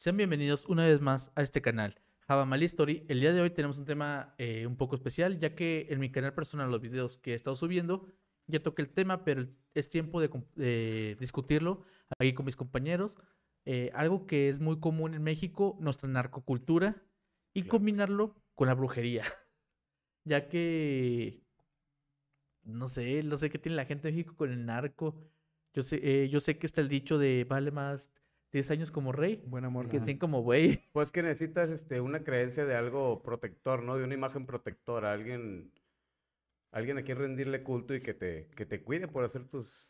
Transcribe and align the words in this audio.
Sean 0.00 0.16
bienvenidos 0.16 0.64
una 0.64 0.86
vez 0.86 1.02
más 1.02 1.30
a 1.34 1.42
este 1.42 1.60
canal, 1.60 2.00
Java 2.26 2.46
Mal 2.46 2.62
History. 2.62 3.04
El 3.10 3.20
día 3.20 3.34
de 3.34 3.42
hoy 3.42 3.50
tenemos 3.50 3.78
un 3.78 3.84
tema 3.84 4.34
eh, 4.38 4.66
un 4.66 4.74
poco 4.78 4.94
especial, 4.94 5.38
ya 5.38 5.54
que 5.54 5.88
en 5.90 6.00
mi 6.00 6.10
canal 6.10 6.32
personal, 6.32 6.70
los 6.70 6.80
videos 6.80 7.18
que 7.18 7.32
he 7.32 7.34
estado 7.34 7.54
subiendo, 7.54 8.06
ya 8.46 8.62
toqué 8.62 8.80
el 8.80 8.88
tema, 8.88 9.24
pero 9.26 9.46
es 9.74 9.90
tiempo 9.90 10.22
de, 10.22 10.30
de 10.54 11.18
discutirlo 11.20 11.82
aquí 12.18 12.32
con 12.32 12.46
mis 12.46 12.56
compañeros. 12.56 13.18
Eh, 13.66 13.90
algo 13.92 14.26
que 14.26 14.48
es 14.48 14.58
muy 14.58 14.80
común 14.80 15.12
en 15.12 15.22
México, 15.22 15.76
nuestra 15.80 16.08
narcocultura, 16.08 16.96
y 17.52 17.60
Claro 17.60 17.64
sí. 17.64 17.68
combinarlo 17.68 18.42
con 18.54 18.68
la 18.68 18.74
brujería. 18.74 19.24
ya 20.24 20.48
que, 20.48 21.44
no 22.62 22.88
sé, 22.88 23.22
no 23.22 23.36
sé 23.36 23.50
qué 23.50 23.58
tiene 23.58 23.76
la 23.76 23.84
gente 23.84 24.08
de 24.08 24.12
México 24.12 24.34
con 24.34 24.50
el 24.50 24.64
narco. 24.64 25.14
Yo 25.74 25.82
sé, 25.82 26.00
eh, 26.02 26.30
yo 26.30 26.40
sé 26.40 26.56
que 26.56 26.66
está 26.66 26.80
el 26.80 26.88
dicho 26.88 27.18
de 27.18 27.44
vale 27.44 27.70
más 27.70 28.10
10 28.52 28.70
años 28.72 28.90
como 28.90 29.12
rey 29.12 29.42
Buen 29.46 29.64
amor. 29.64 29.88
que. 29.88 30.00
100 30.00 30.18
como 30.18 30.42
güey. 30.42 30.82
Pues 30.92 31.12
que 31.12 31.22
necesitas 31.22 31.70
este, 31.70 32.00
una 32.00 32.24
creencia 32.24 32.64
de 32.64 32.74
algo 32.74 33.22
protector, 33.22 33.82
¿no? 33.82 33.96
De 33.96 34.04
una 34.04 34.14
imagen 34.14 34.46
protectora, 34.46 35.12
alguien, 35.12 35.70
alguien 36.72 36.98
a 36.98 37.02
quien 37.02 37.18
rendirle 37.18 37.62
culto 37.62 37.94
y 37.94 38.00
que 38.00 38.14
te, 38.14 38.48
que 38.56 38.66
te 38.66 38.82
cuide 38.82 39.06
por 39.08 39.24
hacer 39.24 39.44
tus, 39.48 39.88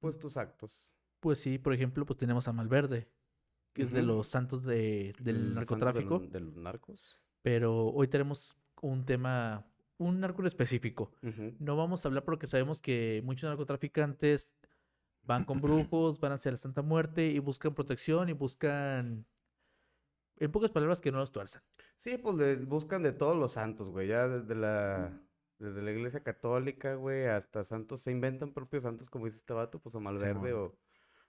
pues, 0.00 0.18
tus 0.18 0.36
actos. 0.36 0.88
Pues 1.20 1.38
sí, 1.38 1.58
por 1.58 1.72
ejemplo, 1.74 2.04
pues 2.06 2.18
tenemos 2.18 2.48
a 2.48 2.52
Malverde, 2.52 3.08
que 3.74 3.82
es 3.82 3.92
de 3.92 4.02
los 4.02 4.26
santos 4.26 4.64
de, 4.64 5.12
del 5.20 5.50
de 5.50 5.54
narcotráfico. 5.54 6.18
los- 6.18 6.32
De, 6.32 6.40
los 6.40 6.56
narcos. 6.56 7.20
Pero 7.42 7.86
hoy 7.88 8.08
tenemos 8.08 8.56
un 8.80 9.04
tema, 9.04 9.66
un 9.98 10.20
narco 10.20 10.40
en 10.42 10.46
específico. 10.46 11.12
No 11.58 11.76
vamos 11.76 12.04
a 12.04 12.08
hablar 12.08 12.24
porque 12.24 12.46
sabemos 12.46 12.80
que 12.80 13.20
muchos 13.24 13.48
narcotraficantes 13.48 14.54
van 15.24 15.44
con 15.44 15.60
brujos, 15.60 16.18
van 16.20 16.32
hacia 16.32 16.50
la 16.52 16.58
Santa 16.58 16.82
Muerte 16.82 17.26
y 17.26 17.38
buscan 17.38 17.74
protección 17.74 18.28
y 18.28 18.32
buscan, 18.32 19.24
en 20.36 20.52
pocas 20.52 20.70
palabras, 20.70 21.00
que 21.00 21.12
no 21.12 21.18
los 21.18 21.30
tuerzan. 21.32 21.62
Sí, 21.96 22.18
pues 22.18 22.36
le 22.36 22.56
buscan 22.56 23.02
de 23.02 23.12
todos 23.12 23.36
los 23.36 23.52
santos, 23.52 23.90
güey. 23.90 24.08
Ya 24.08 24.26
desde 24.28 24.54
la, 24.54 25.20
desde 25.58 25.82
la 25.82 25.90
iglesia 25.92 26.22
católica, 26.22 26.94
güey, 26.94 27.26
hasta 27.26 27.62
santos. 27.64 28.00
Se 28.02 28.10
inventan 28.10 28.52
propios 28.52 28.82
santos, 28.82 29.08
como 29.08 29.26
dice 29.26 29.36
este 29.38 29.52
vato, 29.54 29.78
pues 29.78 29.94
o 29.94 30.00
Malverde 30.00 30.52
o, 30.52 30.76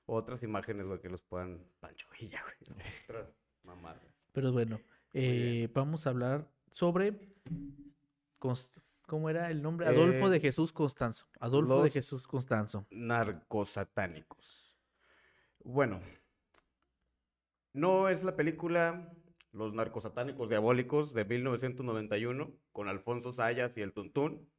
o 0.06 0.16
otras 0.16 0.42
imágenes, 0.44 0.88
güey, 0.88 1.00
que 1.00 1.10
los 1.10 1.22
puedan. 1.24 1.64
Pancho 1.80 2.08
Villa, 2.20 2.42
güey. 2.42 2.80
Otras 3.04 3.30
mamadas. 3.64 4.02
Pero 4.32 4.52
bueno, 4.52 4.80
eh, 5.14 5.70
vamos 5.74 6.08
a 6.08 6.10
hablar 6.10 6.50
sobre, 6.72 7.36
Const- 8.40 8.82
¿cómo 9.08 9.30
era 9.30 9.50
el 9.52 9.62
nombre? 9.62 9.88
Adolfo 9.88 10.30
de 10.30 10.38
Eh, 10.38 10.42
Jesús 10.42 10.72
Constanzo. 10.74 11.28
Adolfo 11.40 11.84
de 11.84 11.90
Jesús 11.90 12.28
Constanzo. 12.28 12.86
narcosatánicos. 12.92 14.78
Bueno, 15.64 16.02
no 17.74 18.10
es 18.10 18.24
la 18.24 18.36
película 18.36 19.10
Los 19.52 19.74
narcosatánicos 19.76 20.50
diabólicos 20.50 21.14
de 21.14 21.26
1991 21.26 22.52
con 22.72 22.90
Alfonso 22.90 23.32
Sayas 23.32 23.78
y 23.78 23.82
el 23.82 23.94
Tuntún. 23.94 24.50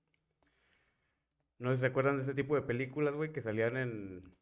No 1.58 1.70
sé 1.70 1.76
si 1.76 1.80
se 1.80 1.86
acuerdan 1.86 2.16
de 2.16 2.22
ese 2.22 2.34
tipo 2.34 2.54
de 2.54 2.62
películas, 2.62 3.12
güey, 3.14 3.32
que 3.32 3.40
salían 3.40 3.76
en, 3.76 4.36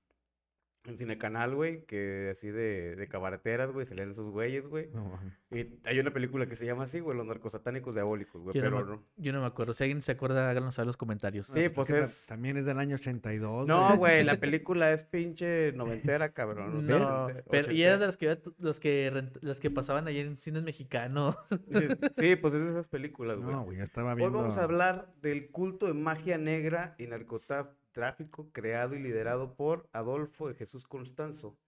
en 0.84 0.97
Cinecanal, 0.97 1.55
güey, 1.55 1.84
que 1.84 2.28
así 2.33 2.48
de, 2.50 2.97
de 2.97 3.06
cabareteras, 3.06 3.70
güey, 3.70 3.86
salían 3.86 4.11
esos 4.11 4.30
güeyes, 4.30 4.66
güey. 4.66 4.88
No. 4.92 5.16
Y 5.52 5.78
hay 5.84 6.00
una 6.00 6.12
película 6.12 6.47
que 6.47 6.56
se 6.56 6.66
llama 6.66 6.83
así, 6.84 6.98
güey, 6.98 7.16
Los 7.16 7.25
narcosatánicos 7.27 7.94
diabólicos, 7.94 8.42
güey, 8.42 8.56
Yo 8.56 8.62
no, 8.69 8.70
pero 8.77 8.86
me, 8.86 8.92
no. 8.97 9.03
yo 9.16 9.33
no 9.33 9.41
me 9.42 9.47
acuerdo. 9.47 9.75
Si 9.75 9.84
alguien 9.84 10.03
se 10.03 10.10
acuerda, 10.12 10.50
háganos 10.50 10.75
saber 10.75 10.86
en 10.86 10.88
los 10.88 10.97
comentarios. 10.97 11.47
Sí, 11.47 11.66
Ah, 11.66 11.70
pues 11.72 11.91
es- 11.91 12.27
También 12.27 12.56
es 12.56 12.64
del 12.64 12.78
año 12.80 12.97
82. 12.97 13.66
No, 13.69 13.97
güey, 13.97 14.25
la 14.25 14.36
película 14.41 14.91
es 14.92 15.05
pinche 15.05 15.72
noventera, 15.72 16.33
cabrón. 16.33 16.80
No, 16.86 17.28
este, 17.28 17.44
pero 17.48 17.70
y 17.72 17.83
eran 17.84 18.00
de 18.00 18.06
las 18.06 18.16
que, 18.16 18.38
los 18.58 18.80
que, 18.80 19.12
rent- 19.12 19.38
las 19.41 19.60
que 19.60 19.70
pasaban 19.70 20.08
ayer 20.08 20.27
en 20.27 20.36
cines 20.36 20.62
mexicanos. 20.64 21.36
Sí, 21.72 21.86
sí, 22.14 22.36
pues 22.36 22.55
es 22.55 22.60
de 22.64 22.70
esas 22.70 22.88
películas, 22.88 23.38
güey. 23.38 23.53
No, 23.55 23.62
güey, 23.64 23.78
yo 23.78 23.84
estaba 23.84 24.10
Hoy 24.12 24.16
viendo. 24.16 24.38
vamos 24.38 24.58
a 24.58 24.64
hablar 24.64 25.12
del 25.22 25.50
culto 25.50 25.87
de 25.87 25.94
magia 25.94 26.38
negra 26.38 26.94
y 26.98 27.06
narcotráfico 27.06 27.76
creado 27.92 28.94
y 28.94 28.98
liderado 28.98 29.54
por 29.54 29.88
Adolfo 29.92 30.48
de 30.48 30.54
Jesús 30.54 30.86
Constanzo, 30.86 31.58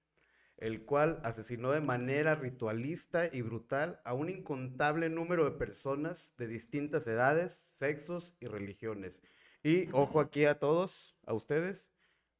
el 0.56 0.84
cual 0.84 1.20
asesinó 1.24 1.72
de 1.72 1.80
manera 1.80 2.34
ritualista 2.34 3.28
y 3.32 3.42
brutal 3.42 4.00
a 4.04 4.14
un 4.14 4.30
incontable 4.30 5.08
número 5.08 5.44
de 5.44 5.56
personas 5.56 6.34
de 6.38 6.46
distintas 6.46 7.06
edades, 7.06 7.52
sexos 7.52 8.36
y 8.40 8.46
religiones. 8.46 9.22
Y 9.62 9.88
ojo 9.92 10.20
aquí 10.20 10.44
a 10.44 10.58
todos, 10.58 11.16
a 11.26 11.32
ustedes, 11.32 11.92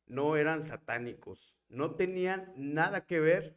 no 0.07 0.37
eran 0.37 0.63
satánicos, 0.63 1.55
no 1.69 1.95
tenían 1.95 2.53
nada 2.57 3.07
que 3.07 3.21
ver 3.21 3.57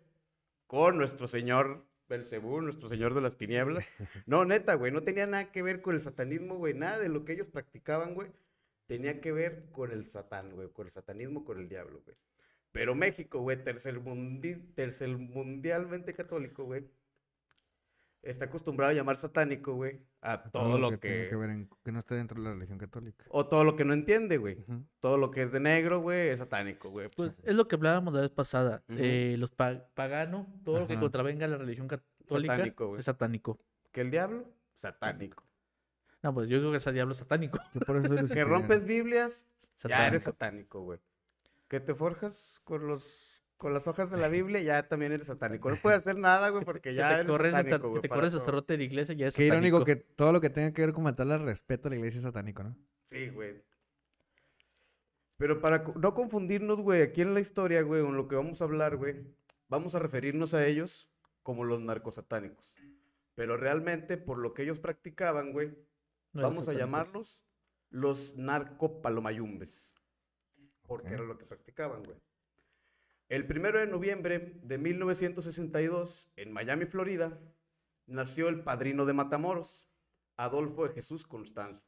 con 0.66 0.98
nuestro 0.98 1.28
señor 1.28 1.86
Belcebú, 2.10 2.62
nuestro 2.62 2.88
señor 2.90 3.14
de 3.14 3.22
las 3.22 3.38
tinieblas. 3.38 3.88
No, 4.26 4.46
neta, 4.46 4.76
güey, 4.76 4.92
no 4.92 5.04
tenía 5.04 5.28
nada 5.28 5.52
que 5.52 5.62
ver 5.62 5.82
con 5.82 5.96
el 5.96 6.02
satanismo, 6.02 6.56
güey, 6.56 6.74
nada 6.74 7.00
de 7.00 7.10
lo 7.10 7.26
que 7.26 7.34
ellos 7.34 7.50
practicaban, 7.50 8.14
güey, 8.14 8.32
tenía 8.88 9.22
que 9.22 9.32
ver 9.32 9.70
con 9.72 9.92
el 9.92 10.04
satán, 10.06 10.52
güey, 10.56 10.70
con 10.70 10.88
el 10.88 10.92
satanismo, 10.92 11.46
con 11.46 11.60
el 11.60 11.70
diablo, 11.70 12.02
güey. 12.04 12.18
Pero 12.72 12.96
México, 12.96 13.40
güey, 13.42 13.58
tercermundi- 13.64 14.74
tercermundialmente 14.76 16.14
católico, 16.14 16.64
güey, 16.66 16.86
está 18.22 18.46
acostumbrado 18.46 18.92
a 18.92 18.94
llamar 18.96 19.18
satánico, 19.18 19.74
güey, 19.74 20.02
a 20.22 20.34
a 20.34 20.52
todo 20.52 20.78
lo 20.78 20.90
tenga 20.90 21.00
que... 21.00 21.30
que 21.30 21.36
ver 21.36 21.50
en- 21.50 21.70
que 21.84 21.92
no 21.92 22.00
esté 22.00 22.16
dentro 22.16 22.38
de 22.42 22.48
la 22.50 22.54
religión 22.54 22.78
católica. 22.78 23.26
O 23.30 23.48
todo 23.48 23.64
lo 23.64 23.76
que 23.76 23.86
no 23.86 23.94
entiende, 23.94 24.38
güey. 24.38 24.58
Todo 25.00 25.18
lo 25.18 25.32
que 25.32 25.44
es 25.44 25.52
de 25.52 25.60
negro, 25.60 26.02
güey, 26.02 26.30
es 26.30 26.40
satánico, 26.40 26.90
güey. 26.90 27.08
Pues 27.16 27.32
es 27.44 27.56
lo 27.56 27.68
que 27.68 27.76
hablábamos 27.76 28.14
la 28.14 28.22
vez 28.22 28.32
pasada. 28.32 28.84
Eh, 28.90 29.36
los 29.40 29.52
pa- 29.52 29.88
paganos, 29.94 30.46
todo 30.64 30.80
lo 30.82 30.88
que 30.88 31.00
contravenga 31.00 31.48
la 31.48 31.58
religión 31.58 31.88
católica 31.88 32.54
Satánico, 32.56 32.88
güey. 32.88 33.00
es 33.00 33.06
satánico. 33.06 33.60
Que 33.92 34.02
el 34.02 34.12
diablo, 34.12 34.46
satánico. 34.76 35.44
No, 36.24 36.34
pues 36.34 36.50
yo 36.50 36.58
creo 36.60 36.72
que 36.72 36.78
es 36.78 36.88
el 36.88 36.94
diablo 36.96 37.14
satánico. 37.14 37.60
Yo 37.74 37.82
por 37.82 37.98
eso 37.98 38.34
Que 38.34 38.44
rompes 38.44 38.86
Biblias, 38.86 39.46
ya 39.88 40.08
eres 40.08 40.24
Satánico. 40.24 40.82
güey. 40.82 41.00
Que 41.68 41.80
te 41.80 41.94
forjas 41.94 42.62
con 42.64 42.88
los 42.88 43.34
con 43.58 43.74
las 43.74 43.88
hojas 43.88 44.12
de 44.12 44.18
la 44.18 44.28
Biblia, 44.28 44.62
ya 44.62 44.88
también 44.88 45.12
eres 45.12 45.26
satánico. 45.28 45.72
No 45.72 45.78
puedes 45.82 46.00
hacer 46.00 46.16
nada, 46.16 46.50
güey, 46.50 46.64
porque 46.64 46.90
Que 46.92 46.96
ya 46.96 47.26
te 47.26 47.34
eres 47.34 47.52
satánico, 47.52 47.90
güey. 47.90 48.02
te 48.04 48.10
corres 48.10 48.34
cerrote 48.34 48.74
de 48.74 48.78
la 48.78 48.84
iglesia 48.84 49.16
ya 49.16 49.28
es 49.28 49.36
Qué 49.36 49.46
irónico 49.46 49.80
satánico. 49.80 50.06
que 50.06 50.14
todo 50.16 50.32
lo 50.32 50.40
que 50.42 50.52
tenga 50.52 50.72
que 50.74 50.82
ver 50.86 50.94
con 50.94 51.04
matarle 51.04 51.38
respeto 51.40 51.88
a 51.88 51.90
la 51.92 51.98
iglesia 51.98 52.20
es 52.20 52.24
satánico, 52.24 52.64
¿no? 52.64 52.76
Sí, 53.10 53.30
güey. 53.30 53.64
Pero 55.38 55.60
para 55.62 55.84
no 55.96 56.14
confundirnos, 56.14 56.80
güey, 56.82 57.02
aquí 57.02 57.22
en 57.22 57.34
la 57.34 57.40
historia, 57.40 57.82
güey, 57.82 58.06
en 58.06 58.16
lo 58.16 58.28
que 58.28 58.36
vamos 58.36 58.62
a 58.62 58.66
hablar, 58.66 58.96
güey, 58.98 59.16
vamos 59.70 59.94
a 59.96 60.00
referirnos 60.00 60.54
a 60.54 60.66
ellos 60.66 61.10
como 61.44 61.64
los 61.64 61.80
narcosatánicos. 61.82 62.72
Pero 63.36 63.56
realmente, 63.58 64.18
por 64.18 64.40
lo 64.40 64.54
que 64.54 64.64
ellos 64.64 64.80
practicaban, 64.80 65.52
güey, 65.52 65.76
No 66.38 66.50
vamos 66.50 66.68
a 66.68 66.74
llamarlos 66.74 67.44
los 67.90 68.38
narcopalomayumbes. 68.38 69.96
Porque 70.86 71.16
era 71.16 71.24
lo 71.24 71.36
que 71.38 71.46
practicaban, 71.46 72.04
güey. 72.04 72.18
El 73.28 73.48
primero 73.48 73.80
de 73.80 73.88
noviembre 73.88 74.60
de 74.62 74.78
1962, 74.78 76.32
en 76.36 76.52
Miami, 76.52 76.86
Florida, 76.86 77.42
nació 78.06 78.50
el 78.50 78.64
padrino 78.64 79.06
de 79.06 79.14
Matamoros, 79.14 79.90
Adolfo 80.38 80.88
de 80.88 80.94
Jesús 80.94 81.26
Constanzo. 81.26 81.84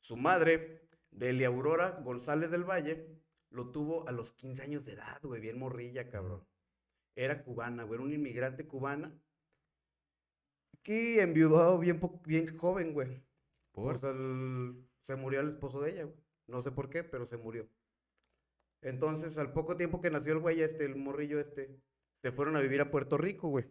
Su 0.00 0.16
madre, 0.16 0.90
Delia 1.12 1.46
Aurora 1.46 1.90
González 2.02 2.50
del 2.50 2.64
Valle, 2.64 3.22
lo 3.50 3.70
tuvo 3.70 4.08
a 4.08 4.12
los 4.12 4.32
15 4.32 4.64
años 4.64 4.84
de 4.84 4.94
edad, 4.94 5.20
güey, 5.22 5.40
bien 5.40 5.60
morrilla, 5.60 6.10
cabrón. 6.10 6.44
Era 7.14 7.44
cubana, 7.44 7.84
güey, 7.84 7.98
era 7.98 8.04
una 8.04 8.14
inmigrante 8.16 8.66
cubana. 8.66 9.16
Y 10.82 11.20
enviudó 11.20 11.78
bien, 11.78 12.00
bien 12.24 12.58
joven, 12.58 12.92
güey. 12.92 13.25
¿Por? 13.76 14.00
El- 14.06 14.88
se 15.02 15.16
murió 15.16 15.40
el 15.40 15.50
esposo 15.50 15.80
de 15.82 15.90
ella, 15.90 16.04
güey. 16.04 16.16
No 16.46 16.62
sé 16.62 16.72
por 16.72 16.88
qué, 16.88 17.04
pero 17.04 17.26
se 17.26 17.36
murió. 17.36 17.68
Entonces, 18.80 19.36
al 19.36 19.52
poco 19.52 19.76
tiempo 19.76 20.00
que 20.00 20.10
nació 20.10 20.32
el 20.32 20.38
güey 20.38 20.62
este, 20.62 20.86
el 20.86 20.96
morrillo 20.96 21.38
este, 21.38 21.78
se 22.22 22.32
fueron 22.32 22.56
a 22.56 22.60
vivir 22.60 22.80
a 22.80 22.90
Puerto 22.90 23.18
Rico, 23.18 23.48
güey. 23.48 23.66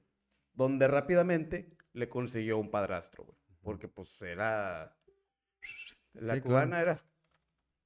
Donde 0.54 0.88
rápidamente 0.88 1.76
le 1.94 2.08
consiguió 2.08 2.58
un 2.60 2.70
padrastro, 2.70 3.24
güey. 3.26 3.38
Porque 3.62 3.88
pues 3.88 4.22
era... 4.22 4.96
La 6.14 6.36
Sí, 6.36 6.42
claro. 6.42 6.44
cubana 6.44 6.82
era... 6.82 6.98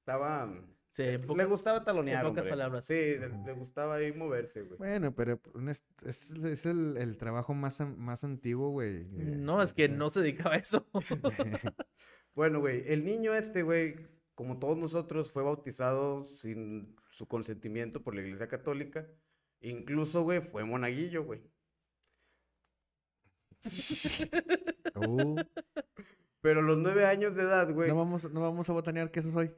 Estaba... 0.00 0.52
Sí, 0.92 1.02
en 1.04 1.20
Le 1.20 1.26
poca- 1.26 1.44
gustaba 1.44 1.84
talonear, 1.84 2.22
pocas 2.24 2.38
hombre. 2.40 2.50
palabras. 2.50 2.84
Sí, 2.84 2.94
le, 2.94 3.28
le 3.28 3.52
gustaba 3.52 3.94
ahí 3.96 4.12
moverse, 4.12 4.62
güey. 4.62 4.76
Bueno, 4.78 5.14
pero 5.14 5.40
un 5.54 5.68
es, 5.68 5.84
es, 6.04 6.34
es 6.34 6.66
el, 6.66 6.96
el 6.96 7.16
trabajo 7.16 7.54
más, 7.54 7.80
más 7.96 8.24
antiguo, 8.24 8.70
güey. 8.70 8.96
eh, 8.96 9.06
No, 9.36 9.62
es 9.62 9.72
que 9.72 9.88
no 9.88 10.10
se 10.10 10.20
dedicaba 10.20 10.56
a 10.56 10.58
eso. 10.58 10.86
Bueno, 12.34 12.60
güey, 12.60 12.84
el 12.86 13.04
niño 13.04 13.34
este, 13.34 13.62
güey, 13.62 13.96
como 14.36 14.58
todos 14.60 14.78
nosotros, 14.78 15.30
fue 15.32 15.42
bautizado 15.42 16.26
sin 16.28 16.96
su 17.10 17.26
consentimiento 17.26 18.02
por 18.02 18.14
la 18.14 18.22
Iglesia 18.22 18.46
Católica. 18.48 19.06
Incluso, 19.60 20.22
güey, 20.22 20.40
fue 20.40 20.64
monaguillo, 20.64 21.24
güey. 21.24 21.42
Uh, 24.94 25.36
Pero 26.40 26.60
a 26.60 26.62
los 26.62 26.78
nueve 26.78 27.04
años 27.04 27.36
de 27.36 27.42
edad, 27.42 27.70
güey. 27.74 27.88
no, 27.90 27.96
vamos, 27.96 28.30
no 28.32 28.40
vamos 28.40 28.68
a 28.70 28.72
botanear 28.72 29.10
que 29.10 29.20
eso 29.20 29.30
soy. 29.32 29.52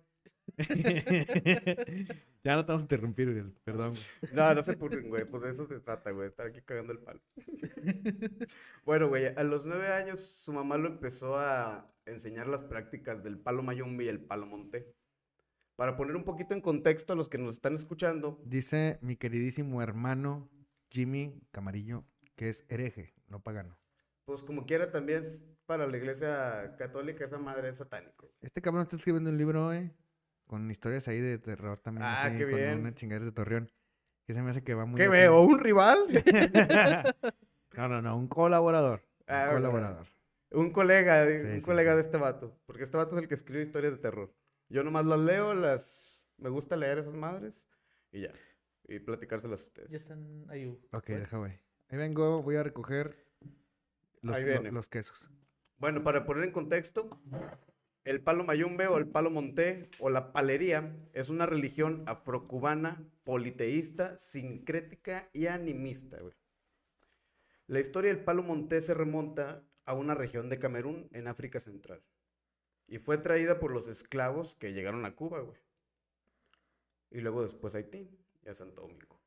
ya 2.45 2.57
no 2.57 2.65
te 2.65 2.73
vamos 2.73 2.83
a 2.83 2.85
interrumpir, 2.85 3.29
Uriel. 3.29 3.53
Perdón. 3.65 3.93
güey. 4.21 4.33
No, 4.35 4.55
no 4.55 4.63
se 4.63 4.73
apurren, 4.73 5.09
güey. 5.09 5.25
Pues 5.25 5.43
de 5.43 5.51
eso 5.51 5.67
se 5.67 5.81
trata, 5.81 6.11
güey. 6.11 6.29
Estar 6.29 6.47
aquí 6.47 6.61
cagando 6.63 6.93
el 6.93 6.99
palo. 6.99 7.21
bueno, 8.85 9.09
güey, 9.09 9.27
a 9.27 9.43
los 9.43 9.67
nueve 9.67 9.89
años 9.89 10.21
su 10.21 10.53
mamá 10.53 10.77
lo 10.77 10.89
empezó 10.89 11.37
a 11.37 11.91
enseñar 12.07 12.49
las 12.49 12.63
prácticas 12.65 13.23
del 13.23 13.39
palo 13.39 13.63
mayombe 13.63 14.05
y 14.05 14.09
el 14.09 14.21
palo 14.21 14.47
monté. 14.47 14.95
Para 15.77 15.97
poner 15.97 16.17
un 16.17 16.25
poquito 16.25 16.55
en 16.55 16.61
contexto 16.61 17.13
a 17.13 17.17
los 17.17 17.29
que 17.29 17.39
nos 17.39 17.55
están 17.57 17.75
escuchando, 17.75 18.41
Dice 18.45 18.99
mi 19.01 19.17
queridísimo 19.17 19.83
hermano 19.83 20.51
Jimmy 20.91 21.41
Camarillo 21.51 22.05
que 22.37 22.51
es 22.51 22.65
hereje, 22.69 23.15
no 23.29 23.41
pagano. 23.43 23.79
pues 24.25 24.43
como 24.43 24.67
quiera 24.67 24.91
también 24.91 25.21
es 25.21 25.47
para 25.67 25.87
la 25.87 25.97
iglesia 25.97 26.75
católica 26.79 27.25
esa 27.25 27.39
madre 27.39 27.69
es 27.71 27.79
satánico. 27.79 28.31
Este 28.41 28.61
cabrón 28.61 28.83
está 28.83 28.97
escribiendo 28.97 29.31
un 29.31 29.39
libro, 29.39 29.73
eh, 29.73 29.95
con 30.53 30.71
historias 30.71 31.09
ahí 31.09 31.19
de 31.19 31.39
terror 31.39 31.79
también. 31.79 32.05
Ah, 32.05 32.25
así, 32.27 32.37
qué 32.37 32.45
con 32.45 32.55
bien. 32.57 32.81
Una 32.81 32.95
chingadera 32.95 33.25
de 33.25 33.33
Torreón. 33.33 33.71
Que 34.27 34.35
se 34.35 34.43
me 34.43 34.51
hace 34.51 34.63
que 34.63 34.75
va 34.75 34.85
muy... 34.85 35.01
¿Qué 35.01 35.09
veo? 35.09 35.41
¿Un 35.41 35.59
rival? 35.59 35.99
no, 37.77 37.89
no, 37.89 38.03
no, 38.03 38.17
un 38.19 38.29
colaborador. 38.29 39.01
un 39.21 39.25
Ah, 39.29 39.47
bueno. 39.53 39.71
colaborador. 39.71 40.07
Un 40.51 40.71
colega, 40.73 41.27
Sí, 41.27 41.33
un 41.47 41.55
sí, 41.55 41.61
colega 41.63 41.93
sí. 41.93 41.97
de 41.97 42.03
este 42.03 42.19
vato. 42.19 42.61
Porque 42.67 42.83
este 42.85 42.99
vato 42.99 43.17
es 43.17 43.23
el 43.23 43.29
que 43.29 43.35
escribe 43.35 43.63
historias 43.63 43.93
de 43.95 43.99
terror. 43.99 44.31
Yo 44.69 44.85
nomás 44.85 45.07
las 45.07 45.19
leo, 45.21 45.55
las... 45.55 46.27
Me 46.37 46.51
gusta 46.51 46.77
leer 46.77 46.99
esas 46.99 47.15
madres 47.15 47.67
y 48.11 48.21
ya. 48.21 48.33
Y 48.89 48.99
platicárselas 48.99 49.61
a 49.63 49.65
ustedes. 49.69 49.89
Ya 49.91 49.97
están 49.97 50.45
ahí. 50.51 50.67
uh, 50.67 50.79
Ok, 50.93 51.05
bueno. 51.09 51.21
deja, 51.21 51.39
güey. 51.39 51.53
Ahí 51.89 51.97
vengo, 51.99 52.43
voy 52.43 52.57
a 52.57 52.63
recoger 52.63 53.17
los, 54.21 54.37
Ahí 54.37 54.43
lo- 54.43 54.49
viene. 54.49 54.71
los 54.71 54.89
quesos. 54.91 55.27
Bueno, 55.79 56.03
para 56.05 56.25
poner 56.27 56.45
en 56.45 56.53
contexto, 56.53 57.19
el 58.05 58.21
palo 58.21 58.45
mayumbe 58.45 58.89
o 58.89 58.99
el 58.99 59.07
palo 59.07 59.31
monté 59.31 59.89
o 60.01 60.11
la 60.11 60.33
palería 60.33 60.97
es 61.13 61.29
una 61.29 61.47
religión 61.47 62.03
afrocubana, 62.07 63.09
politeísta, 63.25 64.17
sincrética 64.17 65.29
y 65.33 65.47
animista. 65.47 66.19
La 67.69 67.81
historia 67.81 68.13
del 68.13 68.25
palo 68.25 68.43
monté 68.43 68.83
se 68.83 68.95
remonta 68.95 69.65
a 69.85 69.95
una 69.95 70.15
región 70.15 70.49
de 70.49 70.59
Camerún 70.59 71.09
en 71.13 71.29
África 71.29 71.61
Central. 71.61 72.03
Y 72.89 72.99
fue 72.99 73.19
traída 73.19 73.61
por 73.61 73.71
los 73.73 73.87
esclavos 73.87 74.57
que 74.57 74.73
llegaron 74.73 75.07
a 75.07 75.15
Cuba, 75.15 75.41
güey. 75.41 75.61
Y 77.11 77.21
luego 77.21 77.43
después 77.43 77.75
a 77.75 77.79
Haití 77.79 78.11
y 78.45 78.49
a 78.49 78.55
Santo 78.55 78.83
Domingo. 78.83 79.21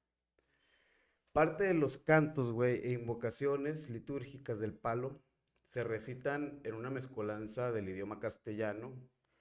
Parte 1.31 1.63
de 1.63 1.73
los 1.73 1.97
cantos, 1.97 2.51
güey, 2.51 2.85
e 2.85 2.91
invocaciones 2.91 3.89
litúrgicas 3.89 4.59
del 4.59 4.73
palo 4.73 5.21
se 5.65 5.83
recitan 5.83 6.59
en 6.63 6.73
una 6.75 6.89
mezcolanza 6.89 7.71
del 7.71 7.89
idioma 7.89 8.19
castellano 8.19 8.93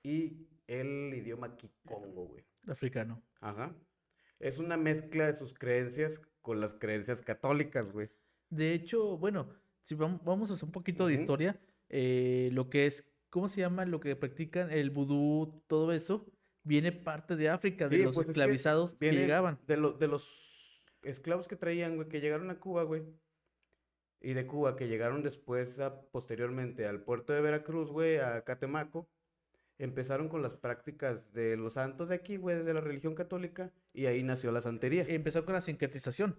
y 0.02 0.48
el 0.66 1.12
idioma 1.14 1.56
kikongo, 1.56 2.26
güey. 2.26 2.44
Africano. 2.66 3.22
Ajá. 3.40 3.74
Es 4.40 4.58
una 4.58 4.76
mezcla 4.76 5.26
de 5.28 5.36
sus 5.36 5.54
creencias 5.54 6.20
con 6.42 6.60
las 6.60 6.74
creencias 6.74 7.22
católicas, 7.22 7.90
güey. 7.92 8.10
De 8.50 8.72
hecho, 8.74 9.16
bueno, 9.16 9.48
si 9.82 9.94
vam- 9.94 10.20
vamos 10.24 10.50
a 10.50 10.54
hacer 10.54 10.64
un 10.66 10.72
poquito 10.72 11.06
de 11.06 11.14
historia, 11.14 11.58
eh, 11.88 12.50
lo 12.52 12.68
que 12.68 12.86
es, 12.86 13.06
¿cómo 13.30 13.48
se 13.48 13.60
llama? 13.60 13.84
Lo 13.86 14.00
que 14.00 14.16
practican 14.16 14.70
el 14.70 14.90
vudú, 14.90 15.62
todo 15.66 15.92
eso, 15.92 16.26
viene 16.62 16.92
parte 16.92 17.36
de 17.36 17.48
África, 17.48 17.88
de 17.88 17.98
los 17.98 18.14
pues 18.14 18.18
es 18.18 18.24
que 18.26 18.30
esclavizados 18.32 18.94
que 18.94 19.12
llegaban. 19.12 19.58
De, 19.66 19.76
lo- 19.76 19.92
de 19.92 20.08
los 20.08 20.82
esclavos 21.02 21.46
que 21.48 21.56
traían, 21.56 21.96
güey, 21.96 22.08
que 22.08 22.20
llegaron 22.20 22.50
a 22.50 22.58
Cuba, 22.58 22.82
güey. 22.84 23.02
Y 24.24 24.32
de 24.34 24.46
Cuba, 24.46 24.74
que 24.76 24.88
llegaron 24.88 25.22
después, 25.22 25.78
a- 25.80 26.00
posteriormente, 26.10 26.86
al 26.86 27.00
puerto 27.02 27.32
de 27.32 27.40
Veracruz, 27.42 27.90
güey, 27.90 28.16
a 28.18 28.42
Catemaco. 28.42 29.06
Empezaron 29.76 30.28
con 30.28 30.40
las 30.40 30.54
prácticas 30.54 31.32
de 31.32 31.56
los 31.56 31.74
santos 31.74 32.08
de 32.08 32.14
aquí, 32.14 32.36
güey, 32.36 32.62
de 32.64 32.72
la 32.74 32.80
religión 32.80 33.14
católica. 33.16 33.72
Y 33.92 34.06
ahí 34.06 34.22
nació 34.22 34.52
la 34.52 34.60
santería. 34.60 35.04
Empezó 35.08 35.44
con 35.44 35.54
la 35.54 35.60
sincretización, 35.60 36.38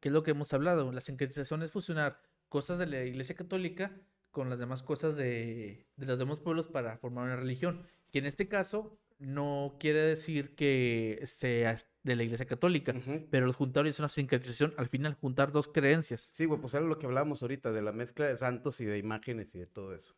que 0.00 0.08
es 0.08 0.12
lo 0.12 0.22
que 0.22 0.30
hemos 0.30 0.52
hablado. 0.54 0.90
La 0.92 1.00
sincretización 1.00 1.62
es 1.64 1.72
fusionar 1.72 2.20
cosas 2.48 2.78
de 2.78 2.86
la 2.86 3.02
Iglesia 3.04 3.34
Católica 3.34 3.92
con 4.30 4.48
las 4.48 4.58
demás 4.60 4.82
cosas 4.84 5.16
de, 5.16 5.86
de 5.96 6.06
los 6.06 6.18
demás 6.18 6.38
pueblos 6.38 6.68
para 6.68 6.96
formar 6.98 7.24
una 7.24 7.36
religión. 7.36 7.82
Que 8.12 8.20
en 8.20 8.26
este 8.26 8.46
caso 8.48 8.96
no 9.18 9.76
quiere 9.80 10.00
decir 10.00 10.54
que 10.54 11.20
sea 11.24 11.76
de 12.02 12.16
la 12.16 12.22
Iglesia 12.22 12.46
Católica, 12.46 12.94
pero 13.30 13.46
los 13.46 13.56
juntaron 13.56 13.88
y 13.88 13.90
es 13.90 13.98
una 13.98 14.08
sincretización. 14.08 14.74
Al 14.76 14.88
final, 14.88 15.14
juntar 15.14 15.52
dos 15.52 15.68
creencias. 15.68 16.20
Sí, 16.32 16.44
güey, 16.44 16.60
pues 16.60 16.74
era 16.74 16.84
lo 16.84 16.98
que 16.98 17.06
hablábamos 17.06 17.42
ahorita, 17.42 17.72
de 17.72 17.82
la 17.82 17.92
mezcla 17.92 18.26
de 18.26 18.36
santos 18.36 18.80
y 18.80 18.84
de 18.84 18.98
imágenes 18.98 19.54
y 19.54 19.58
de 19.58 19.66
todo 19.66 19.94
eso. 19.94 20.14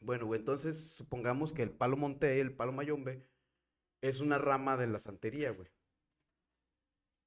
Bueno, 0.00 0.26
güey, 0.26 0.40
entonces 0.40 0.76
supongamos 0.78 1.52
que 1.52 1.62
el 1.62 1.70
palo 1.70 1.96
monte, 1.96 2.40
el 2.40 2.54
palo 2.54 2.72
mayombe, 2.72 3.22
es 4.00 4.20
una 4.20 4.38
rama 4.38 4.76
de 4.76 4.86
la 4.86 4.98
santería, 4.98 5.50
güey. 5.50 5.68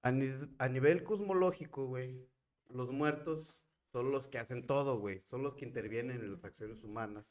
A, 0.01 0.09
a 0.09 0.69
nivel 0.69 1.03
cosmológico, 1.03 1.86
güey, 1.86 2.27
los 2.69 2.91
muertos 2.91 3.62
son 3.91 4.12
los 4.12 4.27
que 4.27 4.38
hacen 4.38 4.65
todo, 4.65 5.00
güey. 5.00 5.21
Son 5.21 5.44
los 5.44 5.56
que 5.56 5.65
intervienen 5.65 6.21
en 6.21 6.31
las 6.33 6.44
acciones 6.44 6.83
humanas. 6.83 7.25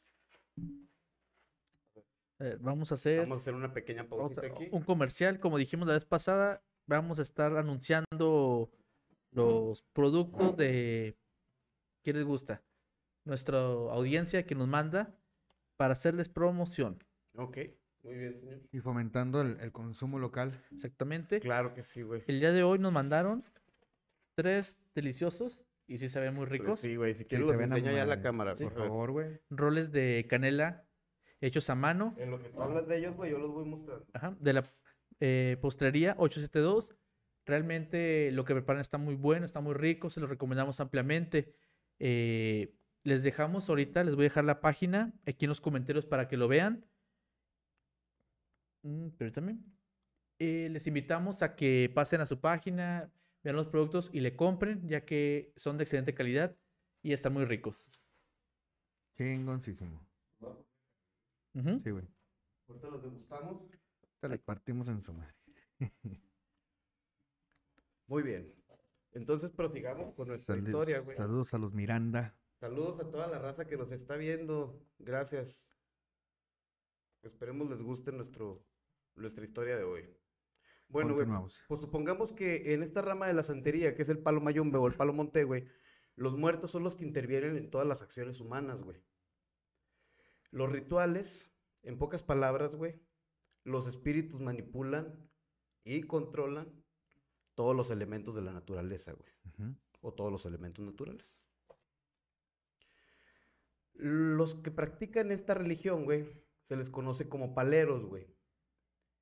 Eh, 2.41 2.57
vamos 2.61 2.93
a 2.93 2.95
hacer 2.95 3.21
Vamos 3.21 3.37
a 3.39 3.41
hacer 3.41 3.55
una 3.55 3.73
pequeña 3.73 4.05
pausita 4.05 4.43
a- 4.43 4.47
aquí. 4.47 4.69
un 4.71 4.83
comercial, 4.83 5.41
como 5.41 5.59
dijimos 5.59 5.89
la 5.89 5.95
vez 5.95 6.05
pasada. 6.05 6.63
Vamos 6.87 7.19
a 7.19 7.23
estar 7.23 7.57
anunciando 7.57 8.71
los 9.33 9.83
productos 9.93 10.57
de 10.57 11.17
¿qué 12.03 12.13
les 12.13 12.25
gusta? 12.25 12.63
Nuestra 13.25 13.59
audiencia 13.59 14.47
que 14.47 14.55
nos 14.55 14.69
manda 14.69 15.15
para 15.77 15.93
hacerles 15.93 16.29
promoción. 16.29 17.03
Ok, 17.37 17.59
muy 18.05 18.15
bien, 18.15 18.35
señor. 18.41 18.61
Y 18.73 18.79
fomentando 18.81 19.43
el, 19.43 19.61
el 19.61 19.71
consumo 19.73 20.19
local. 20.19 20.59
Exactamente. 20.73 21.41
Claro 21.41 21.75
que 21.75 21.83
sí, 21.83 22.03
güey. 22.03 22.23
El 22.27 22.41
día 22.41 22.53
de 22.53 22.63
hoy 22.63 22.79
nos 22.79 22.93
mandaron 22.93 23.45
tres 24.35 24.81
deliciosos 24.95 25.63
y 25.87 25.99
sí 25.99 26.09
se 26.09 26.21
ven 26.21 26.35
muy 26.35 26.47
Pues 26.47 26.61
ricos. 26.61 26.81
Sí, 26.81 26.97
güey, 26.97 27.13
si 27.15 27.25
Sí, 27.25 27.29
quieres 27.29 27.47
se 27.49 27.53
los 27.53 27.63
enseña 27.63 27.93
ya 27.93 28.07
la 28.07 28.23
cámara, 28.23 28.55
Sí. 28.55 28.65
por 28.65 28.75
favor, 28.75 29.11
güey. 29.13 29.41
Roles 29.51 29.93
de 29.93 30.27
canela 30.29 30.85
hechos 31.41 31.71
a 31.71 31.75
mano. 31.75 32.15
En 32.19 32.31
lo 32.31 32.41
que 32.41 32.49
tú 32.49 32.63
hablas 32.63 32.87
de 32.87 32.99
ellos, 32.99 33.17
güey, 33.17 33.31
yo 33.31 33.39
los 33.39 33.51
voy 33.51 33.65
mostrando. 33.65 34.07
Ajá, 34.13 34.37
de 34.41 34.53
la 34.53 34.65
eh, 35.21 35.57
postrería 35.61 36.15
872. 36.19 36.97
Realmente 37.47 38.31
lo 38.33 38.45
que 38.45 38.55
preparan 38.55 38.81
está 38.81 38.99
muy 38.99 39.15
bueno, 39.15 39.47
está 39.47 39.61
muy 39.61 39.75
rico, 39.75 40.11
se 40.11 40.21
los 40.21 40.29
recomendamos 40.29 40.81
ampliamente. 40.81 41.55
Eh, 41.99 42.75
les 43.05 43.23
dejamos 43.23 43.69
ahorita, 43.69 44.05
les 44.05 44.15
voy 44.15 44.25
a 44.25 44.29
dejar 44.29 44.45
la 44.45 44.61
página 44.61 45.15
aquí 45.27 45.47
en 45.47 45.51
los 45.51 45.61
comentarios 45.61 46.05
para 46.05 46.29
que 46.29 46.37
lo 46.37 46.47
vean. 46.47 46.85
Mm, 48.83 49.09
permítame. 49.11 49.59
Eh, 50.39 50.69
les 50.71 50.87
invitamos 50.87 51.43
a 51.43 51.57
que 51.57 51.91
pasen 51.95 52.21
a 52.21 52.27
su 52.27 52.41
página, 52.41 53.11
vean 53.43 53.57
los 53.57 53.69
productos 53.69 54.11
y 54.13 54.21
le 54.21 54.37
compren, 54.37 54.87
ya 54.87 55.05
que 55.05 55.53
son 55.57 55.79
de 55.79 55.85
excelente 55.85 56.15
calidad 56.15 56.57
y 57.03 57.13
están 57.13 57.33
muy 57.33 57.45
ricos. 57.45 57.91
Chingoncísimo. 59.17 60.08
Sí, 61.83 61.91
güey. 61.91 62.07
Ahorita 62.69 62.89
los 62.89 63.03
degustamos. 63.03 63.53
Ahorita 63.63 64.29
le 64.29 64.39
partimos 64.39 64.89
en 64.89 65.03
su 65.03 65.13
madre. 65.13 65.35
Muy 68.07 68.23
bien. 68.23 68.55
Entonces 69.13 69.51
prosigamos 69.51 70.15
con 70.15 70.29
nuestra 70.29 70.55
Salud- 70.55 70.69
historia, 70.69 71.01
güey. 71.01 71.17
Saludos 71.17 71.53
a 71.55 71.59
los 71.59 71.75
Miranda. 71.75 72.35
Saludos 72.61 73.01
a 73.01 73.11
toda 73.11 73.27
la 73.29 73.39
raza 73.39 73.67
que 73.67 73.77
nos 73.77 73.91
está 73.93 74.17
viendo. 74.17 74.85
Gracias. 74.99 75.69
Esperemos 77.23 77.69
les 77.71 77.83
guste 77.83 78.13
nuestro, 78.13 78.65
nuestra 79.17 79.45
historia 79.45 79.77
de 79.77 79.85
hoy. 79.85 80.03
Bueno, 80.89 81.09
güey, 81.15 81.27
Continuamos. 81.27 81.65
pues 81.69 81.81
supongamos 81.81 82.33
que 82.33 82.73
en 82.73 82.83
esta 82.83 83.03
rama 83.03 83.27
de 83.27 83.35
la 83.35 83.43
santería, 83.43 83.95
que 83.95 84.03
es 84.03 84.09
el 84.09 84.19
palo 84.21 84.41
mayombe 84.41 84.79
o 84.79 84.87
el 84.87 84.95
palo 84.95 85.13
monte, 85.13 85.45
güey, 85.45 85.67
los 86.17 86.37
muertos 86.39 86.71
son 86.71 86.83
los 86.83 86.97
que 86.97 87.05
intervienen 87.05 87.57
en 87.57 87.71
todas 87.71 87.87
las 87.87 88.01
acciones 88.03 88.41
humanas, 88.41 88.81
güey. 88.83 88.97
Los 90.51 90.71
rituales, 90.71 91.51
en 91.83 91.99
pocas 91.99 92.23
palabras, 92.23 92.75
güey, 92.75 93.01
los 93.65 93.87
espíritus 93.87 94.41
manipulan 94.41 95.29
y 95.85 96.03
controlan 96.03 96.73
todos 97.55 97.77
los 97.77 97.91
elementos 97.91 98.35
de 98.35 98.43
la 98.43 98.53
naturaleza, 98.53 99.13
güey 99.13 99.33
o 100.01 100.13
todos 100.15 100.31
los 100.31 100.47
elementos 100.47 100.85
naturales. 100.85 101.37
Los 103.95 104.55
que 104.55 104.71
practican 104.71 105.33
esta 105.33 105.55
religión, 105.55 106.05
güey, 106.05 106.29
se 106.61 106.77
les 106.77 106.91
conoce 106.91 107.29
como 107.29 107.55
paleros, 107.55 108.05
güey. 108.05 108.33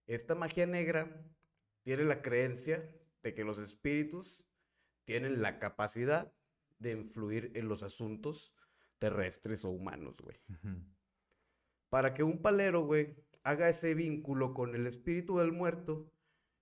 Esta 0.07 0.35
magia 0.35 0.67
negra 0.67 1.25
tiene 1.83 2.05
la 2.05 2.23
creencia 2.23 2.95
de 3.23 3.35
que 3.35 3.45
los 3.45 3.59
espíritus 3.59 4.45
tienen 5.05 5.41
la 5.41 5.59
capacidad 5.59 6.33
de 6.79 6.93
influir 6.93 7.53
en 7.55 7.69
los 7.69 7.83
asuntos 7.83 8.55
terrestres 8.99 9.65
o 9.65 9.71
humanos, 9.71 10.21
güey. 10.21 10.41
Ujú. 10.49 10.85
Para 11.89 12.15
que 12.15 12.23
un 12.23 12.43
palero, 12.43 12.85
güey, 12.85 13.17
haga 13.43 13.69
ese 13.69 13.95
vínculo 13.95 14.55
con 14.55 14.75
el 14.75 14.87
espíritu 14.87 15.39
del 15.39 15.53
muerto, 15.53 16.11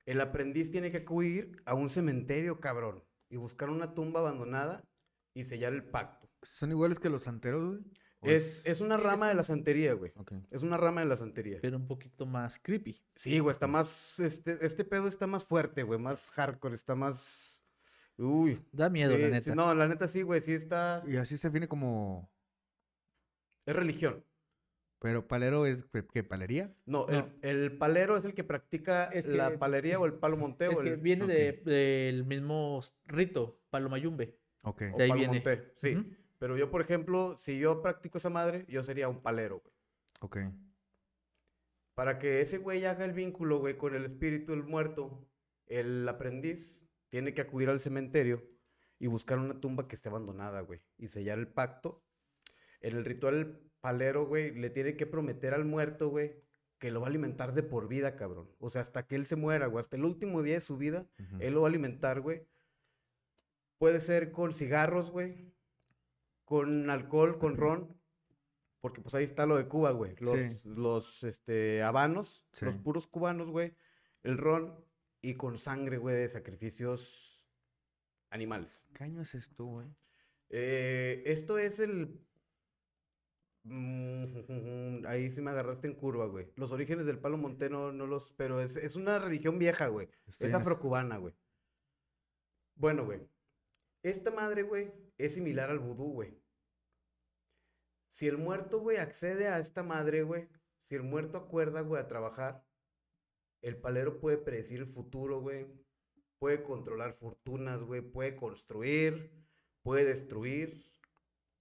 el 0.06 0.20
aprendiz 0.20 0.70
tiene 0.70 0.90
que 0.90 0.98
acudir 0.98 1.62
a 1.64 1.74
un 1.74 1.88
cementerio, 1.88 2.60
cabrón, 2.60 3.02
y 3.30 3.36
buscar 3.36 3.70
una 3.70 3.94
tumba 3.94 4.20
abandonada 4.20 4.84
y 5.32 5.44
sellar 5.44 5.72
el 5.72 5.84
pacto. 5.84 6.28
¿Son 6.42 6.70
iguales 6.70 6.98
que 6.98 7.08
los 7.08 7.22
santeros, 7.22 7.64
güey? 7.64 7.80
¿O 8.20 8.28
Es, 8.28 8.64
es 8.66 8.80
una 8.80 8.96
rama 8.96 9.28
de 9.28 9.34
la 9.34 9.42
santería, 9.42 9.94
güey. 9.94 10.12
Ok. 10.16 10.32
Es 10.50 10.62
una 10.62 10.76
rama 10.76 11.00
de 11.00 11.06
la 11.06 11.16
santería. 11.16 11.58
Pero 11.62 11.76
un 11.78 11.86
poquito 11.86 12.26
más 12.26 12.58
creepy. 12.58 13.02
Sí, 13.16 13.38
güey, 13.38 13.52
está 13.52 13.66
más, 13.66 14.18
este, 14.20 14.58
este 14.64 14.84
pedo 14.84 15.08
está 15.08 15.26
más 15.26 15.44
fuerte, 15.44 15.82
güey, 15.82 15.98
más 15.98 16.30
hardcore, 16.30 16.74
está 16.74 16.94
más... 16.94 17.62
Uy. 18.16 18.62
Da 18.72 18.88
miedo, 18.90 19.16
sí, 19.16 19.22
la 19.22 19.40
sí, 19.40 19.50
neta. 19.50 19.54
no, 19.54 19.74
la 19.74 19.88
neta 19.88 20.06
sí, 20.06 20.22
güey, 20.22 20.40
sí 20.40 20.52
está... 20.52 21.02
Y 21.06 21.16
así 21.16 21.36
se 21.36 21.48
define 21.48 21.66
como... 21.66 22.30
Es 23.66 23.74
religión. 23.74 24.22
Pero 25.04 25.28
palero 25.28 25.66
es... 25.66 25.84
¿qué- 25.92 26.06
¿Qué? 26.10 26.24
¿Palería? 26.24 26.72
No, 26.86 27.06
No. 27.06 27.30
El, 27.42 27.56
el 27.64 27.76
palero 27.76 28.16
es 28.16 28.24
el 28.24 28.32
que 28.32 28.42
practica 28.42 29.04
Es 29.12 29.26
la 29.26 29.50
que- 29.50 29.58
palería 29.58 29.98
o 30.00 30.06
el 30.06 30.14
palo 30.14 30.38
monteo. 30.38 30.70
Es 30.72 30.78
que 30.78 30.88
el- 30.88 30.96
viene 30.96 31.24
ok. 31.24 31.28
de- 31.30 31.62
del 31.64 32.24
mismo 32.24 32.80
rito, 33.04 33.60
Palomayumbe. 33.68 34.38
Ok. 34.62 34.82
o 34.94 34.96
de 34.96 35.04
ahí 35.04 35.10
palo 35.10 35.20
viene. 35.20 35.34
monte, 35.34 35.74
sí. 35.76 36.16
Pero 36.38 36.56
yo, 36.56 36.70
por 36.70 36.80
ejemplo, 36.80 37.36
si 37.38 37.58
yo 37.58 37.82
practico 37.82 38.16
esa 38.16 38.30
madre, 38.30 38.64
yo 38.66 38.82
sería 38.82 39.08
un 39.10 39.20
palero, 39.20 39.60
güey. 39.60 39.74
Ok. 40.20 40.38
Para 41.94 42.18
que 42.18 42.40
ese 42.40 42.58
güey 42.58 42.84
haga 42.86 43.04
el 43.04 43.12
vínculo, 43.12 43.58
güey, 43.58 43.76
con 43.76 43.94
el 43.94 44.04
espíritu 44.06 44.52
del 44.52 44.64
muerto, 44.64 45.28
el 45.66 46.08
aprendiz 46.08 46.82
tiene 47.10 47.34
que 47.34 47.42
acudir 47.42 47.68
al 47.68 47.78
cementerio 47.78 48.42
y 48.98 49.06
buscar 49.06 49.38
una 49.38 49.60
tumba 49.60 49.86
que 49.86 49.94
esté 49.96 50.08
abandonada, 50.08 50.60
güey, 50.62 50.80
y 50.98 51.08
sellar 51.08 51.38
el 51.38 51.48
pacto. 51.48 52.04
En 52.80 52.96
el 52.96 53.04
ritual, 53.04 53.60
palero, 53.84 54.24
güey, 54.24 54.50
le 54.54 54.70
tiene 54.70 54.96
que 54.96 55.04
prometer 55.04 55.52
al 55.52 55.66
muerto, 55.66 56.08
güey, 56.08 56.32
que 56.78 56.90
lo 56.90 57.02
va 57.02 57.06
a 57.08 57.10
alimentar 57.10 57.52
de 57.52 57.62
por 57.62 57.86
vida, 57.86 58.16
cabrón. 58.16 58.48
O 58.58 58.70
sea, 58.70 58.80
hasta 58.80 59.06
que 59.06 59.14
él 59.14 59.26
se 59.26 59.36
muera, 59.36 59.66
güey, 59.66 59.80
hasta 59.80 59.98
el 59.98 60.06
último 60.06 60.42
día 60.42 60.54
de 60.54 60.62
su 60.62 60.78
vida, 60.78 61.06
él 61.38 61.52
lo 61.52 61.60
va 61.60 61.66
a 61.66 61.68
alimentar, 61.68 62.22
güey. 62.22 62.46
Puede 63.76 64.00
ser 64.00 64.32
con 64.32 64.54
cigarros, 64.54 65.10
güey, 65.10 65.52
con 66.46 66.88
alcohol, 66.88 67.38
con 67.38 67.58
ron, 67.58 67.94
porque 68.80 69.02
pues 69.02 69.14
ahí 69.14 69.24
está 69.24 69.44
lo 69.44 69.58
de 69.58 69.68
Cuba, 69.68 69.90
güey. 69.90 70.16
Los, 70.18 70.38
Sí. 70.38 70.60
los 70.64 71.22
este, 71.24 71.82
habanos, 71.82 72.46
los 72.62 72.78
puros 72.78 73.06
cubanos, 73.06 73.50
güey. 73.50 73.74
El 74.22 74.38
ron 74.38 74.82
y 75.20 75.34
con 75.34 75.58
sangre, 75.58 75.98
güey, 75.98 76.16
de 76.16 76.30
sacrificios 76.30 77.46
animales. 78.30 78.86
¿Qué 78.94 79.04
año 79.04 79.20
es 79.20 79.34
esto, 79.34 79.66
güey? 79.66 79.88
Eh, 80.48 81.22
esto 81.26 81.58
es 81.58 81.80
el... 81.80 82.18
Mm, 83.64 85.04
ahí 85.06 85.30
sí 85.30 85.40
me 85.40 85.50
agarraste 85.50 85.86
en 85.86 85.94
curva, 85.94 86.26
güey. 86.26 86.50
Los 86.56 86.72
orígenes 86.72 87.06
del 87.06 87.18
palo 87.18 87.36
monte 87.36 87.68
no, 87.68 87.92
no 87.92 88.06
los... 88.06 88.32
Pero 88.32 88.60
es, 88.60 88.76
es 88.76 88.96
una 88.96 89.18
religión 89.18 89.58
vieja, 89.58 89.88
güey. 89.88 90.08
Estoy 90.26 90.48
es- 90.48 90.54
afrocubana, 90.54 91.16
güey. 91.18 91.34
Bueno, 92.76 93.04
güey. 93.04 93.20
Esta 94.02 94.30
madre, 94.30 94.62
güey, 94.62 94.92
es 95.16 95.34
similar 95.34 95.70
al 95.70 95.78
vudú, 95.78 96.12
güey. 96.12 96.38
Si 98.10 98.28
el 98.28 98.36
muerto, 98.36 98.80
güey, 98.80 98.98
accede 98.98 99.48
a 99.48 99.58
esta 99.58 99.82
madre, 99.82 100.22
güey, 100.22 100.48
si 100.82 100.94
el 100.94 101.02
muerto 101.02 101.38
acuerda, 101.38 101.80
güey, 101.80 102.02
a 102.02 102.06
trabajar, 102.06 102.64
el 103.62 103.76
palero 103.78 104.20
puede 104.20 104.36
predecir 104.36 104.80
el 104.80 104.86
futuro, 104.86 105.40
güey. 105.40 105.66
Puede 106.38 106.62
controlar 106.62 107.14
fortunas, 107.14 107.82
güey. 107.82 108.02
Puede 108.02 108.36
construir, 108.36 109.30
puede 109.82 110.04
destruir, 110.04 110.84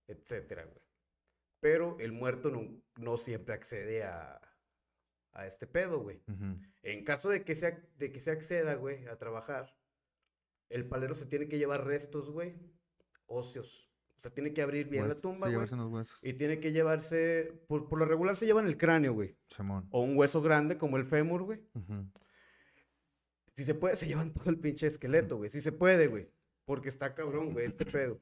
etcétera, 0.07 0.65
güey. 0.65 0.82
Pero 1.63 1.95
el 2.01 2.11
muerto 2.11 2.51
no, 2.51 2.67
no 2.97 3.17
siempre 3.17 3.53
accede 3.55 4.03
a, 4.03 4.41
a 5.31 5.47
este 5.47 5.65
pedo, 5.65 6.01
güey. 6.01 6.21
En 6.81 7.05
caso 7.05 7.29
de 7.29 7.45
que, 7.45 7.55
se, 7.55 7.81
de 7.97 8.11
que 8.11 8.19
se 8.19 8.31
acceda, 8.31 8.75
güey, 8.75 9.07
a 9.07 9.17
trabajar, 9.17 9.73
el 10.67 10.85
palero 10.85 11.15
se 11.15 11.25
tiene 11.25 11.47
que 11.47 11.57
llevar 11.57 11.85
restos, 11.85 12.29
güey, 12.31 12.59
óseos. 13.27 13.89
O 14.17 14.19
sea, 14.19 14.33
tiene 14.33 14.53
que 14.53 14.61
abrir 14.61 14.89
bien 14.89 15.07
la 15.07 15.15
tumba, 15.15 15.47
sí, 15.47 15.53
güey. 15.53 15.63
Y 16.21 16.33
tiene 16.33 16.59
que 16.59 16.73
llevarse, 16.73 17.63
por, 17.69 17.87
por 17.87 17.97
lo 17.97 18.03
regular 18.03 18.35
se 18.35 18.45
llevan 18.45 18.67
el 18.67 18.77
cráneo, 18.77 19.13
güey. 19.13 19.37
Simón. 19.55 19.87
O 19.89 20.01
un 20.01 20.17
hueso 20.17 20.41
grande 20.41 20.77
como 20.77 20.97
el 20.97 21.05
fémur, 21.05 21.43
güey. 21.43 21.61
Si 23.55 23.63
se 23.63 23.73
puede, 23.73 23.95
se 23.95 24.05
llevan 24.05 24.33
todo 24.33 24.49
el 24.49 24.59
pinche 24.59 24.87
esqueleto, 24.87 25.37
güey. 25.37 25.49
Si 25.49 25.61
se 25.61 25.71
puede, 25.71 26.07
güey. 26.07 26.29
Porque 26.65 26.89
está 26.89 27.15
cabrón, 27.15 27.53
güey, 27.53 27.67
este 27.67 27.85
pedo. 27.85 28.21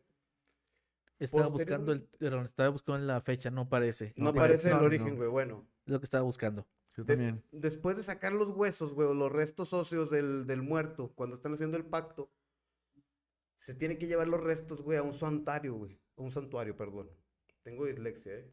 Estaba 1.24 1.44
Posterior- 1.50 1.80
buscando 1.80 1.92
el, 1.94 2.02
perdón, 2.18 2.46
estaba 2.46 2.70
buscando 2.70 3.06
la 3.06 3.22
fecha, 3.22 3.52
no 3.52 3.70
parece. 3.70 4.14
No 4.18 4.26
No, 4.26 4.30
aparece 4.32 4.70
el 4.72 4.78
no, 4.78 4.84
origen, 4.84 5.10
no. 5.10 5.16
güey. 5.18 5.30
Bueno. 5.30 5.68
Es 5.86 5.94
lo 5.94 6.00
que 6.00 6.06
estaba 6.06 6.24
buscando. 6.24 6.68
Yo 6.98 7.04
Des- 7.04 7.18
también. 7.18 7.44
después 7.52 7.96
de 7.98 8.04
sacar 8.04 8.34
los 8.34 8.50
huesos, 8.50 8.94
güey, 8.94 9.08
o 9.08 9.14
los 9.14 9.32
restos 9.32 9.72
óseos 9.74 10.10
del, 10.10 10.46
del 10.48 10.62
muerto, 10.62 11.12
cuando 11.16 11.36
están 11.36 11.54
haciendo 11.54 11.78
el 11.78 11.86
pacto, 11.86 12.32
se 13.58 13.76
tiene 13.76 13.98
que 13.98 14.08
llevar 14.08 14.28
los 14.28 14.42
restos, 14.42 14.82
güey, 14.82 14.98
a 14.98 15.04
un 15.04 15.14
santuario, 15.14 15.76
güey. 15.76 16.00
A 16.18 16.22
un 16.22 16.32
santuario, 16.32 16.76
perdón. 16.76 17.10
Tengo 17.64 17.86
dislexia, 17.86 18.34
¿eh? 18.34 18.52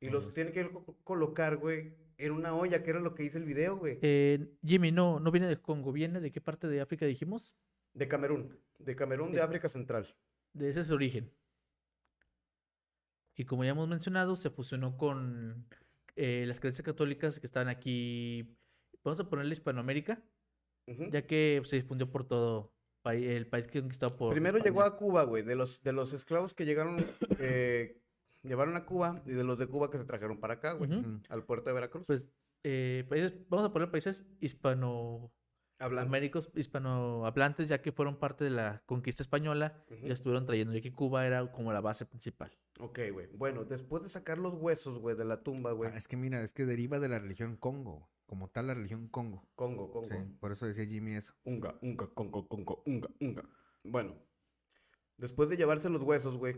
Y 0.00 0.10
los 0.10 0.32
tiene 0.32 0.52
que 0.52 0.70
co- 0.70 0.96
colocar, 1.02 1.56
güey, 1.56 1.94
en 2.18 2.32
una 2.32 2.54
olla, 2.54 2.82
que 2.82 2.90
era 2.90 3.00
lo 3.00 3.14
que 3.14 3.22
dice 3.24 3.38
el 3.38 3.44
video, 3.44 3.76
güey. 3.78 3.98
Eh, 4.02 4.46
Jimmy, 4.64 4.92
no, 4.92 5.18
no 5.18 5.30
viene 5.32 5.48
de 5.48 5.60
Congo, 5.60 5.92
¿viene 5.92 6.20
de 6.20 6.30
qué 6.30 6.40
parte 6.40 6.68
de 6.68 6.80
África 6.80 7.06
dijimos? 7.06 7.56
De 7.94 8.06
Camerún. 8.06 8.56
De 8.78 8.94
Camerún, 8.94 9.32
de 9.32 9.38
Eh, 9.38 9.42
África 9.42 9.68
Central. 9.68 10.14
De 10.52 10.68
ese 10.68 10.80
es 10.80 10.86
su 10.86 10.94
origen. 10.94 11.32
Y 13.38 13.44
como 13.44 13.62
ya 13.62 13.70
hemos 13.70 13.88
mencionado, 13.88 14.34
se 14.34 14.50
fusionó 14.50 14.96
con 14.96 15.64
eh, 16.16 16.44
las 16.48 16.58
creencias 16.58 16.84
católicas 16.84 17.38
que 17.38 17.46
estaban 17.46 17.68
aquí, 17.68 18.58
vamos 19.04 19.20
a 19.20 19.30
ponerle 19.30 19.52
Hispanoamérica, 19.52 20.20
ya 21.12 21.24
que 21.24 21.62
se 21.64 21.76
difundió 21.76 22.10
por 22.10 22.26
todo 22.26 22.74
el 23.04 23.46
país 23.46 23.68
que 23.68 23.80
conquistado 23.80 24.16
por 24.16 24.32
Primero 24.32 24.58
llegó 24.58 24.82
a 24.82 24.96
Cuba, 24.96 25.22
güey, 25.22 25.44
de 25.44 25.54
los, 25.54 25.84
de 25.84 25.92
los 25.92 26.12
esclavos 26.12 26.52
que 26.52 26.64
llegaron, 26.64 27.06
eh, 27.38 28.02
llevaron 28.42 28.74
a 28.76 28.84
Cuba 28.84 29.22
y 29.24 29.30
de 29.30 29.44
los 29.44 29.60
de 29.60 29.68
Cuba 29.68 29.88
que 29.88 29.98
se 29.98 30.04
trajeron 30.04 30.40
para 30.40 30.54
acá, 30.54 30.72
güey, 30.72 30.90
al 31.28 31.44
puerto 31.44 31.70
de 31.70 31.74
Veracruz. 31.74 32.06
Pues, 32.08 32.26
eh, 32.64 33.06
países, 33.08 33.34
vamos 33.48 33.70
a 33.70 33.72
poner 33.72 33.88
países 33.92 34.26
hispano. 34.40 35.32
Américos 35.78 36.50
hispanohablantes, 36.56 37.68
ya 37.68 37.80
que 37.80 37.92
fueron 37.92 38.18
parte 38.18 38.42
de 38.42 38.50
la 38.50 38.82
conquista 38.84 39.22
española 39.22 39.84
y 39.88 39.94
Ujú. 39.94 40.06
la 40.08 40.14
estuvieron 40.14 40.44
trayendo, 40.44 40.74
ya 40.74 40.80
que 40.80 40.92
Cuba 40.92 41.24
era 41.24 41.52
como 41.52 41.72
la 41.72 41.80
base 41.80 42.04
principal. 42.04 42.50
Ok, 42.80 43.00
güey. 43.12 43.26
Bueno, 43.34 43.64
después 43.64 44.02
de 44.02 44.08
sacar 44.08 44.38
los 44.38 44.54
huesos, 44.54 44.98
güey, 44.98 45.16
de 45.16 45.24
la 45.24 45.42
tumba, 45.42 45.72
güey. 45.72 45.90
Ah, 45.92 45.96
es 45.96 46.06
que 46.06 46.16
mira, 46.16 46.42
es 46.42 46.52
que 46.52 46.64
deriva 46.64 47.00
de 47.00 47.08
la 47.08 47.18
religión 47.18 47.56
Congo. 47.56 48.08
Como 48.26 48.48
tal, 48.48 48.66
la 48.66 48.74
religión 48.74 49.08
Congo. 49.08 49.48
Congo, 49.54 49.90
Congo. 49.90 50.08
Sí, 50.10 50.16
por 50.38 50.52
eso 50.52 50.66
decía 50.66 50.86
Jimmy 50.86 51.14
eso. 51.14 51.34
Unga, 51.44 51.78
unga, 51.80 52.06
congo, 52.14 52.46
congo, 52.46 52.82
unga, 52.86 53.08
unga. 53.20 53.48
Bueno, 53.82 54.14
después 55.16 55.48
de 55.48 55.56
llevarse 55.56 55.88
los 55.88 56.02
huesos, 56.02 56.36
güey, 56.36 56.56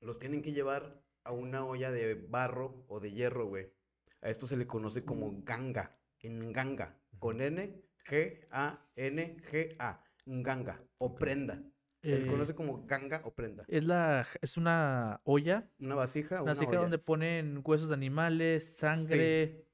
los 0.00 0.18
tienen 0.18 0.40
que 0.40 0.52
llevar 0.52 1.04
a 1.24 1.32
una 1.32 1.64
olla 1.64 1.90
de 1.90 2.14
barro 2.14 2.84
o 2.88 3.00
de 3.00 3.12
hierro, 3.12 3.46
güey. 3.46 3.72
A 4.20 4.30
esto 4.30 4.46
se 4.46 4.56
le 4.56 4.66
conoce 4.66 5.04
como 5.04 5.42
ganga, 5.42 5.98
en 6.20 6.52
ganga, 6.52 6.96
con 7.18 7.40
N, 7.40 7.82
G, 8.06 8.46
A, 8.50 8.88
N, 8.94 9.36
G, 9.50 9.74
A, 9.78 10.04
ganga, 10.26 10.80
o 10.98 11.14
prenda. 11.14 11.62
Se 12.02 12.18
le 12.18 12.24
Eh, 12.24 12.26
conoce 12.26 12.54
como 12.54 12.84
ganga 12.86 13.22
o 13.24 13.32
prenda. 13.32 13.64
Es, 13.68 13.84
la, 13.84 14.26
es 14.40 14.56
una 14.56 15.20
olla, 15.24 15.68
Una 15.78 15.94
vasija 15.94 16.40
o 16.40 16.42
una 16.44 16.52
una 16.52 16.54
vasija 16.60 16.80
donde 16.80 16.98
ponen 16.98 17.62
huesos 17.64 17.88
de 17.88 17.94
animales, 17.94 18.76
sangre. 18.76 19.64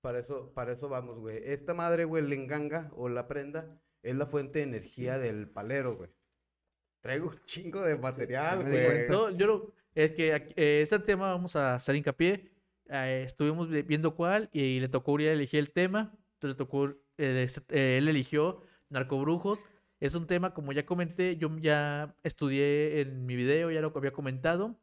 Para 0.00 0.20
eso, 0.20 0.52
para 0.54 0.72
eso 0.72 0.88
vamos, 0.88 1.18
güey. 1.18 1.40
Esta 1.44 1.74
madre, 1.74 2.04
güey, 2.04 2.24
el 2.24 2.32
enganga 2.32 2.90
o 2.94 3.08
la 3.08 3.26
prenda, 3.26 3.78
es 4.02 4.14
la 4.14 4.26
fuente 4.26 4.60
de 4.60 4.64
energía 4.64 5.18
del 5.18 5.48
palero, 5.48 5.96
güey. 5.96 6.10
Traigo 7.00 7.28
un 7.28 7.38
chingo 7.44 7.82
de 7.82 7.96
material, 7.96 8.62
güey. 8.64 9.08
No, 9.08 9.30
yo 9.30 9.46
no, 9.46 9.72
es 9.94 10.12
que 10.12 10.52
eh, 10.56 10.80
este 10.82 10.98
tema 11.00 11.30
vamos 11.32 11.54
a 11.56 11.74
hacer 11.74 11.96
hincapié. 11.96 12.50
eh, 12.90 13.24
estuvimos 13.26 13.68
vi- 13.68 13.82
viendo 13.82 14.14
cuál 14.14 14.48
y 14.52 14.80
le 14.80 14.88
tocó 14.88 15.10
a 15.10 15.14
Uriel 15.14 15.34
elegir 15.34 15.58
el 15.60 15.70
tema. 15.70 16.14
Entonces 16.34 16.54
le 16.54 16.64
tocó, 16.64 16.86
eh, 17.18 17.42
este- 17.42 17.60
eh, 17.78 17.98
él 17.98 18.08
eligió 18.08 18.62
narcobrujos. 18.88 19.66
Es 20.00 20.14
un 20.14 20.26
tema, 20.26 20.54
como 20.54 20.72
ya 20.72 20.86
comenté, 20.86 21.36
yo 21.36 21.56
ya 21.58 22.14
estudié 22.22 23.00
en 23.00 23.26
mi 23.26 23.34
video, 23.36 23.70
ya 23.70 23.80
lo 23.80 23.92
había 23.96 24.12
comentado. 24.12 24.76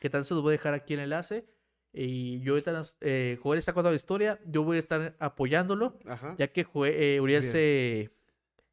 Que 0.00 0.10
tal 0.10 0.24
se 0.24 0.34
los 0.34 0.42
voy 0.42 0.50
a 0.50 0.56
dejar 0.58 0.74
aquí 0.74 0.94
el 0.94 1.00
enlace. 1.00 1.46
Y 1.92 2.40
yo 2.40 2.52
ahorita, 2.54 2.82
eh, 3.00 3.38
Joel 3.42 3.58
está 3.58 3.72
contando 3.72 3.92
la 3.92 3.96
historia, 3.96 4.40
yo 4.46 4.64
voy 4.64 4.76
a 4.76 4.80
estar 4.80 5.16
apoyándolo 5.20 5.98
Ajá. 6.06 6.34
ya 6.38 6.48
que 6.48 6.62
eh, 6.86 7.20
Uriel 7.20 7.40
Bien. 7.42 7.52
se 7.52 8.10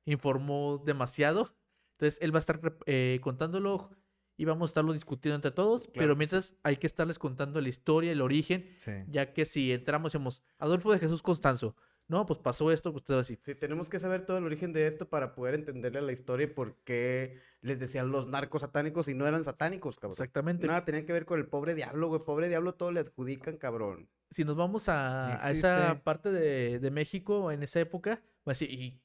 informó 0.06 0.82
demasiado. 0.86 1.54
Entonces 1.94 2.20
él 2.22 2.34
va 2.34 2.38
a 2.38 2.40
estar 2.40 2.60
eh, 2.88 3.20
contándolo 3.22 3.92
y 4.38 4.46
vamos 4.46 4.70
a 4.70 4.72
estarlo 4.72 4.94
discutiendo 4.94 5.36
entre 5.36 5.52
todos. 5.52 5.84
Claro 5.84 5.94
pero 6.00 6.14
sí. 6.14 6.18
mientras 6.18 6.56
hay 6.64 6.78
que 6.78 6.88
estarles 6.88 7.20
contando 7.20 7.62
la 7.62 7.70
historia, 7.70 8.12
el 8.12 8.22
origen, 8.22 8.74
Sí. 8.78 8.92
ya 9.08 9.34
que 9.34 9.46
si 9.46 9.72
entramos 9.72 10.12
decimos 10.12 10.44
Adolfo 10.58 10.92
de 10.92 10.98
Jesús 11.00 11.22
Constanzo, 11.22 11.76
no, 12.12 12.26
pues 12.26 12.40
pasó 12.40 12.70
esto, 12.74 12.92
pues 12.92 13.06
todo 13.06 13.20
así. 13.20 13.40
Sí, 13.42 13.56
tenemos 13.56 13.90
que 13.90 13.98
saber 13.98 14.26
todo 14.26 14.38
el 14.38 14.44
origen 14.44 14.74
de 14.74 14.86
esto 14.86 15.08
para 15.08 15.34
poder 15.34 15.56
entenderle 15.56 16.02
la 16.02 16.12
historia 16.12 16.44
y 16.44 16.50
por 16.50 16.76
qué 16.84 17.40
les 17.62 17.80
decían 17.80 18.12
los 18.12 18.28
narcos 18.28 18.64
satánicos 18.64 19.08
y 19.08 19.14
no 19.14 19.26
eran 19.26 19.46
satánicos, 19.46 19.96
cabrón. 19.96 20.12
Exactamente. 20.12 20.68
Nada 20.68 20.84
tenían 20.84 21.06
que 21.06 21.14
ver 21.14 21.26
con 21.26 21.40
el 21.40 21.48
pobre 21.48 21.74
diablo, 21.74 22.10
güey. 22.10 22.20
Pobre 22.20 22.50
diablo 22.50 22.74
todo 22.74 22.92
le 22.92 23.00
adjudican, 23.00 23.56
cabrón. 23.56 24.10
Si 24.30 24.44
nos 24.44 24.58
vamos 24.58 24.90
a, 24.90 25.42
a 25.42 25.52
esa 25.52 26.02
parte 26.04 26.34
de, 26.34 26.80
de 26.80 26.92
México 26.92 27.50
en 27.50 27.64
esa 27.64 27.80
época, 27.80 28.22
pues 28.44 28.58
sí, 28.58 28.66
¿y, 28.66 29.02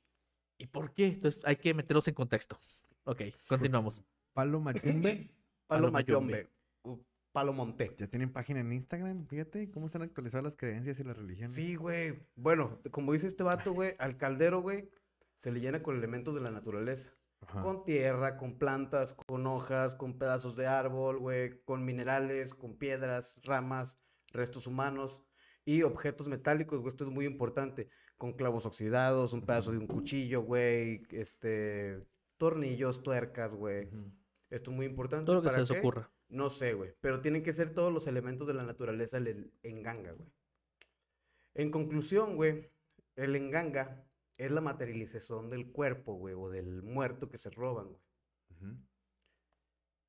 ¿y 0.59 0.67
por 0.67 0.93
qué? 0.93 1.07
Entonces 1.07 1.41
hay 1.45 1.57
que 1.57 1.75
meterlos 1.75 2.09
en 2.09 2.15
contexto. 2.15 2.59
Ok, 3.05 3.23
continuamos. 3.47 4.03
Palo 4.33 4.59
Mayumbe. 4.59 5.31
Palo 5.69 5.93
Palo 5.93 5.93
Mayombe. 5.93 6.49
Palo 7.37 7.53
monté. 7.53 7.95
Ya 7.99 8.07
tienen 8.07 8.33
página 8.33 8.61
en 8.61 8.73
Instagram, 8.73 9.27
fíjate 9.27 9.71
cómo 9.71 9.91
se 9.91 9.99
han 9.99 10.05
actualizado 10.05 10.43
las 10.43 10.57
creencias 10.57 10.99
y 11.01 11.05
las 11.05 11.19
religiones. 11.19 11.55
Sí, 11.55 11.75
güey. 11.75 12.19
Bueno, 12.35 12.81
como 12.91 13.13
dice 13.13 13.27
este 13.27 13.43
vato, 13.43 13.75
güey, 13.75 13.95
al 13.99 14.17
caldero, 14.17 14.63
güey, 14.63 14.89
se 15.35 15.53
le 15.53 15.61
llena 15.61 15.83
con 15.83 15.99
elementos 15.99 16.35
de 16.35 16.41
la 16.41 16.51
naturaleza. 16.51 17.13
Ajá. 17.43 17.61
Con 17.61 17.85
tierra, 17.85 18.39
con 18.39 18.57
plantas, 18.59 19.13
con 19.13 19.47
hojas, 19.47 19.95
con 19.95 20.17
pedazos 20.17 20.57
de 20.57 20.67
árbol, 20.67 21.19
güey, 21.19 21.63
con 21.67 21.85
minerales, 21.85 22.55
con 22.55 22.79
piedras, 22.79 23.39
ramas, 23.45 23.99
restos 24.29 24.67
humanos 24.67 25.21
y 25.67 25.83
objetos 25.83 26.29
metálicos, 26.29 26.81
güey. 26.81 26.89
Esto 26.89 27.05
es 27.05 27.11
muy 27.11 27.27
importante. 27.27 27.91
Con 28.17 28.33
clavos 28.33 28.65
oxidados, 28.65 29.35
un 29.35 29.45
pedazo 29.45 29.73
de 29.73 29.77
un 29.77 29.87
cuchillo, 29.87 30.41
güey, 30.41 31.03
este, 31.11 32.03
tornillos, 32.39 33.03
tuercas, 33.03 33.53
güey. 33.53 33.91
Esto 34.49 34.71
es 34.71 34.77
muy 34.79 34.87
importante. 34.87 35.27
Todo 35.27 35.37
lo 35.37 35.43
que 35.43 35.49
se 35.49 35.53
¿Para 35.53 35.61
les 35.61 35.71
qué? 35.71 35.79
ocurra. 35.81 36.11
No 36.29 36.51
sé, 36.51 36.75
güey. 36.75 36.95
Pero 37.01 37.21
tienen 37.21 37.43
que 37.43 37.55
ser 37.55 37.73
todos 37.73 37.93
los 37.93 38.07
elementos 38.07 38.47
de 38.47 38.55
la 38.55 38.65
naturaleza 38.65 39.19
el 39.19 39.53
enganga, 39.63 40.13
güey. 40.13 40.29
En 41.55 41.71
conclusión, 41.71 42.37
güey, 42.37 42.71
el 43.15 43.37
enganga 43.37 44.07
es 44.37 44.51
la 44.51 44.61
materialización 44.61 45.49
del 45.49 45.73
cuerpo, 45.73 46.15
güey, 46.15 46.35
o 46.35 46.51
del 46.51 46.83
muerto 46.83 47.31
que 47.31 47.39
se 47.39 47.51
roban, 47.51 47.89
güey. 47.89 48.03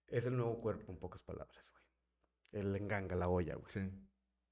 Es 0.08 0.26
el 0.26 0.38
nuevo 0.38 0.60
cuerpo, 0.60 0.92
en 0.92 1.00
pocas 1.00 1.22
palabras, 1.22 1.72
güey. 1.72 2.64
El 2.64 2.76
enganga, 2.76 3.16
la 3.16 3.30
olla, 3.30 3.56
güey. 3.56 3.72
Sí. 3.72 3.90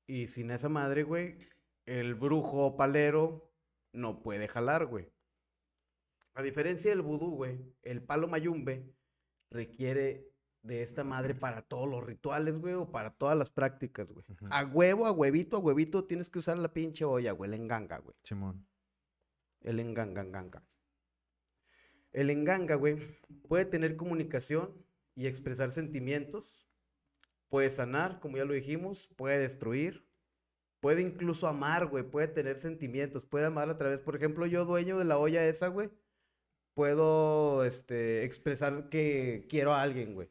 Y 0.07 0.27
sin 0.27 0.51
esa 0.51 0.69
madre, 0.69 1.03
güey, 1.03 1.37
el 1.85 2.15
brujo 2.15 2.77
palero 2.77 3.51
no 3.91 4.21
puede 4.21 4.47
jalar, 4.47 4.85
güey. 4.85 5.11
A 6.33 6.43
diferencia 6.43 6.91
del 6.91 7.01
vudú, 7.01 7.31
güey, 7.31 7.57
el 7.81 8.03
palo 8.03 8.27
mayumbe 8.27 8.93
requiere 9.49 10.34
de 10.65 10.81
esta 10.81 11.03
madre 11.03 11.35
para 11.35 11.61
todos 11.61 11.87
los 11.87 12.03
rituales, 12.03 12.57
güey, 12.59 12.73
o 12.73 12.91
para 12.91 13.11
todas 13.11 13.37
las 13.37 13.51
prácticas, 13.51 14.11
güey. 14.11 14.25
A 14.49 14.65
huevo, 14.65 15.05
a 15.05 15.11
huevito, 15.11 15.57
a 15.57 15.59
huevito, 15.59 16.05
tienes 16.05 16.29
que 16.29 16.39
usar 16.39 16.57
la 16.57 16.73
pinche 16.73 17.05
olla, 17.05 17.31
güey, 17.31 17.49
el 17.49 17.53
enganga, 17.53 17.99
güey. 17.99 18.15
Simón. 18.23 18.65
El 19.61 19.79
enganga, 19.79 20.21
enganga. 20.21 20.63
El 22.11 22.29
enganga, 22.29 22.75
güey, 22.75 22.97
puede 23.47 23.65
tener 23.65 23.95
comunicación 23.95 24.73
y 25.15 25.27
expresar 25.27 25.71
sentimientos. 25.71 26.67
Puede 27.49 27.69
sanar, 27.69 28.19
como 28.19 28.37
ya 28.37 28.45
lo 28.45 28.53
dijimos. 28.53 29.09
Puede 29.15 29.39
destruir. 29.39 30.07
Puede 30.79 31.01
incluso 31.01 31.47
amar, 31.47 31.87
güey. 31.87 32.03
Puede 32.03 32.27
tener 32.27 32.57
sentimientos. 32.57 33.25
Puede 33.25 33.45
amar 33.45 33.69
a 33.69 33.77
través, 33.77 33.99
por 33.99 34.15
ejemplo, 34.15 34.45
yo 34.45 34.65
dueño 34.65 34.97
de 34.97 35.05
la 35.05 35.17
olla 35.17 35.45
esa, 35.45 35.67
güey. 35.67 35.89
Puedo, 36.73 37.63
este, 37.65 38.23
expresar 38.23 38.89
que 38.89 39.45
quiero 39.49 39.73
a 39.73 39.81
alguien, 39.81 40.13
güey. 40.13 40.29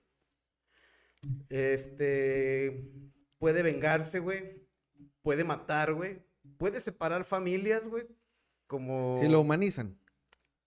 Este, 1.48 2.90
puede 3.38 3.62
vengarse, 3.62 4.18
güey. 4.18 4.62
Puede 5.22 5.44
matar, 5.44 5.94
güey. 5.94 6.22
Puede 6.58 6.80
separar 6.80 7.24
familias, 7.24 7.82
güey. 7.84 8.06
Como... 8.66 9.20
Sí, 9.22 9.28
lo 9.28 9.40
humanizan. 9.40 9.98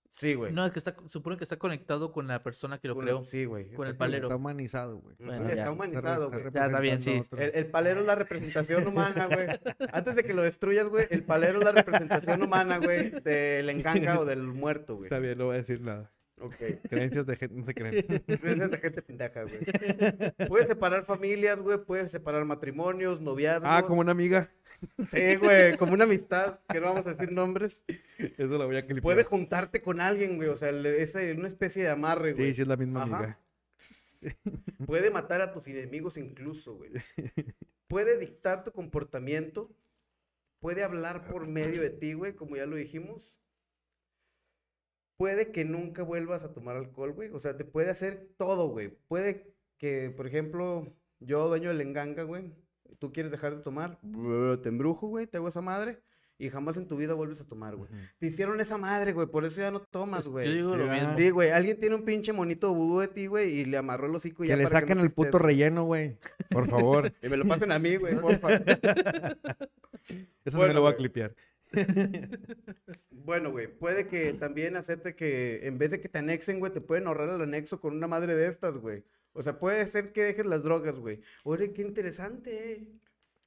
Sí, 0.10 0.34
güey. 0.34 0.52
No, 0.52 0.66
es 0.66 0.72
que 0.72 0.80
está, 0.80 0.96
supone 1.08 1.38
que 1.38 1.44
está 1.44 1.58
conectado 1.58 2.12
con 2.12 2.28
la 2.28 2.42
persona 2.42 2.80
que 2.80 2.88
lo 2.88 2.96
Con- 2.96 3.04
creó. 3.04 3.24
Sí, 3.24 3.46
güey. 3.46 3.72
con 3.74 3.88
el 3.88 3.96
palero. 3.96 4.28
Está 4.28 4.36
humanizado, 4.36 4.98
güey. 4.98 5.16
Bueno, 5.20 5.44
está 5.48 5.66
ya. 5.66 5.72
humanizado, 5.72 6.32
güey. 6.32 6.44
Ya 6.52 6.66
está 6.66 6.80
bien, 6.80 7.02
sí. 7.02 7.22
El, 7.38 7.52
el 7.54 7.68
palero 7.68 8.00
es 8.00 8.08
la 8.08 8.16
representación 8.16 8.88
humana, 8.88 9.28
güey. 9.28 9.48
Antes 9.92 10.16
de 10.16 10.24
que 10.24 10.34
lo 10.34 10.42
destruyas, 10.42 10.88
güey, 10.90 11.08
el 11.12 11.24
palero 11.24 11.60
es 11.60 11.66
la 11.66 11.72
representación 11.72 12.42
humana, 12.42 12.78
güey, 12.80 13.12
del 13.22 13.70
enganga 13.70 14.20
o 14.20 14.26
del 14.26 14.42
muerto, 14.44 14.96
güey. 14.96 15.06
Está 15.08 15.20
bien, 15.20 15.38
no 15.38 15.46
voy 15.46 15.56
a 15.56 15.58
decir 15.58 15.82
nada. 15.82 16.12
Ok. 16.40 16.54
Creencias 16.90 17.26
de 17.26 17.36
gente 17.36 17.56
no 17.56 17.66
se 17.66 17.74
creen. 17.74 18.06
Creencias 18.28 18.70
de 18.72 18.78
gente 18.78 19.02
pendeja, 19.02 19.44
güey. 19.44 19.60
Puede 20.48 20.68
separar 20.68 21.04
familias, 21.06 21.60
güey, 21.60 21.80
puede 21.84 22.08
separar 22.10 22.46
matrimonios, 22.46 23.22
noviazgos. 23.22 23.68
ah, 23.72 23.82
como 23.88 24.02
una 24.02 24.12
amiga. 24.12 24.52
Sí, 25.08 25.36
güey, 25.38 25.76
como 25.78 25.94
una 25.94 26.04
amistad, 26.04 26.60
que 26.70 26.80
no 26.80 26.88
vamos 26.88 27.08
a 27.08 27.14
decir 27.16 27.32
nombres. 27.32 27.84
Eso 28.20 28.58
lo 28.58 28.68
voy 28.68 28.78
a 28.78 28.86
clipar. 28.86 29.02
Puede 29.02 29.24
juntarte 29.24 29.82
con 29.82 30.00
alguien, 30.00 30.36
güey, 30.38 30.50
o 30.50 30.56
sea, 30.56 30.72
le- 30.72 31.02
es 31.02 31.16
una 31.16 31.48
especie 31.48 31.84
de 31.84 31.90
amarre, 31.90 32.34
güey. 32.34 32.50
Sí, 32.50 32.56
sí 32.56 32.62
es 32.62 32.68
la 32.68 32.78
misma 32.78 33.04
Ajá. 33.04 33.18
amiga. 33.18 33.40
Puede 34.86 35.10
matar 35.10 35.42
a 35.42 35.52
tus 35.52 35.68
enemigos 35.68 36.18
incluso, 36.18 36.76
güey. 36.76 36.92
Puede 37.88 38.18
dictar 38.20 38.64
tu 38.64 38.72
comportamiento. 38.72 39.72
Puede 40.60 40.84
hablar 40.84 41.28
por 41.28 41.48
medio 41.48 41.82
de 41.82 41.90
ti, 41.90 42.14
güey, 42.14 42.34
como 42.34 42.56
ya 42.56 42.66
lo 42.66 42.76
dijimos. 42.76 43.40
Puede 45.18 45.52
que 45.52 45.66
nunca 45.66 46.04
vuelvas 46.04 46.44
a 46.44 46.54
tomar 46.54 46.78
alcohol, 46.78 47.12
güey. 47.12 47.30
O 47.32 47.40
sea, 47.40 47.58
te 47.58 47.66
puede 47.66 47.90
hacer 47.90 48.30
todo, 48.38 48.70
güey. 48.70 48.90
Puede 49.08 49.54
que, 49.78 50.12
por 50.16 50.28
ejemplo, 50.28 50.94
yo, 51.20 51.48
dueño 51.48 51.70
del 51.70 51.82
enganga, 51.82 52.24
güey, 52.24 52.54
tú 53.00 53.12
quieres 53.12 53.32
dejar 53.32 53.56
de 53.56 53.62
tomar, 53.64 54.00
te 54.62 54.70
embrujo, 54.70 55.08
güey, 55.08 55.28
te 55.28 55.38
hago 55.38 55.48
esa 55.48 55.62
madre 55.62 56.00
y 56.40 56.50
jamás 56.50 56.78
en 56.78 56.88
tu 56.88 56.98
vida 56.98 57.16
vuelves 57.16 57.42
a 57.42 57.48
tomar, 57.48 57.76
güey. 57.76 57.90
Te 58.20 58.28
hicieron 58.28 58.60
esa 58.62 58.78
madre, 58.78 59.14
güey, 59.14 59.28
por 59.28 59.44
eso 59.46 59.62
ya 59.62 59.72
no 59.72 59.82
tomas, 59.82 60.26
Yo 60.26 60.32
güey. 60.32 60.54
digo 60.54 60.74
Sí, 60.74 60.78
lo 60.78 60.88
mismo. 60.88 61.18
Sí, 61.18 61.30
güey, 61.32 61.50
alguien 61.50 61.80
tiene 61.80 61.96
un 61.96 62.06
pinche 62.06 62.32
monito 62.34 62.74
vudú 62.74 63.00
de 63.00 63.08
ti, 63.08 63.26
güey, 63.28 63.62
y 63.62 63.66
le 63.66 63.78
amarró 63.78 64.08
el 64.08 64.16
hocico 64.16 64.44
y 64.44 64.48
Que 64.48 64.50
ya 64.50 64.58
le 64.58 64.64
para 64.64 64.82
saquen 64.82 65.00
no 65.00 65.04
el 65.04 65.12
puto 65.12 65.40
relleno, 65.40 65.86
güey. 65.86 66.18
Por 66.50 66.70
favor. 66.70 67.12
Y 67.24 67.30
me 67.30 67.38
lo 67.38 67.48
pasen 67.48 67.72
a 67.72 67.80
mí, 67.80 67.96
güey, 67.96 68.16
porfa. 68.22 68.54
Eso 70.46 70.58
Bueno, 70.58 70.70
me 70.70 70.74
lo 70.76 70.82
voy 70.82 70.94
a 70.94 70.96
clipear. 70.96 71.36
Bueno, 73.12 73.52
güey, 73.52 73.68
puede 73.68 74.08
que 74.08 74.34
también 74.34 74.76
hacerte 74.76 75.16
que 75.16 75.68
en 75.68 75.78
vez 75.78 75.92
de 75.92 76.00
que 76.02 76.10
te 76.10 76.20
anexen, 76.20 76.60
güey, 76.60 76.72
te 76.72 76.82
pueden 76.82 77.08
ahorrar 77.08 77.30
el 77.30 77.42
anexo 77.42 77.80
con 77.82 77.96
una 77.96 78.08
madre 78.08 78.36
de 78.36 78.48
estas, 78.48 78.78
güey. 78.78 79.04
O 79.34 79.42
sea, 79.42 79.60
puede 79.60 79.86
ser 79.88 80.14
que 80.14 80.24
dejes 80.24 80.46
las 80.46 80.64
drogas, 80.64 80.96
güey. 80.98 81.22
Oye, 81.44 81.74
qué 81.74 81.82
interesante. 81.82 82.72
eh. 82.74 82.88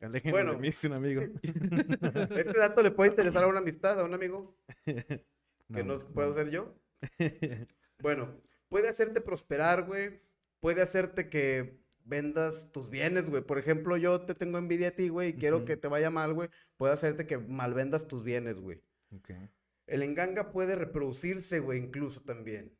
Aléjenme 0.00 0.32
Bueno. 0.32 0.52
de 0.54 0.58
mí, 0.58 0.68
es 0.68 0.84
un 0.84 0.92
amigo. 0.92 1.22
Este 1.42 2.58
dato 2.58 2.82
le 2.82 2.90
puede 2.90 3.10
interesar 3.10 3.44
a 3.44 3.48
una 3.48 3.58
amistad, 3.58 3.98
a 4.00 4.04
un 4.04 4.14
amigo, 4.14 4.56
que 4.84 5.84
no, 5.84 5.98
No, 5.98 6.08
puedo 6.12 6.30
no. 6.30 6.36
ser 6.36 6.50
yo. 6.50 6.74
Bueno, 8.02 8.40
puede 8.70 8.88
hacerte 8.88 9.20
prosperar, 9.20 9.84
güey. 9.84 10.20
Puede 10.60 10.80
hacerte 10.80 11.28
que 11.28 11.78
vendas 12.04 12.70
tus 12.72 12.90
bienes, 12.90 13.28
güey. 13.28 13.42
Por 13.42 13.58
ejemplo, 13.58 13.96
yo 13.96 14.22
te 14.22 14.34
tengo 14.34 14.58
envidia 14.58 14.88
a 14.88 14.90
ti, 14.92 15.08
güey, 15.08 15.30
y 15.30 15.32
quiero 15.34 15.64
que 15.64 15.76
te 15.76 15.88
vaya 15.88 16.10
mal, 16.10 16.32
güey. 16.34 16.48
Puede 16.76 16.92
hacerte 16.92 17.26
que 17.26 17.38
malvendas 17.38 18.08
tus 18.08 18.22
bienes, 18.22 18.60
güey. 18.60 18.82
Ok. 19.14 19.30
El 19.86 20.02
enganga 20.02 20.52
puede 20.52 20.76
reproducirse, 20.76 21.60
güey, 21.60 21.80
incluso 21.80 22.20
también. 22.22 22.72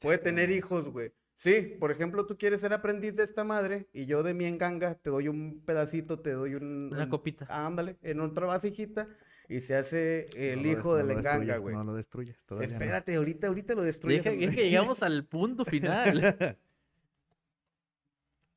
Puede 0.00 0.18
tener 0.18 0.50
hijos, 0.50 0.88
güey. 0.90 1.12
Sí, 1.34 1.76
por 1.80 1.90
ejemplo, 1.90 2.26
tú 2.26 2.36
quieres 2.36 2.60
ser 2.60 2.72
aprendiz 2.72 3.16
de 3.16 3.24
esta 3.24 3.42
madre 3.44 3.88
y 3.92 4.06
yo 4.06 4.22
de 4.22 4.34
mi 4.34 4.44
enganga 4.44 4.94
te 4.96 5.10
doy 5.10 5.28
un 5.28 5.62
pedacito, 5.64 6.20
te 6.20 6.32
doy 6.32 6.54
un... 6.54 6.90
Una 6.92 7.04
un- 7.04 7.10
copita. 7.10 7.46
Ándale, 7.48 7.96
en 8.02 8.20
otra 8.20 8.46
vasijita 8.46 9.08
y 9.48 9.60
se 9.60 9.74
hace 9.74 10.26
el 10.36 10.62
No 10.62 10.68
hijo 10.68 10.96
del 10.96 11.08
no 11.08 11.12
enganga, 11.14 11.56
güey. 11.56 11.74
No 11.74 11.84
lo 11.84 11.94
destruyes. 11.94 12.36
no. 12.50 12.60
Espérate, 12.60 13.14
ahorita, 13.14 13.46
ahorita 13.48 13.74
lo 13.74 13.82
destruyes. 13.82 14.22
Deja, 14.24 14.36
es 14.36 14.54
que 14.54 14.64
llegamos 14.70 15.02
al 15.02 15.26
punto 15.26 15.64
final. 15.64 16.58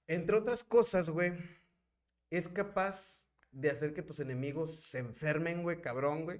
Entre 0.07 0.35
otras 0.35 0.63
cosas, 0.63 1.09
güey, 1.09 1.33
es 2.29 2.47
capaz 2.47 3.27
de 3.51 3.69
hacer 3.69 3.93
que 3.93 4.03
tus 4.03 4.19
enemigos 4.19 4.81
se 4.81 4.99
enfermen, 4.99 5.63
güey, 5.63 5.81
cabrón, 5.81 6.25
güey. 6.25 6.39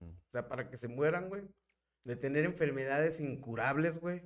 O 0.00 0.30
sea, 0.32 0.48
para 0.48 0.68
que 0.68 0.76
se 0.76 0.88
mueran, 0.88 1.28
güey. 1.28 1.42
De 2.04 2.16
tener 2.16 2.44
enfermedades 2.44 3.20
incurables, 3.20 3.98
güey. 3.98 4.22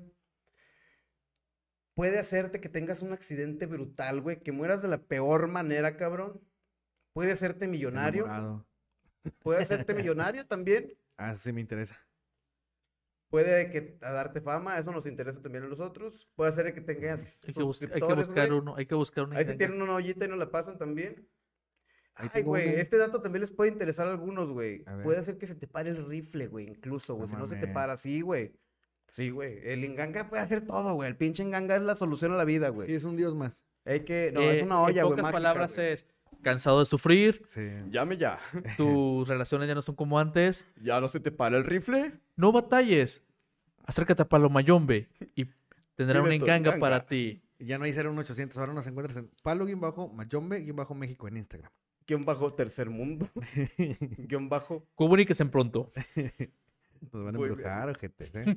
Puede 1.94 2.18
hacerte 2.18 2.60
que 2.60 2.68
tengas 2.68 3.02
un 3.02 3.12
accidente 3.12 3.66
brutal, 3.66 4.20
güey. 4.20 4.38
Que 4.38 4.52
mueras 4.52 4.82
de 4.82 4.88
la 4.88 4.98
peor 4.98 5.48
manera, 5.48 5.96
cabrón. 5.96 6.40
Puede 7.12 7.32
hacerte 7.32 7.66
millonario. 7.66 8.64
Puede 9.40 9.62
hacerte 9.62 9.94
millonario 9.94 10.46
también. 10.46 10.96
Ah, 11.16 11.34
sí 11.34 11.52
me 11.52 11.60
interesa. 11.60 11.98
Puede 13.30 13.70
que 13.70 13.98
a 14.00 14.10
darte 14.12 14.40
fama, 14.40 14.78
eso 14.78 14.90
nos 14.90 15.04
interesa 15.06 15.42
también 15.42 15.64
a 15.64 15.68
nosotros. 15.68 16.30
Puede 16.34 16.50
hacer 16.50 16.72
que 16.72 16.80
tengas 16.80 17.44
Hay 17.46 17.54
que, 17.54 17.62
bus- 17.62 17.82
hay 17.82 17.88
que 18.00 18.14
buscar 18.14 18.48
güey. 18.48 18.58
uno, 18.60 18.74
hay 18.76 18.86
que 18.86 18.94
buscar 18.94 19.24
una 19.24 19.36
Ahí 19.38 19.44
si 19.44 19.54
tienen 19.56 19.82
una 19.82 19.94
ollita 19.96 20.24
y 20.24 20.28
nos 20.28 20.38
la 20.38 20.50
pasan 20.50 20.78
también. 20.78 21.28
Ahí 22.14 22.28
Ay, 22.32 22.42
güey, 22.42 22.68
una. 22.70 22.80
este 22.80 22.96
dato 22.96 23.20
también 23.20 23.42
les 23.42 23.52
puede 23.52 23.70
interesar 23.70 24.08
a 24.08 24.10
algunos, 24.10 24.50
güey. 24.50 24.82
A. 24.86 25.02
Puede 25.02 25.18
hacer 25.18 25.36
que 25.38 25.46
se 25.46 25.54
te 25.54 25.66
pare 25.68 25.90
el 25.90 26.06
rifle, 26.06 26.46
güey, 26.48 26.66
incluso, 26.68 27.14
güey. 27.14 27.22
No 27.22 27.28
si 27.28 27.36
no 27.36 27.46
se 27.46 27.56
te 27.56 27.68
para, 27.68 27.96
sí, 27.96 28.22
güey. 28.22 28.52
Sí, 29.08 29.30
güey. 29.30 29.60
El 29.62 29.84
enganga 29.84 30.28
puede 30.28 30.42
hacer 30.42 30.66
todo, 30.66 30.94
güey. 30.94 31.08
El 31.08 31.16
pinche 31.16 31.42
enganga 31.42 31.76
es 31.76 31.82
la 31.82 31.96
solución 31.96 32.32
a 32.32 32.36
la 32.36 32.44
vida, 32.44 32.68
Sí, 32.68 32.74
güey. 32.74 32.94
es 32.94 33.04
un 33.04 33.16
dios 33.16 33.34
más. 33.34 33.64
Hay 33.84 34.00
que... 34.00 34.32
No, 34.34 34.40
Eh, 34.40 34.56
es 34.58 34.62
una 34.62 34.82
olla, 34.82 35.00
En 35.02 35.06
güey, 35.06 35.12
pocas 35.18 35.22
mágica, 35.22 35.36
palabras 35.36 35.74
güey. 35.76 35.86
es 35.92 36.06
cansado 36.42 36.80
de 36.80 36.86
sufrir, 36.86 37.42
Sí. 37.46 37.68
Llame 37.90 38.16
ya. 38.16 38.38
tus 38.76 39.26
relaciones 39.28 39.68
ya 39.68 39.74
no 39.74 39.82
son 39.82 39.94
como 39.96 40.18
antes. 40.18 40.64
¿Ya 40.82 41.00
no 41.00 41.08
se 41.08 41.20
te 41.20 41.30
para 41.30 41.56
el 41.56 41.64
rifle? 41.64 42.12
No 42.36 42.52
batalles. 42.52 43.22
Acércate 43.84 44.22
a 44.22 44.28
Palomayombe 44.28 45.08
y 45.34 45.46
tendrá 45.94 46.20
una 46.22 46.34
enganga 46.34 46.56
enganga. 46.70 46.78
para 46.80 47.06
ti. 47.06 47.42
Ya 47.58 47.78
no 47.78 47.84
hay 47.84 47.92
0800, 47.92 48.56
ahora 48.58 48.72
nos 48.72 48.86
encuentras 48.86 49.16
en 49.16 49.30
palo-mayombe-méxico 49.42 51.26
en 51.26 51.36
Instagram. 51.38 51.70
Guión 52.06 52.24
bajo 52.24 52.50
tercer 52.54 52.88
mundo. 52.88 53.28
Guión 54.18 54.48
bajo... 54.48 54.86
Comuníquese 54.94 55.44
pronto. 55.46 55.92
Nos 57.12 57.24
van 57.24 57.34
a 57.36 57.38
embrujar, 57.38 57.90
ojete. 57.90 58.30
¿eh? 58.34 58.56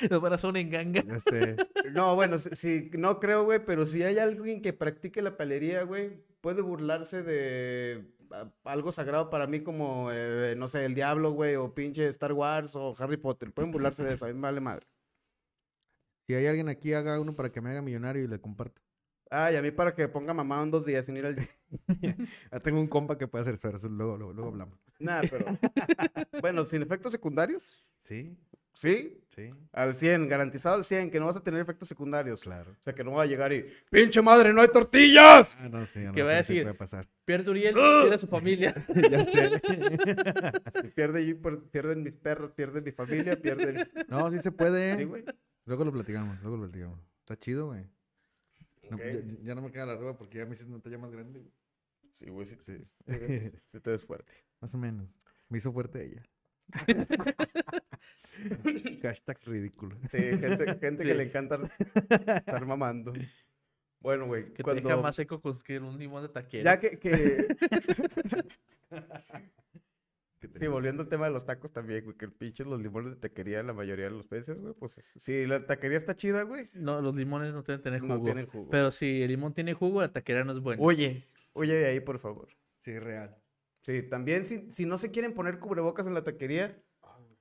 Nos 0.10 0.20
van 0.20 0.32
a 0.32 0.34
hacer 0.36 0.50
una 0.50 0.60
enganga. 0.60 1.02
Ya 1.04 1.20
sé. 1.20 1.56
No, 1.92 2.14
bueno, 2.14 2.38
sí, 2.38 2.50
sí, 2.52 2.90
no 2.98 3.20
creo, 3.20 3.44
güey, 3.44 3.64
pero 3.64 3.86
si 3.86 4.02
hay 4.02 4.18
alguien 4.18 4.62
que 4.62 4.72
practique 4.72 5.22
la 5.22 5.36
pelería, 5.36 5.82
güey, 5.82 6.18
puede 6.40 6.62
burlarse 6.62 7.22
de 7.22 8.04
a- 8.30 8.50
algo 8.64 8.92
sagrado 8.92 9.30
para 9.30 9.46
mí 9.46 9.60
como, 9.62 10.10
eh, 10.12 10.54
no 10.56 10.68
sé, 10.68 10.84
el 10.84 10.94
diablo, 10.94 11.32
güey, 11.32 11.56
o 11.56 11.74
pinche 11.74 12.06
Star 12.08 12.32
Wars 12.32 12.74
o 12.76 12.94
Harry 12.98 13.16
Potter. 13.16 13.52
Pueden 13.52 13.72
burlarse 13.72 14.02
de 14.04 14.14
eso, 14.14 14.24
a 14.24 14.28
mí 14.28 14.34
me 14.34 14.40
vale 14.40 14.60
madre. 14.60 14.86
Si 16.26 16.34
hay 16.34 16.46
alguien 16.46 16.68
aquí, 16.68 16.92
haga 16.94 17.20
uno 17.20 17.36
para 17.36 17.52
que 17.52 17.60
me 17.60 17.70
haga 17.70 17.82
millonario 17.82 18.24
y 18.24 18.28
le 18.28 18.40
comparto. 18.40 18.80
Ah, 19.30 19.50
y 19.52 19.56
a 19.56 19.62
mí 19.62 19.70
para 19.70 19.94
que 19.94 20.06
ponga 20.08 20.32
mamá 20.32 20.62
en 20.62 20.70
dos 20.70 20.86
días 20.86 21.06
sin 21.06 21.16
ir 21.16 21.26
al... 21.26 21.48
Ah, 22.50 22.60
tengo 22.62 22.80
un 22.80 22.86
compa 22.86 23.18
que 23.18 23.26
puede 23.26 23.42
hacer 23.42 23.74
eso 23.74 23.88
luego, 23.88 24.16
luego, 24.16 24.32
luego 24.32 24.50
hablamos. 24.50 24.78
Nada, 24.98 25.22
pero... 25.30 25.46
bueno, 26.40 26.64
sin 26.64 26.82
efectos 26.82 27.12
secundarios, 27.12 27.84
Sí, 27.98 28.36
sí, 28.74 29.20
sí, 29.28 29.50
al 29.72 29.94
100, 29.94 30.28
garantizado 30.28 30.76
al 30.76 30.84
100, 30.84 31.10
que 31.10 31.18
no 31.20 31.26
vas 31.26 31.36
a 31.36 31.42
tener 31.42 31.60
efectos 31.60 31.88
secundarios. 31.88 32.42
claro. 32.42 32.72
O 32.72 32.82
sea, 32.84 32.94
que 32.94 33.02
no 33.04 33.12
va 33.12 33.22
a 33.22 33.26
llegar 33.26 33.52
y, 33.52 33.64
¡pinche 33.90 34.20
madre, 34.22 34.52
no 34.52 34.60
hay 34.60 34.68
tortillas! 34.68 35.56
Ah, 35.60 35.68
no, 35.68 35.86
sí, 35.86 36.00
a 36.00 36.08
lo 36.08 36.12
¿Qué 36.14 36.22
va 36.22 36.30
a 36.32 36.34
decir? 36.36 36.62
puede 36.62 36.74
pasar. 36.74 37.08
Pierde 37.24 37.50
Uriel, 37.50 37.74
pierde 37.74 38.14
a 38.14 38.18
su 38.18 38.26
familia. 38.26 38.74
ya 39.10 39.24
sé. 39.24 39.60
Si 40.82 40.88
pierde, 40.88 41.34
pierden 41.70 42.02
mis 42.02 42.16
perros, 42.16 42.52
pierden 42.52 42.84
mi 42.84 42.92
familia, 42.92 43.40
pierden... 43.40 43.88
No, 44.08 44.30
sí 44.30 44.40
se 44.42 44.52
puede. 44.52 44.96
Sí, 44.96 45.04
güey. 45.04 45.24
Luego 45.66 45.84
lo 45.84 45.92
platicamos, 45.92 46.40
luego 46.42 46.56
lo 46.58 46.62
platicamos. 46.64 47.00
Está 47.20 47.38
chido, 47.38 47.66
güey. 47.68 47.84
No, 48.90 48.98
ya, 48.98 49.04
ya 49.42 49.54
no 49.54 49.62
me 49.62 49.72
queda 49.72 49.86
la 49.86 49.92
arruga 49.94 50.14
porque 50.18 50.38
ya 50.38 50.44
me 50.44 50.52
hiciste 50.52 50.70
una 50.70 50.82
talla 50.82 50.98
más 50.98 51.10
grande. 51.10 51.38
güey. 51.40 51.52
Sí, 52.12 52.26
güey, 52.28 52.46
sí, 52.46 52.56
Sí. 52.66 52.78
sí, 52.84 53.50
sí 53.66 53.80
te 53.80 53.90
ves 53.90 54.04
fuerte. 54.04 54.32
Más 54.60 54.74
o 54.74 54.78
menos. 54.78 55.08
Me 55.48 55.58
hizo 55.58 55.72
fuerte 55.72 56.04
ella. 56.04 56.22
Hashtag 59.02 59.38
ridículo. 59.44 59.96
Sí, 60.10 60.18
gente, 60.18 60.78
gente 60.78 61.04
que 61.04 61.14
le 61.14 61.22
encanta 61.24 61.58
estar 62.36 62.66
mamando. 62.66 63.12
Bueno, 64.00 64.26
güey, 64.26 64.44
Que 64.48 64.56
te 64.58 64.62
cuando... 64.64 64.88
deja 64.88 65.00
más 65.00 65.16
seco 65.16 65.40
que 65.64 65.78
un 65.78 65.98
limón 65.98 66.22
de 66.22 66.28
taquera. 66.28 66.74
Ya 66.74 66.80
que... 66.80 66.98
que... 66.98 67.10
Te- 68.90 70.50
Sí, 70.60 70.66
volviendo 70.66 71.02
al 71.02 71.08
tema 71.08 71.24
de 71.24 71.32
los 71.32 71.46
tacos 71.46 71.72
también, 71.72 72.04
güey, 72.04 72.18
que 72.18 72.26
el 72.26 72.32
pinche 72.32 72.64
los 72.64 72.78
limones 72.78 73.12
de 73.14 73.16
taquería 73.16 73.62
la 73.62 73.72
mayoría 73.72 74.04
de 74.04 74.10
los 74.10 74.28
veces, 74.28 74.60
güey, 74.60 74.74
pues 74.74 74.92
si 74.92 75.46
la 75.46 75.58
taquería 75.66 75.96
está 75.96 76.14
chida, 76.14 76.42
güey, 76.42 76.68
No, 76.74 77.00
los 77.00 77.16
limones 77.16 77.50
no 77.54 77.62
deben 77.62 77.80
tener 77.80 78.00
jugo. 78.02 78.16
no 78.18 78.22
tienen 78.24 78.46
jugo. 78.46 78.68
Pero 78.70 78.90
si 78.90 79.22
el 79.22 79.28
limón 79.30 79.54
tiene 79.54 79.72
jugo, 79.72 80.02
la 80.02 80.12
taquera 80.12 80.44
no 80.44 80.52
es 80.52 80.60
buena. 80.60 80.82
Oye, 80.82 81.26
oye 81.54 81.72
de 81.72 81.86
ahí, 81.86 82.00
por 82.00 82.18
favor. 82.18 82.48
Sí, 82.80 82.98
real. 82.98 83.34
Sí, 83.80 84.02
también 84.02 84.44
si, 84.44 84.70
si 84.70 84.84
no 84.84 84.98
se 84.98 85.10
quieren 85.10 85.32
poner 85.32 85.58
cubrebocas 85.58 86.06
en 86.06 86.12
la 86.12 86.22
taquería, 86.24 86.78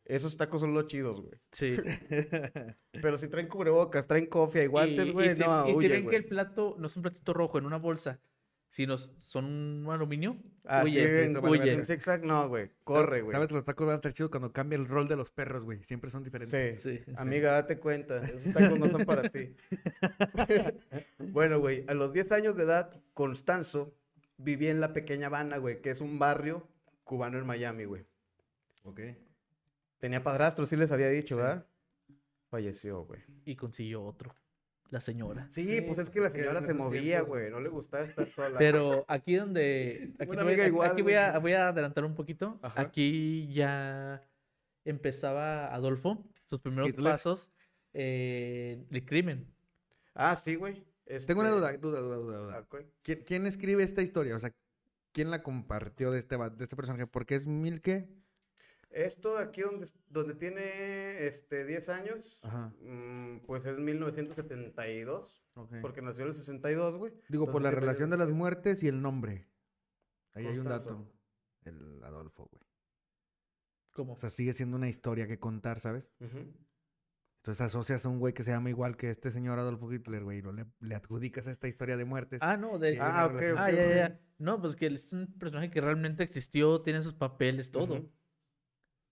esos 0.05 0.35
tacos 0.37 0.61
son 0.61 0.73
los 0.73 0.87
chidos, 0.87 1.21
güey. 1.21 1.33
Sí. 1.51 1.77
Pero 3.01 3.17
si 3.17 3.27
traen 3.27 3.47
cubrebocas, 3.47 4.07
traen 4.07 4.25
cofia 4.27 4.63
y 4.63 4.67
guantes, 4.67 5.07
Y- 5.07 5.11
güey, 5.11 5.31
y 5.31 5.35
si, 5.35 5.41
no, 5.41 5.67
y 5.67 5.71
si 5.71 5.77
huye, 5.77 5.87
ven 5.89 6.09
que 6.09 6.15
el 6.17 6.25
plato 6.25 6.75
no 6.79 6.87
es 6.87 6.95
un 6.95 7.03
platito 7.03 7.33
rojo 7.33 7.57
en 7.57 7.65
una 7.65 7.77
bolsa, 7.77 8.19
sino 8.69 8.97
son 8.97 9.45
un 9.85 9.89
aluminio, 9.91 10.35
Ah, 10.65 10.81
sí, 10.83 10.91
huye, 10.91 11.25
en- 11.25 11.37
huye. 11.37 11.73
en 11.73 11.85
zigzag, 11.85 12.23
no, 12.25 12.47
güey, 12.49 12.69
corre, 12.83 13.21
güey. 13.21 13.33
¿Sabes? 13.35 13.51
Los 13.51 13.63
tacos 13.65 13.85
van 13.85 13.93
a 13.93 13.95
estar 13.97 14.11
chidos 14.13 14.31
cuando 14.31 14.51
cambia 14.51 14.77
el 14.77 14.87
rol 14.87 15.07
de 15.07 15.15
los 15.15 15.31
perros, 15.31 15.63
güey. 15.63 15.83
Siempre 15.83 16.09
son 16.09 16.23
diferentes. 16.23 16.81
Sí. 16.81 16.97
Sí. 17.05 17.11
Amiga, 17.15 17.51
date 17.51 17.77
cuenta, 17.79 18.25
esos 18.25 18.51
tacos 18.53 18.79
no 18.79 18.89
son 18.89 19.05
para 19.05 19.29
ti. 19.29 19.55
bueno, 21.19 21.59
güey, 21.59 21.85
a 21.87 21.93
los 21.93 22.13
10 22.13 22.31
años 22.31 22.55
de 22.55 22.63
edad, 22.63 22.99
Constanzo 23.13 23.93
vivía 24.37 24.71
en 24.71 24.81
la 24.81 24.93
pequeña 24.93 25.27
Habana, 25.27 25.57
güey, 25.57 25.81
que 25.81 25.91
es 25.91 26.01
un 26.01 26.17
barrio 26.19 26.67
cubano 27.03 27.37
en 27.37 27.45
Miami, 27.45 27.85
güey. 27.85 28.05
Ok. 28.83 28.99
Tenía 30.03 30.21
padrastro, 30.21 30.65
sí 30.65 30.75
les 30.75 30.91
había 30.91 31.07
dicho, 31.07 31.37
¿verdad? 31.37 31.65
Falleció, 32.49 33.05
güey. 33.05 33.21
Y 33.45 33.55
consiguió 33.55 34.03
otro, 34.03 34.35
la 34.89 34.99
señora. 34.99 35.47
Sí, 35.49 35.63
Sí, 35.63 35.79
pues 35.79 35.97
es 35.97 36.09
que 36.09 36.19
la 36.19 36.29
señora 36.29 36.61
se 36.61 36.73
movía, 36.73 37.21
güey, 37.21 37.49
no 37.49 37.61
le 37.61 37.69
gustaba 37.69 38.03
estar 38.03 38.29
sola. 38.29 38.59
Pero 38.59 39.05
aquí 39.07 39.35
donde... 39.35 40.11
Aquí, 40.19 40.35
voy, 40.35 40.59
igual, 40.59 40.91
aquí 40.91 41.01
voy, 41.03 41.13
a, 41.13 41.39
voy 41.39 41.53
a 41.53 41.69
adelantar 41.69 42.03
un 42.03 42.15
poquito. 42.15 42.59
Ajá. 42.61 42.81
Aquí 42.81 43.47
ya 43.53 44.21
empezaba 44.83 45.73
Adolfo, 45.73 46.21
sus 46.43 46.59
primeros 46.59 46.89
Hitler. 46.89 47.13
pasos 47.13 47.49
eh, 47.93 48.85
de 48.89 49.05
crimen. 49.05 49.47
Ah, 50.13 50.35
sí, 50.35 50.55
güey. 50.55 50.83
Tengo 51.25 51.39
una 51.39 51.49
este, 51.49 51.59
duda, 51.61 51.77
duda, 51.77 51.99
duda, 52.01 52.15
duda. 52.17 52.37
duda. 52.39 52.67
ah. 52.69 52.83
¿Quién, 53.03 53.23
quién 53.25 53.45
escribe 53.47 53.83
esta 53.83 54.01
historia? 54.01 54.35
O 54.35 54.39
sea, 54.39 54.53
¿quién 55.13 55.31
la 55.31 55.43
compartió 55.43 56.11
de 56.11 56.19
este, 56.19 56.37
de 56.37 56.63
este 56.65 56.75
personaje? 56.75 57.07
Porque 57.07 57.35
es 57.35 57.47
Milke. 57.47 58.09
Esto 58.93 59.37
aquí 59.39 59.61
donde, 59.61 59.87
donde 60.07 60.35
tiene 60.35 61.25
este 61.25 61.65
10 61.65 61.89
años, 61.89 62.39
Ajá. 62.43 62.71
mm, 62.79 63.39
pues 63.45 63.65
es 63.65 63.77
1972, 63.77 65.43
Ok. 65.55 65.75
porque 65.81 66.01
nació 66.01 66.23
en 66.23 66.29
el 66.29 66.35
62, 66.35 66.97
güey. 66.97 67.13
Digo, 67.27 67.51
por 67.51 67.61
la 67.61 67.71
relación 67.71 68.09
de 68.11 68.17
las 68.17 68.29
muertes 68.29 68.83
y 68.83 68.87
el 68.87 69.01
nombre. 69.01 69.47
Ahí 70.33 70.45
hay 70.45 70.57
un 70.59 70.65
dato. 70.65 71.07
El 71.65 72.03
Adolfo, 72.03 72.47
güey. 72.51 72.61
¿Cómo? 73.93 74.13
O 74.13 74.17
sea, 74.17 74.29
sigue 74.29 74.53
siendo 74.53 74.77
una 74.77 74.89
historia 74.89 75.27
que 75.27 75.39
contar, 75.39 75.79
¿sabes? 75.79 76.11
Ujú. 76.19 76.53
Entonces 77.41 77.61
asocias 77.65 78.05
a 78.05 78.09
un 78.09 78.19
güey 78.19 78.33
que 78.33 78.43
se 78.43 78.51
llama 78.51 78.69
igual 78.69 78.95
que 78.95 79.09
este 79.09 79.31
señor 79.31 79.59
Adolfo 79.59 79.91
Hitler, 79.91 80.23
güey, 80.23 80.37
y 80.37 80.41
lo 80.41 80.53
le, 80.53 80.65
le 80.79 80.95
adjudicas 80.95 81.47
a 81.47 81.51
esta 81.51 81.67
historia 81.67 81.97
de 81.97 82.05
muertes. 82.05 82.39
Ah, 82.41 82.57
no, 82.57 82.79
de... 82.79 82.97
Ah, 83.01 83.25
ok. 83.25 83.41
Ah, 83.57 83.67
ok, 83.69 83.75
ya, 83.75 83.95
ya. 83.95 84.19
No, 84.37 84.61
pues 84.61 84.75
que 84.75 84.87
es 84.87 85.11
un 85.13 85.27
personaje 85.37 85.69
que 85.69 85.81
realmente 85.81 86.23
existió, 86.23 86.81
tiene 86.81 87.01
sus 87.03 87.13
papeles, 87.13 87.69
todo. 87.71 88.09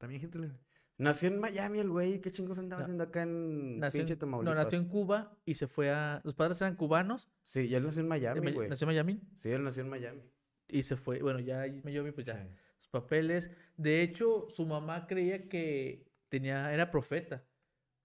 También 0.02 0.22
Hitler. 0.22 0.52
Nació 0.98 1.30
en 1.30 1.40
Miami 1.40 1.80
el 1.80 1.90
güey, 1.90 2.20
¿qué 2.22 2.30
chingos 2.32 2.60
andaba 2.60 2.82
No. 2.82 2.84
haciendo 2.86 3.04
acá 3.06 3.24
en 3.24 3.80
Nació 3.80 4.00
pinche 4.06 4.14
en, 4.24 4.32
no, 4.32 4.54
nació 4.54 4.78
en 4.78 4.88
Cuba 4.88 5.36
y 5.46 5.56
se 5.56 5.68
fue 5.68 5.90
a... 5.90 6.22
Los 6.24 6.36
padres 6.36 6.62
eran 6.62 6.76
cubanos. 6.76 7.30
Sí, 7.46 7.68
ya 7.70 7.78
él 7.78 7.84
nació 7.86 8.02
en 8.02 8.08
Miami, 8.08 8.52
güey. 8.52 8.70
nació 8.70 8.86
en 8.86 8.90
Miami 8.94 9.22
Sí, 9.38 9.50
él 9.50 9.64
nació 9.64 9.82
en 9.84 9.90
Miami. 9.90 10.22
y 10.68 10.84
se 10.84 10.96
fue. 10.98 11.20
Bueno, 11.22 11.40
ya 11.40 11.66
en 11.66 11.82
Miami, 11.84 12.12
pues 12.12 12.28
ya. 12.28 12.48
Sus 12.78 12.90
papeles. 12.90 13.50
De 13.78 14.02
hecho, 14.04 14.46
su 14.50 14.66
mamá 14.68 15.08
creía 15.08 15.48
que 15.48 16.06
tenía, 16.30 16.72
era 16.74 16.92
profeta. 16.92 17.44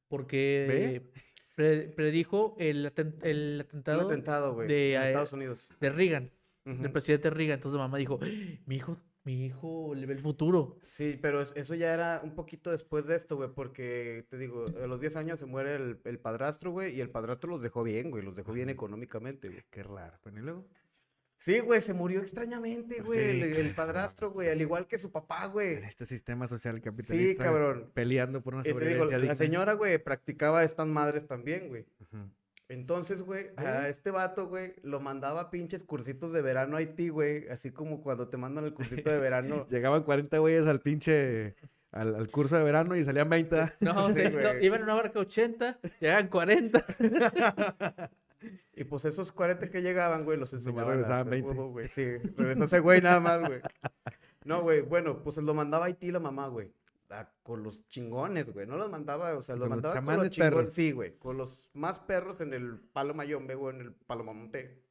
Porque 0.09 1.11
pre- 1.55 1.89
predijo 1.89 2.55
el, 2.59 2.87
aten- 2.87 3.19
el 3.23 3.61
atentado 3.67 4.03
atentado, 4.03 4.55
güey, 4.55 4.69
de, 4.69 4.95
en 4.95 5.03
Estados 5.03 5.33
Unidos. 5.33 5.71
de 5.81 5.91
Reagan, 5.91 6.31
Ujú. 6.65 6.83
del 6.83 6.93
presidente 6.93 7.31
Reagan. 7.31 7.55
Entonces 7.57 7.77
la 7.77 7.85
mamá 7.85 7.99
dijo, 7.99 8.19
"¡Ah! 8.23 8.27
mi 8.67 8.77
hijo, 8.77 8.97
mi 9.27 9.45
hijo 9.45 9.93
le 9.95 10.07
ve 10.07 10.15
el 10.15 10.21
futuro. 10.21 10.79
Sí, 10.87 11.19
pero 11.21 11.43
es- 11.43 11.53
eso 11.57 11.75
ya 11.75 11.93
era 11.93 12.21
un 12.25 12.35
poquito 12.35 12.71
después 12.71 13.07
de 13.07 13.17
esto, 13.17 13.37
güey, 13.37 13.51
porque 13.53 14.25
te 14.31 14.39
digo, 14.39 14.65
a 14.83 14.87
los 14.87 15.01
10 15.01 15.17
años 15.17 15.39
se 15.41 15.47
muere 15.47 15.75
el, 15.77 15.99
el 16.05 16.19
padrastro, 16.19 16.71
güey, 16.71 16.95
y 16.97 17.01
el 17.01 17.11
padrastro 17.11 17.51
los 17.51 17.61
dejó 17.61 17.83
bien, 17.83 18.11
güey, 18.11 18.25
los 18.25 18.35
dejó 18.37 18.53
bien 18.53 18.71
económicamente, 18.71 19.49
güey. 19.49 19.65
Qué 19.69 19.83
raro. 19.83 20.17
Bueno, 20.23 20.39
y 20.39 20.43
luego. 20.43 20.67
Sí, 21.39 21.59
güey, 21.59 21.83
se 21.83 21.93
murió 21.93 22.21
extrañamente, 22.21 23.03
güey, 23.03 23.19
el, 23.43 23.53
Sí, 23.55 23.61
el 23.61 23.75
padrastro, 23.75 24.31
güey, 24.31 24.49
al 24.49 24.61
igual 24.62 24.87
que 24.87 24.97
su 24.97 25.11
papá, 25.12 25.45
güey. 25.47 25.75
En 25.75 25.85
este 25.85 26.07
sistema 26.07 26.47
social 26.47 26.77
Sí, 26.77 26.81
capitalista. 26.83 27.45
cabrón. 27.45 27.91
Peleando 27.93 28.41
por 28.43 28.55
una 28.55 28.62
te 28.62 28.71
digo, 28.71 28.79
sobrevivencia 28.81 29.19
la 29.19 29.35
señora, 29.35 29.75
güey, 29.75 29.99
practicaba 29.99 30.62
estas 30.65 30.87
madres 30.89 31.27
también, 31.27 31.69
güey. 31.69 31.85
Ujú. 32.01 32.31
Entonces, 32.69 33.23
güey, 33.23 33.51
a 33.57 33.89
este 33.89 34.11
vato, 34.11 34.49
güey, 34.49 34.75
lo 34.83 34.99
mandaba 35.01 35.43
a 35.43 35.51
pinches 35.51 35.85
cursitos 35.85 36.33
de 36.33 36.43
verano 36.43 36.77
a 36.77 36.81
Haití, 36.81 37.11
güey, 37.11 37.49
así 37.49 37.71
como 37.71 38.01
cuando 38.01 38.29
te 38.29 38.37
mandan 38.37 38.65
el 38.65 38.75
cursito 38.75 39.09
de 39.11 39.19
verano. 39.19 39.67
Llegaban 39.71 40.03
40 40.03 40.39
güeyes 40.39 40.67
al 40.67 40.81
pinche. 40.81 41.55
Al, 41.93 42.15
al 42.15 42.29
curso 42.29 42.57
de 42.59 42.65
verano 42.65 42.95
y 42.97 43.05
salían 43.05 43.31
20. 43.31 43.57
No, 43.81 44.09
Sí, 44.09 44.23
no, 44.33 44.59
iban 44.61 44.81
en 44.81 44.83
una 44.83 44.95
barca 44.95 45.21
80, 45.21 45.79
llegaban 46.01 46.29
40. 46.29 46.85
Y 48.77 48.85
pues 48.85 49.07
esos 49.07 49.33
40 49.33 49.71
que 49.71 49.81
llegaban, 49.81 50.25
güey, 50.25 50.39
los 50.39 50.53
enseñaban 50.53 50.85
a 50.85 50.91
regresaban 50.91 51.21
hacer 51.21 51.31
20. 51.31 51.49
judo, 51.51 51.69
güey. 51.71 51.89
Sí, 51.89 52.05
regresó 52.37 52.65
ese 52.65 52.81
güey 52.81 53.01
nada 53.01 53.19
más, 53.19 53.41
güey. 53.41 53.61
No, 54.45 54.61
güey, 54.61 54.83
bueno, 54.83 55.23
pues 55.23 55.39
lo 55.39 55.55
mandaba 55.55 55.85
a 55.85 55.89
Haití 55.89 56.13
la 56.13 56.21
mamá, 56.21 56.47
güey. 56.49 56.71
A- 57.11 57.31
con 57.42 57.62
los 57.62 57.87
chingones, 57.88 58.53
güey. 58.53 58.66
No 58.66 58.77
los 58.77 58.90
mandaba, 58.90 59.35
o 59.37 59.42
sea, 59.42 59.55
los 59.57 59.69
Con 59.69 59.77
los 59.77 59.77
mandaba 59.83 59.95
con 60.05 60.16
los 60.16 60.31
chingones. 60.31 60.55
perros. 60.59 60.73
Sí, 60.73 60.92
güey. 60.92 61.16
Con 61.19 61.37
los 61.37 61.71
más 61.75 61.99
perros 61.99 62.40
en 62.40 62.53
el 62.55 62.79
palo 62.92 63.14
mayombe, 63.14 63.55
güey, 63.55 63.75
en 63.77 63.81
el 63.83 63.92
palo 63.92 64.25
mamonte. 64.25 64.83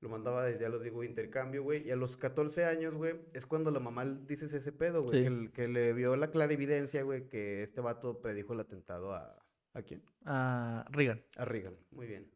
Lo 0.00 0.08
mandaba 0.08 0.44
desde, 0.44 0.60
ya 0.60 0.68
los 0.68 0.82
digo, 0.82 1.02
intercambio, 1.02 1.64
güey. 1.64 1.86
Y 1.86 1.90
a 1.90 1.96
los 1.96 2.16
14 2.16 2.64
años, 2.64 2.94
güey, 2.94 3.16
es 3.32 3.46
cuando 3.46 3.70
la 3.72 3.80
mamá 3.80 4.04
dices 4.04 4.52
ese 4.52 4.70
pedo, 4.70 5.02
güey. 5.02 5.16
Sí. 5.18 5.22
Que, 5.22 5.26
el- 5.26 5.52
que 5.52 5.68
le 5.68 5.92
vio 5.92 6.14
la 6.16 6.30
clara 6.30 6.52
evidencia, 6.52 7.02
güey, 7.02 7.28
que 7.28 7.64
este 7.64 7.80
vato 7.80 8.20
predijo 8.20 8.52
el 8.52 8.60
atentado 8.60 9.12
a... 9.12 9.36
¿A 9.74 9.82
quién? 9.82 10.02
A 10.24 10.84
Reagan. 10.90 11.22
A 11.36 11.44
Reagan. 11.44 11.76
Muy 11.90 12.06
bien. 12.06 12.30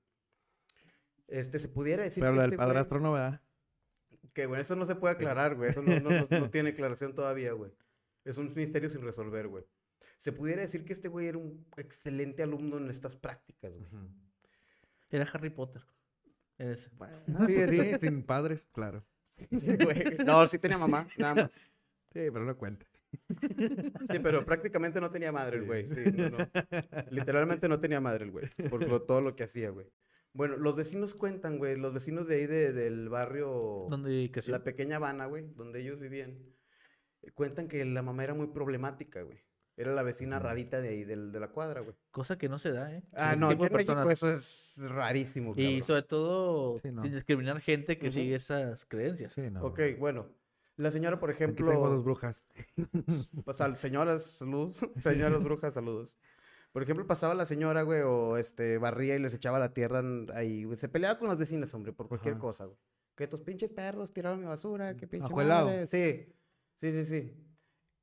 Este, 1.28 1.58
se 1.58 1.68
pudiera 1.68 2.02
decir 2.02 2.20
Pero 2.20 2.32
que 2.32 2.36
lo 2.36 2.42
del 2.42 2.52
este 2.52 2.62
güey- 2.62 2.66
padrastro 2.66 3.00
no, 3.00 3.12
¿verdad? 3.12 3.40
que, 4.34 4.46
güey, 4.46 4.60
eso 4.60 4.76
no 4.76 4.86
se 4.86 4.94
puede 4.96 5.14
aclarar, 5.14 5.54
güey. 5.56 5.70
Eso 5.70 5.82
no, 5.82 5.98
no, 6.00 6.10
no- 6.10 6.38
no 6.40 6.50
tiene 6.50 6.70
aclaración 6.70 7.14
todavía, 7.14 7.52
güey. 7.52 7.70
Es 8.24 8.38
un 8.38 8.52
misterio 8.54 8.88
sin 8.90 9.02
resolver, 9.02 9.48
güey. 9.48 9.64
Se 10.18 10.32
pudiera 10.32 10.62
decir 10.62 10.84
que 10.84 10.92
este 10.92 11.08
güey 11.08 11.26
era 11.26 11.38
un 11.38 11.66
excelente 11.76 12.42
alumno 12.42 12.78
en 12.78 12.88
estas 12.90 13.16
prácticas, 13.16 13.72
güey. 13.72 13.88
Era 15.10 15.26
Harry 15.32 15.50
Potter. 15.50 15.82
Ese. 16.58 16.90
Sí, 17.46 17.54
sí, 17.68 17.98
sin 17.98 18.22
padres, 18.24 18.68
claro. 18.72 19.04
Güey, 19.50 20.18
No, 20.24 20.46
sí 20.46 20.58
tenía 20.58 20.78
mamá, 20.78 21.08
nada 21.18 21.34
más. 21.34 21.52
Sí, 21.54 21.60
pero 22.30 22.44
no 22.44 22.56
cuenta. 22.56 22.86
Sí, 24.10 24.18
pero 24.22 24.44
prácticamente 24.44 25.00
no 25.00 25.10
tenía 25.10 25.32
madre 25.32 25.58
el 25.58 25.66
güey. 25.66 25.88
sí, 25.88 26.00
no, 26.12 26.30
no. 26.30 26.38
Literalmente 27.10 27.68
no 27.68 27.80
tenía 27.80 28.00
madre 28.00 28.24
el 28.24 28.30
güey. 28.30 28.48
Por 28.70 28.86
lo- 28.86 29.02
todo 29.02 29.20
lo 29.20 29.34
que 29.36 29.44
hacía, 29.44 29.70
güey. 29.70 29.86
Bueno, 30.34 30.56
los 30.56 30.76
vecinos 30.76 31.14
cuentan, 31.14 31.58
güey. 31.58 31.76
Los 31.76 31.92
vecinos 31.92 32.26
de 32.26 32.36
ahí 32.36 32.46
de- 32.46 32.72
del 32.72 33.08
barrio. 33.08 33.86
Donde. 33.90 34.30
La 34.46 34.62
pequeña 34.64 34.96
Habana, 34.96 35.26
güey, 35.26 35.46
donde 35.54 35.80
ellos 35.80 35.98
vivían. 35.98 36.38
Cuentan 37.34 37.68
que 37.68 37.84
la 37.84 38.02
mamá 38.02 38.24
era 38.24 38.34
muy 38.34 38.48
problemática, 38.48 39.22
güey. 39.22 39.38
Era 39.76 39.92
la 39.92 40.02
vecina 40.02 40.38
rarita 40.38 40.80
de 40.82 40.88
ahí, 40.90 41.04
del- 41.04 41.32
de, 41.32 41.40
la 41.40 41.48
cuadra, 41.48 41.80
güey. 41.80 41.96
Cosa 42.10 42.36
que 42.36 42.48
no 42.48 42.58
se 42.58 42.72
da, 42.72 42.92
¿eh? 42.94 43.02
Ah, 43.14 43.36
no, 43.36 43.48
tipo 43.48 43.64
aquí 43.64 43.74
de 43.74 43.82
en 43.82 43.86
México 43.88 44.04
personas. 44.06 44.12
eso 44.12 44.30
es 44.84 44.90
rarísimo, 44.90 45.54
Y 45.56 45.64
cabrón. 45.64 45.82
sobre 45.84 46.02
todo 46.02 46.78
Sí, 46.80 46.92
no. 46.92 47.02
sin 47.02 47.12
discriminar 47.14 47.60
gente 47.60 47.96
que 47.98 48.08
Ujú. 48.08 48.14
sigue 48.14 48.34
esas 48.34 48.84
creencias. 48.84 49.32
Sí, 49.32 49.50
no. 49.50 49.64
Ok, 49.64 49.80
bueno. 49.98 50.26
La 50.76 50.90
señora, 50.90 51.18
por 51.20 51.30
Aquí 51.30 51.38
tengo 51.38 51.70
dos 51.70 51.74
ejemplo, 51.74 52.02
brujas. 52.02 52.44
pues, 53.44 53.60
al- 53.60 53.76
señoras, 53.76 54.24
saludos, 54.24 54.78
señoras 54.98 55.42
brujas, 55.42 55.74
saludos. 55.74 56.14
Por 56.72 56.82
ejemplo, 56.82 57.06
pasaba 57.06 57.34
la 57.34 57.44
señora, 57.46 57.82
güey, 57.82 58.00
o 58.02 58.36
este, 58.38 58.78
barría 58.78 59.16
y 59.16 59.18
les 59.20 59.34
echaba 59.34 59.58
la 59.58 59.72
tierra 59.74 60.02
ahí, 60.34 60.64
güey. 60.64 60.76
Se 60.76 60.88
peleaba 60.88 61.18
con 61.18 61.28
las 61.28 61.36
vecinas, 61.38 61.72
hombre, 61.74 61.92
por 61.92 62.08
cualquier 62.08 62.34
Ajá. 62.34 62.40
cosa, 62.40 62.64
güey. 62.66 62.78
Que 63.14 63.26
tus 63.26 63.42
pinches 63.42 63.70
perros 63.70 64.12
tiraron 64.12 64.40
mi 64.40 64.46
basura, 64.46 64.96
que 64.96 65.06
pinche 65.06 65.26
Ajuelao. 65.26 65.66
madre. 65.66 65.86
Sí, 65.86 66.26
sí, 66.82 66.92
sí, 66.92 67.04
sí. 67.04 67.38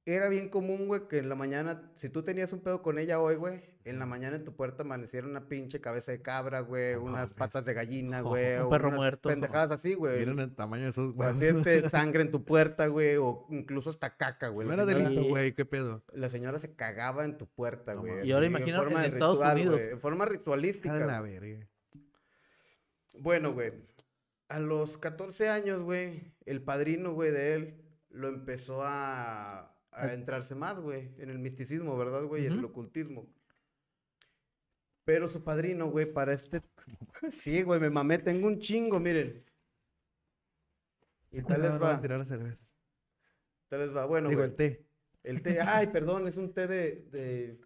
Era 0.06 0.28
bien 0.28 0.50
común, 0.50 0.88
güey, 0.88 1.08
que 1.08 1.20
en 1.20 1.30
la 1.30 1.36
mañana, 1.36 1.92
si 1.96 2.10
tú 2.10 2.24
tenías 2.24 2.52
un 2.54 2.62
pedo 2.62 2.82
con 2.82 2.98
ella 2.98 3.20
hoy, 3.20 3.36
güey, 3.36 3.62
en 3.84 4.00
la 4.00 4.08
mañana 4.08 4.38
en 4.38 4.44
tu 4.44 4.56
puerta 4.56 4.82
amaneciera 4.82 5.28
una 5.28 5.48
pinche 5.48 5.82
cabeza 5.82 6.12
de 6.12 6.22
cabra, 6.22 6.62
güey, 6.62 6.96
No 6.96 7.02
unas 7.04 7.13
mames. 7.30 7.34
patas 7.34 7.65
de 7.65 7.74
gallina, 7.76 8.24
Un 8.24 8.30
güey. 8.30 8.58
o 8.58 8.70
perro 8.70 8.88
unas 8.88 8.98
muerto. 8.98 9.30
Pendejadas 9.30 9.70
así, 9.72 9.94
güey. 9.94 10.20
Miren 10.20 10.39
el 10.39 10.56
tamaño 10.56 10.84
de 10.86 10.89
esos. 10.89 11.13
Así 11.20 11.46
este, 11.46 11.88
sangre 11.92 12.22
en 12.24 12.32
tu 12.32 12.44
puerta, 12.44 12.88
güey, 12.88 13.18
o 13.18 13.46
incluso 13.52 13.92
hasta 13.92 14.15
caca, 14.18 14.48
güey. 14.48 14.68
No 14.68 14.74
era 14.74 14.86
señora- 14.86 15.10
delito, 15.10 15.28
güey. 15.30 15.54
¿Qué 15.54 15.65
pedo? 15.65 16.04
la 16.13 16.30
señora 16.30 16.58
se 16.58 16.74
cagaba 16.76 17.26
en 17.26 17.38
tu 17.38 17.46
puerta, 17.46 17.94
No 17.94 18.02
güey. 18.02 18.28
Y 18.28 18.32
ahora 18.32 18.48
así, 18.48 18.56
imagina 18.56 18.80
forma 18.80 18.96
en 18.96 19.02
de 19.04 19.08
Estados 19.10 19.38
ritual, 19.38 19.58
Unidos. 19.58 19.76
güey, 19.78 19.89
en 19.92 20.00
forma 20.00 20.26
ritualística. 20.26 20.96
A 20.96 21.00
la 21.06 21.20
güey. 21.20 21.39
verga. 21.39 21.68
Bueno, 23.13 23.54
güey. 23.54 23.74
A 24.48 24.60
los 24.60 24.98
14 24.98 25.50
años, 25.50 25.82
güey, 25.82 26.34
el 26.46 26.63
padrino, 26.63 27.13
güey, 27.13 27.30
de 27.32 27.54
él 27.54 27.86
lo 28.10 28.28
empezó 28.30 28.84
a, 28.84 29.76
a 29.91 30.13
entrarse 30.13 30.56
más, 30.56 30.80
güey, 30.80 31.13
en 31.17 31.30
el 31.30 31.39
misticismo, 31.39 31.98
¿verdad, 31.98 32.24
güey? 32.24 32.45
En 32.45 32.54
el 32.54 32.65
ocultismo. 32.65 33.28
Pero 35.06 35.30
su 35.30 35.43
padrino, 35.43 35.89
güey, 35.89 36.12
para 36.12 36.34
este... 36.34 36.62
Sí, 37.32 37.63
güey, 37.63 37.80
me 37.80 37.89
mamé, 37.89 38.19
tengo 38.19 38.48
un 38.48 38.60
chingo, 38.60 39.00
miren. 39.00 39.43
Y 41.32 41.41
tal 41.43 41.62
les 41.62 41.72
a 41.72 41.78
va, 41.78 42.00
tirar 42.02 42.19
la 42.19 42.26
cerveza. 42.26 42.58
tal 43.67 43.80
les 43.82 43.95
va. 43.95 44.06
Bueno, 44.06 44.30
Digo, 44.30 44.41
güey. 44.41 44.50
el 44.50 44.56
té. 44.56 44.86
El 45.24 45.41
té, 45.41 45.60
ay, 45.62 45.88
perdón, 45.88 46.28
es 46.28 46.38
un 46.38 46.54
té 46.54 46.67
de, 46.67 47.06
de, 47.12 47.60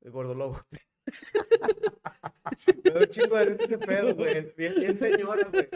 de 0.00 0.10
gordolobo. 0.10 0.60
Me 2.84 2.90
da 2.90 3.00
un 3.00 3.06
chingo 3.08 3.36
de 3.36 3.44
risa 3.44 3.64
ese 3.64 3.78
pedo, 3.78 4.14
güey. 4.14 4.52
Bien, 4.56 4.74
bien 4.76 4.96
señora, 4.96 5.48
güey. 5.52 5.68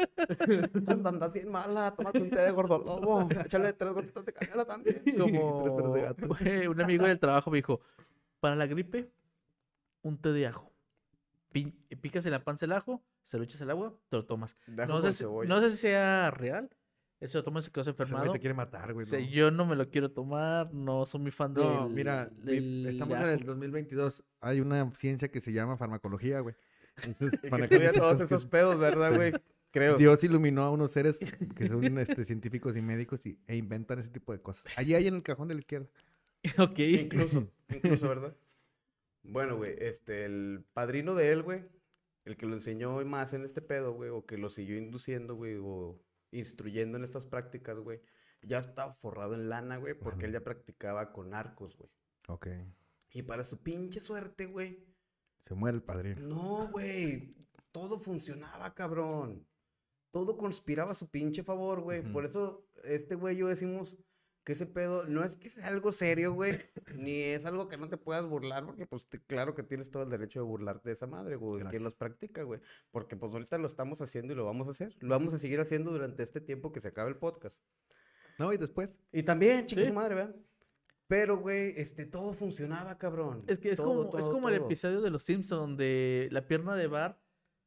Andas 1.05 1.35
bien 1.35 1.51
mala, 1.51 1.95
tómate 1.95 2.21
un 2.21 2.31
té 2.31 2.41
de 2.41 2.51
gordolobo. 2.51 3.29
Échale 3.45 3.73
tres 3.73 3.93
gotitas 3.93 4.25
de 4.25 4.33
canela 4.33 4.65
también. 4.65 5.03
Como 5.19 5.95
de 5.95 6.03
gato. 6.03 6.27
güey, 6.29 6.67
un 6.67 6.81
amigo 6.81 7.07
del 7.07 7.19
trabajo 7.19 7.51
me 7.51 7.59
dijo, 7.59 7.81
para 8.41 8.57
la 8.57 8.67
gripe, 8.67 9.11
un 10.03 10.19
té 10.19 10.33
de 10.33 10.47
ajo. 10.47 10.73
Pi- 11.53 11.73
picas 12.01 12.25
en 12.27 12.33
la 12.33 12.43
panza 12.43 12.65
el 12.65 12.73
ajo, 12.73 13.03
se 13.25 13.37
lo 13.37 13.45
echas 13.45 13.61
al 13.63 13.71
agua, 13.71 13.95
te 14.09 14.17
lo 14.17 14.25
tomas. 14.25 14.57
De 14.67 14.83
ajo 14.83 14.93
No 14.95 15.01
con 15.01 15.13
sé, 15.13 15.19
si, 15.19 15.25
cebolla. 15.25 15.49
no 15.49 15.61
sé 15.61 15.71
si 15.71 15.77
sea 15.77 16.31
real. 16.31 16.71
Eso 17.23 17.39
lo 17.39 17.45
quedas 17.71 17.87
Ese 17.87 17.93
güey 17.93 18.03
enfermado. 18.03 18.33
te 18.33 18.41
quiere 18.41 18.55
matar, 18.55 18.93
güey. 18.93 19.05
O 19.05 19.07
sea, 19.07 19.21
no. 19.21 19.27
yo 19.27 19.51
no 19.53 19.65
me 19.65 19.77
lo 19.77 19.89
quiero 19.89 20.11
tomar, 20.11 20.75
no 20.75 21.07
soy 21.07 21.21
muy 21.21 21.31
fan 21.31 21.55
No, 21.55 21.85
del- 21.85 21.95
mira, 21.95 22.27
del 22.27 22.87
estamos 22.87 23.17
en 23.17 23.29
el 23.29 23.45
2022. 23.45 24.25
Hay 24.41 24.61
una 24.61 24.93
ciencia 24.97 25.29
que 25.31 25.41
se 25.41 25.53
llama 25.53 25.77
farmacología, 25.77 26.41
güey. 26.41 26.57
Entonces, 27.05 27.39
Y 27.39 27.43
que 27.43 27.49
para 27.49 27.65
estudia 27.65 27.93
todos 27.93 28.19
esos 28.21 28.45
pedos, 28.47 28.77
¿verdad, 28.79 29.15
güey? 29.15 29.33
Creo. 29.71 29.97
Dios 29.97 30.23
iluminó 30.25 30.63
a 30.63 30.71
unos 30.71 30.91
seres 30.91 31.21
que 31.55 31.69
son 31.69 31.97
este, 31.99 32.25
científicos 32.25 32.77
y 32.77 32.83
médicos 32.83 33.25
y, 33.25 33.39
e 33.47 33.57
inventan 33.57 34.01
ese 34.01 34.11
tipo 34.11 34.33
de 34.33 34.43
cosas. 34.43 34.67
Allí 34.77 34.95
hay 34.95 35.07
en 35.07 35.15
el 35.15 35.23
cajón 35.23 35.47
de 35.49 35.55
la 35.55 35.61
izquierda. 35.61 35.89
ok. 36.59 36.79
Incluso, 36.79 37.49
incluso, 37.69 38.09
¿verdad? 38.09 38.37
Bueno, 39.23 39.57
güey, 39.57 39.75
este, 39.79 40.25
el 40.25 40.65
padrino 40.73 41.15
de 41.15 41.31
él, 41.31 41.43
güey, 41.43 41.65
el 42.25 42.37
que 42.37 42.47
lo 42.47 42.55
enseñó 42.55 43.03
más 43.05 43.33
en 43.33 43.45
este 43.45 43.63
pedo, 43.63 43.93
güey, 43.93 44.11
o 44.11 44.27
que 44.27 44.37
lo 44.37 44.51
siguió 44.51 44.77
induciendo, 44.77 45.37
güey, 45.37 45.57
o 45.63 45.99
instruyendo 46.33 46.99
en 46.99 47.05
estas 47.05 47.27
prácticas, 47.27 47.79
güey, 47.79 48.01
ya 48.43 48.59
estaba 48.59 48.93
forrado 48.93 49.35
en 49.35 49.49
lana, 49.49 49.77
güey, 49.77 49.95
porque 49.95 50.27
él 50.27 50.33
ya 50.33 50.41
practicaba 50.43 51.13
con 51.13 51.33
arcos, 51.35 51.77
güey. 51.77 51.91
Ok. 52.29 52.49
Y 53.11 53.23
para 53.23 53.45
su 53.45 53.63
pinche 53.63 54.01
suerte, 54.01 54.47
güey, 54.47 54.85
Se 55.47 55.55
muere 55.55 55.77
el 55.77 55.83
padrino. 55.83 56.21
no, 56.27 56.69
güey, 56.71 57.37
todo 57.71 57.99
funcionaba, 57.99 58.75
cabrón. 58.75 59.47
Todo 60.11 60.37
conspiraba 60.37 60.91
a 60.91 60.95
su 60.95 61.09
pinche 61.11 61.43
favor, 61.43 61.81
güey. 61.81 62.03
Por 62.13 62.25
eso, 62.27 62.67
este 62.85 63.15
güey, 63.15 63.37
yo 63.37 63.49
decimos 63.49 63.97
que 64.45 64.53
ese 64.53 64.67
pedo 64.67 65.05
no 65.07 65.23
es 65.23 65.37
que 65.37 65.49
sea 65.51 65.69
algo 65.69 65.93
serio, 65.93 66.33
güey, 66.35 66.59
ni 66.97 67.13
es 67.21 67.47
algo 67.47 67.69
que 67.69 67.77
no 67.77 67.89
te 67.89 67.97
puedas 67.97 68.27
burlar, 68.27 68.67
porque 68.67 68.87
pues 68.87 69.05
te- 69.09 69.21
claro 69.23 69.55
que 69.55 69.63
tienes 69.63 69.91
todo 69.91 70.03
el 70.03 70.11
derecho 70.11 70.41
de 70.41 70.45
burlarte 70.47 70.89
de 70.89 70.93
esa 70.95 71.07
madre, 71.07 71.37
güey, 71.37 71.53
quien 71.55 71.65
Gracias. 71.65 71.83
los 71.83 71.97
practica, 71.97 72.43
güey. 72.43 72.61
Porque 72.91 73.17
pues 73.17 73.33
ahorita 73.33 73.59
lo 73.59 73.67
estamos 73.67 74.01
haciendo 74.01 74.33
y 74.33 74.37
lo 74.37 74.45
vamos 74.45 74.67
a 74.69 74.73
hacer. 74.73 74.97
Lo 75.01 75.11
vamos 75.11 75.33
a 75.35 75.39
seguir 75.39 75.61
haciendo 75.61 75.93
durante 75.93 76.23
este 76.23 76.41
tiempo 76.41 76.73
que 76.73 76.81
se 76.81 76.89
acabe 76.89 77.11
el 77.11 77.17
podcast. 77.17 77.63
No, 78.39 78.53
y 78.53 78.57
después. 78.57 78.99
Y 79.13 79.23
también, 79.23 79.67
chicos, 79.67 79.85
Sí. 79.85 79.93
madre, 79.93 80.15
¿verdad? 80.17 80.37
Pero, 81.07 81.39
güey, 81.39 81.75
este, 81.77 82.07
todo 82.07 82.33
funcionaba, 82.33 82.97
cabrón. 82.97 83.45
Es 83.47 83.59
que 83.59 83.71
es 83.71 83.77
Todo, 83.77 84.07
como, 84.07 84.19
es 84.19 84.25
todo, 84.25 84.33
como 84.33 84.49
el 84.49 84.55
episodio 84.55 85.03
de 85.03 85.11
Los 85.11 85.23
Simpsons 85.25 85.61
donde 85.61 86.29
la 86.33 86.47
pierna 86.49 86.75
de 86.75 86.87
Bar, 86.87 87.21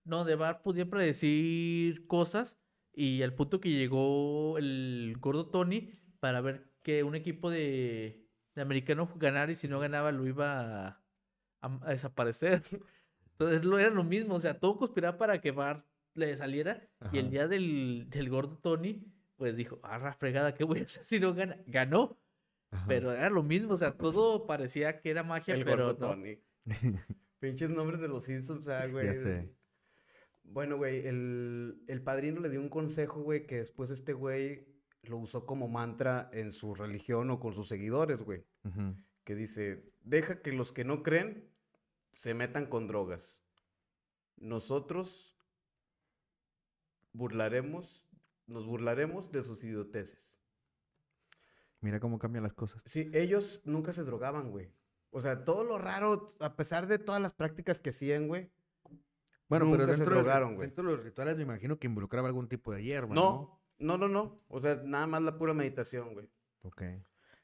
no, 0.04 0.26
de 0.26 0.36
Bar 0.36 0.64
podía 0.64 0.90
predecir 0.90 2.08
cosas 2.08 2.58
y 2.94 3.22
al 3.22 3.34
punto 3.36 3.60
que 3.60 3.70
llegó 3.70 4.58
el 4.58 5.16
gordo 5.20 5.48
Tony 5.50 5.92
para 6.26 6.42
ver 6.42 6.66
que 6.82 7.04
un 7.04 7.14
equipo 7.14 7.52
de, 7.52 8.26
de 8.56 8.62
americano 8.64 9.08
ganara 9.16 9.52
y 9.52 9.56
si 9.56 9.68
no 9.68 9.80
ganaba 9.80 10.12
lo 10.12 10.26
iba 10.26 10.88
a, 10.88 11.04
a- 11.62 11.80
a 11.84 11.90
desaparecer. 11.92 12.64
Entonces 13.34 13.64
lo 13.64 13.78
era 13.78 13.92
lo 13.92 14.04
mismo, 14.04 14.34
o 14.34 14.40
sea, 14.40 14.60
todo 14.60 14.76
conspiraba 14.78 15.20
para 15.20 15.40
que 15.40 15.52
Bar 15.52 15.86
le 16.16 16.36
saliera 16.36 16.90
y 17.12 17.20
el 17.20 17.30
día 17.30 17.48
del, 17.48 18.08
del 18.10 18.30
gordo 18.32 18.58
Tony 18.58 19.06
pues 19.36 19.56
dijo, 19.56 19.80
ah, 19.84 20.14
fregada, 20.14 20.56
¿qué 20.56 20.64
voy 20.64 20.80
a 20.80 20.84
hacer 20.86 21.04
si 21.06 21.20
no 21.20 21.36
gana? 21.36 21.58
Ganó, 21.68 22.18
Ajá. 22.72 22.86
pero 22.88 23.12
era 23.12 23.30
lo 23.30 23.44
mismo, 23.44 23.74
o 23.76 23.78
sea, 23.78 23.96
todo 23.96 24.48
parecía 24.48 25.00
que 25.00 25.12
era 25.12 25.22
magia, 25.22 25.54
El 25.54 25.64
pero 25.64 25.86
gordo 25.86 26.08
no. 26.08 26.14
Tony. 26.16 26.40
Pinches 27.40 27.70
nombres 27.70 28.00
de 28.02 28.08
los 28.08 28.24
Simpsons, 28.24 28.68
ah, 28.68 28.88
güey. 28.88 29.54
Bueno, 30.44 30.78
güey, 30.78 31.06
el, 31.06 31.84
el 31.88 32.02
padrino 32.02 32.40
le 32.42 32.50
dio 32.50 32.62
un 32.62 32.70
consejo, 32.70 33.22
güey, 33.22 33.46
que 33.46 33.58
después 33.58 33.90
este 33.92 34.14
güey 34.14 34.66
lo 35.08 35.18
usó 35.18 35.46
como 35.46 35.68
mantra 35.68 36.30
en 36.34 36.52
su 36.52 36.76
religión 36.76 37.30
o 37.32 37.40
con 37.40 37.54
sus 37.54 37.68
seguidores, 37.68 38.22
güey. 38.22 38.44
Ujú. 38.64 38.96
Que 39.24 39.36
dice, 39.36 39.92
deja 40.02 40.42
que 40.42 40.52
los 40.52 40.72
que 40.72 40.84
no 40.86 41.02
creen 41.04 41.50
se 42.14 42.34
metan 42.34 42.68
con 42.68 42.88
drogas. 42.88 43.42
Nosotros 44.38 45.36
burlaremos, 47.14 48.08
nos 48.48 48.66
burlaremos 48.66 49.32
de 49.32 49.44
sus 49.44 49.64
idioteces. 49.64 50.42
Mira 51.82 52.00
cómo 52.00 52.20
cambian 52.20 52.44
las 52.44 52.54
cosas. 52.54 52.82
Sí, 52.86 53.10
ellos 53.14 53.62
nunca 53.66 53.94
se 53.94 54.04
drogaban, 54.04 54.52
güey. 54.52 54.72
O 55.12 55.22
sea, 55.22 55.44
todo 55.46 55.64
lo 55.64 55.78
raro, 55.78 56.28
a 56.40 56.56
pesar 56.56 56.88
de 56.88 57.00
todas 57.00 57.22
las 57.22 57.34
prácticas 57.34 57.80
que 57.80 57.92
hacían, 57.92 58.28
güey. 58.28 58.50
Bueno, 59.48 59.66
Nunca 59.66 59.78
pero 59.78 59.94
se 59.94 59.98
dentro, 60.00 60.16
del- 60.16 60.24
drogaron, 60.24 60.56
güey. 60.56 60.68
dentro 60.68 60.84
de 60.90 60.96
los 60.96 61.04
rituales 61.06 61.38
me 61.38 61.44
imagino 61.44 61.78
que 61.78 61.88
involucraba 61.88 62.28
algún 62.28 62.50
tipo 62.50 62.74
de 62.74 62.84
hierba, 62.84 63.14
¿no? 63.14 63.62
No, 63.78 63.98
no, 63.98 64.08
no. 64.08 64.42
O 64.48 64.60
sea, 64.60 64.82
nada 64.84 65.08
más 65.08 65.22
la 65.22 65.38
pura 65.38 65.54
meditación, 65.54 66.14
güey. 66.14 66.30
Ok. 66.64 66.84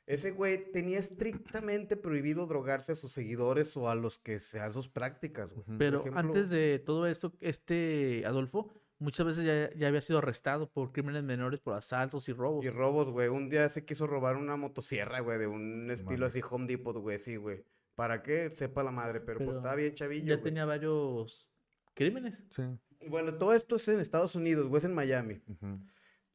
Ese 0.08 0.32
güey 0.32 0.72
tenía 0.72 1.00
estrictamente 1.00 1.96
prohibido 1.96 2.46
drogarse 2.48 2.94
a 2.94 2.96
sus 2.96 3.12
seguidores 3.14 3.78
o 3.78 3.90
a 3.90 3.96
los 3.96 4.18
que 4.18 4.40
sean 4.40 4.74
sus 4.74 4.90
prácticas, 4.90 5.54
güey. 5.54 5.66
Pero 5.78 6.02
ejemplo- 6.02 6.20
antes 6.20 6.50
de 6.50 6.80
todo 6.80 7.06
esto, 7.08 7.34
este 7.40 8.24
Adolfo 8.26 8.74
muchas 8.98 9.26
veces 9.26 9.46
ya, 9.46 9.74
ya 9.78 9.88
había 9.88 10.02
sido 10.02 10.20
arrestado 10.20 10.70
por 10.70 10.92
crímenes 10.92 11.24
menores, 11.24 11.60
por 11.60 11.76
asaltos 11.76 12.28
y 12.30 12.34
robos. 12.34 12.66
Y 12.66 12.70
robos, 12.70 13.10
güey. 13.10 13.30
Un 13.30 13.50
día 13.50 13.70
se 13.70 13.86
quiso 13.86 14.06
robar 14.08 14.36
una 14.38 14.56
motosierra, 14.58 15.20
güey, 15.22 15.38
de 15.40 15.48
un 15.48 15.90
estilo 15.92 16.26
así 16.26 16.42
Home 16.50 16.68
Depot, 16.68 16.96
güey, 16.98 17.18
sí, 17.20 17.36
güey. 17.38 17.64
¿Para 17.96 18.22
qué? 18.24 18.50
Sepa 18.54 18.84
la 18.84 18.92
madre, 18.92 19.22
pero, 19.22 19.40
pues 19.40 19.56
estaba 19.58 19.76
bien 19.76 19.94
chavillo, 19.94 20.26
ya 20.28 20.36
güey. 20.36 20.44
tenía 20.44 20.66
varios 20.66 21.48
crímenes. 21.94 22.44
Sí. 22.50 22.64
Y 23.02 23.10
Bueno, 23.10 23.34
todo 23.36 23.54
esto 23.54 23.76
es 23.76 23.88
en 23.88 24.00
Estados 24.00 24.36
Unidos, 24.36 24.68
güey, 24.68 24.80
es 24.80 24.86
en 24.86 24.94
Miami. 24.96 25.42
Ujú. 25.48 25.74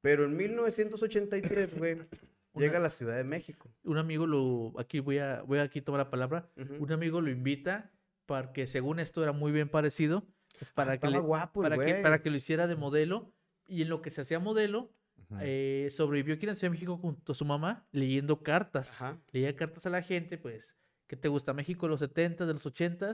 Pero 0.06 0.24
en 0.24 0.36
1983, 0.36 1.76
güey, 1.76 1.98
llega 2.54 2.78
a 2.78 2.80
la 2.80 2.90
Ciudad 2.90 3.16
de 3.16 3.24
México. 3.24 3.68
Un 3.82 3.98
amigo 3.98 4.24
lo, 4.24 4.72
aquí 4.78 5.00
voy 5.00 5.18
a, 5.18 5.42
voy 5.42 5.58
a 5.58 5.62
aquí 5.62 5.80
tomar 5.80 5.98
la 5.98 6.10
palabra, 6.10 6.48
Ujú. 6.56 6.84
un 6.84 6.92
amigo 6.92 7.20
lo 7.20 7.28
invita 7.28 7.90
para 8.24 8.52
que 8.52 8.68
según 8.68 9.00
esto 9.00 9.20
era 9.24 9.32
muy 9.32 9.50
bien 9.50 9.68
parecido, 9.68 10.24
pues, 10.58 10.70
para 10.70 10.92
Ah, 10.92 10.98
que 10.98 11.06
estaba 11.08 11.20
le- 11.22 11.26
guapo 11.26 11.60
para 11.62 11.76
que, 11.76 11.82
güey. 11.90 12.02
para 12.02 12.22
que 12.22 12.30
lo 12.30 12.36
hiciera 12.36 12.68
de 12.68 12.76
modelo 12.76 13.32
y 13.66 13.82
en 13.82 13.88
lo 13.88 14.00
que 14.00 14.10
se 14.10 14.20
hacía 14.20 14.38
modelo, 14.38 14.92
Ujú. 15.28 15.38
eh, 15.42 15.88
sobrevivió 15.90 16.36
aquí 16.36 16.44
en 16.46 16.50
la 16.50 16.54
Ciudad 16.54 16.70
de 16.70 16.76
México 16.76 16.96
junto 16.98 17.32
a 17.32 17.34
su 17.34 17.44
mamá 17.44 17.84
leyendo 17.90 18.44
cartas. 18.44 18.92
Ajá. 18.92 19.18
Leía 19.32 19.56
cartas 19.56 19.86
a 19.86 19.90
la 19.90 20.02
gente, 20.02 20.38
pues, 20.38 20.76
¿qué 21.08 21.16
te 21.16 21.26
gusta? 21.26 21.52
México 21.52 21.86
de 21.86 21.90
los 21.90 21.98
70, 21.98 22.46
de 22.46 22.52
los 22.52 22.64
80 22.64 23.10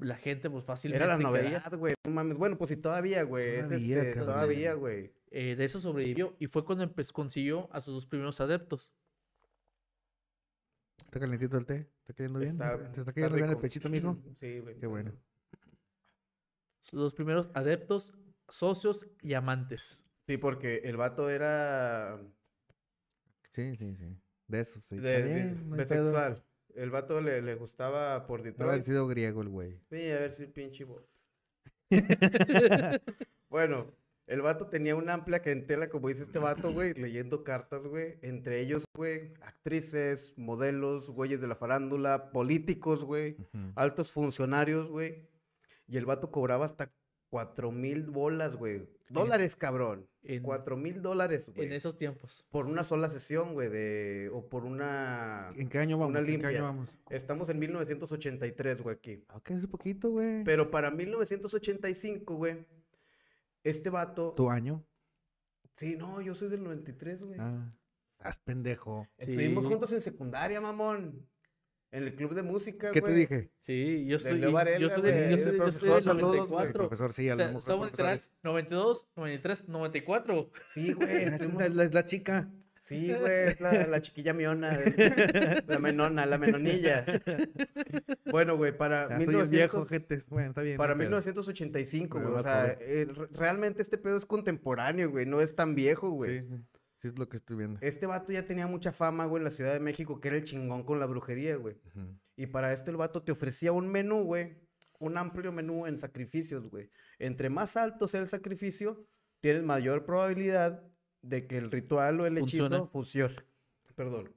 la 0.00 0.16
gente, 0.16 0.50
pues, 0.50 0.64
fácilmente 0.64 1.04
Era 1.04 1.16
la 1.16 1.22
novedad, 1.22 1.72
güey. 1.76 1.94
No 2.04 2.12
mames. 2.12 2.36
Bueno, 2.36 2.56
pues 2.58 2.70
sí, 2.70 2.76
todavía, 2.76 3.22
güey. 3.22 3.56
es 3.56 3.64
Todavía, 3.64 4.02
este, 4.02 4.20
todavía, 4.20 4.74
güey. 4.74 5.12
Eh, 5.30 5.54
de 5.56 5.64
eso 5.64 5.78
sobrevivió 5.80 6.36
y 6.38 6.46
fue 6.46 6.64
cuando 6.64 6.90
consiguió 7.12 7.68
a 7.72 7.80
sus 7.80 7.94
dos 7.94 8.06
primeros 8.06 8.40
adeptos. 8.40 8.92
¿Está 11.04 11.20
calentito 11.20 11.56
el 11.58 11.66
té? 11.66 11.88
¿Está 12.00 12.14
cayendo 12.14 12.38
bien? 12.38 12.52
Está- 12.52 12.78
¿Te 12.78 12.84
está 12.86 13.00
está 13.00 13.12
cayendo 13.12 13.36
bien 13.36 13.50
el 13.50 13.56
pechito, 13.58 13.88
mijo? 13.88 14.16
Sí, 14.40 14.58
güey. 14.60 14.76
Qué 14.78 14.86
bueno. 14.86 15.12
Sus 16.82 16.98
dos 17.00 17.14
primeros 17.14 17.50
adeptos, 17.54 18.12
socios 18.48 19.06
y 19.22 19.34
amantes. 19.34 20.04
Sí, 20.26 20.36
porque 20.36 20.78
el 20.84 20.96
vato 20.96 21.28
era 21.28 22.20
Sí, 23.50 23.76
sí, 23.76 23.94
sí. 23.96 24.16
De 24.46 24.60
eso, 24.60 24.80
sí. 24.80 24.96
de, 24.96 25.22
bien, 25.22 25.70
no 25.70 25.76
bisexual. 25.76 26.44
El 26.74 26.90
vato 26.90 27.20
le, 27.20 27.42
le 27.42 27.54
gustaba 27.54 28.26
por 28.26 28.42
Debe 28.42 28.56
haber 28.62 28.80
Detroit. 28.80 28.84
sido 28.84 29.06
griego 29.06 29.42
el 29.42 29.48
güey. 29.48 29.78
Sí, 29.90 30.10
a 30.10 30.20
ver 30.20 30.32
si 30.32 30.46
pinche 30.46 30.86
Bueno, 33.48 33.86
el 34.26 34.42
vato 34.42 34.68
tenía 34.68 34.94
una 34.94 35.14
amplia 35.14 35.40
clientela, 35.42 35.88
como 35.88 36.08
dice 36.08 36.22
este 36.22 36.38
vato, 36.38 36.72
güey, 36.72 36.94
leyendo 36.94 37.42
cartas, 37.42 37.82
güey. 37.86 38.18
Entre 38.22 38.60
ellos, 38.60 38.84
güey, 38.96 39.32
actrices, 39.42 40.34
modelos, 40.36 41.10
güeyes 41.10 41.40
de 41.40 41.48
la 41.48 41.56
farándula, 41.56 42.30
políticos, 42.30 43.02
güey, 43.04 43.36
altos 43.74 44.12
funcionarios, 44.12 44.88
güey. 44.88 45.28
Y 45.88 45.96
el 45.96 46.06
vato 46.06 46.30
cobraba 46.30 46.64
hasta 46.64 46.92
cuatro 47.30 47.70
mil 47.72 48.02
bolas, 48.04 48.56
güey. 48.56 48.86
Dólares, 49.08 49.56
cabrón. 49.56 50.06
En, 50.22 50.42
Cuatro 50.42 50.76
mil 50.76 51.00
dólares, 51.00 51.48
en 51.48 51.54
güey. 51.54 51.74
esos 51.74 51.96
tiempos. 51.96 52.44
Por 52.50 52.66
una 52.66 52.84
sola 52.84 53.08
sesión, 53.08 53.54
güey, 53.54 53.70
de... 53.70 54.30
O 54.34 54.46
por 54.48 54.64
una... 54.64 55.50
¿En 55.56 55.68
qué 55.70 55.78
año 55.78 55.96
vamos? 55.96 56.10
Una 56.10 56.28
¿En 56.30 56.40
qué 56.40 56.46
año 56.46 56.62
vamos? 56.62 56.90
Estamos 57.08 57.48
en 57.48 57.58
1983, 57.58 58.82
güey, 58.82 58.96
aquí. 58.96 59.24
Ok, 59.34 59.50
es 59.52 59.64
un 59.64 59.70
poquito, 59.70 60.10
güey. 60.10 60.44
Pero 60.44 60.70
para 60.70 60.90
1985, 60.90 62.34
güey, 62.34 62.66
este 63.64 63.88
vato... 63.88 64.34
¿Tu 64.36 64.50
año? 64.50 64.84
Sí, 65.76 65.96
no, 65.96 66.20
yo 66.20 66.34
soy 66.34 66.50
del 66.50 66.62
93, 66.62 67.22
güey. 67.22 67.40
Ah. 67.40 67.72
Haz 68.18 68.36
pendejo. 68.38 69.08
Estuvimos 69.16 69.64
Sí. 69.64 69.70
juntos 69.70 69.92
en 69.94 70.02
secundaria, 70.02 70.60
mamón. 70.60 71.26
En 71.92 72.04
el 72.04 72.14
club 72.14 72.34
de 72.34 72.42
música, 72.42 72.92
¿Qué 72.92 73.00
te 73.00 73.08
güey. 73.08 73.14
dije? 73.20 73.50
Sí, 73.58 74.06
yo 74.06 74.18
soy, 74.20 74.38
Leo 74.38 74.50
yo 74.50 74.54
Varela, 74.54 74.90
soy, 74.90 75.02
de, 75.02 75.10
güey, 75.12 75.30
yo 75.32 75.38
soy, 75.38 75.44
yo 75.46 75.50
soy 75.50 75.58
profesor, 75.58 75.94
del 75.94 76.02
saludos, 76.04 76.30
güey, 76.30 76.42
El 76.42 76.48
94. 76.72 76.78
profesor, 76.88 77.12
sí, 77.12 77.28
O 77.28 77.32
a 77.32 77.36
sea, 77.36 77.44
lo 77.46 77.48
mejor 77.54 77.62
somos 77.62 77.90
profesores. 77.90 78.30
92, 78.44 79.08
93, 79.16 79.68
94. 79.68 80.50
Sí, 80.66 80.92
güey. 80.94 81.08
Estuvimos- 81.24 81.62
Es 81.64 81.74
la, 81.74 81.84
es 81.84 81.94
la 81.94 82.04
chica. 82.04 82.48
Sí, 82.82 83.12
güey, 83.12 83.48
es 83.48 83.60
la, 83.60 83.86
la 83.88 84.00
chiquilla 84.00 84.32
miona. 84.32 84.80
La 85.66 85.78
menona, 85.78 86.24
la 86.24 86.38
menonilla. 86.38 87.04
Bueno, 88.30 88.56
güey, 88.56 88.74
para 88.76 89.02
Ya 89.08 89.16
soy 89.16 89.24
el 89.24 89.28
1900 89.28 89.50
viejo, 89.50 89.84
gente. 89.84 90.18
Bueno, 90.28 90.48
está 90.50 90.62
bien. 90.62 90.76
Para 90.78 90.94
no 90.94 91.02
hay 91.02 91.06
pedo. 91.08 91.18
1985, 91.18 92.18
Me 92.18 92.24
güey. 92.26 92.38
O 92.38 92.42
sea, 92.42 92.76
eh, 92.80 93.06
realmente 93.32 93.82
este 93.82 93.98
pedo 93.98 94.16
es 94.16 94.24
contemporáneo, 94.24 95.10
güey. 95.10 95.26
No 95.26 95.42
es 95.42 95.54
tan 95.54 95.74
viejo, 95.74 96.10
güey. 96.10 96.40
Sí, 96.40 96.46
sí. 96.48 96.62
Sí, 97.00 97.08
es 97.08 97.18
lo 97.18 97.28
que 97.28 97.38
estoy 97.38 97.56
viendo. 97.56 97.78
Este 97.82 98.06
vato 98.06 98.32
ya 98.32 98.44
tenía 98.46 98.66
mucha 98.66 98.92
fama, 98.92 99.24
güey, 99.24 99.40
en 99.40 99.44
la 99.44 99.50
Ciudad 99.50 99.72
de 99.72 99.80
México, 99.80 100.20
que 100.20 100.28
era 100.28 100.36
el 100.36 100.44
chingón 100.44 100.84
con 100.84 101.00
la 101.00 101.06
brujería, 101.06 101.56
güey. 101.56 101.76
Ujú. 101.94 102.14
Y 102.36 102.46
para 102.46 102.72
esto 102.72 102.90
el 102.90 102.96
vato 102.98 103.22
te 103.22 103.32
ofrecía 103.32 103.72
un 103.72 103.88
menú, 103.88 104.24
güey. 104.24 104.58
Un 104.98 105.16
amplio 105.16 105.50
menú 105.50 105.86
en 105.86 105.96
sacrificios, 105.96 106.68
güey. 106.68 106.90
Entre 107.18 107.48
más 107.48 107.76
alto 107.78 108.06
sea 108.06 108.20
el 108.20 108.28
sacrificio, 108.28 109.06
tienes 109.40 109.62
mayor 109.62 110.04
probabilidad 110.04 110.82
de 111.22 111.46
que 111.46 111.56
el 111.56 111.70
ritual 111.70 112.20
o 112.20 112.26
el 112.26 112.36
hechizo 112.36 112.68
Funcione. 112.68 112.86
funcione. 112.86 113.36
Perdón. 113.94 114.34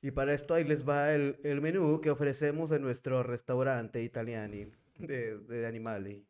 Y 0.00 0.12
para 0.12 0.32
esto 0.34 0.54
ahí 0.54 0.62
les 0.62 0.88
va 0.88 1.12
el, 1.12 1.40
el 1.42 1.60
menú 1.60 2.00
que 2.00 2.10
ofrecemos 2.10 2.70
en 2.70 2.82
nuestro 2.82 3.24
restaurante 3.24 4.00
italiani 4.04 4.70
de, 4.98 5.38
de 5.38 5.66
animali. 5.66 6.24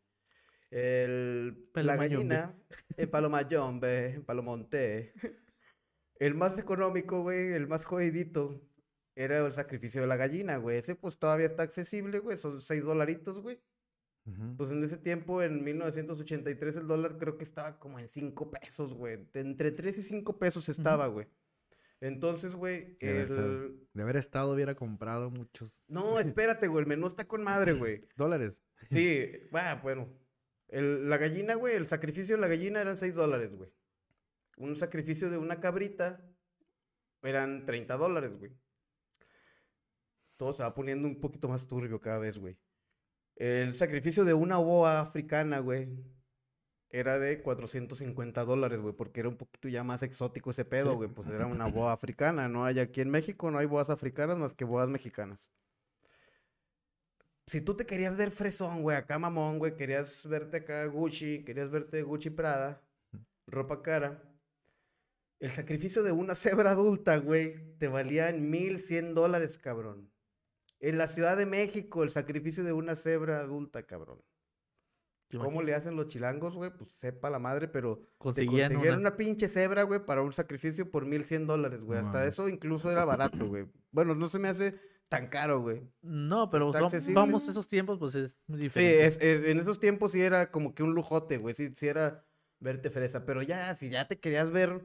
El, 0.71 1.69
la 1.73 1.95
gallina, 1.95 2.55
el 2.97 3.09
palomayombe, 3.09 4.15
el 4.15 4.23
palomonte. 4.23 5.13
El 6.19 6.35
más 6.35 6.57
económico, 6.57 7.21
güey, 7.23 7.53
el 7.53 7.67
más 7.67 7.85
jodidito, 7.85 8.61
era 9.15 9.45
el 9.45 9.51
sacrificio 9.51 10.01
de 10.01 10.07
la 10.07 10.15
gallina, 10.17 10.57
güey. 10.57 10.77
Ese 10.77 10.95
pues 10.95 11.17
todavía 11.17 11.45
está 11.45 11.63
accesible, 11.63 12.19
güey. 12.19 12.37
Son 12.37 12.61
6 12.61 12.83
dolaritos, 12.83 13.41
güey. 13.41 13.59
Pues 14.57 14.69
en 14.69 14.83
ese 14.83 14.97
tiempo, 14.97 15.41
en 15.41 15.63
1983, 15.63 16.77
el 16.77 16.87
dólar 16.87 17.17
creo 17.17 17.35
que 17.35 17.43
estaba 17.43 17.79
como 17.79 17.97
en 17.97 18.07
5 18.07 18.51
pesos, 18.51 18.93
güey. 18.93 19.27
Entre 19.33 19.71
3 19.71 19.97
y 19.97 20.03
5 20.03 20.37
pesos 20.37 20.69
estaba, 20.69 21.07
güey. 21.07 21.25
Entonces, 21.99 22.53
güey, 22.53 22.95
el... 22.99 23.87
De 23.93 24.03
haber 24.03 24.17
estado, 24.17 24.53
hubiera 24.53 24.75
comprado 24.75 25.31
muchos 25.31 25.83
No, 25.87 26.19
espérate, 26.19 26.67
güey. 26.67 26.83
El 26.83 26.87
menú 26.87 27.07
está 27.07 27.27
con 27.27 27.43
madre, 27.43 27.73
güey. 27.73 28.07
dólares. 28.15 28.61
Sí, 28.89 29.31
va, 29.55 29.75
bueno. 29.75 30.07
El- 30.67 31.09
la 31.09 31.17
gallina, 31.17 31.55
güey, 31.55 31.75
el 31.75 31.87
sacrificio 31.87 32.35
de 32.35 32.41
la 32.41 32.47
gallina 32.47 32.81
eran 32.81 32.97
6 32.97 33.15
dólares, 33.15 33.53
güey. 33.55 33.71
Un 34.59 34.75
sacrificio 34.75 35.29
de 35.29 35.37
una 35.37 35.59
cabrita 35.59 36.23
eran 37.23 37.65
30 37.65 37.97
dólares, 37.97 38.37
güey. 38.37 38.51
Todo 40.37 40.53
se 40.53 40.63
va 40.63 40.73
poniendo 40.73 41.07
un 41.07 41.19
poquito 41.19 41.49
más 41.49 41.67
turbio 41.67 41.99
cada 41.99 42.19
vez, 42.19 42.37
güey. 42.37 42.57
El 43.35 43.73
sacrificio 43.73 44.23
de 44.25 44.33
una 44.33 44.57
boa 44.57 44.99
africana, 44.99 45.59
güey, 45.59 45.89
era 46.89 47.17
de 47.19 47.41
450 47.41 48.43
dólares, 48.45 48.79
güey, 48.79 48.93
porque 48.93 49.21
era 49.21 49.29
un 49.29 49.37
poquito 49.37 49.67
ya 49.69 49.83
más 49.83 50.03
exótico 50.03 50.51
ese 50.51 50.65
pedo, 50.65 50.91
Sí. 50.91 50.95
güey. 50.97 51.09
Pues 51.09 51.27
era 51.29 51.45
una 51.47 51.67
boa 51.67 51.91
africana, 51.93 52.47
¿no? 52.47 52.65
Hay 52.65 52.79
aquí 52.79 53.01
en 53.01 53.09
México 53.09 53.49
no 53.51 53.57
hay 53.57 53.65
boas 53.65 53.89
africanas 53.89 54.37
más 54.37 54.53
que 54.53 54.65
boas 54.65 54.89
mexicanas 54.89 55.49
si 57.47 57.61
tú 57.61 57.75
te 57.75 57.87
querías 57.87 58.15
ver 58.15 58.29
fresón, 58.31 58.83
güey, 58.83 58.95
acá 58.95 59.17
mamón, 59.17 59.57
güey, 59.57 59.75
querías 59.75 60.23
verte 60.27 60.57
acá 60.57 60.85
Gucci, 60.85 61.43
querías 61.43 61.71
verte 61.71 62.03
Gucci 62.03 62.29
Prada, 62.29 62.79
ropa 63.47 63.81
cara, 63.81 64.21
el 65.39 65.51
sacrificio 65.51 66.03
de 66.03 66.11
una 66.11 66.35
cebra 66.35 66.71
adulta, 66.71 67.17
güey, 67.17 67.75
te 67.77 67.87
valía 67.87 68.29
en 68.29 68.49
1100 68.49 69.13
dólares, 69.15 69.57
cabrón. 69.57 70.11
En 70.79 70.97
la 70.97 71.07
Ciudad 71.07 71.37
de 71.37 71.45
México, 71.45 72.03
el 72.03 72.09
sacrificio 72.09 72.63
de 72.63 72.73
una 72.73 72.95
cebra 72.95 73.39
adulta, 73.41 73.83
cabrón. 73.83 74.21
¿Te 75.29 75.37
¿Cómo 75.37 75.61
le 75.61 75.75
hacen 75.75 75.95
los 75.95 76.07
chilangos, 76.07 76.55
güey? 76.55 76.71
Pues 76.75 76.91
sepa 76.91 77.29
la 77.29 77.37
madre, 77.37 77.67
pero 77.67 77.97
te 77.99 78.07
Conseguían 78.17 78.69
consiguieron 78.69 78.99
una- 78.99 79.09
una 79.09 79.17
pinche 79.17 79.47
cebra, 79.47 79.83
güey, 79.83 80.03
para 80.03 80.21
un 80.23 80.33
sacrificio 80.33 80.89
por 80.89 81.05
1100 81.05 81.45
dólares, 81.45 81.81
güey. 81.83 81.99
No 82.01 82.05
Hasta 82.05 82.25
eso 82.25 82.49
incluso 82.49 82.89
era 82.91 83.05
barato, 83.05 83.45
güey. 83.47 83.67
Bueno, 83.91 84.15
no 84.15 84.27
se 84.27 84.39
me 84.39 84.47
hace 84.47 84.79
tan 85.07 85.27
caro, 85.27 85.61
güey. 85.61 85.83
No, 86.01 86.49
pero 86.49 86.75
accesible. 86.75 87.13
vamos 87.19 87.47
a 87.47 87.51
esos 87.51 87.67
tiempos, 87.67 87.99
pues 87.99 88.15
es 88.15 88.39
muy 88.47 88.57
Sí, 88.57 88.63
diferente. 88.63 89.05
es, 89.05 89.17
eh, 89.21 89.51
en 89.51 89.59
esos 89.59 89.79
tiempos 89.79 90.13
sí 90.13 90.21
era 90.21 90.49
como 90.49 90.73
que 90.73 90.81
un 90.81 90.95
lujote, 90.95 91.37
güey. 91.37 91.53
Sí, 91.53 91.69
sí 91.75 91.87
era 91.87 92.25
verte 92.59 92.89
fresa. 92.89 93.23
Pero 93.25 93.43
ya, 93.43 93.75
si 93.75 93.89
ya 93.91 94.07
te 94.07 94.19
querías 94.19 94.49
ver 94.49 94.81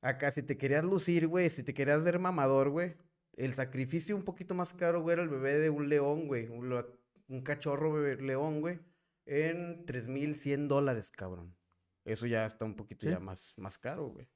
acá, 0.00 0.30
si 0.30 0.42
te 0.42 0.56
querías 0.56 0.84
lucir, 0.84 1.26
güey, 1.26 1.50
si 1.50 1.62
te 1.62 1.74
querías 1.74 2.02
ver 2.04 2.18
mamador, 2.18 2.70
güey. 2.70 2.96
El 3.32 3.54
sacrificio 3.54 4.16
un 4.16 4.24
poquito 4.24 4.54
más 4.54 4.74
caro, 4.74 5.02
güey, 5.02 5.14
era 5.14 5.22
el 5.22 5.28
bebé 5.28 5.58
de 5.58 5.70
un 5.70 5.88
león, 5.88 6.26
güey. 6.26 6.48
Un, 6.48 7.42
cachorro 7.42 7.92
bebé 7.92 8.20
león, 8.22 8.60
güey. 8.60 8.80
En 9.26 9.84
3.100 9.86 10.66
dólares, 10.66 11.10
cabrón. 11.10 11.56
Eso 12.04 12.26
ya 12.26 12.46
está 12.46 12.64
un 12.64 12.74
poquito 12.74 13.06
Sí. 13.06 13.12
ya 13.12 13.20
más, 13.20 13.54
más 13.58 13.78
caro, 13.78 14.08
güey. 14.08 14.28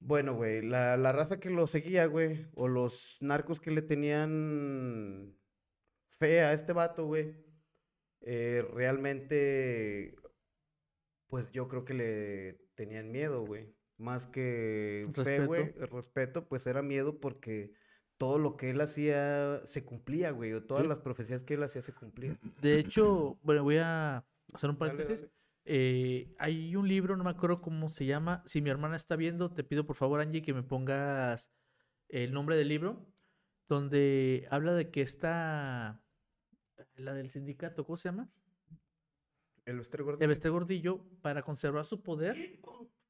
Bueno, 0.00 0.34
güey, 0.34 0.62
la, 0.62 0.96
la 0.96 1.12
raza 1.12 1.40
que 1.40 1.50
lo 1.50 1.66
seguía, 1.66 2.06
güey, 2.06 2.46
o 2.54 2.68
los 2.68 3.16
narcos 3.20 3.58
que 3.58 3.72
le 3.72 3.82
tenían 3.82 5.36
fe 6.06 6.40
a 6.42 6.52
este 6.52 6.72
vato, 6.72 7.06
güey, 7.06 7.34
eh, 8.20 8.64
realmente, 8.72 10.14
pues 11.28 11.50
yo 11.52 11.68
creo 11.68 11.84
que 11.84 11.94
le 11.94 12.67
tenían 12.78 13.10
miedo, 13.10 13.44
güey. 13.44 13.74
Más 13.96 14.26
que 14.26 15.08
fe, 15.12 15.44
güey, 15.44 15.64
Respeto. 15.64 15.86
respeto, 15.96 16.48
pues 16.48 16.64
era 16.68 16.80
miedo 16.82 17.18
porque 17.18 17.72
todo 18.16 18.38
lo 18.38 18.56
que 18.56 18.70
él 18.70 18.80
hacía 18.80 19.60
se 19.64 19.84
cumplía, 19.84 20.30
güey, 20.30 20.52
o 20.52 20.62
todas 20.64 20.84
Sí. 20.84 20.88
las 20.88 20.98
profecías 20.98 21.42
que 21.42 21.54
él 21.54 21.64
hacía 21.64 21.82
se 21.82 21.92
cumplían. 21.92 22.38
De 22.62 22.78
hecho, 22.78 23.36
bueno, 23.42 23.64
voy 23.64 23.78
a 23.78 24.24
hacer 24.54 24.70
un 24.70 24.78
Dale, 24.78 24.92
paréntesis. 24.92 25.22
dale. 25.22 25.32
Eh, 25.64 26.34
hay 26.38 26.76
un 26.76 26.86
libro, 26.86 27.16
no 27.16 27.24
me 27.24 27.30
acuerdo 27.30 27.60
cómo 27.60 27.88
se 27.88 28.06
llama. 28.06 28.42
Si 28.46 28.62
mi 28.62 28.70
hermana 28.70 28.94
está 28.94 29.16
viendo, 29.16 29.52
te 29.52 29.64
pido 29.64 29.84
por 29.84 29.96
favor, 29.96 30.20
Angie, 30.20 30.40
que 30.42 30.54
me 30.54 30.62
pongas 30.62 31.50
el 32.08 32.32
nombre 32.32 32.56
del 32.56 32.68
libro, 32.68 33.04
donde 33.68 34.46
habla 34.50 34.72
de 34.74 34.90
que 34.90 35.02
está 35.02 36.00
la 36.94 37.12
del 37.14 37.30
sindicato, 37.30 37.84
¿cómo 37.84 37.96
se 37.96 38.08
llama? 38.10 38.30
El 39.68 39.78
Bester 39.78 40.02
Gordillo. 40.02 40.22
El 40.24 40.28
Bester 40.28 40.50
Gordillo, 40.50 41.00
para 41.22 41.42
conservar 41.42 41.84
su 41.84 42.02
poder, 42.02 42.58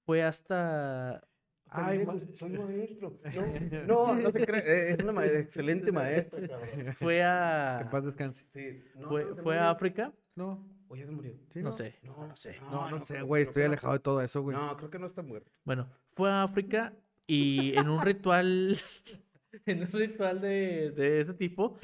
fue 0.05 0.23
hasta 0.23 1.23
Ay, 1.71 1.99
Pendejo, 1.99 2.13
ma- 2.15 2.35
soy 2.35 2.51
maestro. 2.51 3.19
No, 3.87 4.15
no, 4.15 4.15
no 4.23 4.33
se 4.33 4.45
cree. 4.47 4.61
eh, 4.61 4.93
Es 4.95 5.01
una 5.03 5.13
ma- 5.13 5.27
excelente 5.27 5.93
maestra, 5.93 6.49
cabrón. 6.49 6.95
Fue 6.95 7.15
Que 7.17 7.23
a. 7.25 7.89
paz 7.91 8.05
descanse. 8.05 8.45
Sí, 8.53 8.83
no, 8.97 9.09
Fue, 9.09 9.27
no, 9.45 9.51
a 9.53 9.71
África. 9.71 10.13
No, 10.35 10.67
Oye, 10.89 11.05
se 11.05 11.11
murió. 11.13 11.33
sí, 11.53 11.61
No 11.63 11.73
sé. 11.73 11.97
No, 12.03 12.27
No 12.29 12.35
sé. 12.37 12.57
No, 12.71 12.89
no, 12.91 13.01
sé, 13.05 13.21
güey. 13.23 13.43
Estoy 13.43 13.55
que 13.63 13.67
no. 13.69 13.73
alejado 13.73 13.93
de 13.93 13.99
todo 14.01 14.23
eso, 14.23 14.43
güey. 14.43 14.57
No, 14.57 14.77
creo 14.79 14.91
que 14.91 14.99
no 14.99 15.07
está 15.07 15.23
muerto. 15.23 15.51
Bueno, 15.65 15.87
fue 16.15 16.31
a 16.31 16.43
África 16.45 16.95
y 17.27 17.77
en 17.79 17.89
un 17.91 18.01
ritual. 18.03 18.77
en 19.67 19.81
un 19.83 19.93
ritual 19.93 20.41
de, 20.41 20.91
de 20.93 21.21
ese 21.21 21.35
tipo. 21.35 21.79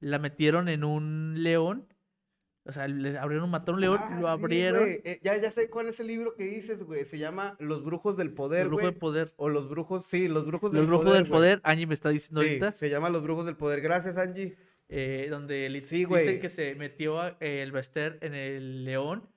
La 0.00 0.18
metieron 0.18 0.68
en 0.68 0.84
un 0.84 1.42
león. 1.42 1.86
O 2.64 2.72
sea, 2.72 2.86
le 2.88 3.16
abrieron, 3.18 3.48
mataron 3.50 3.76
un 3.76 3.80
león, 3.80 3.98
Ah, 4.00 4.18
lo 4.20 4.28
abrieron. 4.28 4.86
Eh, 5.02 5.18
ya, 5.22 5.36
ya 5.38 5.50
sé 5.50 5.70
cuál 5.70 5.88
es 5.88 5.98
el 5.98 6.08
libro 6.08 6.34
que 6.34 6.44
dices, 6.44 6.82
güey. 6.82 7.04
Se 7.06 7.18
llama 7.18 7.56
Los 7.58 7.82
Brujos 7.82 8.16
del 8.18 8.32
Poder, 8.34 8.62
el 8.62 8.68
brujo 8.68 8.82
güey. 8.82 8.92
de 8.92 8.98
poder. 8.98 9.32
O 9.36 9.48
Los 9.48 9.68
Brujos, 9.68 10.04
sí, 10.04 10.28
Los 10.28 10.46
Brujos 10.46 10.70
Los 10.72 10.80
del 10.80 10.86
brujos 10.86 11.04
Poder. 11.06 11.22
del 11.22 11.28
güey. 11.30 11.38
poder. 11.40 11.60
Angie 11.64 11.86
me 11.86 11.94
está 11.94 12.10
diciendo 12.10 12.42
Sí, 12.42 12.48
ahorita. 12.48 12.70
se 12.72 12.90
llama 12.90 13.08
Los 13.08 13.22
Brujos 13.22 13.46
del 13.46 13.56
Poder. 13.56 13.80
Gracias, 13.80 14.16
Angie. 14.18 14.56
eh, 14.92 15.28
donde 15.30 15.68
Sí, 15.84 16.04
dicen 16.04 16.40
que 16.40 16.48
se 16.48 16.74
metió 16.74 17.20
a- 17.20 17.36
el 17.40 17.70
Bester 17.72 18.18
en 18.22 18.34
el 18.34 18.84
león 18.84 19.28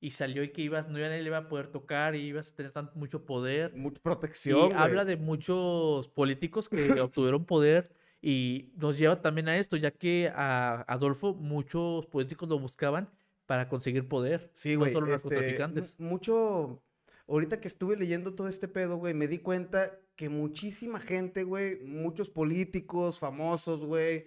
y 0.00 0.12
salió 0.12 0.42
y 0.44 0.50
que 0.52 0.62
ibas, 0.62 0.88
no 0.88 0.98
iba, 0.98 1.08
le 1.08 1.20
iba 1.22 1.36
a 1.36 1.48
poder 1.48 1.66
tocar 1.66 2.14
y 2.14 2.20
ibas 2.28 2.50
a 2.52 2.54
tener 2.54 2.70
tan, 2.72 2.90
mucho 2.94 3.26
poder. 3.26 3.74
Mucha 3.74 3.98
Y 3.98 4.02
protección, 4.02 4.72
habla 4.72 5.02
güey. 5.02 5.16
de 5.16 5.22
muchos 5.22 6.08
políticos 6.08 6.68
que 6.68 6.76
obtuvieron 7.10 7.44
poder 7.44 7.90
y 8.22 8.72
nos 8.76 8.98
lleva 8.98 9.20
también 9.22 9.48
a 9.48 9.56
esto, 9.58 9.76
ya 9.76 9.90
que 9.90 10.30
a 10.34 10.84
Adolfo 10.88 11.34
muchos 11.34 12.06
políticos 12.06 12.48
lo 12.48 12.58
buscaban 12.58 13.08
para 13.46 13.68
conseguir 13.68 14.06
poder. 14.08 14.50
Sí, 14.52 14.74
no 14.74 14.80
güey. 14.80 14.92
solo 14.92 15.14
este, 15.14 15.28
narcotraficantes. 15.28 15.98
mu- 15.98 16.08
mucho. 16.10 16.82
Ahorita 17.26 17.60
que 17.60 17.68
estuve 17.68 17.96
leyendo 17.96 18.34
todo 18.34 18.48
este 18.48 18.66
pedo, 18.68 18.96
güey, 18.96 19.14
me 19.14 19.28
di 19.28 19.38
cuenta 19.38 19.98
que 20.16 20.28
muchísima 20.28 20.98
gente, 21.00 21.44
güey, 21.44 21.80
muchos 21.80 22.28
políticos 22.28 23.18
famosos, 23.18 23.84
güey, 23.84 24.26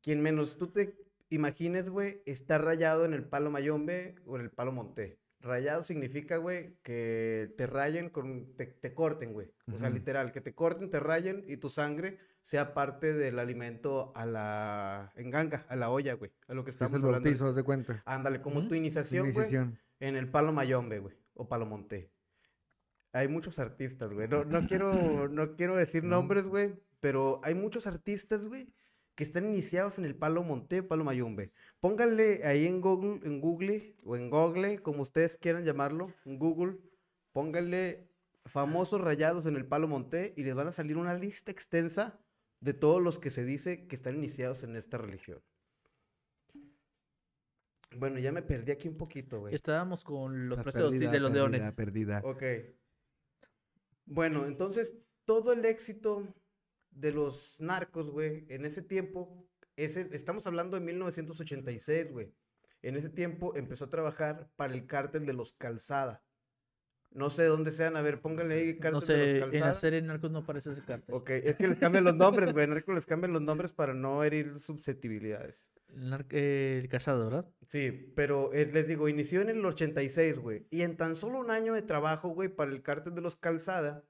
quien 0.00 0.22
menos 0.22 0.56
tú 0.56 0.68
te 0.68 0.96
imagines, 1.30 1.90
güey, 1.90 2.22
está 2.26 2.58
rayado 2.58 3.04
en 3.04 3.14
el 3.14 3.24
palo 3.24 3.50
mayombe 3.50 4.14
o 4.26 4.36
en 4.36 4.42
el 4.42 4.50
palo 4.50 4.70
monté. 4.72 5.18
Rayado 5.40 5.82
significa, 5.82 6.36
güey, 6.38 6.76
que 6.82 7.52
te 7.58 7.66
rayen 7.66 8.08
con, 8.08 8.54
te, 8.56 8.66
te 8.66 8.94
corten, 8.94 9.32
güey. 9.32 9.50
O 9.74 9.78
sea, 9.78 9.90
literal, 9.90 10.32
que 10.32 10.40
te 10.40 10.54
corten, 10.54 10.90
te 10.90 11.00
rayen 11.00 11.44
y 11.48 11.56
tu 11.58 11.68
sangre 11.68 12.18
sea 12.44 12.74
parte 12.74 13.14
del 13.14 13.38
alimento 13.38 14.12
a 14.14 14.26
la 14.26 15.12
enganga, 15.16 15.64
a 15.70 15.76
la 15.76 15.88
olla, 15.88 16.12
güey. 16.12 16.30
A 16.46 16.52
lo 16.52 16.62
que 16.62 16.72
Sí, 16.72 16.76
es 16.76 16.82
estamos 16.82 17.00
el 17.00 17.06
hablando. 17.06 17.24
bautizo, 17.24 17.46
haz 17.48 17.56
de 17.56 17.62
cuenta. 17.62 18.02
Ándale, 18.04 18.42
como 18.42 18.68
tu 18.68 18.74
iniciación, 18.74 19.32
güey, 19.32 19.48
en 19.98 20.16
el 20.16 20.28
palo 20.30 20.52
mayombe, 20.52 20.98
güey, 20.98 21.16
o 21.32 21.48
palo 21.48 21.64
monté. 21.64 22.10
Hay 23.12 23.28
muchos 23.28 23.58
artistas, 23.58 24.12
güey. 24.12 24.28
No, 24.28 24.44
no 24.44 24.66
quiero, 24.66 24.92
no 25.30 25.56
quiero 25.56 25.74
decir 25.76 26.04
No. 26.04 26.16
nombres, 26.16 26.46
güey, 26.46 26.74
pero 27.00 27.40
hay 27.44 27.54
muchos 27.54 27.86
artistas, 27.86 28.44
güey, 28.44 28.68
que 29.14 29.24
están 29.24 29.46
iniciados 29.46 29.98
en 29.98 30.04
el 30.04 30.14
palo 30.14 30.42
monté, 30.42 30.82
palo 30.82 31.02
mayombe. 31.02 31.50
Pónganle 31.80 32.42
ahí 32.44 32.66
en 32.66 32.82
Google, 32.82 33.20
en 33.26 33.40
Google 33.40 33.96
o 34.04 34.16
en 34.16 34.28
Google, 34.28 34.80
como 34.80 35.00
ustedes 35.02 35.38
quieran 35.38 35.64
llamarlo, 35.64 36.12
en 36.26 36.38
Google, 36.38 36.76
pónganle 37.32 38.10
famosos 38.46 39.00
rayados 39.00 39.46
en 39.46 39.56
el 39.56 39.64
palo 39.64 39.88
monté 39.88 40.34
y 40.36 40.42
les 40.44 40.54
van 40.54 40.68
a 40.68 40.72
salir 40.72 40.98
una 40.98 41.14
lista 41.14 41.50
extensa 41.50 42.20
de 42.64 42.72
todos 42.72 43.02
los 43.02 43.18
que 43.18 43.30
se 43.30 43.44
dice 43.44 43.86
que 43.86 43.94
están 43.94 44.16
iniciados 44.16 44.62
en 44.62 44.74
esta 44.74 44.96
religión. 44.96 45.42
Bueno, 47.94 48.18
ya 48.18 48.32
me 48.32 48.40
perdí 48.40 48.72
aquí 48.72 48.88
un 48.88 48.96
poquito, 48.96 49.40
güey. 49.40 49.54
Estábamos 49.54 50.02
con 50.02 50.48
los 50.48 50.58
precios 50.62 50.90
perdida, 50.90 51.10
de 51.10 51.20
los 51.20 51.30
perdida, 51.30 51.48
leones. 51.48 51.74
Perdida. 51.74 52.22
Ok. 52.24 52.42
Bueno, 54.06 54.46
entonces 54.46 54.96
todo 55.26 55.52
el 55.52 55.62
éxito 55.66 56.26
de 56.90 57.12
los 57.12 57.60
narcos, 57.60 58.08
güey, 58.10 58.46
en 58.48 58.64
ese 58.64 58.80
tiempo, 58.80 59.46
ese, 59.76 60.08
estamos 60.12 60.46
hablando 60.46 60.78
de 60.78 60.86
1986, 60.86 62.12
güey. 62.12 62.34
En 62.80 62.96
ese 62.96 63.10
tiempo 63.10 63.54
empezó 63.56 63.84
a 63.84 63.90
trabajar 63.90 64.50
para 64.56 64.72
el 64.72 64.86
cártel 64.86 65.26
de 65.26 65.34
los 65.34 65.52
Calzada. 65.52 66.23
No 67.14 67.30
sé 67.30 67.44
dónde 67.44 67.70
sean, 67.70 67.96
a 67.96 68.02
ver, 68.02 68.20
pónganle 68.20 68.54
ahí 68.56 68.78
cártel 68.78 68.92
No 68.92 69.00
de 69.00 69.40
los 69.40 69.54
en 69.54 69.60
la 69.60 69.74
serie 69.76 70.02
Narcos 70.02 70.32
no 70.32 70.40
aparece 70.40 70.72
ese 70.72 70.82
cártel. 70.82 71.14
Ok, 71.14 71.30
es 71.30 71.54
que 71.54 71.68
les 71.68 71.78
cambian 71.78 72.02
los 72.02 72.16
nombres, 72.16 72.52
güey. 72.52 72.64
En 72.64 72.70
Narcos 72.70 72.92
les 72.92 73.06
cambian 73.06 73.32
los 73.32 73.40
nombres 73.40 73.72
para 73.72 73.94
no 73.94 74.24
herir 74.24 74.58
susceptibilidades. 74.58 75.70
El, 75.94 76.12
eh, 76.30 76.80
el 76.82 76.88
casado, 76.88 77.24
¿verdad? 77.26 77.48
Sí, 77.66 78.12
pero 78.16 78.52
eh, 78.52 78.66
les 78.66 78.88
digo, 78.88 79.08
inició 79.08 79.42
en 79.42 79.50
el 79.50 79.64
86, 79.64 80.38
güey. 80.38 80.66
Y 80.70 80.82
en 80.82 80.96
tan 80.96 81.14
solo 81.14 81.38
un 81.38 81.52
año 81.52 81.72
de 81.72 81.82
trabajo, 81.82 82.30
güey, 82.30 82.48
para 82.48 82.72
el 82.72 82.82
cártel 82.82 83.14
de 83.14 83.20
los 83.20 83.36
Calzada, 83.36 84.02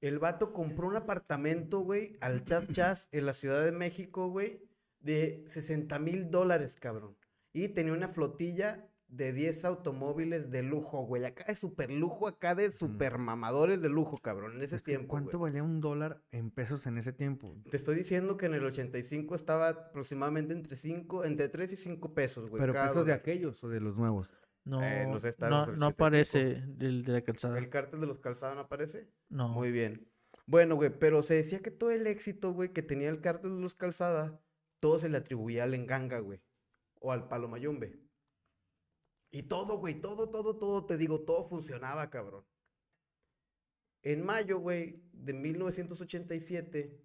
el 0.00 0.20
vato 0.20 0.52
compró 0.52 0.86
un 0.86 0.94
apartamento, 0.94 1.80
güey, 1.80 2.16
al 2.20 2.44
Chas 2.44 2.68
Chas 2.68 3.08
en 3.10 3.26
la 3.26 3.34
Ciudad 3.34 3.64
de 3.64 3.72
México, 3.72 4.28
güey, 4.28 4.62
de 5.00 5.42
60 5.48 5.98
mil 5.98 6.30
dólares, 6.30 6.76
cabrón. 6.76 7.16
Y 7.52 7.70
tenía 7.70 7.92
una 7.92 8.08
flotilla 8.08 8.88
de 9.08 9.32
10 9.32 9.64
automóviles 9.64 10.50
de 10.50 10.62
lujo, 10.62 11.04
güey. 11.06 11.24
Acá 11.24 11.44
de 11.48 11.54
super 11.54 11.90
lujo, 11.90 12.28
acá 12.28 12.54
de 12.54 12.70
super 12.70 13.18
mamadores 13.18 13.80
de 13.80 13.88
lujo, 13.88 14.18
cabrón, 14.18 14.56
en 14.56 14.62
ese 14.62 14.76
Es 14.76 14.82
que, 14.82 14.92
tiempo, 14.92 15.08
¿Cuánto 15.08 15.38
güey. 15.38 15.50
valía 15.50 15.62
un 15.62 15.80
dólar 15.80 16.22
en 16.30 16.50
pesos 16.50 16.86
en 16.86 16.98
ese 16.98 17.12
tiempo? 17.12 17.56
Te 17.70 17.76
estoy 17.76 17.96
diciendo 17.96 18.36
que 18.36 18.46
en 18.46 18.54
el 18.54 18.64
85 18.64 19.34
estaba 19.34 19.68
aproximadamente 19.70 20.52
entre 20.52 20.76
5, 20.76 21.24
entre 21.24 21.48
3 21.48 21.72
y 21.72 21.76
5 21.76 22.14
pesos, 22.14 22.48
güey. 22.50 22.60
¿Pero 22.60 22.74
cada 22.74 22.88
pesos 22.90 23.06
de 23.06 23.12
aquellos 23.14 23.62
o 23.64 23.68
de 23.68 23.80
los 23.80 23.96
nuevos? 23.96 24.30
No, 24.64 24.82
Eh, 24.84 25.06
no 25.08 25.18
sé, 25.18 25.30
está 25.30 25.48
no, 25.48 25.60
desde 25.60 25.72
el 25.72 25.78
no 25.78 25.86
85. 25.86 26.04
aparece 26.04 26.50
el 26.80 27.02
de 27.04 27.12
la 27.12 27.22
calzada. 27.22 27.58
¿El 27.58 27.70
cártel 27.70 28.00
de 28.00 28.06
los 28.06 28.18
calzados 28.18 28.56
no 28.56 28.62
aparece? 28.62 29.08
No. 29.30 29.48
Muy 29.48 29.70
bien. 29.72 30.06
Bueno, 30.46 30.76
güey, 30.76 30.90
pero 30.90 31.22
se 31.22 31.34
decía 31.34 31.60
que 31.60 31.70
todo 31.70 31.90
el 31.90 32.06
éxito, 32.06 32.52
güey, 32.52 32.74
que 32.74 32.82
tenía 32.82 33.08
el 33.08 33.20
cártel 33.22 33.54
de 33.56 33.60
los 33.62 33.74
calzada, 33.74 34.38
todo 34.80 34.98
se 34.98 35.08
le 35.08 35.16
atribuía 35.16 35.64
al 35.64 35.72
enganga, 35.72 36.18
güey. 36.18 36.42
O 37.00 37.12
al 37.12 37.28
palo 37.28 37.48
mayombe. 37.48 37.98
Y 39.30 39.42
todo, 39.42 39.78
güey, 39.78 40.00
todo, 40.00 40.30
todo, 40.30 40.56
todo, 40.56 40.86
te 40.86 40.96
digo, 40.96 41.20
todo 41.20 41.48
funcionaba, 41.48 42.08
cabrón. 42.10 42.44
En 44.02 44.24
mayo, 44.24 44.58
güey, 44.58 45.02
de 45.12 45.32
1987, 45.32 47.04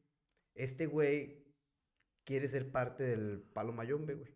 este 0.56 0.86
güey 0.86 1.44
quiere 2.24 2.48
ser 2.48 2.72
parte 2.72 3.04
del 3.04 3.42
palo 3.42 3.74
mayombe, 3.74 4.16
güey. 4.16 4.34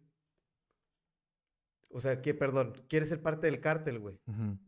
O 1.89 2.01
sea, 2.01 2.21
que, 2.21 2.33
perdón, 2.33 2.73
quiere 2.89 3.05
ser 3.05 3.21
parte 3.21 3.47
del 3.47 3.61
cártel, 3.61 3.99
güey. 3.99 4.19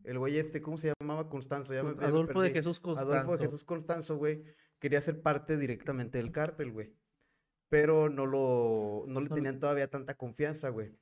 El 0.04 0.18
güey 0.18 0.38
este, 0.38 0.62
¿cómo 0.62 0.78
se 0.78 0.94
llamaba? 0.98 1.28
Constanzo. 1.28 1.74
Ya 1.74 1.82
me, 1.82 1.90
ya 1.90 2.00
me 2.00 2.06
Adolfo 2.06 2.40
de. 2.40 2.50
Jesús 2.50 2.80
Constanzo. 2.80 3.12
Adolfo 3.12 3.36
de 3.36 3.44
Jesús 3.44 3.64
Constanzo, 3.64 4.16
güey, 4.16 4.42
quería 4.78 5.00
ser 5.02 5.20
parte 5.20 5.58
directamente 5.58 6.16
del 6.16 6.32
cártel, 6.32 6.72
güey. 6.72 6.94
Pero 7.68 8.08
no 8.08 8.24
lo, 8.24 9.04
no 9.06 9.20
le 9.20 9.28
No 9.28 9.34
tenían 9.34 9.60
todavía 9.60 9.88
tanta 9.88 10.16
confianza, 10.16 10.70
güey. 10.70 10.96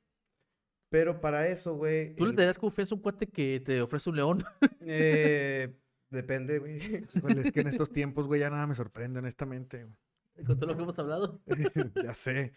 Pero 0.91 1.21
para 1.21 1.47
eso, 1.49 1.75
güey. 1.77 2.15
¿Tú 2.15 2.27
le 2.27 2.33
darías 2.33 2.59
confianza 2.59 2.95
a 2.95 2.97
un 2.97 3.03
cuate 3.03 3.27
que 3.27 3.61
te 3.61 3.83
ofrece 3.83 4.09
un 4.11 4.17
león? 4.17 4.39
eh, 4.81 5.77
depende, 6.11 6.59
güey. 6.59 6.79
Es 7.45 7.53
que 7.53 7.61
en 7.61 7.69
estos 7.69 7.93
tiempos, 7.93 8.27
güey, 8.27 8.41
ya 8.41 8.51
nada 8.51 8.67
me 8.67 8.75
sorprende, 8.75 9.19
honestamente. 9.19 9.85
güey. 9.85 10.47
Con 10.47 10.59
todo 10.59 10.71
lo 10.71 10.77
que 10.77 10.83
hemos 10.83 10.99
hablado. 10.99 11.41
ya 12.03 12.15
sé. 12.15 12.55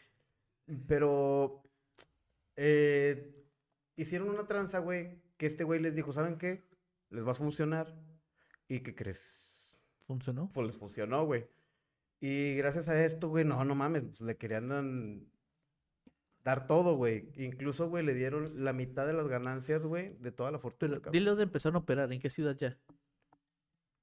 Pero 0.87 1.63
eh, 2.55 3.33
hicieron 3.95 4.29
una 4.29 4.47
tranza, 4.47 4.79
güey, 4.79 5.21
que 5.37 5.47
este 5.47 5.63
güey 5.63 5.81
les 5.81 5.95
dijo, 5.95 6.13
¿saben 6.13 6.37
qué? 6.37 6.63
Les 7.09 7.25
va 7.25 7.31
a 7.31 7.35
funcionar. 7.35 7.93
¿Y 8.67 8.79
qué 8.79 8.95
crees? 8.95 9.81
Funcionó. 10.05 10.49
Pues 10.53 10.67
les 10.67 10.77
funcionó, 10.77 11.25
güey. 11.25 11.47
Y 12.21 12.55
gracias 12.55 12.87
a 12.87 13.03
esto, 13.03 13.29
güey, 13.29 13.43
no, 13.43 13.65
no 13.65 13.73
mames, 13.73 14.03
pues, 14.03 14.21
le 14.21 14.37
querían 14.37 15.30
dar 16.43 16.67
todo, 16.67 16.95
güey. 16.95 17.29
Incluso, 17.35 17.89
güey, 17.89 18.03
le 18.05 18.13
dieron 18.13 18.63
la 18.63 18.73
mitad 18.73 19.05
de 19.07 19.13
las 19.13 19.27
ganancias, 19.27 19.85
güey, 19.85 20.15
de 20.19 20.31
toda 20.31 20.51
la 20.51 20.59
fortuna, 20.59 20.99
Pero 20.99 21.11
dile 21.11 21.29
dónde 21.29 21.43
empezaron 21.43 21.75
a 21.75 21.79
operar, 21.79 22.11
en 22.11 22.19
qué 22.19 22.29
ciudad 22.29 22.55
ya. 22.57 22.77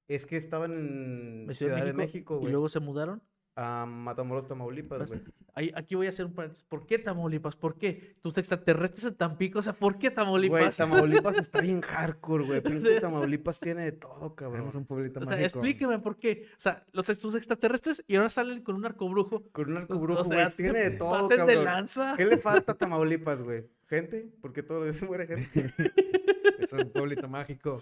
Es 0.08 0.24
que 0.24 0.36
estaban 0.36 0.72
en 0.72 1.46
¿En 1.48 1.54
Ciudad, 1.54 1.84
de 1.84 1.92
México, 1.92 2.36
Y 2.36 2.38
güey. 2.40 2.52
luego 2.52 2.68
se 2.68 2.80
mudaron. 2.80 3.22
A 3.60 3.86
Matamoros, 3.86 4.46
Tamaulipas, 4.46 4.98
Pues, 4.98 5.10
güey. 5.10 5.22
ahí- 5.54 5.72
aquí 5.74 5.96
voy 5.96 6.06
a 6.06 6.10
hacer 6.10 6.26
un 6.26 6.32
paréntesis. 6.32 6.64
¿Por 6.64 6.86
qué 6.86 6.96
Tamaulipas? 7.00 7.56
¿Por 7.56 7.76
qué? 7.76 8.14
Tus 8.22 8.38
extraterrestres 8.38 9.04
en 9.06 9.14
Tampico, 9.16 9.58
o 9.58 9.62
sea, 9.62 9.72
¿por 9.72 9.94
qué 9.98 10.10
Güey, 10.10 10.14
Tamaulipas? 10.14 10.76
Tamaulipas 11.32 11.38
está 11.38 11.60
bien 11.60 11.80
hardcore, 11.80 12.44
güey. 12.46 12.60
Pinche 12.60 13.00
Tamaulipas 13.00 13.58
tiene 13.58 13.82
de 13.82 13.92
todo, 13.92 14.36
cabrón. 14.36 14.52
Tenemos 14.58 14.74
un 14.76 14.84
pueblito 14.86 15.18
O 15.18 15.24
sea, 15.24 15.32
mágico. 15.32 15.46
explíqueme 15.58 15.98
por 15.98 16.18
qué. 16.20 16.44
O 16.52 16.60
sea, 16.60 16.86
los 16.92 17.06
tus 17.18 17.34
extraterrestres 17.34 18.04
y 18.06 18.14
ahora 18.14 18.28
salen 18.28 18.62
con 18.62 18.76
un 18.76 18.84
arcobrujo. 18.86 19.42
Con 19.50 19.72
un 19.72 19.78
arcobrujo, 19.78 20.20
o 20.20 20.24
sea, 20.24 20.44
güey. 20.44 20.56
Tiene 20.56 20.78
de 20.78 20.90
todo, 20.92 21.10
pasen 21.28 21.44
de 21.46 21.54
cabrón. 21.54 21.64
lanza. 21.64 22.14
¿Qué 22.16 22.26
le 22.26 22.38
falta 22.38 22.72
a 22.72 22.78
Tamaulipas, 22.78 23.42
güey? 23.42 23.64
¿Gente? 23.88 24.30
Porque 24.40 24.62
todos 24.62 24.78
los 24.82 24.86
días 24.86 24.96
se 24.98 25.06
muere 25.06 25.26
gente. 25.26 25.74
Es 26.60 26.72
un 26.72 26.90
pueblito 26.92 27.28
mágico. 27.28 27.78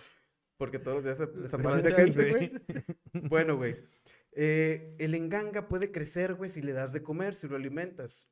Porque 0.56 0.78
todos 0.78 0.96
los 0.96 1.04
días 1.04 1.18
se- 1.18 1.26
desaparece 1.42 1.92
gente, 1.92 2.30
güey. 2.30 2.52
Bueno, 3.28 3.56
güey. 3.58 3.76
Eh, 4.38 4.94
el 4.98 5.14
enganga 5.14 5.66
puede 5.66 5.90
crecer, 5.90 6.34
güey, 6.34 6.50
si 6.50 6.60
le 6.60 6.72
das 6.72 6.92
de 6.92 7.02
comer, 7.02 7.34
si 7.34 7.48
lo 7.48 7.56
alimentas. 7.56 8.28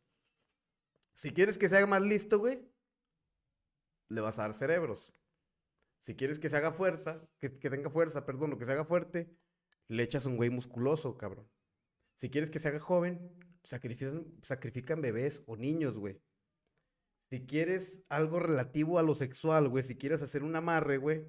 Si 1.14 1.32
quieres 1.32 1.56
que 1.56 1.66
se 1.66 1.78
haga 1.78 1.86
más 1.86 2.02
listo, 2.02 2.38
güey, 2.38 2.70
le 4.10 4.20
vas 4.20 4.38
a 4.38 4.42
dar 4.42 4.52
cerebros. 4.52 5.14
Si 6.00 6.14
quieres 6.14 6.38
que 6.38 6.50
se 6.50 6.58
haga 6.58 6.72
fuerza, 6.72 7.26
que, 7.40 7.58
que 7.58 7.70
tenga 7.70 7.88
fuerza, 7.88 8.26
perdón, 8.26 8.52
o 8.52 8.58
que 8.58 8.66
se 8.66 8.72
haga 8.72 8.84
fuerte, 8.84 9.34
le 9.88 10.02
echas 10.02 10.26
un 10.26 10.36
güey 10.36 10.50
musculoso, 10.50 11.16
cabrón. 11.16 11.50
Si 12.16 12.28
quieres 12.28 12.50
que 12.50 12.58
se 12.58 12.68
haga 12.68 12.80
joven, 12.80 13.34
sacrifican, 13.62 14.26
sacrifican 14.42 15.00
bebés 15.00 15.42
o 15.46 15.56
niños, 15.56 15.96
güey. 15.96 16.20
Si 17.30 17.46
quieres 17.46 18.04
algo 18.10 18.40
relativo 18.40 18.98
a 18.98 19.02
lo 19.02 19.14
sexual, 19.14 19.70
güey, 19.70 19.82
si 19.82 19.96
quieres 19.96 20.20
hacer 20.20 20.42
un 20.42 20.54
amarre, 20.54 20.98
güey, 20.98 21.26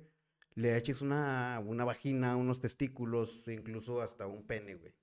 le 0.55 0.77
eches 0.77 1.01
una, 1.01 1.61
una 1.65 1.83
vagina, 1.83 2.35
unos 2.37 2.61
testículos, 2.61 3.43
incluso 3.47 4.01
hasta 4.01 4.25
un 4.25 4.47
pene, 4.47 4.75
güey. 4.75 4.93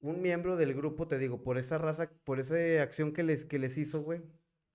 Un 0.00 0.20
miembro 0.20 0.56
del 0.56 0.74
grupo, 0.74 1.06
te 1.06 1.18
digo, 1.18 1.42
por 1.42 1.58
esa 1.58 1.78
raza, 1.78 2.10
por 2.24 2.40
esa 2.40 2.82
acción 2.82 3.12
que 3.12 3.22
les, 3.22 3.44
que 3.44 3.58
les 3.58 3.78
hizo, 3.78 4.02
güey, 4.02 4.22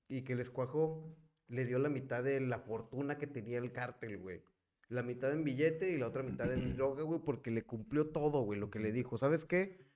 y 0.08 0.24
que 0.24 0.36
les 0.36 0.50
cuajó, 0.50 1.16
le 1.48 1.66
dio 1.66 1.80
la 1.80 1.90
mitad 1.90 2.24
de 2.24 2.40
la 2.40 2.60
fortuna 2.60 3.18
que 3.18 3.28
tenía 3.28 3.58
el 3.58 3.72
cártel, 3.72 4.18
güey. 4.18 4.44
La 4.88 5.04
mitad 5.04 5.32
en 5.32 5.44
billete 5.44 5.92
y 5.92 5.98
la 5.98 6.08
otra 6.08 6.24
mitad 6.24 6.52
en 6.52 6.76
droga, 6.76 7.04
güey, 7.04 7.20
porque 7.20 7.52
le 7.52 7.64
cumplió 7.64 8.10
todo, 8.10 8.42
güey, 8.42 8.60
lo 8.60 8.72
que 8.72 8.80
le 8.80 8.92
dijo. 8.92 9.18
¿Sabes 9.18 9.46
qué? 9.46 9.89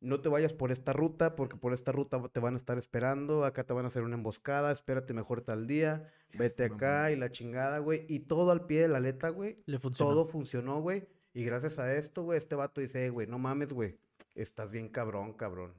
No 0.00 0.20
te 0.22 0.28
vayas 0.30 0.54
por 0.54 0.72
esta 0.72 0.92
ruta, 0.94 1.36
porque 1.36 1.56
por 1.56 1.74
esta 1.74 1.92
ruta 1.92 2.22
te 2.32 2.40
van 2.40 2.54
a 2.54 2.56
estar 2.56 2.78
esperando, 2.78 3.44
acá 3.44 3.64
te 3.64 3.74
van 3.74 3.84
a 3.84 3.88
hacer 3.88 4.02
una 4.02 4.16
emboscada, 4.16 4.72
espérate 4.72 5.12
mejor 5.12 5.42
tal 5.42 5.66
día, 5.66 6.10
vete 6.38 6.64
acá 6.64 7.12
y 7.12 7.16
la 7.16 7.30
chingada, 7.30 7.78
güey. 7.78 8.06
Y 8.08 8.20
todo 8.20 8.50
al 8.50 8.64
pie 8.66 8.80
de 8.82 8.88
la 8.88 9.00
letra, 9.00 9.28
güey. 9.28 9.62
Le 9.66 9.78
funcionó. 9.78 10.10
Todo 10.10 10.26
funcionó, 10.26 10.80
güey. 10.80 11.06
Y 11.34 11.44
gracias 11.44 11.78
a 11.78 11.94
esto, 11.94 12.22
güey, 12.22 12.38
este 12.38 12.54
vato 12.54 12.80
dice, 12.80 13.04
"Eh, 13.04 13.10
güey, 13.10 13.26
no 13.26 13.38
mames, 13.38 13.72
güey. 13.72 13.98
Estás 14.34 14.72
bien 14.72 14.88
cabrón, 14.88 15.34
cabrón. 15.34 15.74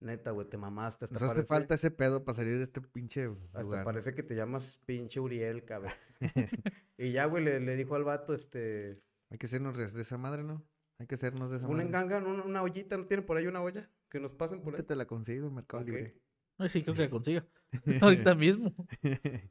Neta, 0.00 0.30
güey, 0.32 0.46
te 0.46 0.58
mamaste. 0.58 1.06
Hasta 1.06 1.14
Nos 1.14 1.22
hace 1.22 1.30
parece, 1.34 1.48
falta 1.48 1.74
ese 1.76 1.90
pedo 1.90 2.24
para 2.24 2.36
salir 2.36 2.58
de 2.58 2.64
este 2.64 2.82
pinche 2.82 3.30
hasta 3.54 3.62
lugar. 3.62 3.84
parece 3.84 4.14
que 4.14 4.22
te 4.22 4.34
llamas 4.34 4.78
pinche 4.84 5.18
Uriel, 5.18 5.64
cabrón. 5.64 5.94
y 6.98 7.12
ya, 7.12 7.24
güey, 7.24 7.42
le, 7.42 7.58
le 7.60 7.74
dijo 7.76 7.94
al 7.94 8.04
vato, 8.04 8.34
este... 8.34 9.00
Hay 9.30 9.38
que 9.38 9.46
hacernos 9.46 9.76
de 9.76 9.88
de 9.88 10.02
esa 10.02 10.18
madre, 10.18 10.42
¿no? 10.44 10.62
Hay 10.98 11.06
que 11.06 11.14
hacernos 11.16 11.50
de 11.50 11.58
esa 11.58 11.66
Un 11.66 11.74
madre. 11.74 11.86
engangan, 11.88 12.26
una, 12.26 12.42
una 12.44 12.62
ollita, 12.62 12.96
¿no 12.96 13.06
tienen 13.06 13.26
por 13.26 13.36
ahí 13.36 13.46
una 13.46 13.62
olla? 13.62 13.90
Que 14.10 14.18
nos 14.20 14.32
pasen 14.32 14.62
por 14.62 14.74
ahí. 14.76 14.82
Te 14.82 14.96
la 14.96 15.06
consigo 15.06 15.48
en 15.48 15.54
Mercado. 15.54 15.84
Libre. 15.84 16.16
Ay, 16.58 16.68
sí, 16.70 16.82
creo 16.82 16.94
que 16.94 17.02
la 17.02 17.10
consiga. 17.10 17.46
Ahorita 18.00 18.34
mismo. 18.34 18.74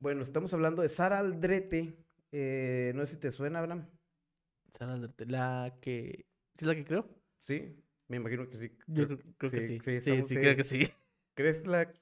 Bueno, 0.00 0.22
estamos 0.22 0.54
hablando 0.54 0.82
de 0.82 0.88
Sara 0.88 1.18
Aldrete. 1.18 1.98
eh, 2.30 2.92
no 2.94 3.04
sé 3.04 3.14
si 3.14 3.20
te 3.20 3.32
suena, 3.32 3.58
Abraham. 3.58 3.88
Sara 4.78 4.92
Aldrete, 4.94 5.26
La 5.26 5.76
que. 5.80 6.26
¿Sí 6.56 6.64
es 6.64 6.66
la 6.68 6.74
que 6.76 6.84
creo? 6.84 7.08
Sí, 7.40 7.82
me 8.06 8.16
imagino 8.18 8.48
que 8.48 8.58
sí. 8.58 8.70
Yo 8.86 9.06
Creo- 9.08 9.18
que 9.38 9.48
sí. 9.48 9.58
sí, 9.58 9.68
Sí, 9.68 10.00
sí, 10.00 10.10
estamos- 10.10 10.28
sí. 10.28 10.34
creo 10.36 10.56
que 10.56 10.62
sí. 10.64 10.88
¿Crees 11.34 11.66
la...? 11.66 11.92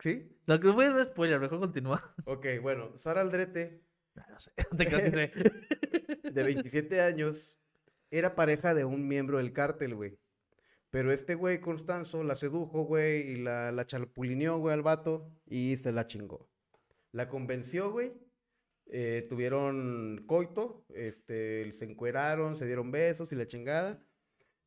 ¿Sí? 0.00 0.36
No, 0.46 0.60
creo 0.60 0.76
que 0.76 0.90
fue 0.92 1.04
spoiler, 1.06 1.40
mejor 1.40 1.58
continúa. 1.60 2.14
Ok, 2.26 2.46
bueno, 2.60 2.96
Sara 2.98 3.22
Aldrete, 3.22 3.82
No, 4.14 4.22
no 4.28 4.38
sé, 4.38 4.52
te 4.76 5.10
sé. 5.10 6.30
de 6.30 6.42
27 6.42 7.00
años, 7.00 7.58
era 8.18 8.34
pareja 8.34 8.74
de 8.74 8.84
un 8.84 9.06
miembro 9.08 9.38
del 9.38 9.52
cártel, 9.52 9.94
güey. 9.94 10.18
Pero 10.90 11.12
este 11.12 11.34
güey, 11.34 11.60
Constanzo, 11.60 12.22
la 12.24 12.36
sedujo, 12.36 12.84
güey, 12.84 13.32
y 13.32 13.36
la, 13.36 13.72
la 13.72 13.86
chapulineó, 13.86 14.58
güey, 14.58 14.72
al 14.74 14.82
vato, 14.82 15.28
y 15.46 15.76
se 15.76 15.92
la 15.92 16.06
chingó. 16.06 16.48
La 17.12 17.28
convenció, 17.28 17.90
güey. 17.92 18.12
eh, 18.86 19.26
tuvieron 19.28 20.24
coito, 20.26 20.84
este, 20.90 21.72
se 21.72 21.84
encueraron, 21.86 22.56
se 22.56 22.66
dieron 22.66 22.90
besos 22.92 23.32
y 23.32 23.36
la 23.36 23.46
chingada. 23.46 24.00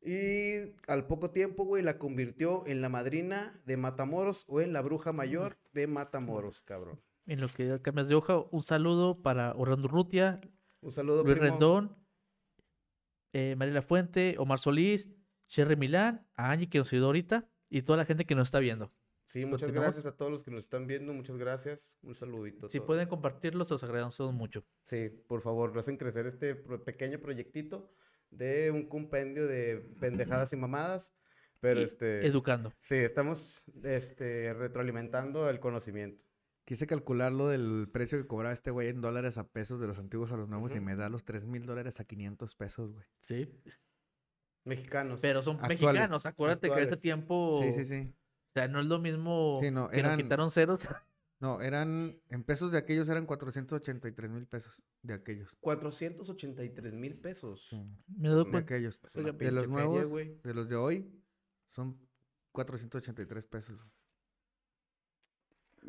Y 0.02 0.74
al 0.86 1.06
poco 1.06 1.30
tiempo, 1.30 1.64
güey, 1.64 1.82
la 1.82 1.98
convirtió 1.98 2.66
en 2.66 2.80
la 2.82 2.88
madrina 2.88 3.60
de 3.66 3.76
Matamoros 3.76 4.44
o 4.48 4.60
en 4.60 4.72
la 4.72 4.82
bruja 4.82 5.12
mayor 5.12 5.58
de 5.72 5.86
Matamoros, 5.86 6.62
cabrón. 6.62 7.00
En 7.26 7.40
lo 7.40 7.48
que 7.48 7.80
cambias 7.82 8.08
de 8.08 8.14
hoja, 8.14 8.38
un 8.50 8.62
saludo 8.62 9.22
para 9.22 9.54
Orlando 9.54 9.88
Rutia, 9.88 10.40
Un 10.82 10.92
saludo, 10.92 11.24
Luis 11.24 11.38
primo. 11.38 11.50
Rendón, 11.52 11.96
eh, 13.32 13.54
Mariela 13.56 13.82
Fuente, 13.82 14.36
Omar 14.38 14.58
Solís, 14.58 15.08
Sherry 15.48 15.76
Milán, 15.76 16.26
a 16.36 16.50
Angie 16.52 16.68
que 16.68 16.78
nos 16.78 16.92
ayudó 16.92 17.06
ahorita 17.06 17.48
y 17.68 17.82
toda 17.82 17.98
la 17.98 18.04
gente 18.04 18.24
que 18.24 18.34
nos 18.34 18.48
está 18.48 18.58
viendo. 18.58 18.92
Sí, 19.24 19.44
muchas 19.44 19.70
gracias 19.70 20.06
a 20.06 20.16
todos 20.16 20.32
los 20.32 20.42
que 20.42 20.50
nos 20.50 20.60
están 20.60 20.88
viendo, 20.88 21.12
muchas 21.12 21.36
gracias. 21.36 21.98
Un 22.02 22.14
saludito. 22.14 22.66
a 22.66 22.68
Si 22.68 22.78
todos. 22.78 22.86
pueden 22.88 23.08
compartirlo, 23.08 23.64
se 23.64 23.74
los 23.74 23.84
agradecemos 23.84 24.34
mucho. 24.34 24.64
Sí, 24.84 25.08
por 25.28 25.40
favor, 25.42 25.76
hacen 25.78 25.96
crecer 25.96 26.26
este 26.26 26.56
pequeño 26.56 27.20
proyectito 27.20 27.92
de 28.30 28.70
un 28.72 28.88
compendio 28.88 29.46
de 29.46 29.76
pendejadas 30.00 30.52
y 30.52 30.56
mamadas. 30.56 31.14
Pero 31.60 31.80
Y 31.80 31.84
este, 31.84 32.26
Educando. 32.26 32.72
sí, 32.78 32.96
estamos 32.96 33.62
este, 33.84 34.52
retroalimentando 34.54 35.48
el 35.50 35.60
conocimiento. 35.60 36.24
Quise 36.70 36.86
calcular 36.86 37.32
lo 37.32 37.48
del 37.48 37.88
precio 37.92 38.16
que 38.16 38.28
cobraba 38.28 38.52
este 38.52 38.70
güey 38.70 38.86
en 38.90 39.00
dólares 39.00 39.38
a 39.38 39.48
pesos 39.48 39.80
de 39.80 39.88
los 39.88 39.98
antiguos 39.98 40.30
a 40.30 40.36
los 40.36 40.48
nuevos 40.48 40.72
y 40.76 40.78
me 40.78 40.94
da 40.94 41.08
los 41.08 41.24
3 41.24 41.44
mil 41.44 41.66
dólares 41.66 41.98
a 41.98 42.04
500 42.04 42.54
pesos, 42.54 42.92
güey. 42.92 43.04
Sí. 43.18 43.48
Mexicanos. 44.64 45.20
Pero 45.20 45.42
son 45.42 45.56
Actuales, 45.56 45.80
mexicanos. 45.82 46.26
Acuérdate 46.26 46.68
que 46.68 46.72
este 46.74 46.80
actuales. 46.82 47.00
tiempo. 47.02 47.60
Sí, 47.64 47.72
sí, 47.72 47.84
sí. 47.86 48.14
O 48.14 48.52
sea, 48.54 48.68
no 48.68 48.78
es 48.78 48.86
lo 48.86 49.00
mismo 49.00 49.58
Sí, 49.60 49.72
no, 49.72 49.88
que 49.90 49.96
nos 49.96 50.12
eran- 50.12 50.16
quitaron 50.20 50.50
ceros. 50.52 50.86
No, 51.40 51.60
eran, 51.60 52.20
en 52.28 52.44
pesos 52.44 52.70
de 52.70 52.78
aquellos 52.78 53.08
eran 53.08 53.26
483 53.26 54.30
mil 54.30 54.46
pesos 54.46 54.80
de 55.02 55.14
aquellos. 55.14 55.56
483 55.58 56.92
mil 56.94 57.16
pesos. 57.18 57.66
Sí, 57.68 57.82
Me 58.16 58.28
dado 58.28 58.44
de 58.44 58.58
aquellos. 58.58 59.00
Oiga, 59.16 59.32
de 59.32 59.50
los 59.50 59.62
feria, 59.64 59.66
nuevos, 59.66 60.04
güey. 60.06 60.38
de 60.44 60.54
los 60.54 60.68
de 60.68 60.76
hoy, 60.76 61.20
son 61.68 61.98
483 62.52 63.44
pesos. 63.46 63.80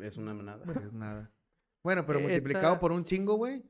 Es 0.02 0.16
una 0.16 0.34
manada. 0.34 0.64
que 0.64 0.86
Es 0.86 0.92
nada. 0.92 1.30
Bueno, 1.82 2.04
pero 2.06 2.18
Eh, 2.18 2.22
multiplicado 2.22 2.74
esta- 2.74 2.80
por 2.80 2.92
un 2.92 3.04
chingo, 3.04 3.34
güey. 3.36 3.62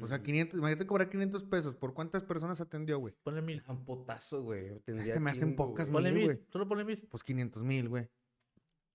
O 0.00 0.06
sea, 0.06 0.16
Ujú. 0.16 0.24
500, 0.24 0.58
imagínate 0.58 0.86
cobrar 0.86 1.10
500 1.10 1.44
pesos. 1.44 1.76
¿Por 1.76 1.92
cuántas 1.92 2.22
personas 2.22 2.60
atendió, 2.60 2.98
güey? 2.98 3.14
Ponle 3.22 3.42
mil. 3.42 3.62
Un 3.68 3.84
potazo, 3.84 4.42
güey. 4.42 4.68
Es 4.68 4.82
tendría 4.84 5.12
que 5.14 5.20
me 5.20 5.30
hacen 5.30 5.50
chingo, 5.50 5.68
pocas 5.68 5.90
güey. 5.90 6.02
Ponle 6.04 6.12
mil, 6.18 6.24
güey. 6.24 6.40
Solo 6.48 6.66
ponle 6.66 6.84
mil. 6.84 7.06
Pues 7.10 7.22
500 7.22 7.62
mil, 7.62 7.88
güey. 7.88 8.08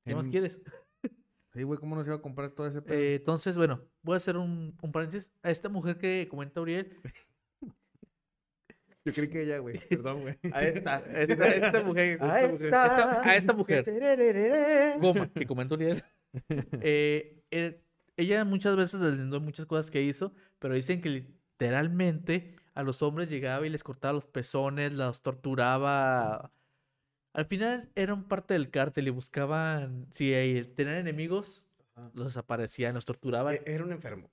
¿Qué 0.04 0.16
más 0.16 0.26
quieres? 0.28 0.60
Sí, 1.54 1.64
güey, 1.64 1.80
¿cómo 1.80 1.96
nos 1.96 2.06
iba 2.06 2.18
a 2.18 2.22
comprar 2.22 2.52
todo 2.52 2.68
ese 2.68 2.82
pedo? 2.84 2.96
Eh, 2.96 3.16
entonces, 3.16 3.58
bueno, 3.58 3.82
voy 4.04 4.14
a 4.14 4.18
hacer 4.18 4.38
un, 4.38 4.78
un 4.80 4.92
paréntesis. 4.92 5.32
A 5.42 5.50
esta 5.50 5.70
mujer 5.70 5.98
que 5.98 6.28
comenta 6.30 6.62
Uriel, 6.62 6.96
Yo 9.06 9.14
creí 9.14 9.30
que 9.30 9.44
ella, 9.44 9.60
güey. 9.60 9.80
Perdón, 9.88 10.22
güey. 10.22 10.38
A 10.52 10.64
esta. 10.64 10.96
a 10.98 11.22
esta, 11.22 11.44
a 11.44 11.48
esta 11.48 11.84
mujer, 11.84 12.22
A 12.22 12.42
esta 12.42 12.52
mujer- 12.52 12.66
esta- 12.66 13.22
a 13.30 13.36
esta 13.38 13.54
mujer. 13.54 15.00
Goma, 15.00 15.30
que 15.32 15.46
comentó 15.48 15.76
Uriel, 15.76 16.04
eh, 16.82 17.42
eh, 17.52 17.82
ella 18.16 18.46
muchas 18.46 18.76
veces 18.76 19.00
deslindó 19.00 19.40
muchas 19.40 19.66
cosas 19.66 19.92
que 19.92 20.02
hizo, 20.02 20.34
pero 20.60 20.74
dicen 20.74 21.02
que 21.02 21.10
literalmente 21.10 22.56
a 22.74 22.84
los 22.84 23.02
hombres 23.02 23.30
llegaba 23.30 23.66
y 23.66 23.70
les 23.70 23.84
cortaba 23.84 24.14
los 24.14 24.28
pezones, 24.28 24.94
los 24.94 25.22
torturaba. 25.22 26.52
Al 27.34 27.46
final 27.46 27.90
eran 27.96 28.28
parte 28.28 28.54
del 28.54 28.70
cártel 28.70 29.08
y 29.08 29.12
buscaban, 29.12 30.08
si 30.12 30.32
tenían 30.76 30.98
enemigos, 30.98 31.64
Ajá. 31.96 32.10
los 32.14 32.26
desaparecían, 32.28 32.96
los 32.96 33.06
torturaban. 33.06 33.56
E- 33.56 33.62
Era 33.66 33.84
un 33.84 33.92
enfermo. 33.92 34.30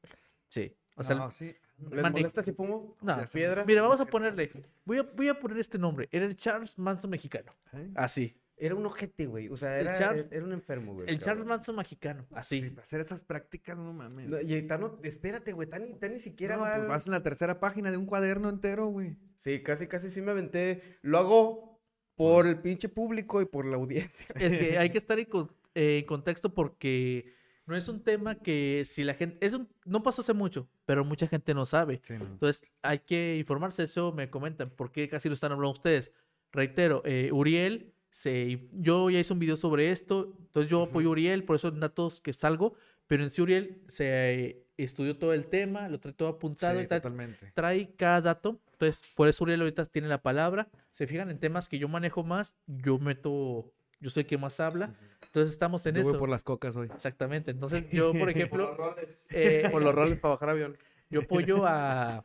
Sí. 0.48 0.74
O 0.96 1.02
sea, 1.02 1.16
no, 1.16 1.30
sí. 1.30 1.54
¿Les 1.90 2.10
molesta 2.10 2.42
si 2.42 2.52
fumo? 2.52 2.96
No. 3.02 3.18
¿Piedra? 3.32 3.64
Mira, 3.64 3.82
vamos 3.82 4.00
a 4.00 4.06
ponerle. 4.06 4.50
Voy 4.84 4.98
a, 4.98 5.02
voy 5.02 5.28
a 5.28 5.38
poner 5.38 5.58
este 5.58 5.76
nombre. 5.78 6.08
Era 6.12 6.24
el 6.24 6.36
Charles 6.36 6.78
Manson 6.78 7.10
mexicano. 7.10 7.52
¿Eh? 7.72 7.90
Así. 7.96 8.36
Era 8.56 8.74
un 8.76 8.86
ojete, 8.86 9.26
güey. 9.26 9.48
O 9.48 9.56
sea, 9.56 9.80
era, 9.80 9.98
Char- 9.98 10.28
era 10.30 10.44
un 10.44 10.52
enfermo, 10.52 10.94
güey. 10.94 11.08
El 11.08 11.18
Charles. 11.18 11.44
Manson 11.44 11.74
mexicano. 11.76 12.24
Sí, 12.28 12.34
Así. 12.36 12.70
para 12.70 12.82
hacer 12.84 13.00
esas 13.00 13.22
prácticas, 13.24 13.76
no 13.76 13.92
mames. 13.92 14.28
No, 14.28 14.40
y 14.40 14.62
Tano, 14.62 15.00
espérate, 15.02 15.52
güey. 15.52 15.68
Tan, 15.68 15.82
ni- 15.82 15.94
tan 15.94 16.12
ni 16.12 16.20
siquiera 16.20 16.56
No, 16.56 16.62
va. 16.62 16.76
pues 16.76 16.88
vas 16.88 17.06
en 17.06 17.12
la 17.12 17.22
tercera 17.22 17.58
página 17.58 17.90
de 17.90 17.96
un 17.96 18.06
cuaderno 18.06 18.48
entero, 18.48 18.86
güey. 18.86 19.16
Sí, 19.38 19.62
casi, 19.62 19.88
casi 19.88 20.08
sí 20.10 20.22
me 20.22 20.30
aventé. 20.30 20.98
Lo 21.02 21.18
hago 21.18 21.80
por 22.14 22.46
el 22.46 22.60
pinche 22.60 22.88
público 22.88 23.42
y 23.42 23.46
por 23.46 23.66
la 23.66 23.76
audiencia. 23.76 24.26
Es 24.38 24.58
que 24.58 24.78
hay 24.78 24.90
que 24.90 24.98
estar 24.98 25.18
en, 25.18 25.26
con- 25.26 25.50
eh, 25.74 25.98
en 25.98 26.06
contexto 26.06 26.54
porque 26.54 27.34
no 27.66 27.74
es 27.76 27.88
un 27.88 28.04
tema 28.04 28.36
que 28.36 28.84
si 28.86 29.02
la 29.02 29.14
gente. 29.14 29.44
Es 29.44 29.52
un, 29.54 29.68
no 29.84 30.04
pasó 30.04 30.22
hace 30.22 30.32
mucho, 30.32 30.68
pero 30.86 31.04
mucha 31.04 31.26
gente 31.26 31.54
no 31.54 31.66
sabe. 31.66 32.00
Sí, 32.04 32.14
no. 32.16 32.24
Entonces 32.26 32.70
hay 32.82 33.00
que 33.00 33.36
informarse. 33.36 33.82
Eso 33.82 34.12
me 34.12 34.30
comentan. 34.30 34.70
¿Por 34.70 34.92
qué 34.92 35.08
casi 35.08 35.28
lo 35.28 35.34
están 35.34 35.50
hablando 35.50 35.72
ustedes? 35.72 36.12
Reitero, 36.52 37.02
eh, 37.04 37.30
Uriel. 37.32 37.90
Se, 38.14 38.68
yo 38.72 39.10
ya 39.10 39.18
hice 39.18 39.32
un 39.32 39.40
video 39.40 39.56
sobre 39.56 39.90
esto, 39.90 40.36
entonces 40.38 40.70
yo 40.70 40.84
apoyo 40.84 41.08
a 41.08 41.10
Uriel, 41.10 41.42
por 41.42 41.56
eso 41.56 41.66
en 41.66 41.80
datos 41.80 42.20
que 42.20 42.32
salgo, 42.32 42.74
pero 43.08 43.24
en 43.24 43.30
sí 43.30 43.42
Uriel 43.42 43.82
se 43.88 44.64
estudió 44.76 45.18
todo 45.18 45.32
el 45.32 45.48
tema, 45.48 45.88
lo 45.88 45.98
trae 45.98 46.14
todo 46.14 46.28
apuntado 46.28 46.78
Sí, 46.78 46.84
y 46.84 46.86
tal, 46.86 47.00
totalmente. 47.02 47.50
trae 47.54 47.90
cada 47.96 48.20
dato. 48.20 48.60
Entonces, 48.70 49.02
por 49.16 49.26
eso 49.26 49.42
Uriel 49.42 49.62
ahorita 49.62 49.84
tiene 49.86 50.06
la 50.06 50.22
palabra. 50.22 50.68
Se 50.92 51.08
fijan 51.08 51.28
en 51.28 51.40
temas 51.40 51.68
que 51.68 51.80
yo 51.80 51.88
manejo 51.88 52.22
más, 52.22 52.54
yo 52.68 53.00
meto, 53.00 53.72
yo 53.98 54.10
soy 54.10 54.20
el 54.22 54.26
que 54.28 54.38
más 54.38 54.60
habla. 54.60 54.94
Entonces 55.26 55.52
estamos 55.52 55.84
en 55.86 55.96
Yo 55.96 56.02
voy 56.04 56.10
eso. 56.12 56.18
por 56.20 56.28
las 56.28 56.44
cocas 56.44 56.76
hoy. 56.76 56.88
Exactamente. 56.94 57.50
Entonces, 57.50 57.84
yo, 57.90 58.12
por 58.12 58.28
ejemplo, 58.30 58.76
roles. 58.76 59.26
eh, 59.30 59.68
por 59.72 59.82
los 59.82 59.92
roles 59.92 60.20
para 60.20 60.34
bajar 60.34 60.50
avión. 60.50 60.78
yo 61.10 61.22
apoyo 61.22 61.66
a, 61.66 62.22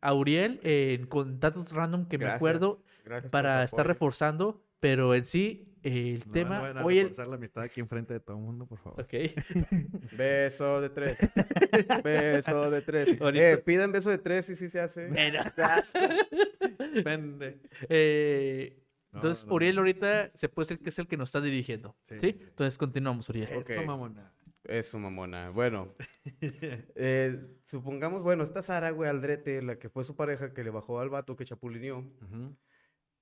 a 0.00 0.14
Uriel 0.14 1.06
con 1.08 1.38
datos 1.38 1.70
random 1.70 2.08
que 2.08 2.18
me 2.18 2.26
acuerdo 2.26 2.82
gracias 3.04 3.30
para 3.30 3.62
estar 3.62 3.80
apoyo. 3.82 3.92
reforzando 3.94 4.64
Pero 4.80 5.14
en 5.14 5.24
sí, 5.24 5.64
el 5.82 6.22
No, 6.26 6.32
tema. 6.32 6.56
No 6.56 6.62
vayan 6.62 6.78
a 6.78 6.84
hoy 6.84 6.98
el- 6.98 7.04
reforzar 7.04 7.28
la 7.28 7.34
amistad 7.36 7.64
aquí 7.64 7.80
enfrente 7.80 8.14
de 8.14 8.20
todo 8.20 8.36
el 8.36 8.42
mundo, 8.42 8.66
por 8.66 8.78
favor. 8.78 9.00
Ok. 9.02 9.12
Beso 10.16 10.80
de 10.80 10.90
tres. 10.90 11.18
beso 12.04 12.70
de 12.70 12.82
tres. 12.82 13.20
Ahorita- 13.20 13.50
Eh, 13.52 13.58
pidan 13.58 13.92
beso 13.92 14.10
de 14.10 14.18
tres 14.18 14.48
y 14.50 14.56
sí 14.56 14.68
se 14.68 14.80
hace. 14.80 15.08
Pende. 17.04 17.60
Eh, 17.88 18.82
No, 19.12 19.18
entonces, 19.20 19.46
no, 19.46 19.54
Uriel 19.54 19.74
no. 19.76 19.80
ahorita 19.82 20.30
se 20.34 20.48
puede 20.48 20.66
ser 20.66 20.78
que 20.78 20.90
es 20.90 20.98
el 20.98 21.06
que 21.06 21.16
nos 21.16 21.28
está 21.30 21.40
dirigiendo. 21.40 21.96
Sí. 22.20 22.36
Entonces, 22.40 22.76
continuamos, 22.78 23.28
Uriel. 23.28 23.48
Ok. 23.56 23.70
Eso, 23.70 23.82
mamona. 23.84 24.32
Eso, 24.64 24.98
mamona. 24.98 25.50
Bueno, 25.50 25.94
eh, 26.42 27.40
supongamos, 27.64 28.22
bueno, 28.22 28.44
esta 28.44 28.62
Sara, 28.62 28.90
güey, 28.90 29.08
Aldrete, 29.08 29.62
la 29.62 29.78
que 29.78 29.88
fue 29.88 30.04
su 30.04 30.14
pareja, 30.14 30.52
que 30.52 30.62
le 30.62 30.68
bajó 30.70 31.00
al 31.00 31.08
vato 31.08 31.36
que 31.36 31.44
chapulineó, 31.46 31.98
Ujú. 32.00 32.54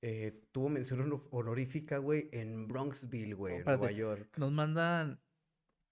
Eh, 0.08 0.40
tuvo 0.52 0.68
mención 0.68 1.00
honor- 1.00 1.26
honorífica, 1.32 1.98
güey, 1.98 2.28
en 2.30 2.68
Bronxville, 2.68 3.34
güey, 3.34 3.56
en. 3.56 3.64
Nueva 3.64 3.90
York. 3.90 4.38
Nos 4.38 4.52
mandan 4.52 5.18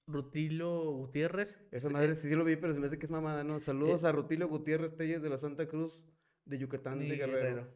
Rutilio 0.07 0.93
Gutiérrez. 0.93 1.61
Esa 1.73 1.89
madre 1.91 2.15
sí 2.15 2.31
lo 2.33 2.45
vi, 2.45 2.55
pero 2.55 2.75
se 2.75 2.79
me 2.79 2.87
hace 2.87 2.97
que 2.97 3.07
es 3.07 3.11
mamada, 3.11 3.43
¿no? 3.43 3.59
Saludos 3.59 4.05
a 4.05 4.13
Rutilio 4.13 4.47
Gutiérrez 4.47 4.95
Telles 4.97 5.21
de 5.21 5.31
la 5.31 5.39
Santa 5.39 5.67
Cruz 5.67 6.01
de 6.45 6.59
Yucatán 6.59 7.01
de 7.01 7.17
Guerrero. 7.17 7.67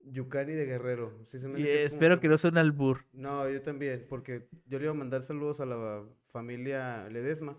Yucani 0.00 0.52
de 0.52 0.66
Guerrero. 0.66 1.16
Sí, 1.26 1.38
se 1.38 1.46
me 1.46 1.60
Y 1.60 1.62
hace 1.62 1.70
que 1.72 1.84
es 1.84 1.92
como 1.92 2.00
espero 2.02 2.20
que 2.20 2.28
no 2.28 2.38
sea 2.38 2.50
un 2.50 2.58
albur. 2.58 3.04
No, 3.12 3.48
yo 3.48 3.62
también, 3.62 4.04
porque 4.08 4.48
yo 4.66 4.78
le 4.78 4.86
iba 4.86 4.92
a 4.92 4.96
mandar 4.96 5.22
saludos 5.22 5.60
a 5.60 5.66
la 5.66 6.04
familia 6.26 7.08
Ledesma. 7.08 7.56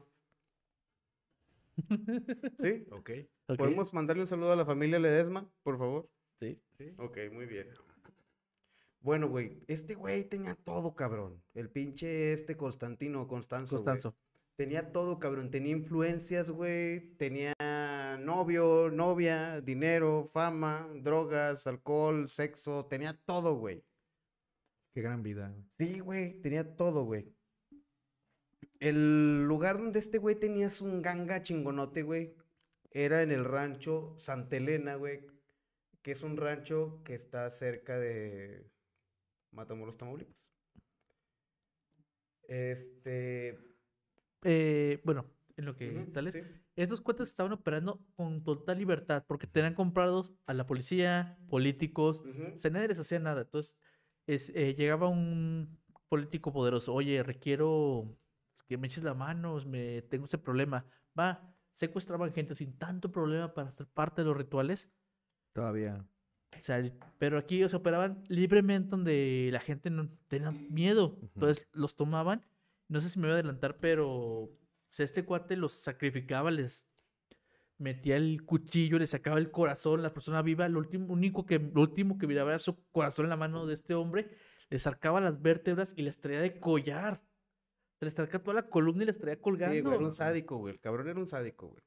¿Sí? 2.59 2.85
Ok. 2.91 3.11
Ok. 3.47 3.57
¿Podemos 3.57 3.93
mandarle 3.93 4.23
un 4.23 4.27
saludo 4.27 4.51
a 4.51 4.55
la 4.57 4.65
familia 4.65 4.99
Ledesma, 4.99 5.49
por 5.63 5.77
favor? 5.77 6.09
Sí. 6.77 6.93
Ok, 6.97 7.17
muy 7.31 7.45
bien. 7.45 7.67
Bueno, 8.99 9.29
güey, 9.29 9.59
este 9.67 9.95
güey 9.95 10.23
tenía 10.25 10.55
todo, 10.55 10.95
cabrón. 10.95 11.41
El 11.53 11.69
pinche 11.69 12.33
este 12.33 12.57
Constantino, 12.57 13.27
Constanzo, 13.27 13.77
güey. 13.77 13.85
Constanzo. 13.85 14.17
Tenía 14.55 14.91
todo, 14.91 15.19
cabrón. 15.19 15.51
Tenía 15.51 15.71
influencias, 15.71 16.49
güey. 16.49 17.15
Tenía 17.17 17.53
novio, 18.19 18.89
novia, 18.91 19.61
dinero, 19.61 20.25
fama, 20.25 20.89
drogas, 20.95 21.67
alcohol, 21.67 22.27
sexo. 22.27 22.85
Tenía 22.85 23.13
todo, 23.13 23.55
güey. 23.55 23.83
Qué 24.93 25.01
gran 25.01 25.21
vida. 25.21 25.49
güey. 25.49 25.63
Sí, 25.77 25.99
güey, 25.99 26.41
tenía 26.41 26.75
todo, 26.75 27.05
güey. 27.05 27.31
El 28.79 29.45
lugar 29.45 29.77
donde 29.77 29.99
este 29.99 30.17
güey 30.17 30.35
tenía 30.35 30.69
un 30.81 31.01
ganga 31.01 31.41
chingonote, 31.41 32.01
güey, 32.01 32.35
era 32.91 33.21
en 33.21 33.31
el 33.31 33.45
rancho 33.45 34.15
Santa 34.17 34.57
Elena, 34.57 34.95
güey, 34.95 35.21
que 36.07 36.13
es 36.13 36.23
un 36.23 36.37
rancho 36.37 37.01
que 37.03 37.15
está 37.15 37.49
cerca 37.49 37.99
de 37.99 38.71
Matamoros, 39.51 39.97
Tamaulipas. 39.97 40.47
Este... 42.47 43.59
Eh, 44.43 45.01
bueno, 45.03 45.25
en 45.57 45.65
lo 45.65 45.75
que 45.75 45.89
ujú, 45.89 46.11
tales. 46.13 46.33
sí. 46.35 46.41
Estos 46.77 47.01
cuates 47.01 47.27
estaban 47.27 47.51
operando 47.51 47.99
con 48.15 48.41
total 48.41 48.77
libertad 48.77 49.25
porque 49.27 49.47
tenían 49.47 49.73
comprados 49.73 50.33
a 50.45 50.53
la 50.53 50.65
policía, 50.65 51.37
políticos. 51.49 52.21
Ujú. 52.21 52.55
O 52.55 52.57
sea, 52.57 52.71
nadie 52.71 52.87
les 52.87 52.99
hacía 52.99 53.19
nada. 53.19 53.41
Entonces, 53.41 53.75
es, 54.27 54.49
eh, 54.55 54.75
llegaba 54.75 55.09
un 55.09 55.77
político 56.07 56.53
poderoso. 56.53 56.93
Oye, 56.93 57.21
requiero 57.21 58.17
que 58.69 58.77
me 58.77 58.87
eches 58.87 59.03
la 59.03 59.13
mano, 59.13 59.57
me 59.65 60.03
tengo 60.03 60.25
ese 60.25 60.37
problema. 60.37 60.85
Va, 61.19 61.53
secuestraban 61.73 62.31
gente 62.31 62.55
sin 62.55 62.77
tanto 62.77 63.11
problema 63.11 63.53
para 63.53 63.73
ser 63.73 63.87
parte 63.87 64.21
de 64.21 64.27
los 64.29 64.37
rituales. 64.37 64.89
Todavía. 65.57 66.05
O 66.55 66.61
sea, 66.61 66.83
pero 67.17 67.39
aquí 67.39 67.63
o 67.63 67.69
sea, 67.69 67.79
operaban 67.79 68.23
libremente 68.27 68.91
donde 68.91 69.49
la 69.51 69.59
gente 69.59 69.89
no 69.89 70.07
tenía 70.27 70.51
miedo. 70.51 71.17
Entonces 71.33 71.67
los 71.73 71.95
tomaban. 71.95 72.45
No 72.89 73.01
sé 73.01 73.09
si 73.09 73.17
me 73.17 73.25
voy 73.25 73.31
a 73.31 73.39
adelantar, 73.39 73.77
pero 73.77 74.07
o 74.07 74.51
sea, 74.87 75.03
este 75.03 75.25
cuate 75.25 75.57
los 75.57 75.73
sacrificaba, 75.73 76.51
les 76.51 76.87
metía 77.79 78.17
el 78.17 78.43
cuchillo, 78.45 78.99
le 78.99 79.07
sacaba 79.07 79.39
el 79.39 79.49
corazón, 79.49 80.03
la 80.03 80.13
persona 80.13 80.43
viva, 80.43 80.69
lo 80.69 80.77
último, 80.77 81.11
único 81.11 81.43
que, 81.47 81.57
lo 81.57 81.81
último 81.81 82.19
que 82.19 82.27
miraba 82.27 82.51
era 82.51 82.59
su 82.59 82.75
corazón 82.91 83.25
en 83.25 83.31
la 83.31 83.35
mano 83.35 83.65
de 83.65 83.73
este 83.73 83.95
hombre, 83.95 84.29
le 84.69 84.77
sacaba 84.77 85.19
las 85.19 85.41
vértebras 85.41 85.91
y 85.95 86.03
les 86.03 86.19
traía 86.19 86.39
de 86.39 86.59
collar. 86.59 87.19
Se 87.97 88.05
les 88.05 88.13
traía 88.13 88.43
toda 88.43 88.53
la 88.53 88.69
columna 88.69 89.01
y 89.01 89.07
les 89.07 89.17
traía 89.17 89.41
colgando. 89.41 89.73
Sí, 89.73 89.81
güey, 89.81 89.95
era 89.95 90.05
un 90.05 90.13
sádico, 90.13 90.57
güey. 90.57 90.75
El 90.75 90.79
cabrón 90.79 91.07
era 91.07 91.19
un 91.19 91.27
sádico, 91.27 91.69
güey. 91.69 91.83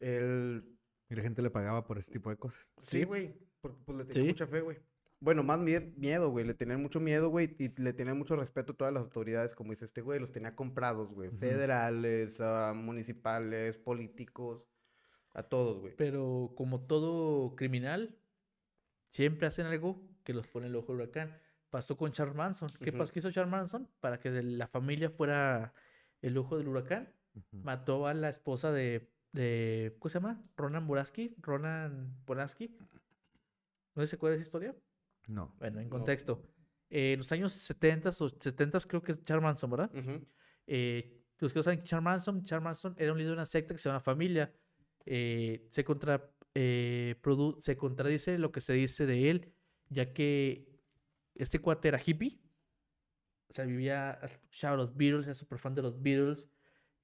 El... 0.00 0.71
Y 1.12 1.14
la 1.14 1.22
gente 1.22 1.42
le 1.42 1.50
pagaba 1.50 1.84
por 1.84 1.98
ese 1.98 2.10
tipo 2.10 2.30
de 2.30 2.36
cosas. 2.36 2.66
Sí, 2.80 3.04
güey, 3.04 3.34
porque 3.60 3.78
pues 3.84 3.98
le 3.98 4.04
tenía 4.06 4.22
Sí. 4.22 4.28
mucha 4.30 4.46
fe, 4.46 4.62
güey. 4.62 4.78
Bueno, 5.20 5.42
más 5.42 5.60
mie- 5.60 5.94
miedo, 5.96 6.30
güey. 6.30 6.46
Le 6.46 6.54
tenían 6.54 6.80
mucho 6.80 7.00
miedo, 7.00 7.28
güey, 7.28 7.54
y 7.58 7.68
le 7.80 7.92
tenían 7.92 8.16
mucho 8.16 8.34
respeto 8.34 8.72
a 8.72 8.76
todas 8.76 8.94
las 8.94 9.02
autoridades, 9.02 9.54
como 9.54 9.70
dice 9.72 9.84
este 9.84 10.00
güey. 10.00 10.18
Los 10.18 10.32
tenía 10.32 10.56
comprados, 10.56 11.12
güey. 11.12 11.30
Federales, 11.30 12.40
ah, 12.40 12.72
municipales, 12.74 13.76
políticos, 13.78 14.64
a 15.34 15.42
todos, 15.42 15.80
güey. 15.80 15.94
Pero 15.96 16.54
como 16.56 16.80
todo 16.86 17.54
criminal, 17.56 18.18
siempre 19.10 19.46
hacen 19.46 19.66
algo 19.66 20.00
que 20.24 20.32
los 20.32 20.46
pone 20.46 20.66
el 20.68 20.76
ojo 20.76 20.92
del 20.92 21.02
huracán. 21.02 21.38
Pasó 21.68 21.96
con 21.98 22.10
Charles 22.12 22.34
Manson. 22.34 22.70
¿Qué 22.80 22.90
pasó? 22.92 23.12
¿Qué 23.12 23.18
hizo 23.18 23.30
Charles 23.30 23.50
Manson? 23.52 23.88
Para 24.00 24.18
que 24.18 24.30
la 24.30 24.66
familia 24.66 25.10
fuera 25.10 25.74
el 26.22 26.36
ojo 26.38 26.56
del 26.56 26.68
huracán. 26.68 27.12
Mató 27.50 28.06
a 28.06 28.14
la 28.14 28.28
esposa 28.30 28.72
de, 28.72 29.11
de 29.32 29.96
¿cómo 29.98 30.10
se 30.10 30.14
llama? 30.18 30.42
Ronan 30.56 30.86
Boraski. 30.86 31.34
Ronan 31.38 32.14
Polanski. 32.24 32.76
¿No 33.94 34.06
se 34.06 34.16
acuerda 34.16 34.36
de 34.36 34.40
esa 34.42 34.48
historia? 34.48 34.76
No. 35.28 35.54
Bueno, 35.58 35.78
en 35.80 35.84
No. 35.86 35.90
contexto. 35.90 36.42
Eh, 36.90 37.12
en 37.14 37.18
los 37.18 37.32
años 37.32 37.52
70 37.52 38.10
o 38.10 38.28
70 38.28 38.78
creo 38.80 39.02
que 39.02 39.12
es 39.12 39.24
Charles 39.24 39.42
Manson, 39.42 39.70
¿verdad? 39.70 39.90
Eh, 40.66 41.18
los 41.38 41.52
que 41.52 41.58
no 41.58 41.62
saben, 41.62 41.82
Charles 41.84 42.04
Manson, 42.04 42.42
Charles 42.42 42.64
Manson 42.64 42.94
era 42.98 43.12
un 43.12 43.18
líder 43.18 43.30
de 43.30 43.34
una 43.34 43.46
secta 43.46 43.74
que 43.74 43.78
se 43.78 43.88
llama 43.88 44.00
Familia. 44.00 44.52
Eh, 45.06 45.66
se, 45.70 45.84
contra, 45.84 46.30
eh, 46.54 47.16
produ- 47.22 47.60
se 47.60 47.76
contradice 47.76 48.38
lo 48.38 48.52
que 48.52 48.60
se 48.60 48.72
dice 48.74 49.06
de 49.06 49.30
él, 49.30 49.52
ya 49.88 50.12
que 50.12 50.78
este 51.34 51.58
cuate 51.58 51.88
era 51.88 52.00
hippie. 52.04 52.38
O 53.48 53.52
sea, 53.54 53.64
vivía, 53.64 54.18
escuchaba 54.22 54.76
los 54.76 54.96
Beatles, 54.96 55.24
era 55.26 55.34
súper 55.34 55.58
fan 55.58 55.74
de 55.74 55.82
los 55.82 56.00
Beatles, 56.00 56.46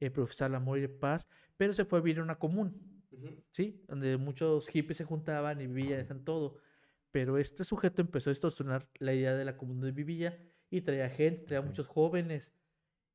eh, 0.00 0.10
profesaba 0.10 0.48
el 0.50 0.54
amor 0.54 0.78
y 0.78 0.82
la 0.82 0.98
paz, 1.00 1.28
pero 1.59 1.74
se 1.74 1.84
fue 1.84 1.98
a 1.98 2.02
vivir 2.02 2.20
a 2.20 2.22
una 2.22 2.38
común. 2.38 2.98
¿sí? 3.50 3.82
Donde 3.88 4.16
muchos 4.16 4.68
hippies 4.68 4.98
se 4.98 5.04
juntaban 5.04 5.61
y 5.61 5.66
vivían, 5.66 6.00
hacían 6.00 6.24
todo. 6.24 6.56
Pero 7.11 7.38
este 7.38 7.64
sujeto 7.64 8.00
empezó 8.00 8.30
a 8.30 8.32
distorsionar 8.32 8.88
la 8.98 9.12
idea 9.12 9.34
de 9.34 9.44
la 9.44 9.56
común 9.56 9.80
donde 9.80 9.92
vivía 9.92 10.38
y 10.70 10.82
traía 10.82 11.09
gente, 11.11 11.44
traía 11.46 11.62
muchos 11.62 11.86
jóvenes. 11.86 12.52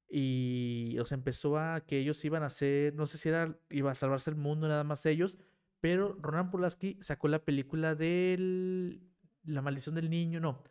Y 0.09 0.97
o 0.99 1.05
sea, 1.05 1.15
empezó 1.15 1.57
a 1.57 1.81
que 1.85 1.97
ellos 1.97 2.23
iban 2.25 2.43
a 2.43 2.47
hacer, 2.47 2.93
no 2.93 3.07
sé 3.07 3.17
si 3.17 3.29
era, 3.29 3.57
iba 3.69 3.91
a 3.91 3.95
salvarse 3.95 4.29
el 4.29 4.35
mundo 4.35 4.67
nada 4.67 4.83
más 4.83 5.05
ellos, 5.05 5.37
pero 5.79 6.17
Ronan 6.21 6.51
Polanski 6.51 6.97
sacó 7.01 7.27
la 7.27 7.43
película 7.43 7.95
de 7.95 8.99
La 9.43 9.61
maldición 9.61 9.95
del 9.95 10.09
niño, 10.09 10.39
no, 10.39 10.63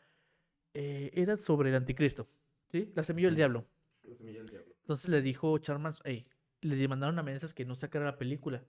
eh, 0.74 1.10
era 1.14 1.36
sobre 1.36 1.70
el 1.70 1.76
anticristo, 1.76 2.28
¿sí? 2.70 2.92
La 2.94 3.02
semilla 3.02 3.28
del 3.28 3.36
diablo. 3.36 3.66
La 4.02 4.14
semilla 4.14 4.38
del 4.38 4.48
diablo. 4.48 4.74
Entonces 4.80 5.10
le 5.10 5.22
dijo 5.22 5.58
Charles, 5.58 6.00
hey, 6.04 6.24
le 6.62 6.88
mandaron 6.88 7.18
amenazas 7.18 7.52
que 7.54 7.64
no 7.64 7.74
sacara 7.74 8.04
la 8.04 8.18
película. 8.18 8.64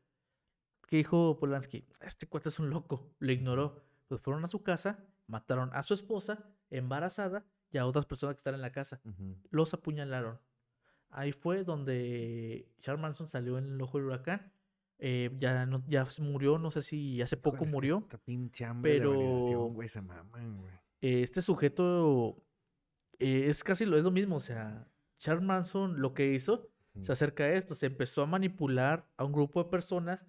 ¿Qué 0.87 0.97
dijo 0.97 1.37
Polanski? 1.39 1.87
Este 2.01 2.27
cuate 2.27 2.49
es 2.49 2.59
un 2.59 2.69
loco. 2.69 3.13
Lo 3.19 3.31
ignoró. 3.31 3.81
Pues 4.07 4.21
fueron 4.21 4.43
a 4.43 4.47
su 4.47 4.61
casa, 4.63 5.05
mataron 5.27 5.69
a 5.73 5.81
su 5.83 5.93
esposa, 5.93 6.45
embarazada, 6.69 7.45
y 7.71 7.77
a 7.77 7.85
otras 7.85 8.05
personas 8.05 8.35
que 8.35 8.39
están 8.39 8.55
en 8.55 8.61
la 8.61 8.71
casa. 8.71 9.01
Los 9.49 9.73
apuñalaron. 9.73 10.39
Ahí 11.09 11.31
fue 11.31 11.63
donde 11.63 12.67
Charles 12.81 13.01
Manson 13.01 13.27
salió 13.27 13.57
en 13.57 13.73
el 13.73 13.81
ojo 13.81 13.97
del 13.97 14.07
huracán. 14.07 14.51
Eh, 14.99 15.31
ya, 15.39 15.65
no, 15.65 15.83
ya 15.87 16.07
murió, 16.19 16.57
no 16.59 16.71
sé 16.71 16.81
si 16.81 17.21
hace 17.21 17.37
poco 17.37 17.65
murió. 17.65 17.99
esta 18.03 18.17
pinche 18.17 18.63
hambre 18.65 18.97
pero- 18.97 19.67
güey, 19.67 19.89
se 19.89 20.01
maman, 20.01 20.57
güey. 20.57 20.73
Eh, 21.01 21.21
este 21.23 21.41
sujeto 21.41 22.37
eh, 23.19 23.45
es 23.49 23.63
casi 23.63 23.85
lo, 23.85 23.97
es 23.97 24.03
lo 24.03 24.11
mismo. 24.11 24.35
O 24.37 24.39
sea, 24.39 24.87
Charles 25.17 25.43
Manson 25.43 25.99
lo 26.01 26.13
que 26.13 26.33
hizo. 26.33 26.69
Se 27.01 27.11
acerca 27.11 27.43
a 27.43 27.53
esto, 27.53 27.75
se 27.75 27.87
empezó 27.87 28.21
a 28.21 28.27
manipular 28.27 29.07
a 29.17 29.23
un 29.25 29.31
grupo 29.31 29.63
de 29.63 29.69
personas 29.69 30.23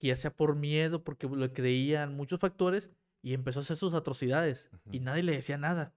que 0.00 0.08
ya 0.08 0.16
sea 0.16 0.34
por 0.34 0.56
miedo, 0.56 1.04
porque 1.04 1.28
lo 1.28 1.52
creían 1.52 2.16
muchos 2.16 2.40
factores, 2.40 2.90
y 3.24 3.34
empezó 3.34 3.60
a 3.60 3.62
hacer 3.62 3.76
sus 3.76 3.94
atrocidades 3.94 4.68
y 4.90 4.98
nadie 4.98 5.22
le 5.22 5.32
decía 5.32 5.56
nada. 5.56 5.94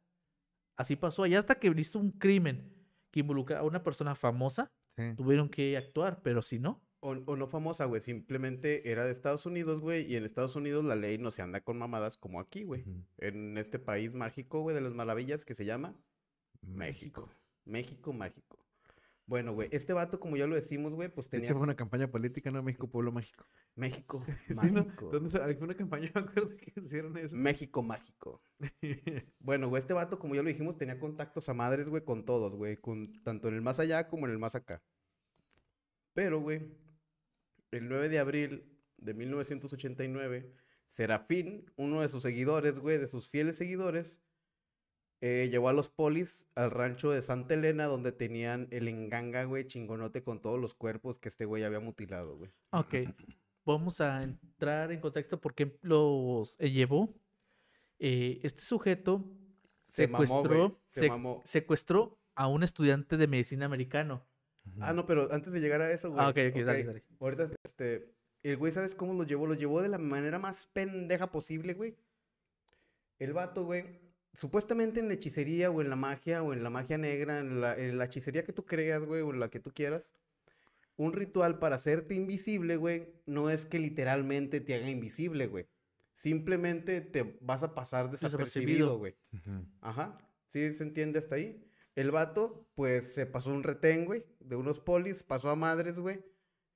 Así 0.77 0.95
pasó, 0.95 1.23
allá 1.23 1.39
hasta 1.39 1.55
que 1.55 1.73
hizo 1.75 1.97
un 1.97 2.11
crimen 2.11 2.71
que 3.11 3.21
involucra 3.21 3.59
a 3.59 3.63
una 3.63 3.81
persona 3.83 4.13
famosa, 4.15 4.71
Sí. 4.97 5.13
tuvieron 5.17 5.49
que 5.49 5.75
actuar, 5.75 6.21
pero 6.21 6.41
si 6.41 6.59
no, 6.59 6.81
O, 7.01 7.09
o 7.09 7.35
no 7.35 7.47
famosa, 7.47 7.85
güey. 7.85 7.99
Simplemente 8.01 8.89
era 8.91 9.03
de 9.05 9.11
Estados 9.11 9.45
Unidos, 9.45 9.79
güey. 9.81 10.11
Y 10.11 10.15
en 10.15 10.23
Estados 10.23 10.55
Unidos 10.55 10.83
la 10.85 10.95
ley 10.95 11.17
no 11.19 11.29
se 11.29 11.41
anda 11.43 11.59
con 11.61 11.77
mamadas 11.77 12.17
como 12.17 12.39
aquí, 12.39 12.63
güey. 12.63 12.83
En 13.17 13.57
este 13.59 13.77
país 13.77 14.13
mágico, 14.13 14.61
güey, 14.61 14.73
de 14.73 14.81
las 14.81 14.93
maravillas 14.93 15.45
que 15.45 15.53
se 15.53 15.65
llama 15.65 15.93
México. 16.61 17.29
México 17.65 18.11
mágico. 18.13 18.57
Bueno, 19.27 19.53
güey, 19.53 19.69
este 19.71 19.91
vato, 19.93 20.19
como 20.19 20.37
ya 20.37 20.45
lo 20.45 20.53
decimos, 20.53 20.93
güey, 20.93 21.09
pues 21.09 21.27
tenía 21.27 21.45
hecho, 21.47 21.55
fue 21.55 21.63
una 21.63 21.75
campaña 21.75 22.11
política, 22.11 22.51
¿no? 22.51 22.61
México, 22.61 22.87
pueblo 22.87 23.11
mágico. 23.11 23.47
México 23.75 24.23
Sí, 24.47 24.53
¿no? 24.71 24.83
mágico. 24.83 25.09
¿Dónde 25.11 25.29
se- 25.31 25.39
Fue 25.39 25.63
una 25.63 25.75
campaña, 25.75 26.11
me 26.15 26.21
acuerdo 26.21 26.49
que 26.55 26.73
hicieron 26.79 27.17
eso. 27.17 27.35
México 27.35 27.81
mágico. 27.81 28.41
Bueno, 29.39 29.69
güey, 29.69 29.79
este 29.79 29.93
vato, 29.93 30.19
como 30.19 30.35
ya 30.35 30.43
lo 30.43 30.49
dijimos, 30.49 30.77
tenía 30.77 30.99
contactos 30.99 31.49
a 31.49 31.53
madres, 31.55 31.89
güey, 31.89 32.03
con 32.03 32.25
todos, 32.25 32.55
güey, 32.55 32.77
con 32.77 33.13
tanto 33.23 33.47
en 33.47 33.55
el 33.55 33.61
más 33.61 33.79
allá 33.79 34.07
como 34.07 34.25
en 34.27 34.31
el 34.33 34.39
más 34.39 34.55
acá. 34.55 34.83
Pero, 36.13 36.39
güey, 36.41 36.61
el 37.71 37.89
9 37.89 38.09
de 38.09 38.19
abril 38.19 38.79
de 38.97 39.13
1989, 39.13 40.53
Serafín, 40.87 41.65
uno 41.75 42.01
de 42.01 42.07
sus 42.09 42.23
seguidores, 42.23 42.77
güey, 42.79 42.97
de 42.97 43.07
sus 43.07 43.29
fieles 43.29 43.57
seguidores, 43.57 44.19
eh, 45.21 45.47
llevó 45.49 45.69
a 45.69 45.73
los 45.73 45.89
polis 45.89 46.47
al 46.55 46.71
rancho 46.71 47.11
de 47.11 47.21
Santa 47.21 47.53
Elena, 47.53 47.85
donde 47.85 48.11
tenían 48.11 48.67
el 48.71 48.87
enganga, 48.87 49.43
güey, 49.45 49.65
chingonote 49.65 50.23
con 50.23 50.41
todos 50.41 50.59
los 50.59 50.73
cuerpos 50.75 51.19
que 51.19 51.29
este 51.29 51.45
güey 51.45 51.63
había 51.63 51.79
mutilado, 51.79 52.37
güey. 52.37 52.51
Ok. 52.71 52.95
Vamos 53.65 54.01
a 54.01 54.21
entrar 54.21 54.91
en 54.91 54.99
contexto 54.99 55.41
por 55.41 55.55
qué 55.55 55.77
los 55.81 56.55
eh, 56.59 56.69
llevó. 56.69 57.15
Eh, 57.97 58.39
este 58.43 58.61
sujeto 58.61 59.23
Se 59.87 60.03
secuestró, 60.05 60.79
se 60.91 61.09
mamó. 61.09 61.41
secuestró 61.45 62.19
a 62.35 62.47
un 62.47 62.63
estudiante 62.63 63.17
de 63.17 63.27
medicina 63.27 63.65
americano. 63.65 64.23
Ah, 64.79 64.93
no, 64.93 65.05
pero 65.05 65.31
antes 65.31 65.53
de 65.53 65.61
llegar 65.61 65.81
a 65.81 65.91
eso, 65.91 66.11
güey. 66.11 66.23
Ah, 66.23 66.29
ok, 66.29 66.37
ok, 66.49 66.61
dale, 66.63 66.83
dale. 66.83 67.03
Ahorita, 67.19 67.49
este, 67.63 68.13
el 68.43 68.57
güey, 68.57 68.71
¿sabes 68.71 68.93
cómo 68.93 69.13
lo 69.13 69.23
llevó? 69.23 69.47
Lo 69.47 69.53
llevó 69.53 69.81
de 69.81 69.89
la 69.89 69.97
manera 69.97 70.37
más 70.39 70.67
pendeja 70.67 71.31
posible, 71.31 71.73
güey. 71.73 71.95
El 73.17 73.33
vato, 73.33 73.63
güey, 73.63 74.01
supuestamente 74.37 74.99
en 74.99 75.07
la 75.07 75.15
hechicería 75.15 75.69
o 75.69 75.81
en 75.81 75.89
la 75.89 75.95
magia 75.95 76.43
o 76.43 76.53
en 76.53 76.63
la 76.63 76.69
magia 76.69 76.97
negra, 76.97 77.39
en 77.39 77.61
la, 77.61 77.77
en 77.77 77.97
la 77.97 78.05
hechicería 78.05 78.43
que 78.43 78.53
tú 78.53 78.65
creas, 78.65 79.03
güey, 79.03 79.21
o 79.21 79.31
en 79.31 79.39
la 79.39 79.49
que 79.49 79.59
tú 79.59 79.71
quieras, 79.73 80.11
un 80.97 81.13
ritual 81.13 81.59
para 81.59 81.75
hacerte 81.75 82.15
invisible, 82.15 82.77
güey, 82.77 83.13
no 83.25 83.49
es 83.49 83.65
que 83.65 83.79
literalmente 83.79 84.61
te 84.61 84.75
haga 84.75 84.89
invisible, 84.89 85.47
güey. 85.47 85.67
Simplemente 86.13 87.01
te 87.01 87.37
vas 87.41 87.63
a 87.63 87.73
pasar 87.73 88.09
Desapercibido. 88.09 88.97
güey. 88.97 89.15
Ajá, 89.81 90.17
sí 90.47 90.73
se 90.73 90.83
entiende 90.83 91.19
hasta 91.19 91.35
ahí. 91.35 91.61
El 91.95 92.11
vato, 92.11 92.69
pues 92.75 93.13
se 93.13 93.25
pasó 93.25 93.51
un 93.51 93.63
retén, 93.63 94.05
güey, 94.05 94.23
de 94.39 94.55
unos 94.55 94.79
polis, 94.79 95.23
pasó 95.23 95.49
a 95.49 95.55
madres, 95.55 95.99
güey. 95.99 96.23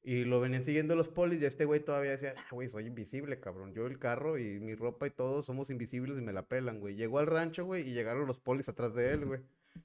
Y 0.02 0.24
lo 0.24 0.40
venían 0.40 0.64
siguiendo 0.64 0.96
los 0.96 1.10
polis 1.10 1.42
y 1.42 1.46
este 1.46 1.66
güey 1.66 1.82
todavía 1.82 2.12
decía, 2.12 2.34
ah, 2.38 2.48
güey, 2.52 2.70
soy 2.70 2.86
invisible, 2.86 3.40
cabrón. 3.40 3.74
Yo 3.74 3.86
el 3.86 4.00
carro 4.00 4.38
y 4.38 4.60
mi 4.60 4.74
ropa 4.76 5.08
y 5.08 5.12
todo 5.12 5.44
somos 5.44 5.70
invisibles 5.70 6.18
y 6.18 6.22
me 6.22 6.32
la 6.32 6.48
pelan, 6.48 6.80
güey. 6.80 6.96
Llegó 6.96 7.20
al 7.20 7.28
rancho, 7.28 7.66
güey, 7.66 7.88
y 7.88 7.94
llegaron 7.94 8.26
los 8.26 8.40
polis 8.40 8.70
atrás 8.70 8.94
de 8.96 9.12
él, 9.12 9.26
güey. 9.26 9.42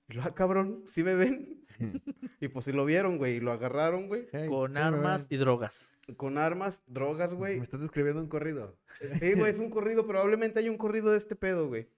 Y 0.08 0.14
lo, 0.14 0.22
ah, 0.22 0.34
cabrón, 0.34 0.84
¿sí 0.86 1.02
me 1.02 1.14
ven? 1.14 1.64
y 2.40 2.48
pues 2.48 2.64
sí 2.64 2.72
lo 2.72 2.84
vieron, 2.84 3.18
güey, 3.18 3.36
y 3.36 3.40
lo 3.40 3.50
agarraron, 3.52 4.06
güey. 4.06 4.28
Hey, 4.32 4.48
Con 4.48 4.72
sí, 4.72 4.78
armas 4.78 5.26
y 5.30 5.36
drogas. 5.36 5.92
Con 6.16 6.38
armas, 6.38 6.82
drogas, 6.86 7.32
güey. 7.34 7.56
Me 7.58 7.64
estás 7.64 7.80
describiendo 7.80 8.20
un 8.20 8.28
corrido. 8.28 8.76
Sí, 9.18 9.32
güey, 9.34 9.52
es 9.52 9.58
un 9.58 9.70
corrido, 9.70 10.06
probablemente 10.06 10.60
hay 10.60 10.68
un 10.68 10.78
corrido 10.78 11.10
de 11.10 11.18
este 11.18 11.34
pedo, 11.34 11.68
güey. 11.68 11.88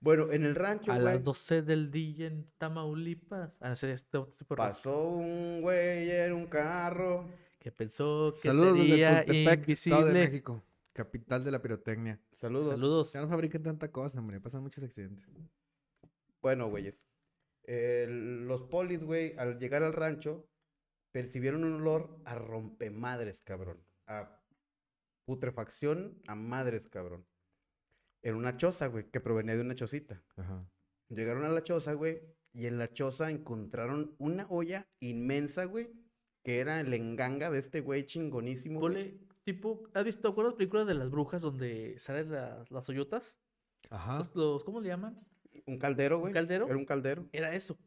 Bueno, 0.00 0.32
en 0.32 0.44
el 0.44 0.54
rancho, 0.54 0.90
A 0.90 0.94
güey. 0.94 1.04
las 1.04 1.22
12 1.22 1.62
del 1.62 1.90
día 1.90 2.26
en 2.26 2.50
Tamaulipas. 2.56 3.52
Ah, 3.60 3.72
ese 3.72 3.92
es 3.92 4.06
otro 4.08 4.32
tipo 4.36 4.54
de 4.54 4.62
rock. 4.62 4.68
Pasó 4.68 5.08
un 5.10 5.60
güey 5.60 6.10
en 6.10 6.32
un 6.32 6.46
carro. 6.46 7.28
Que 7.60 7.70
pensó 7.70 8.34
que 8.42 8.48
Saludos 8.48 8.72
desde 8.74 8.88
sería 8.88 9.24
Tultepec, 9.24 9.68
Estado 9.68 10.06
de. 10.06 10.12
México. 10.14 10.64
Capital 10.92 11.44
de 11.44 11.50
la 11.52 11.62
pirotecnia. 11.62 12.20
Saludos. 12.32 12.70
Saludos. 12.74 13.12
Ya 13.12 13.20
no 13.20 13.28
fabrican 13.28 13.62
tanta 13.62 13.92
cosa, 13.92 14.18
hombre. 14.18 14.40
Pasan 14.40 14.62
muchos 14.62 14.82
accidentes. 14.82 15.24
Bueno, 16.42 16.68
güeyes. 16.68 16.98
el- 17.64 18.48
los 18.48 18.62
polis, 18.64 19.04
güey, 19.04 19.36
al 19.36 19.58
llegar 19.60 19.82
al 19.84 19.92
rancho, 19.92 20.48
percibieron 21.12 21.62
un 21.62 21.74
olor 21.74 22.18
a 22.24 22.34
rompemadres, 22.34 23.40
cabrón. 23.42 23.78
A 24.08 24.42
putrefacción 25.26 26.20
a 26.26 26.34
madres, 26.34 26.88
cabrón. 26.88 27.26
En 28.22 28.34
una 28.34 28.56
choza, 28.56 28.86
güey, 28.88 29.08
que 29.10 29.20
provenía 29.20 29.54
de 29.54 29.60
una 29.60 29.74
chocita. 29.76 30.20
Ajá. 30.36 30.68
Llegaron 31.10 31.44
a 31.44 31.48
la 31.50 31.62
choza, 31.62 31.92
güey, 31.92 32.22
y 32.52 32.66
en 32.66 32.78
la 32.78 32.92
choza 32.92 33.30
encontraron 33.30 34.16
una 34.18 34.46
olla 34.48 34.88
inmensa, 34.98 35.64
güey, 35.66 35.92
que 36.42 36.58
era 36.60 36.80
el 36.80 36.92
enganga 36.94 37.50
de 37.50 37.58
este 37.58 37.80
güey 37.80 38.04
chingonísimo. 38.04 38.80
güey. 38.80 38.92
Ponle, 38.94 39.18
tipo, 39.44 39.82
¿has 39.94 40.04
visto, 40.04 40.28
acuerdas 40.28 40.52
las 40.52 40.58
películas 40.58 40.86
de 40.86 40.94
las 40.94 41.10
brujas 41.10 41.42
donde 41.42 41.96
salen 41.98 42.30
las, 42.32 42.70
las 42.70 42.88
hoyotas? 42.88 43.36
Ajá. 43.90 44.18
Los, 44.18 44.34
los- 44.34 44.64
¿cómo 44.64 44.80
le 44.80 44.88
llaman? 44.88 45.18
Un 45.66 45.78
caldero, 45.78 46.18
güey. 46.20 46.32
caldero? 46.32 46.66
Era 46.66 46.76
un 46.76 46.84
caldero. 46.84 47.26
Era 47.32 47.54
eso. 47.54 47.78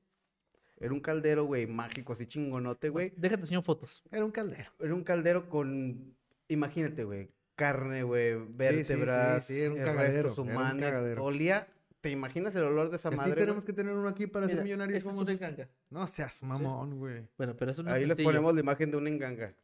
Era 0.78 0.94
un 0.94 1.00
caldero, 1.00 1.46
güey, 1.46 1.66
mágico, 1.66 2.14
así 2.14 2.26
chingonote, 2.28 2.90
güey. 2.90 3.10
Pues, 3.12 3.22
Déjate 3.22 3.42
enseñar 3.42 3.64
fotos. 3.64 4.04
Era 4.12 4.26
un 4.26 4.32
caldero. 4.32 4.72
Era 4.80 4.94
un 4.94 5.04
caldero 5.04 5.48
con, 5.50 6.16
imagínate, 6.50 7.04
güey, 7.06 7.32
carne, 7.56 8.04
güey, 8.04 8.34
sí, 8.34 8.46
vértebras, 8.50 9.46
sí, 9.46 9.62
era 9.62 9.72
un 9.74 9.78
cagadero, 9.80 10.24
restos 10.24 10.34
era 10.34 10.42
un 10.44 10.50
humanos. 10.62 10.82
cagadero. 10.82 11.24
Olía, 11.24 11.68
¿te 12.04 12.10
imaginas 12.12 12.54
el 12.58 12.66
olor 12.66 12.90
de 12.90 12.98
esa 12.98 13.10
madre? 13.12 13.34
tenemos 13.34 13.64
güey? 13.64 13.66
que 13.66 13.72
tener 13.74 13.94
uno 13.96 14.10
aquí 14.10 14.28
para 14.28 14.46
ser 14.48 14.62
millonarios. 14.62 15.00
es 15.00 15.06
un 15.06 15.30
enganga. 15.30 15.70
No 15.90 16.06
seas 16.06 16.44
mamón, 16.44 17.00
güey. 17.00 17.26
Bueno, 17.38 17.56
pero 17.56 17.72
es 17.72 17.78
un 17.80 17.88
Ahí 17.88 18.02
les 18.02 18.10
castillo. 18.10 18.28
ponemos 18.28 18.54
la 18.54 18.60
imagen 18.60 18.92
de 18.92 18.98
un 18.98 19.08
enganga. 19.08 19.56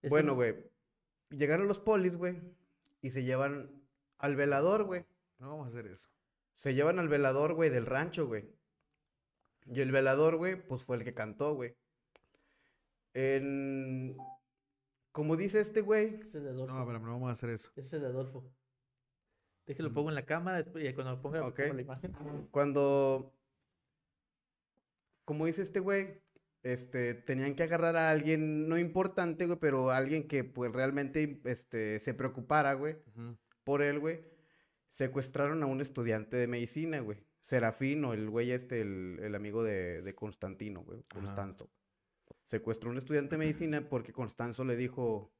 Es 0.00 0.08
Bueno, 0.08 0.32
un- 0.32 0.36
güey, 0.38 0.56
llegaron 1.28 1.68
los 1.68 1.78
polis, 1.78 2.16
güey, 2.16 2.40
y 3.02 3.10
se 3.10 3.24
llevan 3.24 3.70
al 4.16 4.36
velador, 4.36 4.84
güey. 4.84 5.04
No 5.38 5.50
vamos 5.50 5.66
a 5.66 5.68
hacer 5.68 5.86
eso. 5.86 6.08
Se 6.54 6.72
llevan 6.74 6.98
al 6.98 7.08
velador, 7.10 7.52
güey, 7.52 7.68
del 7.68 7.84
rancho, 7.84 8.26
güey. 8.26 8.48
Y 9.66 9.80
el 9.82 9.92
velador, 9.92 10.36
güey, 10.36 10.56
pues 10.66 10.82
fue 10.82 10.96
el 10.96 11.04
que 11.04 11.12
cantó, 11.12 11.54
güey. 11.54 11.76
En... 13.14 14.16
Como 15.12 15.36
dice 15.36 15.60
este 15.60 15.82
güey, 15.82 16.14
Ese 16.22 16.38
es 16.38 16.44
de 16.44 16.50
Adolfo. 16.50 16.74
No, 16.74 16.86
pero 16.86 16.98
no 17.00 17.12
vamos 17.12 17.28
a 17.28 17.32
hacer 17.32 17.50
eso. 17.50 17.70
Ese 17.76 17.96
es 17.96 18.02
de 18.02 18.08
Adolfo. 18.08 18.42
Déjalo 19.72 19.92
pongo 19.92 20.08
en 20.10 20.14
la 20.14 20.26
cámara 20.26 20.60
y 20.60 20.92
cuando 20.92 21.12
lo 21.12 21.22
ponga 21.22 21.46
Ok. 21.46 21.56
pongo 21.60 21.74
la 21.74 21.82
imagen. 21.82 22.12
cuando... 22.50 23.32
Como 25.24 25.46
dice 25.46 25.62
este 25.62 25.80
güey, 25.80 26.20
este, 26.62 27.14
tenían 27.14 27.54
que 27.54 27.62
agarrar 27.62 27.96
a 27.96 28.10
alguien, 28.10 28.68
no 28.68 28.78
importante, 28.78 29.46
güey, 29.46 29.58
pero 29.58 29.90
alguien 29.90 30.26
que, 30.26 30.44
pues, 30.44 30.72
realmente, 30.72 31.40
este, 31.44 32.00
se 32.00 32.12
preocupara, 32.12 32.74
güey, 32.74 32.96
por 33.64 33.82
él, 33.82 33.98
güey. 34.00 34.20
Secuestraron 34.88 35.62
a 35.62 35.66
un 35.66 35.80
estudiante 35.80 36.36
de 36.36 36.46
medicina, 36.48 37.00
güey. 37.00 37.18
Serafín 37.40 38.04
o 38.04 38.12
el 38.12 38.28
güey 38.30 38.50
este, 38.50 38.80
el, 38.80 39.18
el 39.22 39.34
amigo 39.34 39.64
de, 39.64 40.02
de 40.02 40.14
Constantino, 40.14 40.82
güey. 40.82 41.02
Constanzo. 41.12 41.70
Secuestró 42.44 42.90
a 42.90 42.92
un 42.92 42.98
estudiante 42.98 43.36
de 43.36 43.38
medicina 43.38 43.88
porque 43.88 44.12
Constanzo 44.12 44.64
le 44.64 44.76
dijo, 44.76 45.32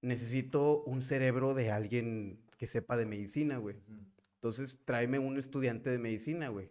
necesito 0.00 0.82
un 0.84 1.00
cerebro 1.00 1.54
de 1.54 1.70
alguien 1.70 2.42
que 2.62 2.68
sepa 2.68 2.96
de 2.96 3.06
medicina, 3.06 3.56
güey. 3.56 3.74
Entonces, 4.34 4.78
tráeme 4.84 5.18
un 5.18 5.36
estudiante 5.36 5.90
de 5.90 5.98
medicina, 5.98 6.46
güey. 6.48 6.70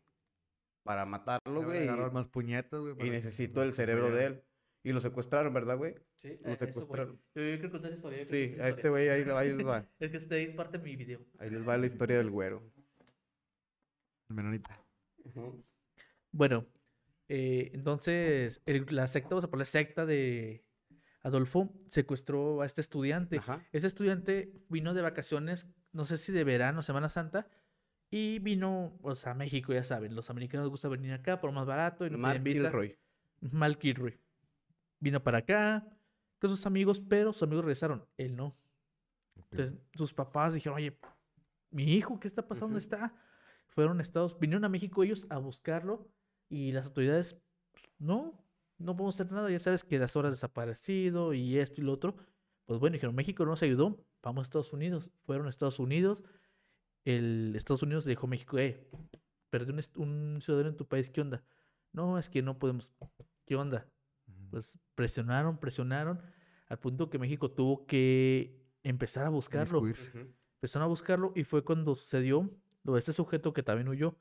Para 0.84 1.06
matarlo, 1.06 1.66
güey. 1.66 1.84
agarrar 1.86 2.12
y- 2.12 2.14
más 2.14 2.28
puñetas, 2.28 2.80
güey. 2.80 2.94
Y, 2.94 2.98
que- 2.98 3.10
necesito 3.10 3.62
el 3.62 3.74
cerebro 3.74 4.10
de 4.10 4.26
él. 4.28 4.44
Y 4.84 4.94
lo 4.94 5.02
secuestraron, 5.02 5.54
¿verdad, 5.54 5.76
güey? 5.76 5.96
Sí, 6.20 6.40
Lo 6.44 6.52
eso, 6.54 6.64
güey. 6.64 6.72
secuestraron. 6.72 7.22
Yo, 7.36 7.42
yo 7.44 7.56
quiero 7.56 7.72
contar 7.72 7.92
esa 7.92 7.98
historia. 7.98 8.26
Sí, 8.26 8.56
a 8.62 8.70
este 8.70 8.88
güey 8.88 9.10
ahí, 9.10 9.24
ahí 9.30 9.52
les 9.54 9.68
va. 9.68 9.86
Es 10.00 10.12
que 10.12 10.16
este 10.18 10.42
es 10.44 10.56
parte 10.56 10.78
de 10.78 10.84
mi 10.86 10.96
video. 10.96 11.20
Ahí 11.40 11.50
les 11.50 11.68
va 11.68 11.78
la 11.78 11.86
historia 11.88 12.18
del 12.18 12.30
güero. 12.30 12.64
El 14.30 14.36
menonita. 14.38 14.82
Bueno, 16.32 16.68
eh, 17.28 17.70
entonces 17.74 18.62
el- 18.66 18.86
la 18.92 19.10
secta, 19.10 19.32
vamos 19.32 19.44
a 19.44 19.50
poner 19.50 19.68
secta 19.68 20.06
de 20.06 20.64
Adolfo, 21.22 21.70
secuestró 21.90 22.62
a 22.62 22.66
este 22.66 22.80
estudiante. 22.80 23.40
Ajá. 23.40 23.68
Ese 23.74 23.88
estudiante 23.88 24.54
vino 24.70 24.94
de 24.94 25.02
vacaciones, 25.02 25.68
no 25.94 26.06
sé 26.06 26.18
si 26.18 26.32
de 26.32 26.44
verano, 26.44 26.82
Semana 26.82 27.10
Santa, 27.10 27.48
y 28.10 28.40
vino 28.40 28.98
pues, 29.02 29.26
a 29.26 29.34
México, 29.34 29.74
ya 29.74 29.84
saben, 29.84 30.16
los 30.16 30.30
americanos 30.30 30.66
les 30.66 30.72
gusta 30.72 30.90
venir 30.90 31.14
acá 31.14 31.40
por 31.40 31.52
más 31.52 31.66
barato 31.66 32.06
y 32.06 32.10
no 32.10 32.18
visa. 32.40 32.70
Kilroy. 32.70 32.98
Mal 33.40 33.78
Kilroy. 33.78 34.20
Vino 35.00 35.24
para 35.24 35.40
acá 35.40 35.88
con 36.40 36.50
sus 36.50 36.66
amigos, 36.66 37.00
pero 37.00 37.32
sus 37.32 37.44
amigos 37.44 37.64
regresaron. 37.64 38.06
Él 38.18 38.36
no. 38.36 38.58
Entonces, 39.52 39.78
sus 39.96 40.14
papás 40.14 40.54
dijeron, 40.54 40.78
oye, 40.78 40.98
mi 41.72 41.86
hijo, 41.86 42.20
¿qué 42.20 42.28
está 42.28 42.46
pasando? 42.46 42.74
¿Dónde 42.74 42.86
Ujú. 42.86 42.96
está? 42.96 43.16
Fueron 43.68 44.00
a 44.00 44.02
Estados, 44.02 44.38
vinieron 44.38 44.66
a 44.66 44.70
México 44.70 45.04
ellos 45.04 45.26
a 45.30 45.38
buscarlo 45.38 46.12
y 46.50 46.74
las 46.74 46.86
autoridades, 46.86 47.42
pues, 47.72 47.86
no, 47.98 48.44
no 48.78 48.96
podemos 48.96 49.16
hacer 49.16 49.32
nada. 49.32 49.50
Ya 49.50 49.60
sabes 49.60 49.84
que 49.84 49.98
las 49.98 50.16
horas 50.16 50.32
desaparecido 50.32 51.34
y 51.34 51.58
esto 51.58 51.80
y 51.80 51.86
lo 51.86 51.94
otro. 51.94 52.16
Pues 52.66 52.80
bueno, 52.80 52.94
dijeron, 52.96 53.16
México 53.16 53.44
no 53.46 53.52
nos 53.52 53.64
ayudó, 53.64 54.06
vamos 54.22 54.42
a 54.42 54.44
Estados 54.44 54.74
Unidos. 54.74 55.10
Fueron 55.24 55.48
a 55.48 55.50
Estados 55.50 55.80
Unidos. 55.80 56.24
El 57.04 57.54
Estados 57.56 57.84
Unidos 57.84 58.06
le 58.06 58.12
dijo 58.12 58.28
a 58.28 58.30
México, 58.30 58.58
eh, 58.60 58.90
perdió 59.50 59.76
un, 59.96 60.40
ciudadano 60.42 60.70
en 60.70 60.78
tu 60.78 60.88
país, 60.88 61.10
¿qué 61.10 61.22
onda? 61.22 61.44
No, 61.92 62.18
es 62.18 62.30
que 62.30 62.42
no 62.42 62.58
podemos. 62.60 62.92
¿Qué 63.46 63.56
onda? 63.56 63.88
Pues 64.50 64.80
presionaron, 64.96 65.58
presionaron, 65.58 66.22
al 66.68 66.80
punto 66.80 67.10
que 67.10 67.18
México 67.18 67.52
tuvo 67.52 67.86
que 67.86 68.62
empezar 68.84 69.26
a 69.26 69.30
buscarlo. 69.30 69.80
Inmiscuirse. 69.80 70.34
Empezaron 70.56 70.86
a 70.86 70.90
buscarlo 70.90 71.34
y 71.36 71.44
fue 71.44 71.64
cuando 71.64 71.96
sucedió 71.96 72.50
lo 72.84 72.94
de 72.94 73.00
este 73.00 73.14
sujeto 73.14 73.54
que 73.54 73.64
también 73.64 73.88
huyó. 73.88 74.16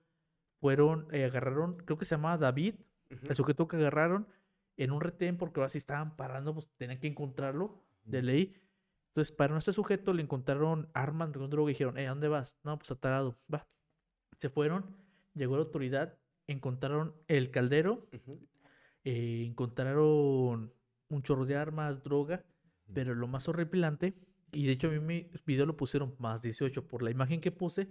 Fueron, 0.61 1.07
eh, 1.11 1.25
agarraron, 1.25 1.77
creo 1.79 1.99
que 1.99 2.05
se 2.05 2.15
llamaba 2.15 2.39
David, 2.39 2.75
el 3.09 3.35
sujeto 3.35 3.67
que 3.67 3.77
agarraron, 3.77 4.29
en 4.77 4.93
un 4.93 5.01
retén 5.01 5.37
porque 5.37 5.61
ahora 5.61 5.69
sí 5.69 5.79
estaban 5.79 6.17
parando, 6.17 6.55
pues 6.55 6.69
tenían 6.77 6.99
que 6.99 7.07
encontrarlo 7.07 7.83
de 8.05 8.23
ley. 8.23 8.57
Entonces, 9.11 9.33
para 9.35 9.53
nuestro 9.53 9.73
sujeto 9.73 10.15
le 10.15 10.23
encontraron 10.23 10.89
armas 10.95 11.33
con 11.33 11.51
droga 11.51 11.71
y 11.71 11.75
dijeron, 11.75 11.99
eh, 11.99 12.07
¿a 12.07 12.11
dónde 12.11 12.29
vas? 12.29 12.57
No, 12.63 12.79
pues 12.79 12.91
atarado, 12.93 13.37
va. 13.53 13.67
Se 14.39 14.49
fueron, 14.49 14.97
llegó 15.35 15.57
la 15.57 15.63
autoridad, 15.63 16.17
encontraron 16.47 17.15
el 17.27 17.51
caldero, 17.51 18.09
eh, 19.05 19.45
encontraron 19.47 20.73
un 21.09 21.23
chorro 21.23 21.45
de 21.45 21.57
armas, 21.57 22.05
droga, 22.05 22.45
pero 22.95 23.15
lo 23.15 23.27
más 23.27 23.49
horripilante, 23.49 24.15
y 24.53 24.67
de 24.67 24.73
hecho 24.73 24.89
a 24.89 24.91
mí 24.93 25.01
mi 25.01 25.31
video 25.45 25.67
lo 25.67 25.77
pusieron 25.77 26.15
más 26.19 26.41
18 26.41 26.87
por 26.87 27.03
la 27.03 27.11
imagen 27.11 27.41
que 27.41 27.51
puse, 27.51 27.89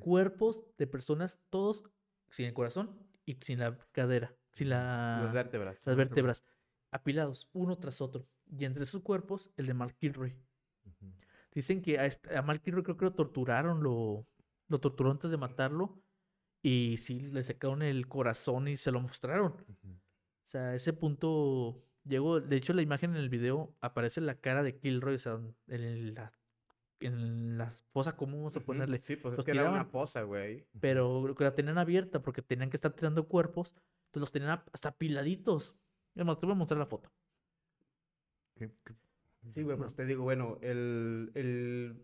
cuerpos 0.00 0.62
de 0.78 0.86
personas, 0.86 1.38
todos 1.50 1.84
sin 2.30 2.46
el 2.46 2.54
corazón 2.54 2.98
y 3.26 3.36
sin 3.42 3.58
la 3.58 3.78
cadera, 3.92 4.34
sin 4.52 4.70
la, 4.70 5.20
Las 5.24 5.34
vértebras. 5.34 5.86
las 5.86 5.96
vértebras, 5.96 6.44
apilados 6.90 7.48
uno 7.52 7.78
tras 7.78 8.00
otro. 8.00 8.26
Y 8.58 8.64
entre 8.64 8.82
esos 8.82 9.02
cuerpos, 9.02 9.50
el 9.56 9.66
de 9.66 9.74
Mark 9.74 9.96
Kilroy. 9.98 10.34
Dicen 11.52 11.82
que 11.82 11.98
a, 11.98 12.06
este- 12.06 12.36
a 12.36 12.42
Mark 12.42 12.62
Kilroy 12.62 12.82
creo 12.82 12.96
que 12.96 13.04
lo 13.06 13.12
torturaron, 13.12 13.82
lo, 13.82 14.26
lo 14.68 14.80
torturó 14.80 15.10
antes 15.10 15.30
de 15.30 15.36
matarlo. 15.36 16.02
Y 16.62 16.96
sí, 16.98 17.20
le 17.20 17.42
sacaron 17.42 17.82
el 17.82 18.06
corazón 18.06 18.68
y 18.68 18.76
se 18.76 18.92
lo 18.92 19.00
mostraron. 19.00 19.52
O 19.52 20.46
sea, 20.46 20.68
a 20.70 20.74
ese 20.74 20.92
punto 20.92 21.82
llegó. 22.04 22.40
De 22.40 22.56
hecho, 22.56 22.72
la 22.74 22.82
imagen 22.82 23.12
en 23.12 23.16
el 23.16 23.28
video 23.30 23.74
aparece 23.80 24.20
la 24.20 24.34
cara 24.40 24.62
de 24.62 24.76
Kilroy, 24.76 25.14
o 25.14 25.18
sea, 25.18 25.40
en 25.68 26.14
la, 26.14 26.32
en 27.00 27.56
la 27.58 27.70
fosa 27.92 28.16
común, 28.16 28.40
vamos 28.40 28.56
a 28.56 28.60
ponerle. 28.60 28.98
Sí, 28.98 29.16
pues 29.16 29.38
es 29.38 29.44
que 29.44 29.52
era 29.52 29.70
una 29.70 29.84
fosa, 29.86 30.22
güey. 30.22 30.66
Pero 30.80 31.34
la 31.38 31.54
tenían 31.54 31.78
abierta 31.78 32.20
porque 32.22 32.42
tenían 32.42 32.68
que 32.70 32.76
estar 32.76 32.92
tirando 32.92 33.26
cuerpos. 33.26 33.74
Entonces 34.06 34.20
los 34.20 34.32
tenían 34.32 34.62
hasta 34.72 34.90
apiladitos. 34.90 35.74
Además, 36.14 36.38
te 36.40 36.46
voy 36.46 36.52
a 36.54 36.58
mostrar 36.58 36.78
la 36.78 36.86
foto. 36.86 37.10
¿Qué- 38.60 38.70
qué- 38.84 38.94
Sí, 39.52 39.62
güey, 39.62 39.78
pues 39.78 39.94
te 39.94 40.04
digo, 40.04 40.22
bueno, 40.22 40.58
el, 40.60 41.30
el, 41.34 41.96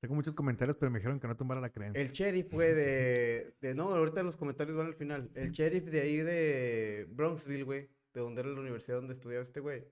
Tengo 0.00 0.14
muchos 0.14 0.32
comentarios, 0.34 0.74
pero 0.78 0.90
me 0.90 0.98
dijeron 1.00 1.20
que 1.20 1.28
no 1.28 1.36
tumbara 1.36 1.60
la 1.60 1.70
creencia. 1.70 2.00
el 2.00 2.12
sheriff, 2.12 2.50
güey, 2.50 2.72
de, 2.74 3.54
de... 3.60 3.74
No, 3.74 3.90
ahorita 3.94 4.22
los 4.22 4.38
comentarios 4.38 4.74
van 4.74 4.86
al 4.86 4.94
final. 4.94 5.30
El 5.34 5.50
sheriff 5.52 5.84
de 5.84 6.00
ahí 6.00 6.16
de 6.16 7.06
Bronxville, 7.10 7.64
güey, 7.64 7.90
de 8.14 8.20
donde 8.22 8.40
era 8.40 8.48
la 8.50 8.60
universidad 8.60 8.96
donde 8.96 9.12
estudiaba 9.12 9.42
este 9.42 9.60
güey, 9.60 9.84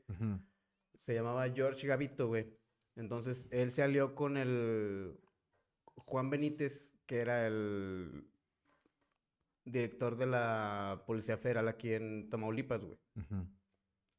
se 0.99 1.13
llamaba 1.13 1.47
George 1.51 1.87
Gavito, 1.87 2.29
güey. 2.29 2.47
Entonces, 2.95 3.47
él 3.51 3.71
se 3.71 3.83
alió 3.83 4.15
con 4.15 4.39
el 4.39 5.19
Juan 5.97 6.31
Benítez, 6.31 6.95
que 7.05 7.19
era 7.19 7.47
el 7.47 8.25
director 9.67 10.17
de 10.17 10.27
la 10.27 11.03
Policía 11.07 11.37
Federal 11.37 11.69
aquí 11.69 11.93
en 11.93 12.31
Tamaulipas, 12.31 12.83
güey. 12.85 12.99
Ujú. 13.17 13.47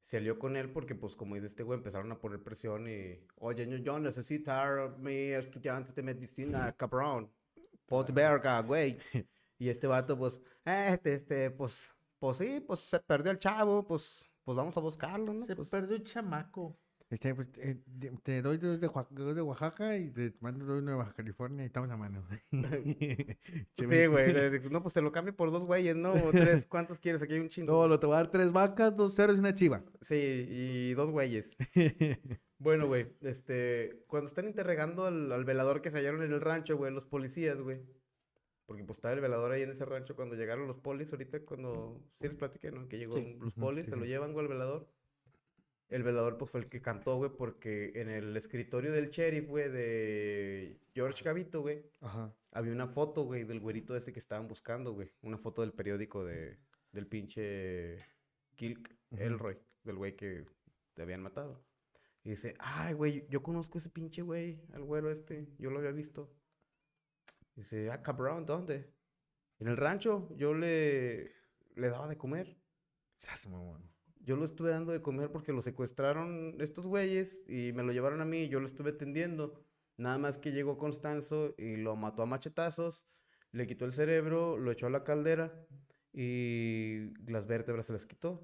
Se 0.08 0.18
alió 0.18 0.40
con 0.40 0.56
él 0.56 0.72
porque, 0.72 0.96
pues, 0.96 1.16
como 1.18 1.36
dice 1.36 1.48
este 1.48 1.64
güey, 1.64 1.78
empezaron 1.80 2.10
a 2.12 2.20
poner 2.20 2.42
presión 2.42 2.88
y, 2.90 3.20
oye, 3.36 3.68
yo, 3.68 3.78
yo 3.78 4.00
necesito 4.00 4.52
a 4.52 4.96
mi 5.00 5.32
estudiante 5.34 5.92
de 5.94 6.02
medicina, 6.02 6.74
cabrón. 6.78 7.30
Pot 7.86 8.12
verga, 8.14 8.62
güey. 8.62 8.98
Y 9.60 9.70
este 9.70 9.88
vato, 9.88 10.16
pues, 10.18 10.40
eh, 10.66 10.90
este, 10.94 11.16
este, 11.16 11.52
pues, 11.52 11.96
pues 12.20 12.38
sí, 12.38 12.60
pues 12.68 12.80
se 12.82 13.00
perdió 13.00 13.32
el 13.32 13.40
chavo, 13.40 13.84
pues, 13.88 14.24
pues 14.44 14.56
vamos 14.56 14.78
a 14.78 14.82
buscarlo, 14.82 15.34
¿no? 15.34 15.46
Se 15.46 15.56
Pues, 15.56 15.70
perdió 15.70 15.98
un 15.98 16.04
chamaco. 16.04 16.80
Este, 17.10 17.34
pues, 17.34 17.50
eh, 17.58 17.78
te 18.24 18.42
doy 18.42 18.58
dos 18.58 18.82
de, 18.82 18.88
Oax- 18.90 19.08
dos 19.12 19.34
de 19.34 19.42
Oaxaca 19.42 19.96
y 19.98 20.10
te 20.10 20.34
mando 20.42 20.66
dos 20.66 20.86
de 20.86 20.94
Baja 20.94 21.14
California 21.14 21.64
y 21.64 21.68
estamos 21.68 21.90
a 21.90 21.96
mano. 21.96 22.22
sí, 22.52 24.06
güey. 24.08 24.34
No, 24.70 24.82
pues 24.82 24.94
te 24.94 25.02
lo 25.02 25.12
cambio 25.12 25.36
por 25.36 25.52
dos 25.52 25.64
güeyes, 25.64 25.96
¿no? 25.96 26.12
O 26.14 26.32
tres, 26.32 26.66
¿cuántos 26.70 27.00
quieres? 27.00 27.22
Aquí 27.22 27.34
hay 27.36 27.40
un 27.40 27.50
chingo. 27.50 27.72
No, 27.72 27.88
lo 27.88 28.00
te 28.00 28.08
voy 28.08 28.16
a 28.16 28.18
dar 28.18 28.32
tres 28.32 28.52
vacas, 28.52 28.96
dos 28.96 29.16
ceros 29.16 29.38
y 29.38 29.40
una 29.40 29.56
chiva. 29.56 29.84
Sí, 30.02 30.16
y 30.50 30.94
dos 30.94 31.10
güeyes. 31.12 31.56
Bueno, 32.60 32.88
güey, 32.88 33.06
este, 33.22 34.04
cuando 34.08 34.26
están 34.26 34.48
interrogando 34.48 35.06
al, 35.06 35.32
al 35.32 35.46
velador 35.46 35.84
que 35.84 35.92
se 35.92 36.00
hallaron 36.00 36.24
en 36.24 36.34
el 36.34 36.42
rancho, 36.42 36.76
güey, 36.76 36.92
los 36.92 37.06
policías, 37.06 37.62
güey. 37.62 37.84
Porque 38.66 38.84
pues 38.84 38.98
estaba 38.98 39.14
el 39.14 39.22
velador 39.22 39.52
ahí 39.52 39.62
en 39.62 39.70
ese 39.70 39.86
rancho 39.86 40.16
cuando 40.16 40.36
llegaron 40.36 40.66
los 40.68 40.80
polis, 40.80 41.12
ahorita 41.14 41.46
cuando, 41.46 42.02
sí 42.20 42.28
les 42.28 42.36
platiqué, 42.36 42.72
¿no? 42.72 42.88
Que 42.90 42.98
llegó 42.98 43.16
Sí. 43.16 43.38
los 43.40 43.54
polis, 43.54 43.86
sí, 43.86 43.92
se 43.92 43.96
lo 43.96 44.06
sí. 44.06 44.10
llevan, 44.10 44.34
güey, 44.34 44.48
al 44.48 44.52
velador. 44.52 44.88
El 45.90 46.04
velador, 46.04 46.38
pues, 46.38 46.52
fue 46.52 46.60
el 46.62 46.68
que 46.70 46.82
cantó, 46.82 47.16
güey, 47.16 47.32
porque 47.32 47.94
en 47.96 48.10
el 48.10 48.36
escritorio 48.36 48.92
del 48.92 49.10
sheriff, 49.10 49.48
güey, 49.48 49.70
de 49.70 50.78
George 50.94 51.24
Gavito, 51.24 51.62
güey, 51.62 51.86
Ajá. 52.02 52.34
había 52.52 52.74
una 52.74 52.88
foto, 52.88 53.24
güey, 53.24 53.46
del 53.46 53.62
güerito 53.62 53.96
este 53.96 54.12
que 54.12 54.20
estaban 54.20 54.48
buscando, 54.50 54.92
güey. 54.94 55.14
Una 55.22 55.38
foto 55.38 55.62
del 55.62 55.72
periódico 55.72 56.26
de, 56.26 56.60
del 56.92 57.08
pinche 57.08 58.06
Kilk 58.56 58.98
Ujú. 59.12 59.24
Elroy, 59.24 59.58
del 59.84 59.96
güey 59.96 60.16
que 60.18 60.46
te 60.94 61.04
habían 61.04 61.22
matado. 61.22 61.64
Y 62.26 62.32
dice, 62.32 62.56
ay, 62.60 62.94
güey, 62.94 63.26
yo 63.30 63.42
conozco 63.42 63.78
a 63.78 63.80
ese 63.80 63.90
pinche 63.90 64.22
güey, 64.22 64.60
al 64.74 64.84
güero 64.84 65.10
este, 65.10 65.48
yo 65.58 65.70
lo 65.70 65.80
había 65.80 65.92
visto. 65.92 66.30
Dice, 67.56 67.90
ah, 67.92 68.04
cabrón, 68.04 68.46
¿dónde? 68.46 68.92
En 69.60 69.70
el 69.70 69.78
rancho, 69.78 70.28
yo 70.36 70.54
le, 70.54 71.32
le 71.76 71.90
daba 71.90 72.10
de 72.10 72.18
comer. 72.18 72.58
Sas, 73.16 73.48
mamón. 73.48 73.90
Yo 74.22 74.36
lo 74.36 74.46
estuve 74.46 74.72
dando 74.72 74.92
de 74.92 75.02
comer 75.02 75.32
porque 75.32 75.54
lo 75.54 75.62
secuestraron 75.62 76.56
estos 76.60 76.86
güeyes 76.86 77.44
y 77.48 77.72
me 77.74 77.84
lo 77.84 77.92
llevaron 77.92 78.22
a 78.22 78.26
mí 78.26 78.44
y 78.44 78.50
yo 78.50 78.60
lo 78.60 78.66
estuve 78.66 78.92
atendiendo. 78.92 79.54
Nada 79.98 80.18
más 80.18 80.38
que 80.38 80.52
llegó 80.52 80.78
Constanzo 80.78 81.56
y 81.58 81.78
lo 81.78 81.96
mató 81.96 82.22
a 82.22 82.26
machetazos, 82.26 83.06
le 83.52 83.66
quitó 83.68 83.86
el 83.86 83.92
cerebro, 83.92 84.58
lo 84.58 84.72
echó 84.72 84.88
a 84.88 84.92
la 84.92 85.04
caldera 85.04 85.54
y 86.14 87.14
las 87.26 87.48
vértebras 87.48 87.88
se 87.88 87.94
las 87.94 88.06
quitó. 88.06 88.44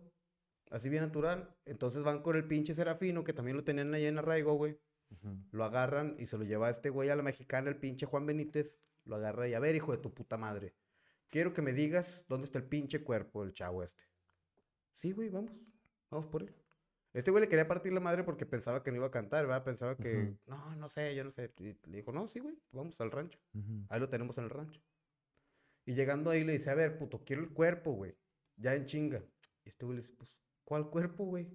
Así 0.72 0.90
bien 0.90 1.04
natural. 1.04 1.56
Entonces 1.66 2.02
van 2.04 2.24
con 2.24 2.36
el 2.36 2.48
pinche 2.48 2.74
Serafino, 2.74 3.24
que 3.24 3.34
también 3.34 3.58
lo 3.58 3.64
tenían 3.64 3.94
ahí 3.94 4.06
en 4.06 4.18
arraigo, 4.18 4.56
güey. 4.56 4.80
Ujú. 5.12 5.38
Lo 5.52 5.64
agarran 5.64 6.16
y 6.18 6.26
se 6.26 6.38
lo 6.38 6.44
lleva 6.44 6.68
a 6.68 6.72
este 6.72 6.90
güey 6.90 7.10
a 7.10 7.16
la 7.16 7.22
mexicana, 7.22 7.70
el 7.70 7.78
pinche 7.78 8.08
Juan 8.08 8.26
Benítez. 8.26 8.80
Lo 9.06 9.18
agarra 9.18 9.48
y 9.48 9.54
a 9.54 9.60
ver, 9.60 9.76
hijo 9.76 9.92
de 9.92 10.00
tu 10.00 10.14
puta 10.14 10.38
madre. 10.38 10.74
Quiero 11.30 11.54
que 11.54 11.62
me 11.62 11.74
digas 11.74 12.26
dónde 12.28 12.46
está 12.46 12.58
el 12.58 12.66
pinche 12.66 13.04
cuerpo 13.04 13.44
del 13.44 13.54
chavo 13.54 13.84
este. 13.84 14.04
Sí, 14.94 15.12
güey, 15.12 15.30
vamos. 15.30 15.52
Vamos 16.10 16.28
por 16.28 16.44
él. 16.44 16.56
Este 17.14 17.30
güey 17.30 17.42
le 17.42 17.48
quería 17.48 17.68
partir 17.68 17.94
la 17.94 18.00
madre 18.00 18.24
porque 18.24 18.46
pensaba 18.46 18.82
que 18.82 18.92
no 18.92 18.98
iba 18.98 19.08
a 19.08 19.12
cantar, 19.12 19.46
¿verdad? 19.46 19.64
Pensaba 19.64 19.96
que, 19.96 20.36
no, 20.48 20.76
no 20.76 20.90
sé, 20.90 21.14
yo 21.16 21.24
no 21.24 21.30
sé. 21.30 21.54
Y 21.60 21.78
le 21.88 21.98
dijo, 21.98 22.12
no, 22.12 22.28
sí, 22.28 22.40
güey, 22.40 22.58
vamos 22.72 23.00
al 23.02 23.12
rancho. 23.12 23.40
Ahí 23.90 24.00
lo 24.00 24.10
tenemos 24.10 24.38
en 24.40 24.46
el 24.46 24.50
rancho. 24.50 24.82
Y 25.86 25.94
llegando 25.94 26.32
ahí 26.32 26.44
le 26.44 26.54
dice, 26.54 26.72
a 26.72 26.76
ver, 26.76 26.98
puto, 26.98 27.24
quiero 27.24 27.44
el 27.44 27.52
cuerpo, 27.52 27.92
güey. 27.92 28.18
Ya 28.56 28.74
en 28.74 28.86
chinga. 28.86 29.24
Y 29.64 29.70
este 29.70 29.86
güey 29.86 29.98
le 29.98 30.02
dice, 30.02 30.14
pues, 30.18 30.36
¿cuál 30.64 30.90
cuerpo, 30.90 31.26
güey? 31.26 31.52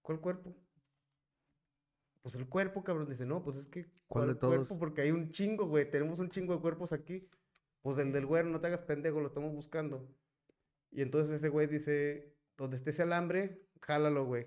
¿Cuál 0.00 0.20
cuerpo? 0.20 0.56
Pues 2.22 2.36
el 2.36 2.48
cuerpo, 2.48 2.82
cabrón. 2.82 3.08
Dice, 3.08 3.26
no, 3.26 3.42
pues 3.42 3.56
es 3.58 3.66
que, 3.66 3.90
¿Cuál 4.06 4.28
de 4.28 4.34
cuerpo? 4.38 4.64
todos? 4.64 4.78
Porque 4.78 5.02
hay 5.02 5.10
un 5.10 5.30
chingo, 5.30 5.66
güey. 5.66 5.90
Tenemos 5.90 6.20
un 6.20 6.30
chingo 6.30 6.54
de 6.54 6.60
cuerpos 6.60 6.92
aquí. 6.92 7.28
Pues 7.82 7.98
el 7.98 8.12
del 8.12 8.24
güero, 8.26 8.48
no 8.48 8.60
te 8.60 8.68
hagas 8.68 8.82
pendejo, 8.82 9.20
lo 9.20 9.26
estamos 9.26 9.52
buscando. 9.52 10.08
Y 10.92 11.02
entonces 11.02 11.36
ese 11.36 11.48
güey 11.48 11.66
dice, 11.66 12.36
donde 12.56 12.76
esté 12.76 12.90
ese 12.90 13.02
alambre, 13.02 13.66
jálalo, 13.80 14.24
güey. 14.24 14.46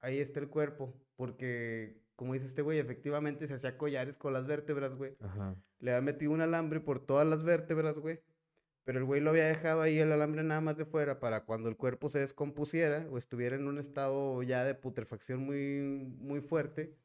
Ahí 0.00 0.18
está 0.18 0.40
el 0.40 0.48
cuerpo. 0.48 0.94
Porque, 1.16 2.00
como 2.16 2.32
dice 2.32 2.46
este 2.46 2.62
güey, 2.62 2.78
efectivamente 2.78 3.46
se 3.46 3.54
hacía 3.54 3.76
collares 3.76 4.16
con 4.16 4.32
las 4.32 4.46
vértebras, 4.46 4.94
güey. 4.94 5.16
Ajá. 5.20 5.56
Le 5.80 5.90
había 5.90 6.00
metido 6.00 6.32
un 6.32 6.40
alambre 6.40 6.80
por 6.80 7.00
todas 7.00 7.26
las 7.26 7.44
vértebras, 7.44 7.98
güey. 7.98 8.20
Pero 8.84 8.98
el 8.98 9.04
güey 9.04 9.20
lo 9.20 9.30
había 9.30 9.44
dejado 9.44 9.82
ahí 9.82 9.98
el 9.98 10.10
alambre 10.10 10.42
nada 10.42 10.60
más 10.60 10.76
de 10.76 10.84
fuera 10.84 11.20
para 11.20 11.44
cuando 11.44 11.68
el 11.68 11.76
cuerpo 11.76 12.08
se 12.08 12.20
descompusiera 12.20 13.06
o 13.10 13.18
estuviera 13.18 13.56
en 13.56 13.68
un 13.68 13.78
estado 13.78 14.42
ya 14.42 14.64
de 14.64 14.74
putrefacción 14.74 15.40
muy, 15.40 15.80
muy 16.18 16.40
fuerte, 16.40 16.96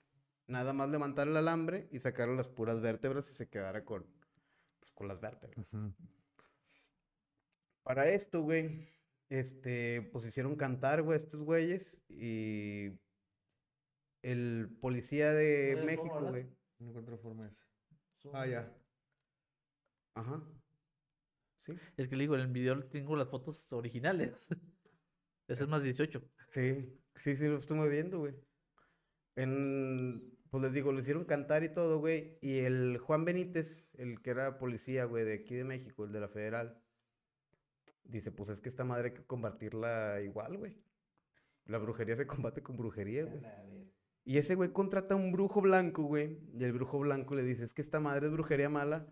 nada 0.48 0.74
más 0.74 0.90
levantar 0.90 1.28
el 1.28 1.38
alambre 1.38 1.88
y 1.92 2.00
sacar 2.00 2.30
las 2.30 2.48
puras 2.48 2.82
vértebras 2.82 3.30
y 3.30 3.34
se 3.34 3.50
quedara 3.50 3.84
con, 3.84 4.06
pues, 4.80 4.92
con 4.94 5.08
las 5.08 5.20
vértebras. 5.20 5.68
Para 7.86 8.10
esto, 8.10 8.42
güey, 8.42 8.90
este, 9.30 10.02
pues 10.12 10.26
hicieron 10.26 10.56
cantar, 10.56 11.04
güey, 11.04 11.18
estos 11.18 11.44
güeyes 11.44 12.04
y 12.10 13.00
el 14.24 14.76
policía 14.82 15.34
de 15.34 15.74
¿Puedes 15.74 15.86
México, 15.86 16.20
güey. 16.20 16.48
No 16.80 16.90
encuentro 16.90 17.16
forma 17.20 17.48
esa. 17.48 17.64
Ah, 18.34 18.48
ya. 18.48 18.76
Ajá. 20.16 20.44
Sí. 21.60 21.74
Es 21.96 22.10
que 22.10 22.16
le 22.16 22.24
digo, 22.24 22.34
en 22.34 22.42
el 22.42 22.48
video 22.48 22.84
tengo 22.90 23.16
las 23.16 23.30
fotos 23.30 23.72
originales. 23.72 24.48
Ese 25.48 25.64
es 25.66 25.70
más 25.70 25.84
18. 25.84 26.24
Sí, 26.50 26.92
sí, 27.16 27.36
sí, 27.36 27.48
lo 27.48 27.58
estuve 27.58 27.88
viendo, 27.88 28.18
güey. 28.18 28.34
En, 29.36 30.36
pues 30.50 30.64
les 30.64 30.74
digo, 30.74 30.92
lo 30.92 31.02
hicieron 31.02 31.26
cantar 31.26 31.64
y 31.64 31.72
todo, 31.72 32.00
güey. 32.00 32.40
Y 32.42 32.62
el 32.62 32.98
Juan 32.98 33.26
Benítez, 33.26 33.92
el 33.94 34.24
que 34.24 34.32
era 34.32 34.58
policía, 34.58 35.06
güey, 35.06 35.24
de 35.24 35.36
aquí 35.36 35.54
de 35.54 35.66
México, 35.66 36.06
el 36.06 36.12
de 36.14 36.20
la 36.20 36.30
federal, 36.30 36.82
dice, 38.06 38.32
pues 38.32 38.50
es 38.50 38.62
que 38.62 38.70
esta 38.70 38.84
madre 38.84 39.10
hay 39.10 39.14
que 39.14 39.24
combatirla 39.26 40.22
igual, 40.22 40.58
güey. 40.58 40.78
La 41.66 41.78
brujería 41.80 42.16
se 42.16 42.28
combate 42.28 42.62
con 42.62 42.78
brujería, 42.78 43.24
güey. 43.26 43.42
Y 44.24 44.38
ese 44.38 44.56
güey 44.56 44.72
contrata 44.72 45.14
a 45.14 45.18
un 45.18 45.32
brujo 45.32 45.62
blanco, 45.62 46.04
güey. 46.04 46.40
Y 46.54 46.64
el 46.64 46.74
brujo 46.74 47.00
blanco 47.00 47.36
le 47.36 47.44
dice, 47.44 47.64
es 47.64 47.74
que 47.74 47.82
esta 47.82 48.00
madre 48.00 48.28
es 48.28 48.32
brujería 48.34 48.70
mala. 48.70 49.08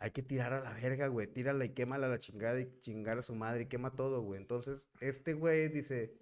hay 0.00 0.12
que 0.12 0.22
tirar 0.22 0.52
a 0.52 0.60
la 0.60 0.72
verga, 0.74 1.08
güey. 1.08 1.26
Tírala 1.26 1.64
y 1.64 1.70
quémala 1.70 2.06
a 2.06 2.10
la 2.10 2.18
chingada 2.20 2.60
y 2.60 2.70
chingar 2.80 3.18
a 3.18 3.22
su 3.22 3.34
madre 3.34 3.62
y 3.62 3.66
quema 3.66 3.96
todo, 3.96 4.22
güey. 4.22 4.40
Entonces, 4.40 4.88
este 5.00 5.32
güey 5.34 5.68
dice, 5.68 6.14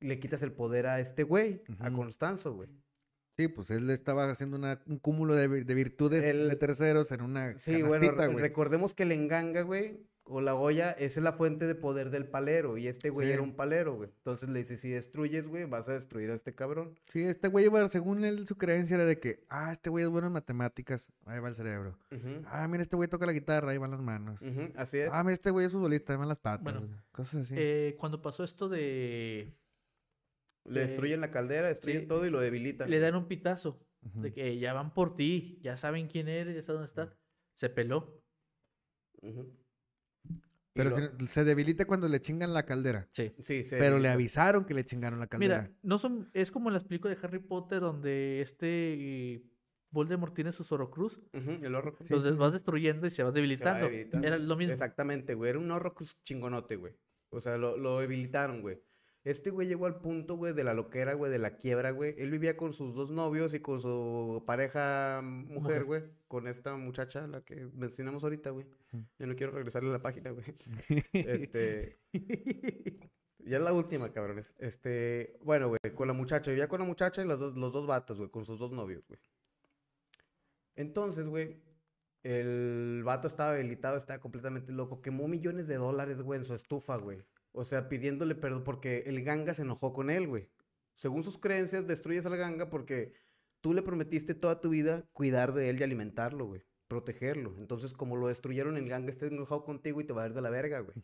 le 0.00 0.18
quitas 0.20 0.42
el 0.42 0.52
poder 0.52 0.86
a 0.86 1.00
este 1.00 1.22
güey, 1.22 1.62
a. 1.78 1.90
Constanzo, 1.90 2.52
güey. 2.54 2.68
Sí, 3.38 3.48
pues 3.48 3.70
él 3.70 3.88
estaba 3.90 4.30
haciendo 4.30 4.56
una- 4.58 4.82
un 4.86 4.98
cúmulo 4.98 5.34
de, 5.34 5.48
vi- 5.48 5.64
de 5.64 5.74
virtudes 5.74 6.22
El- 6.22 6.50
de 6.50 6.56
terceros 6.56 7.10
en 7.12 7.22
una 7.22 7.58
Sí, 7.58 7.82
bueno, 7.82 8.12
güey. 8.14 8.36
recordemos 8.36 8.92
que 8.94 9.04
el 9.04 9.12
enganga, 9.12 9.62
güey, 9.62 10.06
o 10.26 10.40
la 10.40 10.54
olla, 10.54 10.90
esa 10.92 11.20
es 11.20 11.24
la 11.24 11.34
fuente 11.34 11.66
de 11.66 11.74
poder 11.74 12.08
del 12.10 12.26
palero. 12.26 12.78
Y 12.78 12.88
este 12.88 13.10
güey 13.10 13.26
Sí. 13.28 13.32
era 13.34 13.42
un 13.42 13.54
palero, 13.54 13.94
güey. 13.96 14.08
Entonces 14.16 14.48
le 14.48 14.60
dice, 14.60 14.76
si 14.78 14.88
destruyes, 14.90 15.46
güey, 15.46 15.66
vas 15.66 15.88
a 15.88 15.92
destruir 15.92 16.30
a 16.30 16.34
este 16.34 16.54
cabrón. 16.54 16.98
Sí, 17.12 17.22
este 17.24 17.48
güey, 17.48 17.68
bueno, 17.68 17.88
según 17.88 18.24
él, 18.24 18.46
su 18.46 18.56
creencia 18.56 18.94
era 18.94 19.04
de 19.04 19.20
que, 19.20 19.44
ah, 19.50 19.70
este 19.72 19.90
güey 19.90 20.04
es 20.04 20.10
bueno 20.10 20.28
en 20.28 20.32
matemáticas, 20.32 21.12
ahí 21.26 21.40
va 21.40 21.50
el 21.50 21.54
cerebro. 21.54 21.98
Ah, 22.46 22.66
mira, 22.68 22.82
este 22.82 22.96
güey 22.96 23.08
toca 23.08 23.26
la 23.26 23.32
guitarra, 23.32 23.72
ahí 23.72 23.78
van 23.78 23.90
las 23.90 24.00
manos. 24.00 24.40
ujú, 24.40 24.72
Así 24.76 24.98
es. 24.98 25.10
Ah, 25.12 25.22
mira, 25.22 25.34
este 25.34 25.50
güey 25.50 25.66
es 25.66 25.72
futbolista, 25.72 26.14
ahí 26.14 26.18
van 26.18 26.28
las 26.28 26.38
patas. 26.38 26.62
Bueno, 26.64 26.80
güey. 26.80 27.00
Cosas 27.12 27.42
así. 27.42 27.54
Eh, 27.58 27.96
cuando 28.00 28.22
pasó 28.22 28.44
esto 28.44 28.68
de... 28.70 29.52
Le 30.64 30.80
eh, 30.80 30.82
destruyen 30.84 31.20
la 31.20 31.30
caldera, 31.30 31.68
destruyen 31.68 32.02
sí, 32.02 32.08
todo 32.08 32.24
y 32.24 32.30
lo 32.30 32.40
debilitan. 32.40 32.88
Le 32.88 32.98
dan 32.98 33.14
un 33.14 33.28
pitazo 33.28 33.78
de 34.00 34.32
que 34.32 34.58
ya 34.58 34.72
van 34.72 34.94
por 34.94 35.16
ti, 35.16 35.58
ya 35.62 35.76
saben 35.76 36.08
quién 36.08 36.28
eres, 36.28 36.54
ya 36.54 36.62
saben 36.62 36.76
dónde 36.82 36.88
estás. 36.88 37.16
Se 37.54 37.68
peló. 37.68 38.22
Pero 40.74 40.90
lo- 40.90 41.26
se, 41.28 41.44
debilita 41.44 41.84
cuando 41.86 42.08
le 42.08 42.20
chingan 42.20 42.52
la 42.52 42.66
caldera. 42.66 43.08
Sí. 43.12 43.32
Sí, 43.38 43.62
se 43.64 43.78
Pero 43.78 43.98
le 43.98 44.08
avisaron 44.08 44.64
que 44.64 44.74
le 44.74 44.84
chingaron 44.84 45.20
la 45.20 45.28
caldera. 45.28 45.62
Mira, 45.62 45.74
no 45.82 45.98
son, 45.98 46.28
es 46.34 46.50
como 46.50 46.68
en 46.68 46.74
las 46.74 46.84
películas 46.84 47.16
de 47.20 47.26
Harry 47.26 47.38
Potter 47.38 47.80
donde 47.80 48.40
este 48.40 48.66
eh, 49.34 49.42
Voldemort 49.90 50.34
tiene 50.34 50.50
su 50.50 50.64
Sorocruz, 50.64 51.22
Ujú, 51.32 51.64
el 51.64 51.74
horrocrux. 51.74 52.10
los 52.10 52.20
sí, 52.20 52.24
des- 52.24 52.34
sí. 52.34 52.38
vas 52.40 52.52
destruyendo 52.52 53.06
y 53.06 53.10
se 53.10 53.22
va 53.22 53.30
debilitando. 53.30 53.86
debilitando. 53.86 54.26
Era 54.26 54.36
lo 54.38 54.56
mismo. 54.56 54.72
Exactamente, 54.72 55.34
güey. 55.34 55.50
Era 55.50 55.60
un 55.60 55.70
horrocrux 55.70 56.20
chingonote, 56.24 56.74
güey. 56.76 56.94
O 57.30 57.40
sea, 57.40 57.56
lo, 57.56 57.76
lo 57.76 58.00
debilitaron, 58.00 58.60
güey. 58.60 58.80
Este 59.24 59.48
güey 59.50 59.66
llegó 59.66 59.86
al 59.86 60.00
punto, 60.00 60.36
güey, 60.36 60.52
de 60.52 60.64
la 60.64 60.74
loquera, 60.74 61.14
güey, 61.14 61.32
de 61.32 61.38
la 61.38 61.56
quiebra, 61.56 61.92
güey. 61.92 62.14
Él 62.18 62.30
vivía 62.30 62.58
con 62.58 62.74
sus 62.74 62.94
dos 62.94 63.10
novios 63.10 63.54
y 63.54 63.60
con 63.60 63.80
su 63.80 64.42
pareja 64.46 65.22
mujer, 65.22 65.60
Mujer. 65.62 65.84
güey. 65.84 66.02
Con 66.28 66.46
esta 66.46 66.76
muchacha, 66.76 67.26
la 67.26 67.40
que 67.42 67.66
mencionamos 67.74 68.22
ahorita, 68.22 68.50
güey. 68.50 68.66
Yo 69.18 69.26
no 69.26 69.34
quiero 69.34 69.52
regresarle 69.52 69.88
a 69.88 69.92
la 69.94 70.02
página, 70.02 70.30
güey. 70.30 70.44
Este. 71.12 71.98
Ya 73.38 73.56
es 73.58 73.62
la 73.62 73.72
última, 73.72 74.12
cabrones. 74.12 74.54
Este. 74.58 75.38
Bueno, 75.42 75.68
güey, 75.68 75.94
con 75.94 76.06
la 76.06 76.14
muchacha. 76.14 76.50
Vivía 76.50 76.68
con 76.68 76.80
la 76.80 76.86
muchacha 76.86 77.22
y 77.22 77.26
los 77.26 77.38
dos, 77.38 77.56
los 77.56 77.72
dos 77.72 77.86
vatos, 77.86 78.18
güey, 78.18 78.30
con 78.30 78.44
sus 78.44 78.58
dos 78.58 78.72
novios, 78.72 79.06
güey. 79.08 79.20
Entonces, 80.76 81.26
güey, 81.26 81.62
el 82.22 83.02
vato 83.04 83.28
estaba 83.28 83.52
habilitado, 83.54 83.96
estaba 83.96 84.18
completamente 84.20 84.72
loco. 84.72 85.00
Quemó 85.00 85.28
millones 85.28 85.68
de 85.68 85.76
dólares, 85.76 86.20
güey, 86.22 86.38
en 86.40 86.44
su 86.44 86.54
estufa, 86.54 86.96
güey. 86.96 87.22
O 87.56 87.62
sea, 87.62 87.88
pidiéndole 87.88 88.34
perdón 88.34 88.64
porque 88.64 89.04
el 89.06 89.22
ganga 89.22 89.54
se 89.54 89.62
enojó 89.62 89.92
con 89.92 90.10
él, 90.10 90.26
güey. 90.26 90.50
Según 90.96 91.22
sus 91.22 91.38
creencias, 91.38 91.86
destruyes 91.86 92.26
al 92.26 92.36
ganga 92.36 92.68
porque 92.68 93.12
tú 93.60 93.72
le 93.72 93.82
prometiste 93.82 94.34
toda 94.34 94.60
tu 94.60 94.70
vida 94.70 95.08
cuidar 95.12 95.54
de 95.54 95.70
él 95.70 95.78
y 95.78 95.84
alimentarlo, 95.84 96.46
güey. 96.46 96.62
Protegerlo. 96.88 97.54
Entonces, 97.58 97.92
como 97.92 98.16
lo 98.16 98.26
destruyeron, 98.26 98.76
el 98.76 98.88
ganga 98.88 99.08
está 99.08 99.26
enojado 99.26 99.64
contigo 99.64 100.00
y 100.00 100.04
te 100.04 100.12
va 100.12 100.24
a 100.24 100.26
ir 100.26 100.34
de 100.34 100.42
la 100.42 100.50
verga, 100.50 100.80
güey. 100.80 100.96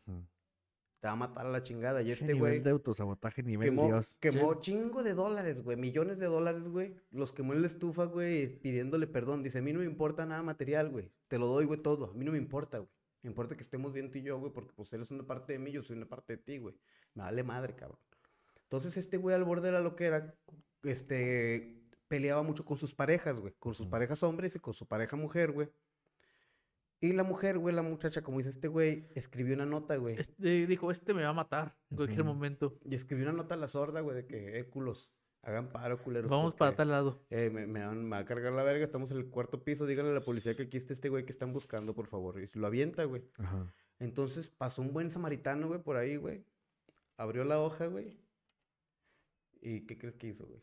Te 1.01 1.07
va 1.07 1.13
a 1.13 1.17
matar 1.17 1.47
a 1.47 1.51
la 1.51 1.63
chingada. 1.63 2.03
Y 2.03 2.11
este 2.11 2.27
nivel 2.27 2.39
güey 2.39 2.61
de 2.61 2.71
autosabotaje, 2.71 3.45
nivel 3.45 3.69
quemó, 3.69 3.87
Dios. 3.87 4.17
quemó 4.21 4.55
chingo 4.55 5.05
de 5.05 5.15
dólares, 5.15 5.63
güey. 5.63 5.77
Millones 5.77 6.19
de 6.19 6.27
dólares, 6.27 6.67
güey. 6.67 6.97
Los 7.11 7.33
quemó 7.33 7.55
en 7.55 7.63
la 7.63 7.69
estufa, 7.69 8.05
güey, 8.05 8.61
pidiéndole 8.61 9.07
perdón. 9.07 9.45
Dice, 9.45 9.59
a 9.59 9.63
mí 9.63 9.73
no 9.73 9.79
me 9.79 9.87
importa 9.87 10.27
nada 10.27 10.43
material, 10.43 10.91
güey. 10.91 11.13
Te 11.29 11.39
lo 11.39 11.47
doy, 11.47 11.65
güey, 11.65 11.81
todo. 11.81 12.11
A 12.11 12.15
mí 12.15 12.25
no 12.25 12.33
me 12.33 12.39
importa, 12.39 12.79
güey. 12.79 12.91
Me 13.23 13.29
importa 13.31 13.55
que 13.55 13.63
estemos 13.63 13.93
bien 13.93 14.11
tú 14.11 14.19
y 14.19 14.23
yo, 14.23 14.39
güey, 14.39 14.53
porque 14.53 14.73
pues 14.75 14.93
eres 14.93 15.11
una 15.11 15.27
parte 15.27 15.53
de 15.53 15.59
mí, 15.59 15.73
yo 15.73 15.83
soy 15.83 15.97
una 15.97 16.09
parte 16.09 16.37
de 16.37 16.43
ti, 16.43 16.59
güey. 16.59 16.75
Me 17.15 17.23
vale 17.23 17.43
madre, 17.43 17.75
cabrón. 17.75 17.99
Entonces 18.63 18.97
este 18.97 19.17
güey 19.17 19.35
al 19.35 19.45
borde 19.45 19.67
de 19.67 19.73
la 19.73 19.81
loquera, 19.81 20.35
este, 20.83 21.81
peleaba 22.09 22.43
mucho 22.43 22.65
con 22.65 22.77
sus 22.77 22.95
parejas, 22.95 23.39
güey. 23.39 23.53
Con 23.59 23.75
sus 23.75 23.87
parejas 23.87 24.23
hombres 24.23 24.57
y 24.57 24.59
con 24.59 24.75
su 24.75 24.87
pareja 24.87 25.17
mujer, 25.17 25.53
güey. 25.53 25.69
Y 27.03 27.13
la 27.15 27.25
mujer, 27.25 27.59
güey, 27.59 27.75
la 27.75 27.83
muchacha, 27.83 28.23
como 28.23 28.39
dice 28.39 28.51
este 28.51 28.69
güey, 28.69 29.09
escribió 29.15 29.55
una 29.55 29.65
nota, 29.65 29.97
güey. 29.97 30.17
Este, 30.19 30.67
dijo, 30.67 30.91
este 30.91 31.15
me 31.15 31.23
va 31.23 31.31
a 31.31 31.35
matar 31.35 31.77
en 31.91 31.97
cualquier 31.97 32.25
momento. 32.25 32.79
Y 32.85 32.95
escribió 32.95 33.25
una 33.25 33.33
nota 33.33 33.55
a 33.55 33.59
la 33.59 33.69
sorda, 33.69 34.01
güey, 34.01 34.17
de 34.17 34.27
que, 34.27 34.59
eh, 34.59 34.65
culos, 34.67 35.11
hagan 35.43 35.69
paro, 35.69 35.99
culeros. 36.03 36.31
Vamos 36.31 36.55
para 36.55 36.75
tal 36.77 36.89
lado. 36.89 37.21
eh, 37.31 37.51
me, 37.51 37.67
me 37.67 37.85
van- 37.87 38.05
me 38.05 38.11
va 38.11 38.19
a 38.19 38.25
cargar 38.25 38.53
la 38.53 38.63
verga, 38.63 38.85
estamos 38.85 39.11
en 39.11 39.19
el 39.19 39.27
cuarto 39.31 39.63
piso, 39.65 39.87
díganle 39.87 40.11
a 40.13 40.15
la 40.15 40.21
policía 40.25 40.55
que 40.57 40.65
aquí 40.65 40.77
está 40.77 40.93
este 40.93 41.09
güey 41.09 41.25
que 41.25 41.33
están 41.33 41.53
buscando, 41.53 41.95
por 41.95 42.07
favor. 42.07 42.41
Y 42.41 42.49
lo 42.59 42.67
avienta, 42.67 43.05
güey. 43.05 43.23
Ajá. 43.39 43.67
Entonces 43.99 44.51
pasó 44.51 44.83
un 44.83 44.93
buen 44.93 45.11
samaritano, 45.11 45.69
güey, 45.69 45.81
por 45.83 45.97
ahí, 45.97 46.17
güey. 46.17 46.45
Abrió 47.17 47.45
la 47.45 47.61
hoja, 47.61 47.87
güey. 47.87 48.19
¿Y 49.61 49.81
qué 49.83 49.99
crees 49.99 50.17
que 50.17 50.29
hizo, 50.29 50.47
güey? 50.47 50.63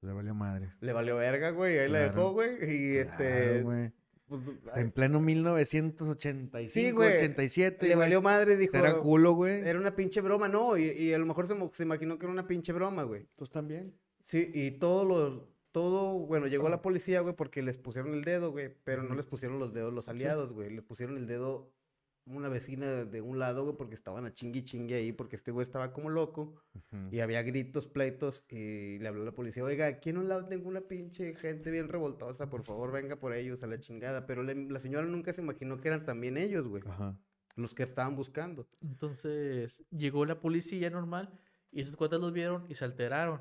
Le 0.00 0.12
valió 0.12 0.34
madre. 0.34 0.72
Le 0.80 0.92
valió 0.92 1.16
verga, 1.16 1.50
güey, 1.50 1.78
ahí 1.78 1.88
la 1.88 2.00
dejó, 2.00 2.32
güey. 2.32 2.56
Y 2.62 2.96
este... 2.98 3.16
Claro, 3.16 3.62
güey. 3.64 3.92
Pues, 4.42 4.76
En 4.76 4.90
pleno 4.90 5.20
1985, 5.20 6.70
Sí, 6.72 6.90
güey. 6.90 7.16
87. 7.16 7.86
le 7.86 7.94
güey. 7.94 7.98
valió 8.06 8.22
madre, 8.22 8.56
dijo... 8.56 8.76
Era 8.76 8.98
culo, 8.98 9.32
güey. 9.32 9.66
Era 9.66 9.78
una 9.78 9.94
pinche 9.94 10.20
broma, 10.20 10.48
no, 10.48 10.76
y, 10.76 10.84
y 10.84 11.12
a 11.12 11.18
lo 11.18 11.26
mejor 11.26 11.46
se, 11.46 11.82
imaginó 11.82 12.18
que 12.18 12.26
era 12.26 12.32
una 12.32 12.46
pinche 12.46 12.72
broma, 12.72 13.02
güey. 13.02 13.26
¿Tú 13.36 13.46
también? 13.46 13.94
Sí, 14.22 14.50
y 14.54 14.72
todos 14.72 15.06
los, 15.06 15.42
todo, 15.70 16.20
bueno, 16.20 16.46
llegó 16.46 16.68
la 16.68 16.82
policía, 16.82 17.20
güey, 17.20 17.34
porque 17.34 17.62
les 17.62 17.78
pusieron 17.78 18.14
el 18.14 18.22
dedo, 18.22 18.52
güey, 18.52 18.74
pero 18.84 19.02
no 19.02 19.14
les 19.14 19.26
pusieron 19.26 19.58
los 19.58 19.74
dedos 19.74 19.92
los 19.92 20.08
aliados, 20.08 20.52
güey, 20.52 20.70
les 20.70 20.84
pusieron 20.84 21.16
el 21.16 21.26
dedo 21.26 21.70
una 22.26 22.48
vecina 22.48 23.04
de 23.04 23.20
un 23.20 23.38
lado, 23.38 23.64
güey, 23.64 23.76
porque 23.76 23.94
estaban 23.94 24.24
a 24.24 24.32
chingui 24.32 24.62
chingue 24.64 24.94
ahí, 24.94 25.12
porque 25.12 25.36
este 25.36 25.50
güey 25.50 25.62
estaba 25.64 25.92
como 25.92 26.08
loco, 26.10 26.54
y 27.10 27.20
había 27.20 27.42
gritos, 27.42 27.86
pleitos, 27.86 28.44
y 28.48 28.98
le 28.98 29.08
habló 29.08 29.22
a 29.22 29.26
la 29.26 29.32
policía, 29.34 29.62
oiga, 29.64 29.86
aquí 29.86 30.10
en 30.10 30.18
un 30.18 30.28
lado 30.28 30.46
tengo 30.46 30.68
una 30.68 30.80
pinche 30.80 31.34
gente 31.34 31.70
bien 31.70 31.88
revoltosa, 31.88 32.48
por 32.48 32.62
favor, 32.64 32.92
venga 32.92 33.16
por 33.16 33.34
ellos 33.34 33.62
a 33.62 33.66
la 33.66 33.78
chingada, 33.78 34.26
pero 34.26 34.42
le- 34.42 34.68
la 34.70 34.78
señora 34.78 35.06
nunca 35.06 35.32
se 35.32 35.42
imaginó 35.42 35.78
que 35.80 35.88
eran 35.88 36.04
también 36.04 36.36
ellos, 36.38 36.66
güey, 36.66 36.82
Ajá. 36.86 37.18
los 37.56 37.74
que 37.74 37.82
estaban 37.82 38.16
buscando. 38.16 38.66
Entonces 38.80 39.82
llegó 39.90 40.24
la 40.24 40.40
policía 40.40 40.88
normal 40.90 41.38
y 41.70 41.82
esos 41.82 41.94
cuates 41.96 42.20
los 42.20 42.32
vieron 42.32 42.64
y 42.70 42.74
se 42.74 42.84
alteraron 42.84 43.40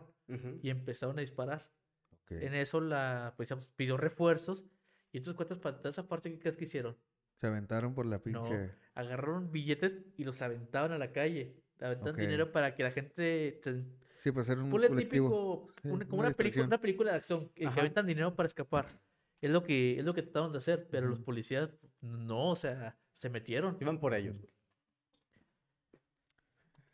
y 0.61 0.69
empezaron 0.69 1.17
a 1.17 1.21
disparar. 1.21 1.69
ok. 2.11 2.31
En 2.33 2.53
eso 2.53 2.81
la 2.81 3.33
policía 3.37 3.55
pues, 3.55 3.69
pidió 3.69 3.97
refuerzos 3.97 4.65
y 5.11 5.17
estos 5.19 5.35
cuates 5.35 5.57
para 5.59 5.79
esa 5.89 6.07
parte 6.07 6.31
¿qué 6.31 6.39
crees 6.39 6.57
que 6.57 6.63
hicieron? 6.65 6.97
Se 7.43 7.47
aventaron 7.47 7.93
por 7.93 8.05
la 8.05 8.19
pinche. 8.23 8.39
No, 8.67 8.71
agarraron 8.95 9.51
billetes 9.51 9.99
y 10.15 10.23
los 10.23 10.41
aventaban 10.41 10.93
a 10.93 10.97
la 10.97 11.11
calle. 11.11 11.61
Aventaban 11.81 12.13
Ok. 12.13 12.21
dinero 12.21 12.53
para 12.53 12.73
que 12.73 12.83
la 12.83 12.91
gente... 12.91 13.59
te- 13.61 13.83
Sí, 14.15 14.31
pues 14.31 14.47
era 14.47 14.61
un 14.63 14.69
Ponle 14.69 14.87
colectivo. 14.87 15.67
típico, 15.75 15.93
una, 15.93 16.05
como 16.05 16.19
una 16.21 16.27
una, 16.29 16.37
película, 16.37 16.65
una 16.65 16.79
película 16.79 17.11
de 17.11 17.17
acción 17.17 17.49
que, 17.49 17.67
que 17.67 17.79
aventan 17.81 18.07
dinero 18.07 18.33
para 18.33 18.47
escapar. 18.47 18.97
Es 19.41 19.51
lo 19.51 19.61
que, 19.61 19.99
es 19.99 20.05
lo 20.05 20.13
que 20.13 20.21
trataron 20.21 20.53
de 20.53 20.59
hacer, 20.59 20.87
pero 20.89 21.09
los 21.09 21.19
policías 21.19 21.69
no, 21.99 22.51
o 22.51 22.55
sea, 22.55 22.97
se 23.11 23.29
metieron. 23.29 23.75
Iban 23.81 23.99
por 23.99 24.13
ellos. 24.13 24.37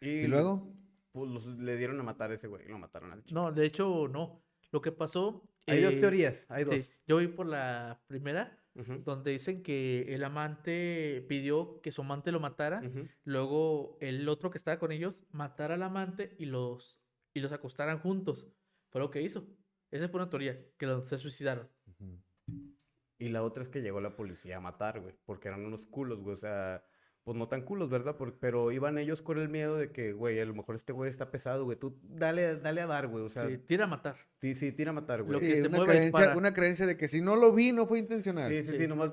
¿Y 0.02 0.26
luego? 0.26 0.74
pues 1.12 1.30
los, 1.30 1.45
le 1.45 1.78
dieron 1.78 2.00
a 2.00 2.04
matar 2.04 2.32
a 2.32 2.34
ese 2.34 2.47
güey, 2.47 2.68
lo 2.68 2.80
mataron 2.80 3.12
al 3.12 3.24
chico. 3.24 3.39
No, 3.39 3.52
de 3.52 3.66
hecho, 3.68 4.08
no. 4.08 4.41
Lo 4.72 4.82
que 4.82 4.91
pasó... 4.91 5.43
Hay 5.68 5.84
dos 5.84 5.93
eh, 5.93 6.00
teorías, 6.00 6.50
hay 6.50 6.64
sí, 6.64 6.70
dos. 6.72 6.93
yo 7.06 7.18
voy 7.18 7.28
por 7.28 7.45
la 7.45 8.02
primera, 8.08 8.58
Donde 8.74 9.32
dicen 9.32 9.61
que 9.61 10.13
el 10.13 10.24
amante 10.24 11.26
pidió 11.28 11.82
que 11.82 11.91
su 11.91 12.01
amante 12.01 12.32
lo 12.32 12.39
matara, 12.39 12.82
luego 13.26 13.97
el 13.99 14.28
otro 14.30 14.51
que 14.51 14.57
estaba 14.57 14.80
con 14.80 14.91
ellos 14.91 15.26
matara 15.32 15.74
al 15.74 15.84
amante 15.84 16.36
y 16.38 16.45
los, 16.45 17.01
y 17.34 17.41
los 17.41 17.51
acostaran 17.51 17.99
juntos. 17.99 18.47
Fue 18.89 19.01
lo 19.01 19.11
que 19.11 19.22
hizo. 19.22 19.47
Esa 19.91 20.07
fue 20.07 20.22
una 20.22 20.30
teoría, 20.30 20.57
que 20.78 20.86
los 20.86 21.07
se 21.07 21.17
suicidaron. 21.17 21.67
Y 23.17 23.30
la 23.30 23.43
otra 23.43 23.61
es 23.61 23.70
que 23.70 23.82
llegó 23.82 23.99
la 23.99 24.15
policía 24.15 24.57
a 24.57 24.61
matar, 24.61 25.01
güey, 25.01 25.13
porque 25.26 25.49
eran 25.49 25.65
unos 25.65 25.86
culos, 25.86 26.22
güey, 26.22 26.36
o 26.36 26.38
sea, 26.38 26.86
pues 27.24 27.38
no 27.38 27.47
tan 27.47 27.61
culos, 27.61 27.89
¿verdad? 27.89 28.15
Por- 28.17 28.39
pero 28.39 28.72
iban 28.72 28.97
ellos 28.97 29.22
con 29.22 29.38
el 29.38 29.49
miedo 29.49 29.76
de 29.78 29.91
que, 29.91 30.13
güey, 30.13 30.39
a 30.39 30.45
lo 30.45 30.53
mejor 30.53 30.76
este 30.76 30.93
güey 30.93 31.09
está 31.09 31.30
pesado, 31.32 31.65
güey, 31.65 31.78
tú 31.78 31.99
dale, 32.03 32.55
dale 32.57 32.82
a 32.82 32.88
dar, 32.88 33.07
güey, 33.07 33.24
o 33.24 33.30
sea, 33.30 33.45
Sí, 33.45 33.51
sí, 33.55 33.57
tira 33.59 33.84
a 33.84 33.88
matar. 33.88 34.15
sí, 34.41 34.72
tira 34.72 34.89
a 34.91 34.93
matar, 34.93 35.20
Lo 35.20 35.26
güey. 35.26 35.39
que 35.41 35.45
Sí, 35.55 35.61
se 35.61 35.67
una, 35.67 35.78
creencia, 35.84 36.01
dispara. 36.01 36.38
una 36.38 36.53
creencia 36.53 36.86
de 36.88 36.97
que 36.97 37.07
si 37.07 37.22
no 37.22 37.36
lo 37.36 37.51
vi, 37.53 37.72
no 37.72 37.86
fue 37.86 37.99
intencional. 37.99 38.51
Sí, 38.51 38.63
sí, 38.63 38.72
sí, 38.72 38.78
sí. 38.80 38.88
nomás. 38.88 39.11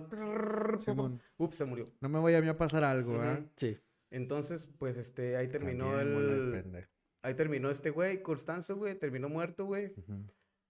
Simón. 0.85 1.21
Ups, 1.37 1.55
se 1.57 1.65
murió. 1.65 1.87
No 2.01 2.09
me 2.09 2.19
vaya 2.21 2.39
a 2.39 2.41
mí 2.41 2.49
a 2.49 2.57
pasar 2.57 2.85
algo, 2.85 3.21
¿ah? 3.21 3.39
Ujú. 3.41 3.49
Sí. 3.57 3.79
Entonces, 4.11 4.69
pues, 4.79 4.97
este, 4.97 5.37
ahí 5.37 5.49
terminó 5.49 5.91
También, 5.97 6.55
el... 6.75 6.87
Ahí 7.23 7.35
terminó 7.35 7.71
este 7.71 7.91
güey, 7.91 8.23
Constanzo, 8.23 8.77
güey, 8.77 8.95
terminó 8.95 9.29
muerto, 9.29 9.67
güey. 9.67 9.93
Ujú. 9.97 10.27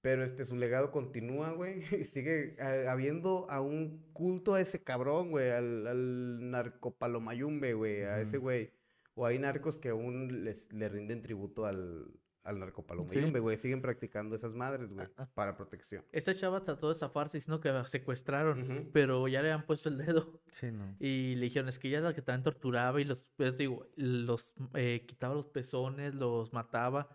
Pero 0.07 0.23
este, 0.23 0.45
su 0.45 0.55
legado 0.55 0.93
continúa, 0.93 1.51
güey. 1.51 1.83
Y 2.01 2.05
sigue 2.05 2.55
eh, 2.61 2.87
habiendo 2.89 3.51
a 3.51 3.61
un 3.61 4.05
culto 4.13 4.55
a 4.55 4.61
ese 4.61 4.85
cabrón, 4.85 5.33
güey. 5.33 5.51
Al, 5.51 5.85
al 5.85 6.49
narcopalomayumbe, 6.49 7.75
güey. 7.75 8.03
A 8.05 8.21
ese 8.21 8.39
güey. 8.39 8.71
O 9.17 9.27
hay 9.27 9.41
narcos 9.41 9.79
que 9.79 9.89
aún 9.89 10.45
les, 10.45 10.73
le 10.73 10.89
rinden 10.89 11.23
tributo 11.23 11.67
al, 11.67 12.07
al 12.45 12.61
narcopalomayumbe, 12.61 13.41
güey. 13.41 13.57
Siguen 13.57 13.83
practicando 13.83 14.37
esas 14.37 14.55
madres, 14.55 14.93
güey, 14.93 15.09
Ah, 15.17 15.25
ah. 15.25 15.29
para 15.35 15.57
protección. 15.57 16.05
Esta 16.13 16.33
chava 16.37 16.63
trató 16.63 16.89
de 16.91 16.95
zafarse 16.95 17.39
diciendo 17.39 17.61
que 17.61 17.71
la 17.71 17.85
secuestraron, 17.85 18.89
pero 18.93 19.27
ya 19.27 19.43
le 19.43 19.51
han 19.51 19.67
puesto 19.67 19.89
el 19.89 19.99
dedo. 19.99 20.41
Sí, 20.53 20.71
no. 20.71 20.95
Y 21.01 21.35
le 21.35 21.47
dijeron, 21.47 21.69
es 21.69 21.81
que 21.81 21.89
ella 21.89 21.99
es 21.99 22.05
la 22.05 22.15
que 22.15 22.23
también 22.23 22.45
torturaba 22.45 23.01
y 23.01 23.05
los, 23.05 23.25
pues, 23.35 23.57
digo, 23.57 23.89
los 23.97 24.55
eh, 24.75 25.05
quitaba 25.05 25.35
los 25.35 25.49
pezones, 25.49 26.15
los 26.15 26.53
mataba. 26.53 27.09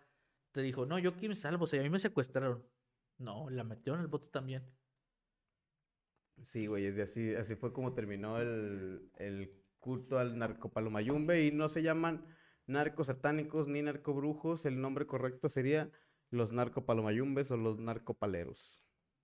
Te 0.52 0.62
dijo, 0.62 0.86
no, 0.86 1.00
yo 1.00 1.12
aquí 1.12 1.30
me 1.30 1.36
salvo, 1.38 1.64
o 1.64 1.68
sea, 1.68 1.80
a 1.80 1.84
mí 1.84 1.90
me 1.90 1.98
secuestraron. 1.98 2.62
No, 3.22 3.50
la 3.50 3.64
metió 3.64 3.94
en 3.94 4.02
el 4.02 4.08
bote 4.08 4.28
también. 4.32 4.64
Sí, 6.42 6.66
güey, 6.66 6.86
es 6.88 6.96
de 6.96 7.04
así, 7.04 7.36
así 7.36 7.56
fue 7.56 7.72
como 7.72 7.94
terminó 7.94 8.40
el, 8.40 9.12
el 9.18 9.54
culto 9.80 10.18
al 10.18 10.38
narcopalomayumbe 10.40 11.46
y 11.46 11.52
no 11.52 11.70
se 11.70 11.84
llaman 11.84 12.26
narcos 12.66 13.08
satánicos 13.08 13.68
ni 13.68 13.82
narcobrujos, 13.84 14.66
el 14.66 14.82
nombre 14.82 15.06
correcto 15.06 15.50
sería 15.50 15.92
los 16.32 16.52
narcopalomayumbes 16.52 17.52
o 17.52 17.58
los 17.58 17.78
narcopaleros. 17.80 18.84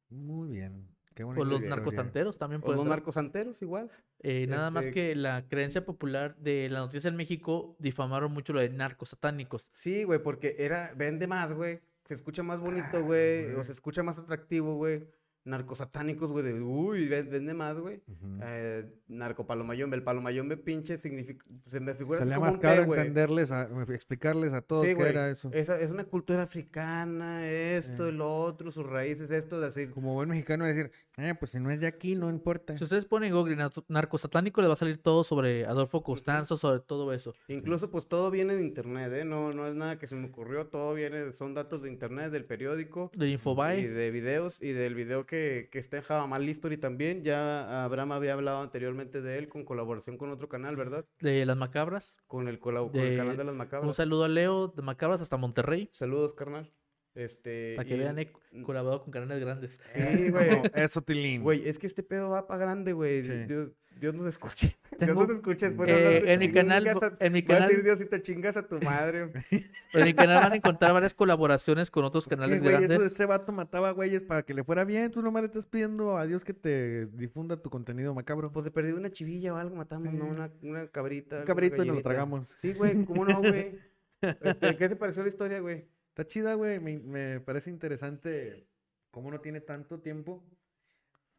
Muy 0.09 0.49
bien. 0.49 0.95
Qué 1.15 1.23
O 1.23 1.27
bonita 1.27 1.45
los 1.45 1.53
historia. 1.55 1.75
narcosanteros 1.75 2.37
también 2.37 2.61
O 2.61 2.65
pueden 2.65 2.79
los 2.81 2.87
narcosanteros 2.87 3.61
igual. 3.63 3.89
Eh, 4.19 4.45
nada 4.45 4.69
más 4.69 4.85
este- 4.85 4.93
que 4.93 5.15
la 5.15 5.47
creencia 5.47 5.83
popular 5.83 6.37
de 6.37 6.69
la 6.69 6.79
noticia 6.79 7.07
en 7.07 7.15
México 7.15 7.75
difamaron 7.79 8.31
mucho 8.31 8.53
lo 8.53 8.59
de 8.59 8.69
narcos 8.69 9.09
satánicos. 9.09 9.69
Sí, 9.71 10.03
güey, 10.03 10.21
porque 10.21 10.55
era, 10.59 10.93
vende 10.95 11.25
más, 11.25 11.53
güey. 11.53 11.79
Se 12.07 12.13
escucha 12.13 12.41
más 12.41 12.61
bonito, 12.61 12.87
Ah, 12.93 12.99
güey. 13.01 13.53
O 13.55 13.63
se 13.65 13.73
escucha 13.73 14.01
más 14.01 14.17
atractivo, 14.17 14.75
güey. 14.75 15.05
Narcosatánicos, 15.47 16.29
güey, 16.29 16.43
de 16.45 16.53
uy, 16.61 17.07
ven- 17.07 17.29
vende 17.29 17.53
más, 17.53 17.77
güey. 17.77 18.01
Ujú. 18.07 18.39
Eh, 18.43 18.85
narcopalomayombe. 19.07 19.95
El 19.95 20.03
palomayombe 20.03 20.57
pinche 20.57 20.97
significa. 20.97 21.45
Se 21.65 21.79
me 21.79 21.93
figura 21.95 22.17
así 22.19 22.23
Salía 22.25 22.35
como 22.35 22.45
más 22.47 22.55
un 22.55 22.59
té, 22.61 22.67
caro 22.67 22.85
güey. 22.85 22.99
entenderles, 22.99 23.51
a- 23.51 23.69
explicarles 23.93 24.53
a 24.53 24.61
todos 24.61 24.85
Sí, 24.85 24.93
qué 24.95 25.03
era 25.09 25.29
eso. 25.29 25.49
Esa, 25.53 25.79
es 25.79 25.91
una 25.91 26.03
cultura 26.03 26.43
africana, 26.43 27.47
esto, 27.49 28.03
Sí. 28.03 28.09
el 28.09 28.21
otro, 28.21 28.71
sus 28.71 28.85
raíces, 28.85 29.31
esto, 29.31 29.59
de 29.59 29.67
así. 29.67 29.87
Como 29.87 30.13
buen 30.13 30.29
mexicano 30.29 30.65
decir, 30.65 30.91
eh, 31.17 31.33
pues 31.39 31.51
si 31.51 31.59
no 31.59 31.71
es 31.71 31.79
de 31.79 31.87
aquí, 31.87 32.15
no 32.15 32.29
importa. 32.29 32.75
Si 32.75 32.83
ustedes 32.83 33.05
ponen 33.05 33.33
Google 33.33 33.55
narco- 33.55 33.85
narcosatánico, 33.87 34.61
les 34.61 34.69
va 34.69 34.73
a 34.73 34.77
salir 34.77 34.97
todo 34.97 35.23
sobre 35.23 35.65
Adolfo 35.65 36.03
Constanzo, 36.03 36.57
sobre 36.57 36.81
todo 36.81 37.13
eso. 37.13 37.33
Incluso, 37.47 37.89
pues 37.89 38.07
todo 38.07 38.29
viene 38.31 38.55
de 38.55 38.61
internet, 38.63 39.11
¿eh? 39.13 39.23
No, 39.25 39.53
no 39.53 39.65
es 39.67 39.75
nada 39.75 39.97
que 39.97 40.07
se 40.07 40.15
me 40.15 40.27
ocurrió, 40.27 40.67
todo 40.67 40.93
viene, 40.93 41.31
son 41.31 41.53
datos 41.53 41.83
de 41.83 41.89
internet, 41.89 42.31
del 42.31 42.45
periódico. 42.45 43.11
De 43.15 43.27
Y 43.29 43.33
Infobae, 43.33 43.87
de 43.87 44.11
videos 44.11 44.61
y 44.61 44.73
del 44.73 44.93
video 44.95 45.25
que, 45.25 45.36
que 45.71 45.79
está 45.79 45.97
en 45.97 46.03
Javamal 46.03 46.47
History 46.47 46.77
también. 46.77 47.23
Ya 47.23 47.83
Abraham 47.83 48.11
había 48.13 48.33
hablado 48.33 48.61
anteriormente 48.61 49.21
de 49.21 49.37
él 49.37 49.49
con 49.49 49.63
colaboración 49.65 50.17
con 50.17 50.29
otro 50.31 50.47
canal, 50.49 50.75
¿verdad? 50.75 51.05
de 51.19 51.45
las 51.45 51.57
macabras. 51.57 52.17
Con 52.27 52.47
el, 52.47 52.59
colab- 52.59 52.91
con 52.91 53.01
el 53.01 53.17
canal 53.17 53.37
de 53.37 53.43
las 53.43 53.51
Un 53.53 53.57
macabras. 53.57 53.95
saludo 53.95 54.23
a 54.23 54.27
Leo 54.27 54.67
de 54.69 54.81
Macabras 54.81 55.21
hasta 55.21 55.37
Monterrey, 55.37 55.89
Saludos, 55.93 56.33
carnal. 56.33 56.71
Este. 57.17 57.73
para 57.75 57.87
que 57.87 57.95
y- 57.95 57.99
vean, 57.99 58.19
he 58.19 58.31
colaborado 58.63 59.01
con 59.03 59.11
canales 59.11 59.39
grandes. 59.39 59.79
Sí, 59.87 59.99
güey. 60.31 60.61
Eso, 60.75 61.01
Tilín. 61.01 61.41
Güey, 61.43 61.67
es 61.67 61.79
que 61.79 61.87
este 61.87 62.03
pedo 62.03 62.29
va 62.29 62.47
para 62.47 62.59
grande, 62.59 62.93
güey. 62.93 63.23
Sí. 63.23 63.31
Dios, 63.47 63.71
Dios 63.99 64.13
nos 64.13 64.27
escuche. 64.27 64.77
Dios 64.99 65.15
nos 65.15 65.29
escuche 65.29 65.71
de 65.71 65.91
Eh, 65.91 66.33
en 66.33 66.39
mi 66.39 66.51
canal, 66.51 66.87
a- 66.87 67.17
en 67.19 67.33
mi 67.33 67.41
Voy 67.41 67.55
a 67.55 67.59
decir, 67.61 67.69
canal, 67.69 67.83
Diosito, 67.83 68.17
chingas 68.19 68.55
a 68.57 68.67
tu 68.67 68.79
madre. 68.81 69.31
en 69.51 70.03
mi 70.03 70.13
canal 70.13 70.43
van 70.43 70.51
a 70.53 70.55
encontrar 70.55 70.93
varias 70.93 71.15
colaboraciones 71.15 71.89
con 71.89 72.05
otros 72.05 72.25
Es 72.25 72.29
que, 72.29 72.35
canales 72.35 72.59
güey, 72.59 72.71
grandes. 72.71 72.91
eso- 72.91 73.05
ese 73.05 73.25
vato 73.25 73.51
mataba 73.51 73.89
güeyes 73.91 74.21
para 74.23 74.43
que 74.43 74.53
le 74.53 74.63
fuera 74.63 74.85
bien. 74.85 75.09
Tú 75.11 75.23
nomás 75.23 75.41
le 75.41 75.47
estás 75.47 75.65
pidiendo 75.65 76.17
a 76.17 76.25
Dios 76.27 76.43
que 76.45 76.53
te 76.53 77.07
difunda 77.07 77.57
tu 77.57 77.71
contenido 77.71 78.13
macabro. 78.13 78.51
Pues 78.51 78.65
de 78.65 78.69
perdido 78.71 78.97
una 78.97 79.09
chivilla 79.11 79.53
o 79.55 79.57
algo 79.57 79.75
matamos, 79.75 80.13
¿no? 80.13 80.25
Una, 80.25 80.51
una 80.61 80.87
cabrita. 80.87 81.39
Un 81.39 81.45
cabrito 81.45 81.83
y 81.83 81.87
nos 81.87 81.95
lo 81.97 82.01
tragamos. 82.03 82.47
Sí, 82.57 82.73
güey, 82.73 83.03
¿cómo 83.05 83.25
no, 83.25 83.39
güey? 83.39 83.79
Este, 84.21 84.77
¿Qué 84.77 84.89
te 84.89 84.95
pareció 84.95 85.23
la 85.23 85.29
historia, 85.29 85.59
güey? 85.59 85.85
Está 86.17 86.27
chida, 86.27 86.55
güey. 86.55 86.79
Me, 86.79 86.97
me 86.97 87.39
parece 87.41 87.69
interesante 87.69 88.67
cómo 89.11 89.29
no 89.29 89.39
tiene 89.39 89.61
tanto 89.61 89.99
tiempo. 89.99 90.43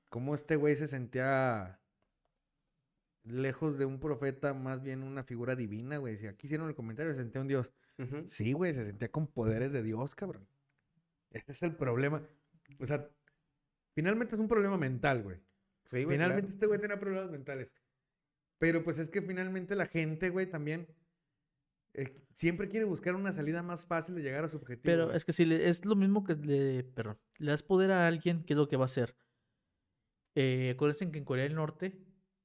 Cómo 0.09 0.37
este 0.37 0.55
güey 0.55 0.77
se 0.77 0.87
sentía 0.87 1.81
lejos 3.25 3.77
de 3.77 3.87
un 3.87 3.99
profeta, 3.99 4.55
más 4.55 4.81
bien 4.81 5.03
una 5.03 5.25
figura 5.25 5.57
divina, 5.57 5.97
güey. 5.97 6.17
Si 6.17 6.29
aquí 6.29 6.47
hicieron 6.47 6.69
el 6.69 6.77
comentario, 6.77 7.13
se 7.13 7.19
sentía 7.19 7.41
un 7.41 7.49
dios. 7.49 7.73
Sí, 8.27 8.53
güey, 8.53 8.73
se 8.73 8.87
sentía 8.87 9.11
con 9.11 9.27
poderes 9.27 9.73
de 9.73 9.83
Dios, 9.83 10.15
cabrón. 10.15 10.47
Ese 11.33 11.51
es 11.51 11.63
el 11.65 11.75
problema. 11.75 12.23
O 12.79 12.87
sea, 12.87 13.11
finalmente 13.97 14.37
es 14.37 14.41
un 14.41 14.47
problema 14.47 14.79
mental, 14.79 15.25
güey. 15.25 15.39
Sí, 15.87 16.05
güey. 16.05 16.15
Finalmente 16.19 16.43
claro. 16.43 16.55
este 16.55 16.67
güey 16.69 16.81
tenía 16.81 17.01
problemas 17.01 17.33
mentales. 17.33 17.75
Pero 18.59 18.85
pues 18.85 19.01
es 19.01 19.09
que 19.09 19.23
finalmente 19.23 19.75
la 19.75 19.87
gente, 19.87 20.31
güey, 20.31 20.47
también 20.47 20.87
eh, 21.95 22.15
siempre 22.35 22.69
quiere 22.69 22.85
buscar 22.85 23.15
una 23.15 23.33
salida 23.33 23.63
más 23.63 23.85
fácil 23.87 24.15
de 24.15 24.23
llegar 24.23 24.45
a 24.45 24.49
su 24.49 24.57
objetivo. 24.59 24.83
Pero 24.85 25.05
güey. 25.07 25.17
es 25.17 25.25
que 25.25 25.33
si 25.33 25.45
le- 25.45 25.69
es 25.69 25.85
lo 25.85 25.97
mismo 25.97 26.25
que 26.25 26.35
le, 26.35 26.85
perdón, 26.85 27.19
le 27.39 27.51
das 27.51 27.63
poder 27.63 27.91
a 27.93 28.07
alguien, 28.07 28.45
¿qué 28.45 28.53
es 28.55 28.59
lo 28.59 28.69
que 28.69 28.77
va 28.77 28.85
a 28.85 28.87
hacer? 28.87 29.17
Eh, 30.35 30.71
acuérdense 30.75 31.11
que 31.11 31.19
en 31.19 31.25
Corea 31.25 31.45
del 31.45 31.55
Norte, 31.55 31.99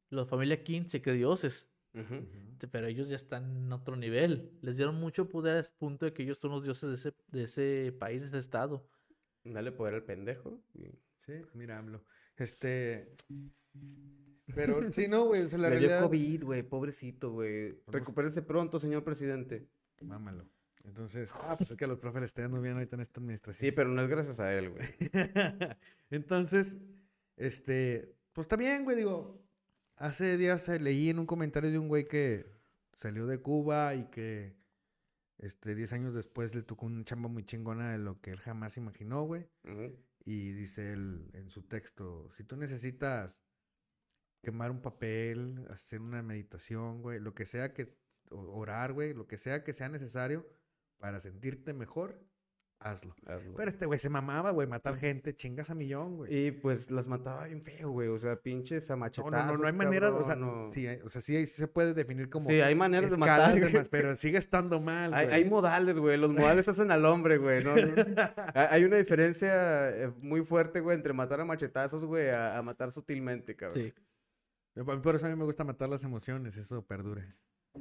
la 0.10 0.26
familia 0.26 0.64
Kim 0.64 0.88
se 0.88 1.02
cree 1.02 1.16
dioses. 1.16 1.68
Ujú. 1.96 2.26
pero 2.72 2.88
ellos 2.88 3.08
ya 3.08 3.16
están 3.16 3.56
en 3.56 3.72
otro 3.72 3.96
nivel. 3.96 4.58
Les 4.64 4.78
dieron 4.78 4.96
mucho 4.96 5.30
poder 5.30 5.58
a 5.58 5.60
ese 5.60 5.74
punto 5.78 6.06
de 6.08 6.14
que 6.14 6.24
ellos 6.24 6.40
son 6.40 6.50
los 6.50 6.64
dioses 6.64 6.90
de 6.90 6.96
ese, 6.96 7.14
de 7.28 7.44
ese 7.44 7.92
país, 8.00 8.22
de 8.22 8.30
ese 8.30 8.40
estado. 8.40 8.90
Dale 9.44 9.72
poder 9.72 9.94
al 9.96 10.04
pendejo. 10.04 10.64
Sí, 11.20 11.34
mira, 11.54 11.78
hablo. 11.78 12.04
Este. 12.36 13.14
Pero 14.54 14.92
sí, 14.92 15.08
no, 15.08 15.26
güey. 15.26 15.44
O 15.44 15.50
sea, 15.50 15.60
la 15.60 15.70
Le 15.70 15.80
dio 15.80 15.88
realidad. 15.88 16.06
COVID, 16.08 16.44
güey, 16.44 16.64
pobrecito, 16.64 17.32
güey. 17.32 17.74
Pues- 17.74 17.94
Recupérese 18.00 18.42
pronto, 18.42 18.80
señor 18.80 19.04
presidente. 19.04 19.68
Mámalo. 20.02 20.46
Entonces, 20.84 21.32
ah, 21.34 21.56
pues 21.58 21.72
es 21.72 21.78
que 21.78 21.86
a 21.86 21.88
los 21.88 21.98
profes 22.00 22.22
les 22.22 22.30
está 22.32 22.42
yendo 22.42 22.60
bien 22.62 22.74
ahorita 22.74 22.98
en 22.98 23.02
esta 23.02 23.22
administración. 23.22 23.62
Sí, 23.70 23.72
pero 23.72 23.90
no 23.90 24.02
es 24.02 24.10
gracias 24.10 24.40
a 24.42 24.54
él, 24.54 24.70
güey. 24.70 24.86
Entonces, 26.10 26.76
este, 27.38 28.14
pues 28.34 28.46
está 28.46 28.58
bien, 28.58 28.84
güey, 28.84 28.98
digo, 28.98 29.42
hace 29.96 30.38
días 30.38 30.68
eh, 30.68 30.80
leí 30.82 31.10
en 31.10 31.20
un 31.20 31.26
comentario 31.26 31.72
de 31.72 31.80
un 31.80 31.88
güey 31.88 32.06
que 32.06 32.46
salió 32.98 33.26
de 33.28 33.40
Cuba 33.40 33.96
y 33.96 34.06
que, 34.10 34.58
este, 35.38 35.74
10 35.74 35.94
años 35.94 36.14
después 36.14 36.54
le 36.54 36.64
tocó 36.64 36.86
una 36.86 37.06
chamba 37.06 37.30
muy 37.30 37.44
chingona 37.46 37.94
de 37.94 37.98
lo 38.00 38.20
que 38.20 38.32
él 38.32 38.40
jamás 38.40 38.76
imaginó, 38.76 39.24
güey. 39.24 39.48
Y 40.26 40.52
dice 40.52 40.92
él 40.92 41.30
en 41.34 41.50
su 41.50 41.64
texto, 41.64 42.30
si 42.34 42.44
tú 42.44 42.58
necesitas 42.58 43.42
quemar 44.44 44.70
un 44.72 44.82
papel, 44.82 45.66
hacer 45.70 46.02
una 46.02 46.22
meditación, 46.22 47.02
güey, 47.02 47.20
lo 47.20 47.34
que 47.34 47.46
sea 47.46 47.74
que, 47.74 47.96
orar, 48.30 48.94
güey, 48.94 49.14
lo 49.14 49.26
que 49.26 49.38
sea 49.38 49.64
que 49.64 49.74
sea 49.74 49.90
necesario 49.90 50.46
para 51.00 51.20
sentirte 51.22 51.74
mejor, 51.74 52.20
hazlo. 52.80 53.16
Hazlo. 53.26 53.54
Pero 53.56 53.70
este 53.70 53.86
güey 53.86 54.00
se 54.00 54.10
mamaba, 54.10 54.52
güey, 54.52 54.68
matar 54.68 54.98
gente, 54.98 55.34
chingas 55.34 55.70
a 55.70 55.76
millón, 55.76 56.18
güey. 56.18 56.48
Y 56.48 56.52
pues 56.52 56.92
las 56.92 57.08
mataba 57.08 57.46
bien 57.46 57.62
feo, 57.62 57.92
güey. 57.92 58.10
O 58.10 58.20
sea, 58.20 58.36
pinches 58.36 58.92
a 58.92 58.96
No, 58.96 59.00
machetazos. 59.02 59.32
no, 59.46 59.54
no, 59.54 59.58
no 59.60 59.68
hay 59.68 59.74
manera, 59.74 60.12
o 60.14 60.26
sea, 60.26 60.36
no. 60.36 60.70
sí, 60.74 60.88
o 60.88 61.08
sea, 61.08 61.22
sí, 61.22 61.48
sí 61.48 61.56
se 61.56 61.68
puede 61.68 61.94
definir 61.94 62.30
como 62.30 62.48
Sí, 62.48 62.60
hay 62.60 62.76
maneras 62.76 63.12
de 63.12 63.16
matar, 63.18 63.54
de 63.54 63.62
güey. 63.62 63.74
más, 63.74 63.88
pero 63.88 64.14
sigue 64.18 64.38
estando 64.40 64.82
mal, 64.82 65.14
Hay, 65.14 65.26
güey. 65.28 65.38
hay 65.38 65.46
modales, 65.50 65.96
güey. 65.98 66.18
Los 66.18 66.34
modales 66.34 66.68
hacen 66.68 66.92
al 66.92 67.06
hombre, 67.06 67.38
güey. 67.38 67.64
¿no? 67.64 67.76
no. 67.76 67.94
Ha- 68.56 68.68
Hay 68.74 68.84
una 68.84 68.98
diferencia 68.98 69.90
eh, 69.90 70.12
muy 70.20 70.44
fuerte, 70.44 70.82
güey, 70.82 70.98
entre 70.98 71.14
matar 71.14 71.40
a 71.40 71.46
machetazos, 71.46 72.04
güey, 72.04 72.30
a, 72.30 72.58
a 72.58 72.62
matar 72.62 72.92
sutilmente, 72.92 73.56
cabrón. 73.56 73.84
Sí. 73.86 73.94
Por 75.04 75.16
eso 75.16 75.26
a 75.26 75.30
mí 75.30 75.36
me 75.36 75.44
gusta 75.46 75.64
matar 75.64 75.90
las 75.90 76.04
emociones, 76.04 76.58
eso 76.58 76.86
perdure. 76.86 77.36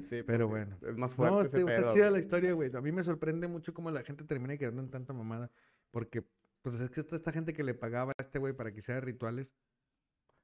Sí, 0.05 0.22
Pero 0.26 0.49
pues, 0.49 0.66
bueno. 0.66 0.78
Es 0.90 0.97
más 0.97 1.14
fuerte 1.14 1.34
No, 1.34 1.40
ese 1.43 1.59
está 1.59 1.66
pedo, 1.66 1.95
chida 1.95 2.11
la 2.11 2.18
historia, 2.18 2.53
güey. 2.53 2.70
A 2.74 2.80
mí 2.80 2.93
me 2.93 3.05
sorprende 3.05 3.47
mucho 3.49 3.74
cómo 3.74 3.90
la 3.90 4.03
gente 4.03 4.24
termina 4.24 4.57
quedando 4.57 4.82
en 4.82 4.90
tanta 4.90 5.12
mamada. 5.12 5.51
Porque, 5.90 6.22
pues 6.62 6.80
es 6.80 6.90
que 6.90 7.01
esta, 7.01 7.16
esta 7.16 7.32
gente 7.32 7.53
que 7.53 7.62
le 7.64 7.74
pagaba 7.74 8.12
a 8.16 8.22
este 8.22 8.38
güey 8.38 8.53
para 8.55 8.72
que 8.72 8.78
hiciera 8.78 9.01
rituales. 9.01 9.55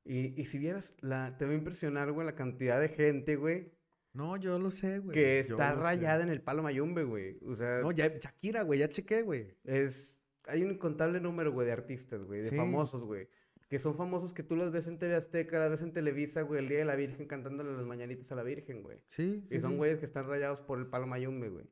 Y, 0.05 0.41
y 0.41 0.47
si 0.47 0.59
vieras, 0.59 0.95
la, 1.01 1.37
te 1.39 1.45
va 1.47 1.53
a 1.53 1.55
impresionar, 1.55 2.13
güey, 2.13 2.27
la 2.27 2.35
cantidad 2.35 2.81
de 2.81 2.89
gente, 2.89 3.37
güey, 3.37 3.73
No, 4.15 4.37
yo 4.37 4.59
lo 4.59 4.71
sé, 4.71 4.99
güey. 5.01 5.15
que 5.15 5.39
está 5.39 5.71
sé. 5.71 5.77
rayada 5.77 6.23
en 6.23 6.31
el 6.31 6.41
palo 6.43 6.63
mayumbe, 6.63 7.05
güey. 7.05 7.39
O 7.47 7.55
sea, 7.55 7.81
No, 7.81 7.91
ya, 7.93 8.09
Shakira, 8.19 8.63
güey, 8.63 8.79
ya 8.81 8.89
chequé, 8.89 9.23
güey. 9.23 9.55
es... 9.65 10.15
Hay 10.47 10.63
un 10.63 10.71
incontable 10.71 11.21
número, 11.21 11.53
güey, 11.53 11.67
de 11.67 11.73
artistas, 11.75 12.23
güey, 12.25 12.41
de 12.41 12.51
Sí. 12.51 12.57
famosos, 12.57 13.03
güey. 13.05 13.29
Que 13.69 13.79
son 13.79 13.97
famosos 13.97 14.33
que 14.33 14.43
tú 14.43 14.57
los 14.57 14.73
ves 14.73 14.89
en 14.89 14.99
TV 14.99 15.15
Azteca, 15.15 15.59
las 15.59 15.71
ves 15.71 15.83
en 15.83 15.93
Televisa, 15.93 16.43
güey, 16.43 16.61
el 16.61 16.69
Día 16.69 16.79
de 16.79 16.85
la 16.87 16.97
Virgen 16.97 17.27
cantándole 17.27 17.73
las 17.77 17.85
mañanitas 17.85 18.33
a 18.33 18.35
la 18.35 18.43
Virgen, 18.43 18.83
güey. 18.83 18.99
Sí, 19.11 19.45
Y 19.51 19.57
sí, 19.57 19.61
son 19.61 19.73
sí. 19.73 19.77
güeyes 19.77 19.99
que 19.99 20.07
están 20.07 20.27
rayados 20.27 20.63
por 20.63 20.79
el 20.79 20.87
palo 20.87 21.07
mayumbe, 21.07 21.51
güey. 21.51 21.67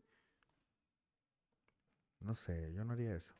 No 2.21 2.35
sé, 2.35 2.73
yo 2.75 2.85
no 2.85 2.93
haría 2.93 3.15
eso. 3.17 3.35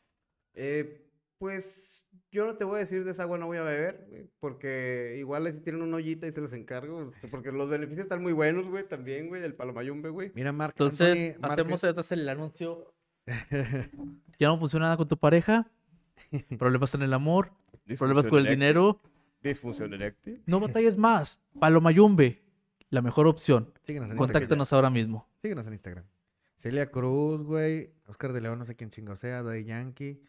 Eh, 0.55 1.07
pues 1.39 2.09
yo 2.31 2.47
no 2.47 2.57
te 2.57 2.65
voy 2.65 2.77
a 2.77 2.79
decir 2.81 3.05
de 3.05 3.11
esa 3.11 3.25
agua 3.25 3.37
no 3.37 3.47
voy 3.47 3.59
a 3.59 3.63
beber, 3.63 4.07
güey, 4.09 4.31
porque 4.41 5.17
igual 5.19 5.53
si 5.53 5.61
tienen 5.61 5.83
una 5.83 5.97
ollita 5.97 6.27
y 6.27 6.33
se 6.33 6.41
los 6.41 6.53
encargo, 6.55 7.03
este, 7.03 7.29
porque 7.29 7.53
los 7.53 7.69
beneficios 7.69 8.05
están 8.05 8.23
muy 8.23 8.33
buenos, 8.33 8.67
güey, 8.69 8.89
también, 8.89 9.29
güey, 9.29 9.43
del 9.43 9.55
palomayumbe, 9.55 10.09
güey. 10.09 10.33
Mira, 10.35 10.53
Marc 10.53 10.75
Entonces, 10.75 11.35
Anthony 11.37 11.53
hacemos 11.53 11.85
entonces 11.85 12.13
el 12.13 12.29
anuncio. 12.29 12.95
Ya 14.39 14.49
no 14.49 14.59
funciona 14.59 14.85
nada 14.85 14.97
con 14.99 15.09
tu 15.09 15.17
pareja. 15.17 15.71
Problemas 16.59 16.95
en 16.95 17.03
el 17.03 17.15
amor. 17.15 17.53
Problemas 17.99 18.27
con 18.27 18.39
el 18.41 18.47
dinero. 18.49 19.01
Disfunción 19.43 19.93
eréctil. 19.95 20.43
No 20.47 20.61
batalles 20.61 20.97
más. 20.97 21.41
Palomayumbe. 21.61 22.43
La 22.91 23.03
mejor 23.03 23.27
opción. 23.27 23.73
Síguenos 23.85 24.11
en 24.11 24.17
Instagram. 24.17 24.19
Contáctanos 24.19 24.73
ahora 24.73 24.91
mismo. 24.91 25.29
Síguenos 25.43 25.67
en 25.67 25.73
Instagram. 25.73 26.05
Celia 26.57 26.91
Cruz, 26.91 27.43
güey. 27.43 27.93
Oscar 28.07 28.33
de 28.33 28.41
León, 28.41 28.59
no 28.59 28.65
sé 28.65 28.75
quién 28.77 28.91
chingo 28.91 29.15
sea. 29.17 29.43
Daddy 29.43 29.65
Yankee. 29.65 30.23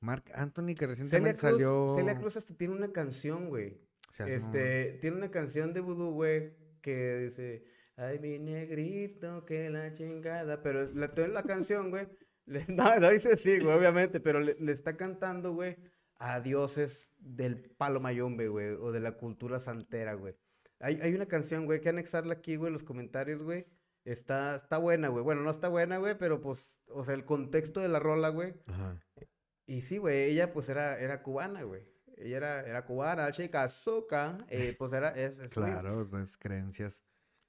Mark 0.00 0.24
Anthony, 0.34 0.68
que 0.68 0.74
Celia 0.74 0.88
recientemente 0.88 1.40
Cruz, 1.40 1.50
salió. 1.52 1.94
Celia 1.96 2.18
Cruz 2.18 2.36
hasta 2.36 2.54
tiene 2.56 2.74
una 2.74 2.90
canción, 2.92 3.48
güey. 3.48 3.78
Este, 4.26 4.98
tiene 5.00 5.16
una 5.16 5.30
canción 5.30 5.72
de 5.72 5.80
vudú, 5.80 6.10
güey, 6.10 6.52
que 6.82 7.18
dice, 7.18 7.64
ay, 7.96 8.18
mi 8.18 8.38
negrito, 8.38 9.44
que 9.46 9.70
la 9.70 9.92
chingada, 9.94 10.62
pero 10.62 10.90
la, 10.92 11.14
toda 11.14 11.28
la 11.28 11.42
canción, 11.44 11.88
güey, 11.90 12.08
le- 12.46 12.66
no, 12.68 12.98
no 13.00 13.10
dice 13.10 13.32
así, 13.32 13.58
güey, 13.58 13.74
obviamente, 13.74 14.20
pero 14.20 14.40
le, 14.40 14.56
le 14.60 14.72
está 14.72 14.96
cantando, 14.98 15.54
güey, 15.54 15.76
a 16.22 16.40
dioses 16.40 17.12
del 17.18 17.60
palo 17.76 17.98
mayombe, 17.98 18.46
güey, 18.46 18.68
o 18.80 18.92
de 18.92 19.00
la 19.00 19.16
cultura 19.16 19.58
santera, 19.58 20.14
güey. 20.14 20.36
Hay, 20.78 21.00
hay 21.02 21.14
una 21.14 21.26
canción, 21.26 21.64
güey, 21.66 21.80
que 21.80 21.88
anexarla 21.88 22.34
aquí, 22.34 22.54
güey, 22.54 22.68
en 22.68 22.74
los 22.74 22.84
comentarios, 22.84 23.42
güey. 23.42 23.66
Está, 24.04 24.54
está 24.54 24.78
buena, 24.78 25.08
güey. 25.08 25.24
Bueno, 25.24 25.42
no 25.42 25.50
está 25.50 25.68
buena, 25.68 25.98
güey, 25.98 26.16
pero 26.16 26.40
pues, 26.40 26.80
o 26.86 27.04
sea, 27.04 27.14
el 27.14 27.24
contexto 27.24 27.80
de 27.80 27.88
la 27.88 27.98
rola, 27.98 28.28
güey, 28.28 28.54
Ajá. 28.66 29.00
y 29.66 29.82
sí, 29.82 29.98
güey, 29.98 30.30
ella 30.30 30.52
pues 30.52 30.68
era, 30.68 30.96
era 31.00 31.24
cubana, 31.24 31.64
güey. 31.64 31.82
Ella 32.16 32.36
era, 32.36 32.60
era 32.68 32.84
cubana, 32.84 33.32
chica, 33.32 33.64
azúcar, 33.64 34.46
eh, 34.48 34.76
pues 34.78 34.92
era, 34.92 35.08
es, 35.08 35.40
es 35.40 35.52
güey. 35.52 35.72
Claro, 35.72 36.08
las 36.12 36.36
creencias 36.36 37.02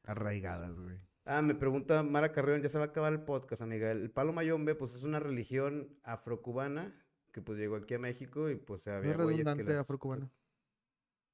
arraigadas, 0.04 0.80
güey. 0.80 0.98
Ah, 1.26 1.44
me 1.44 1.54
pregunta 1.54 2.02
Mara 2.02 2.32
Carrión, 2.32 2.64
ya 2.64 2.70
se 2.70 2.80
va 2.80 2.86
a 2.86 2.88
acabar 2.88 3.14
el 3.14 3.22
podcast, 3.22 3.62
amiga. 3.62 3.92
El 3.92 4.10
palo 4.10 4.34
mayombe, 4.34 4.74
pues 4.74 4.96
es 4.96 5.04
una 5.04 5.20
religión 5.20 5.96
afrocubana 6.02 7.03
que 7.34 7.42
pues 7.42 7.58
llegó 7.60 7.76
aquí 7.76 7.96
a 7.96 8.00
México 8.00 8.50
y 8.50 8.56
pues 8.56 8.88
¿No 8.88 8.94
había 8.94 9.12
es 9.12 9.18
güeyes 9.18 9.40
que 9.40 9.44
redundante 9.44 9.74
las- 9.74 9.82
afrocubano? 9.82 10.32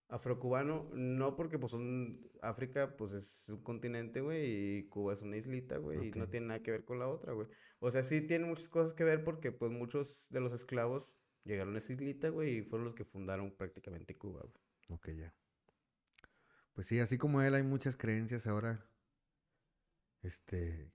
Afrocubano, 0.07 0.89
no 0.93 1.35
porque 1.35 1.59
pues 1.59 1.71
son, 1.71 2.19
África 2.41 2.97
pues 2.97 3.13
es 3.13 3.47
un 3.49 3.61
continente, 3.61 4.21
güey, 4.21 4.77
y 4.79 4.83
Cuba 4.89 5.13
es 5.13 5.21
una 5.21 5.37
islita, 5.37 5.77
güey, 5.77 6.07
y 6.07 6.11
no 6.11 6.27
tiene 6.27 6.47
nada 6.47 6.63
que 6.63 6.71
ver 6.71 6.83
con 6.83 6.97
la 6.97 7.07
otra, 7.07 7.33
güey. 7.33 7.47
O 7.79 7.91
sea, 7.91 8.01
sí 8.01 8.21
tiene 8.21 8.45
muchas 8.47 8.69
cosas 8.69 8.93
que 8.93 9.03
ver 9.03 9.23
porque 9.23 9.51
pues 9.51 9.71
muchos 9.71 10.25
de 10.31 10.39
los 10.39 10.51
esclavos 10.51 11.13
llegaron 11.43 11.75
a 11.75 11.77
esa 11.77 11.93
islita, 11.93 12.29
güey, 12.29 12.57
y 12.57 12.61
fueron 12.63 12.85
los 12.85 12.95
que 12.95 13.05
fundaron 13.05 13.55
prácticamente 13.55 14.17
Cuba, 14.17 14.41
güey. 14.41 14.55
Ok, 14.89 15.09
ya. 15.11 15.35
Pues 16.73 16.87
sí, 16.87 16.99
así 16.99 17.19
como 17.19 17.43
él, 17.43 17.53
hay 17.53 17.63
muchas 17.63 17.95
creencias 17.95 18.47
ahora. 18.47 18.89
Este. 20.23 20.91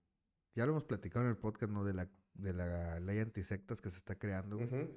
Ya 0.56 0.66
lo 0.66 0.72
hemos 0.72 0.84
platicado 0.84 1.24
en 1.24 1.30
el 1.30 1.36
podcast, 1.36 1.72
¿no? 1.72 1.84
De 1.84 1.94
la, 1.94 2.10
de 2.34 2.52
la 2.52 3.00
ley 3.00 3.18
antisectas 3.18 3.80
que 3.80 3.90
se 3.90 3.98
está 3.98 4.16
creando, 4.16 4.56
güey. 4.56 4.66
Ujú. 4.68 4.90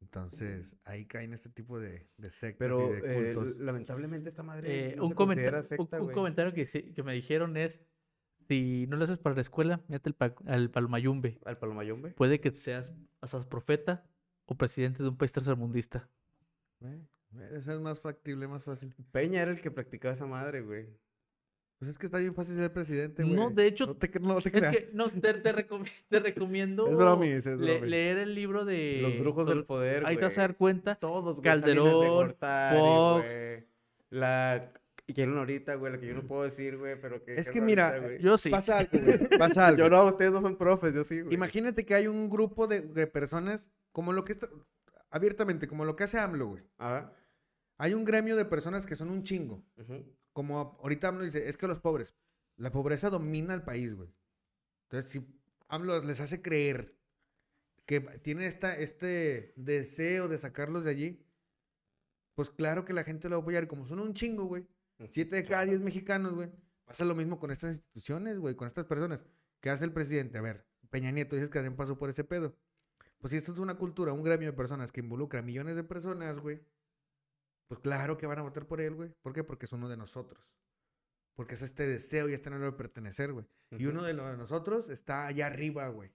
Entonces, 0.00 0.76
ahí 0.84 1.06
caen 1.06 1.32
este 1.32 1.48
tipo 1.48 1.80
de, 1.80 2.06
de 2.18 2.30
sectas 2.30 2.68
Pero 2.68 2.96
y 2.96 3.00
de 3.00 3.30
eh, 3.30 3.34
cultos. 3.34 3.56
lamentablemente 3.58 4.28
esta 4.28 4.44
madre 4.44 4.92
Eh, 4.92 4.96
no 4.96 5.04
un, 5.04 5.08
se 5.10 5.14
comenta- 5.16 5.40
considera 5.42 5.58
un- 5.58 5.64
secta, 5.64 6.00
un 6.02 6.12
comentario 6.12 6.52
que, 6.54 6.66
sí- 6.66 6.92
que 6.94 7.02
me 7.02 7.12
dijeron 7.14 7.56
es, 7.56 7.80
si 8.46 8.86
no 8.88 8.96
lo 8.96 9.04
haces 9.04 9.18
para 9.18 9.34
la 9.34 9.40
escuela, 9.40 9.82
mírate 9.88 10.08
el 10.10 10.14
pa- 10.14 10.34
al 10.46 10.70
palomayumbe. 10.70 11.38
¿Al 11.44 11.56
palomayombe? 11.56 12.10
Puede 12.12 12.40
que 12.40 12.52
seas, 12.52 12.92
seas 13.24 13.44
profeta 13.46 14.06
o 14.46 14.54
presidente 14.56 15.02
de 15.02 15.08
un 15.08 15.16
país 15.16 15.32
tercermundista. 15.32 16.08
Eh, 16.80 17.04
Eso 17.52 17.72
es 17.72 17.80
más 17.80 18.00
factible, 18.00 18.46
más 18.46 18.64
fácil. 18.64 18.94
Peña 19.10 19.42
era 19.42 19.50
el 19.50 19.60
que 19.60 19.70
practicaba 19.72 20.14
esa 20.14 20.26
madre, 20.26 20.60
güey. 20.62 20.88
Pues 21.78 21.92
es 21.92 21.98
que 21.98 22.06
está 22.06 22.18
bien 22.18 22.34
fácil 22.34 22.56
ser 22.56 22.72
presidente, 22.72 23.22
güey. 23.22 23.36
No, 23.36 23.50
de 23.50 23.66
hecho, 23.66 23.86
No 23.86 23.94
te, 23.96 24.10
no 24.18 24.40
te 24.40 24.48
Es 24.48 24.52
creas. 24.54 24.76
que, 24.76 24.90
no, 24.94 25.10
te, 25.10 25.34
te 25.34 25.54
recomi- 25.54 25.88
te 26.08 26.18
recomiendo 26.20 26.88
Es 26.88 26.96
bromis, 26.96 27.46
es 27.46 27.46
le- 27.58 27.74
bromis. 27.74 27.90
leer 27.90 28.18
el 28.18 28.34
libro 28.34 28.64
de... 28.64 28.98
Los 29.02 29.18
brujos 29.20 29.46
del 29.46 29.64
poder, 29.64 30.04
Ahí 30.04 30.16
te 30.16 30.24
vas 30.24 30.36
a 30.38 30.40
güey. 30.42 30.48
dar 30.48 30.56
cuenta. 30.56 30.94
Todos, 30.96 31.36
güey. 31.36 31.36
De 31.36 31.42
Calderón, 31.42 32.08
Gortari, 32.08 32.78
Fox. 32.78 33.24
güey. 33.26 33.64
La 34.10 34.72
que 35.06 35.14
quieren 35.14 35.38
ahorita, 35.38 35.74
güey, 35.76 35.92
la 35.92 36.00
que 36.00 36.06
yo 36.08 36.14
no 36.14 36.22
puedo 36.26 36.42
decir, 36.42 36.76
güey, 36.78 37.00
pero 37.00 37.22
que... 37.22 37.36
Es 37.36 37.46
que 37.48 37.54
que 37.54 37.60
ahorita, 37.60 37.66
mira, 37.92 37.98
güey. 38.00 38.18
Yo 38.22 38.36
sí. 38.36 38.50
Pasa 38.50 38.78
algo, 38.78 38.98
güey. 38.98 39.38
Pasa 39.38 39.66
algo. 39.68 39.78
Yo 39.84 39.88
no, 39.88 40.04
ustedes 40.06 40.32
no 40.32 40.40
son 40.42 40.56
profes, 40.56 40.92
yo 40.94 41.04
sí, 41.04 41.20
güey. 41.20 41.32
Imagínate 41.34 41.86
que 41.86 41.94
hay 41.94 42.08
un 42.08 42.28
grupo 42.28 42.66
de, 42.66 42.80
de 42.80 43.06
personas, 43.06 43.70
como 43.92 44.12
lo 44.12 44.24
que 44.24 44.32
está, 44.32 44.48
abiertamente, 45.10 45.68
como 45.68 45.84
lo 45.84 45.94
que 45.94 46.04
hace 46.04 46.18
AMLO, 46.18 46.48
güey. 46.48 46.64
Ajá. 46.78 47.12
Hay 47.78 47.94
un 47.94 48.04
gremio 48.04 48.34
de 48.36 48.44
personas 48.44 48.84
que 48.84 48.96
son 48.96 49.10
un 49.10 49.22
chingo. 49.22 49.62
ujú. 49.78 50.04
Como 50.32 50.78
ahorita 50.80 51.08
AMLO 51.08 51.24
dice, 51.24 51.48
es 51.48 51.56
que 51.56 51.66
los 51.66 51.80
pobres, 51.80 52.14
la 52.56 52.70
pobreza 52.70 53.10
domina 53.10 53.54
al 53.54 53.64
país, 53.64 53.94
güey. 53.94 54.12
Entonces, 54.84 55.10
si 55.10 55.26
AMLO 55.68 56.02
les 56.02 56.20
hace 56.20 56.42
creer 56.42 56.96
que 57.86 58.00
tiene 58.00 58.46
esta, 58.46 58.76
este 58.76 59.52
deseo 59.56 60.28
de 60.28 60.38
sacarlos 60.38 60.84
de 60.84 60.90
allí, 60.90 61.24
pues 62.34 62.50
claro 62.50 62.84
que 62.84 62.92
la 62.92 63.02
gente 63.02 63.28
lo 63.28 63.36
va 63.36 63.40
a 63.40 63.42
apoyar. 63.42 63.64
Y 63.64 63.66
como 63.66 63.86
son 63.86 63.98
un 63.98 64.14
chingo, 64.14 64.44
güey, 64.44 64.66
siete 65.10 65.36
de 65.36 65.44
cada 65.44 65.64
diez 65.64 65.80
mexicanos, 65.80 66.34
güey, 66.34 66.50
pasa 66.84 67.04
lo 67.04 67.14
mismo 67.14 67.38
con 67.38 67.50
estas 67.50 67.70
instituciones, 67.70 68.38
güey, 68.38 68.54
con 68.54 68.68
estas 68.68 68.84
personas. 68.84 69.20
¿Qué 69.60 69.70
hace 69.70 69.84
el 69.84 69.92
presidente? 69.92 70.38
A 70.38 70.42
ver, 70.42 70.66
Peña 70.90 71.10
Nieto 71.10 71.34
dices 71.34 71.50
que 71.50 71.58
también 71.58 71.76
pasó 71.76 71.98
por 71.98 72.10
ese 72.10 72.24
pedo. 72.24 72.54
Pues 73.18 73.32
si 73.32 73.36
esto 73.36 73.52
es 73.52 73.58
una 73.58 73.74
cultura, 73.74 74.12
un 74.12 74.22
gremio 74.22 74.50
de 74.50 74.56
personas 74.56 74.92
que 74.92 75.00
involucra 75.00 75.40
a 75.40 75.42
millones 75.42 75.74
de 75.74 75.82
personas, 75.82 76.38
güey, 76.38 76.60
pues 77.68 77.80
claro 77.80 78.16
que 78.16 78.26
van 78.26 78.38
a 78.38 78.42
votar 78.42 78.66
por 78.66 78.80
él, 78.80 78.94
güey. 78.94 79.10
¿Por 79.22 79.34
qué? 79.34 79.44
Porque 79.44 79.66
es 79.66 79.72
uno 79.72 79.88
de 79.88 79.96
nosotros. 79.96 80.56
Porque 81.36 81.54
es 81.54 81.62
este 81.62 81.86
deseo 81.86 82.28
y 82.28 82.34
este 82.34 82.48
anhelo 82.48 82.64
de 82.64 82.72
pertenecer, 82.72 83.32
güey. 83.32 83.46
Y 83.70 83.86
uno 83.86 84.02
de, 84.02 84.14
los 84.14 84.30
de 84.30 84.36
nosotros 84.36 84.88
está 84.88 85.26
allá 85.26 85.46
arriba, 85.46 85.88
güey. 85.88 86.10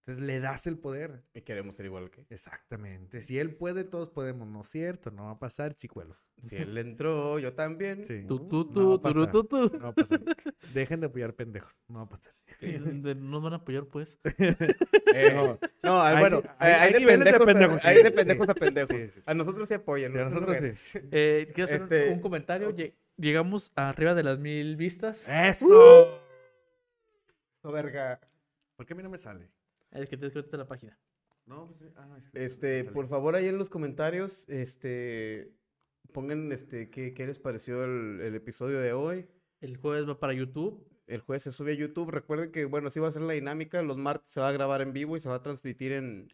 Entonces 0.00 0.24
le 0.24 0.40
das 0.40 0.66
el 0.66 0.78
poder. 0.78 1.22
Y 1.34 1.42
queremos 1.42 1.76
ser 1.76 1.86
igual 1.86 2.10
que... 2.10 2.24
Exactamente. 2.30 3.20
Si 3.20 3.38
él 3.38 3.54
puede, 3.54 3.84
todos 3.84 4.08
podemos. 4.10 4.48
No 4.48 4.62
es 4.62 4.68
cierto, 4.68 5.10
no 5.10 5.24
va 5.26 5.30
a 5.32 5.38
pasar, 5.38 5.74
chicuelos. 5.74 6.24
Si 6.42 6.56
él 6.56 6.76
entró, 6.78 7.38
yo 7.38 7.52
también. 7.52 8.04
Sí. 8.06 8.24
Tú, 8.26 8.46
tú, 8.48 8.64
No 8.64 8.72
tú, 8.72 8.88
va 9.02 9.10
a 9.10 9.12
turu, 9.12 9.24
pasar. 9.26 9.32
tú, 9.32 9.44
tú. 9.44 9.78
No 9.78 9.84
va 9.84 9.88
a 9.90 9.94
pasar. 9.94 10.20
Dejen 10.74 11.00
de 11.00 11.06
apoyar 11.06 11.34
pendejos. 11.34 11.76
No 11.86 11.98
va 11.98 12.04
a 12.04 12.08
pasar. 12.08 12.34
Sí, 12.58 12.76
Nos 12.78 13.42
van 13.42 13.52
a 13.52 13.56
apoyar, 13.56 13.84
pues. 13.86 14.18
Eh, 15.12 15.32
No. 15.34 15.58
no, 15.82 16.02
Hay 16.02 16.18
bueno, 16.20 16.40
hay, 16.58 16.72
hay- 16.72 16.80
hay 16.80 16.94
hay 16.94 17.00
de 17.00 17.06
pendejos, 17.06 17.40
a- 17.40 17.44
pendejos, 17.46 17.84
hay 17.84 17.96
sí, 17.96 18.02
de 18.02 18.08
sí. 18.10 18.14
pendejos 18.14 18.48
a 18.48 18.54
pendejos. 18.54 18.96
Sí, 19.02 19.08
sí. 19.14 19.20
A 19.26 19.34
nosotros 19.34 19.68
sí 19.68 19.74
apoyan. 19.74 20.16
A 20.16 20.28
nosotros 20.30 20.56
no 20.62 20.76
sí. 20.76 20.98
Eh, 21.10 21.50
quiero 21.54 21.64
hacer 21.64 21.80
un- 21.82 21.92
Este- 21.92 22.10
un 22.10 22.20
comentario. 22.20 22.70
Lle- 22.74 22.94
Llegamos 23.16 23.70
arriba 23.74 24.14
de 24.14 24.22
las 24.22 24.38
mil 24.38 24.76
vistas. 24.76 25.28
¡Eso! 25.28 26.20
No, 27.62 27.72
verga. 27.72 28.18
¿Por 28.76 28.86
qué 28.86 28.94
a 28.94 28.96
mí 28.96 29.02
no 29.02 29.10
me 29.10 29.18
sale? 29.18 29.50
Es 29.92 30.08
que 30.08 30.16
te 30.16 30.24
descuento 30.26 30.56
la 30.56 30.68
página. 30.68 30.98
No, 31.46 31.66
pues 31.66 31.78
sí. 31.80 31.86
Ah, 31.96 32.16
es 32.18 32.30
que 32.30 32.44
Este, 32.44 32.84
por 32.84 33.08
favor, 33.08 33.34
ahí 33.34 33.48
en 33.48 33.58
los 33.58 33.68
comentarios, 33.70 34.48
este, 34.48 35.52
pongan, 36.12 36.52
este, 36.52 36.90
qué, 36.90 37.12
qué 37.12 37.26
les 37.26 37.38
pareció 37.38 37.84
el, 37.84 38.20
el 38.20 38.34
episodio 38.34 38.78
de 38.80 38.92
hoy. 38.92 39.26
El 39.60 39.76
jueves 39.76 40.08
va 40.08 40.18
para 40.20 40.32
YouTube. 40.32 40.86
El 41.06 41.20
jueves 41.22 41.42
se 41.42 41.50
sube 41.50 41.72
a 41.72 41.74
YouTube. 41.74 42.10
Recuerden 42.10 42.52
que, 42.52 42.64
bueno, 42.66 42.88
así 42.88 43.00
va 43.00 43.08
a 43.08 43.12
ser 43.12 43.22
la 43.22 43.32
dinámica. 43.32 43.82
Los 43.82 43.96
martes 43.96 44.30
se 44.30 44.40
va 44.40 44.48
a 44.48 44.52
grabar 44.52 44.80
en 44.80 44.92
vivo 44.92 45.16
y 45.16 45.20
se 45.20 45.28
va 45.28 45.36
a 45.36 45.42
transmitir 45.42 45.90
en, 45.90 46.28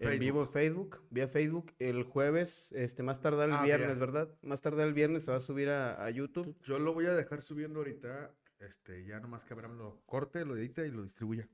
en 0.00 0.18
vivo 0.18 0.42
en 0.42 0.48
Facebook, 0.48 1.00
vía 1.10 1.28
Facebook. 1.28 1.72
El 1.78 2.02
jueves, 2.02 2.72
este, 2.72 3.04
más 3.04 3.20
tardar 3.20 3.48
el 3.48 3.54
Ah, 3.54 3.62
viernes. 3.62 3.96
¿verdad? 4.00 4.36
Más 4.42 4.60
tardar 4.60 4.88
el 4.88 4.94
viernes 4.94 5.24
se 5.24 5.30
va 5.30 5.36
a 5.36 5.40
subir 5.40 5.68
a, 5.68 6.04
a 6.04 6.10
YouTube. 6.10 6.56
Yo 6.64 6.80
lo 6.80 6.92
voy 6.94 7.06
a 7.06 7.14
dejar 7.14 7.42
subiendo 7.42 7.78
ahorita. 7.78 8.34
Este, 8.58 9.04
ya 9.04 9.20
nomás 9.20 9.44
que 9.44 9.54
Abraham 9.54 9.78
lo 9.78 10.02
corte, 10.04 10.44
lo 10.44 10.56
edite 10.56 10.86
y 10.86 10.90
lo 10.90 11.04
distribuya. 11.04 11.48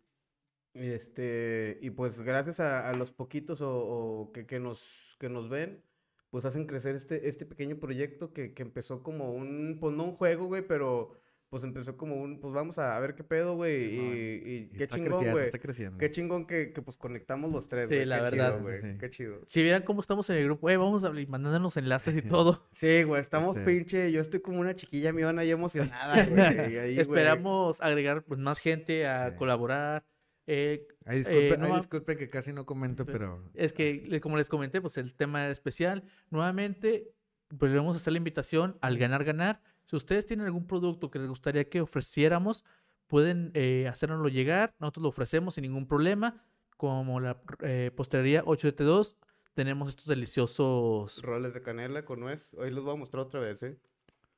Este, 0.74 1.78
y 1.82 1.90
pues 1.90 2.20
gracias 2.20 2.60
a, 2.60 2.88
a 2.88 2.92
los 2.94 3.12
poquitos 3.12 3.60
o, 3.62 3.76
o 3.78 4.32
que, 4.32 4.46
que 4.46 4.60
nos, 4.60 5.16
que 5.18 5.28
nos 5.28 5.48
ven, 5.48 5.82
pues 6.30 6.44
hacen 6.44 6.66
crecer 6.66 6.94
este, 6.94 7.28
este 7.28 7.46
pequeño 7.46 7.78
proyecto 7.78 8.32
que, 8.32 8.52
que 8.54 8.62
empezó 8.62 9.02
como 9.02 9.32
un, 9.32 9.78
pues 9.80 9.94
no 9.94 10.04
un 10.04 10.12
juego, 10.12 10.46
güey, 10.46 10.62
pero 10.66 11.12
pues 11.48 11.64
empezó 11.64 11.96
como 11.96 12.16
un, 12.16 12.40
pues 12.40 12.52
vamos 12.52 12.78
a, 12.78 12.94
a 12.94 13.00
ver 13.00 13.14
qué 13.14 13.24
pedo, 13.24 13.56
güey, 13.56 13.86
y, 13.86 13.98
y 13.98 14.56
Y 14.56 14.76
qué 14.76 14.84
está 14.84 14.96
chingón, 14.96 15.30
güey. 15.30 15.46
Está 15.46 15.58
creciendo. 15.58 15.96
Qué 15.96 16.10
chingón 16.10 16.46
que, 16.46 16.74
que 16.74 16.82
pues 16.82 16.98
conectamos 16.98 17.50
los 17.50 17.70
tres, 17.70 17.88
Sí, 17.88 17.94
güey. 17.94 18.06
la 18.06 18.16
qué 18.18 18.22
verdad. 18.24 18.50
Chido, 18.52 18.62
güey. 18.62 18.82
Sí. 18.82 18.98
Qué 19.00 19.08
chido. 19.10 19.40
Si 19.46 19.62
vieran 19.62 19.82
cómo 19.82 20.02
estamos 20.02 20.28
en 20.28 20.36
el 20.36 20.44
grupo, 20.44 20.68
eh, 20.68 20.76
vamos 20.76 21.04
a 21.04 21.10
mandándonos 21.26 21.74
enlaces 21.78 22.14
y 22.16 22.20
todo. 22.22 22.68
Sí, 22.72 23.02
güey, 23.04 23.22
estamos 23.22 23.56
pinche, 23.60 24.12
yo 24.12 24.20
estoy 24.20 24.40
como 24.40 24.60
una 24.60 24.74
chiquilla 24.74 25.14
miona 25.14 25.42
y 25.46 25.50
emocionada, 25.50 26.26
güey. 26.26 26.40
ahí, 26.42 26.74
güey. 26.74 26.98
Esperamos 27.00 27.80
agregar 27.80 28.22
pues, 28.24 28.38
más 28.38 28.58
gente 28.58 29.06
a 29.06 29.30
Sí. 29.30 29.36
colaborar. 29.36 30.04
Eh, 30.50 30.88
Ay, 31.04 31.18
disculpe, 31.18 31.48
Eh, 31.54 31.58
no 31.58 31.66
ay, 31.66 31.72
disculpe 31.74 32.16
que 32.16 32.26
casi 32.26 32.54
no 32.54 32.64
comento, 32.64 33.04
pero. 33.04 33.44
Es 33.52 33.74
que, 33.74 34.04
le- 34.08 34.20
como 34.20 34.38
les 34.38 34.48
comenté, 34.48 34.80
pues 34.80 34.96
el 34.96 35.14
tema 35.14 35.42
era 35.42 35.52
especial. 35.52 36.02
Nuevamente, 36.30 37.12
pues 37.58 37.70
le 37.70 37.76
vamos 37.76 37.94
a 37.94 37.96
hacer 37.98 38.12
la 38.14 38.16
invitación 38.18 38.78
al 38.80 38.96
ganar, 38.96 39.24
ganar. 39.24 39.60
Si 39.84 39.94
ustedes 39.94 40.24
tienen 40.24 40.46
algún 40.46 40.66
producto 40.66 41.10
que 41.10 41.18
les 41.18 41.28
gustaría 41.28 41.68
que 41.68 41.82
ofreciéramos, 41.82 42.64
pueden 43.08 43.50
eh, 43.52 43.86
hacérnoslo 43.88 44.28
llegar. 44.28 44.74
Nosotros 44.78 45.02
lo 45.02 45.08
ofrecemos 45.10 45.54
sin 45.54 45.62
ningún 45.62 45.86
problema. 45.86 46.42
Como 46.78 47.20
la 47.20 47.40
eh, 47.60 47.90
postelería 47.94 48.42
872, 48.46 49.16
tenemos 49.52 49.88
estos 49.90 50.06
deliciosos. 50.06 51.20
Roles 51.22 51.52
de 51.52 51.60
canela 51.60 52.04
con 52.06 52.20
nuez. 52.20 52.54
Hoy 52.54 52.70
los 52.70 52.84
voy 52.84 52.94
a 52.94 52.96
mostrar 52.98 53.24
otra 53.24 53.40
vez, 53.40 53.62
¿eh? 53.64 53.76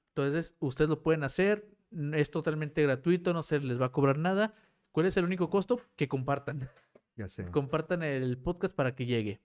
Entonces, 0.09 0.57
ustedes 0.59 0.89
lo 0.89 1.03
pueden 1.03 1.23
hacer. 1.23 1.69
Es 2.15 2.31
totalmente 2.31 2.83
gratuito, 2.83 3.33
no 3.33 3.43
se 3.43 3.61
les 3.61 3.81
va 3.81 3.87
a 3.87 3.93
cobrar 3.93 4.19
nada. 4.19 4.55
¿Cuál 4.93 5.07
es 5.07 5.17
el 5.17 5.25
único 5.25 5.49
costo? 5.51 5.81
Que 5.97 6.09
compartan. 6.09 6.69
Ya 7.17 7.29
sé. 7.29 7.45
compartan 7.51 8.03
el 8.03 8.39
podcast 8.39 8.75
para 8.75 8.95
que 8.95 9.05
llegue. 9.05 9.41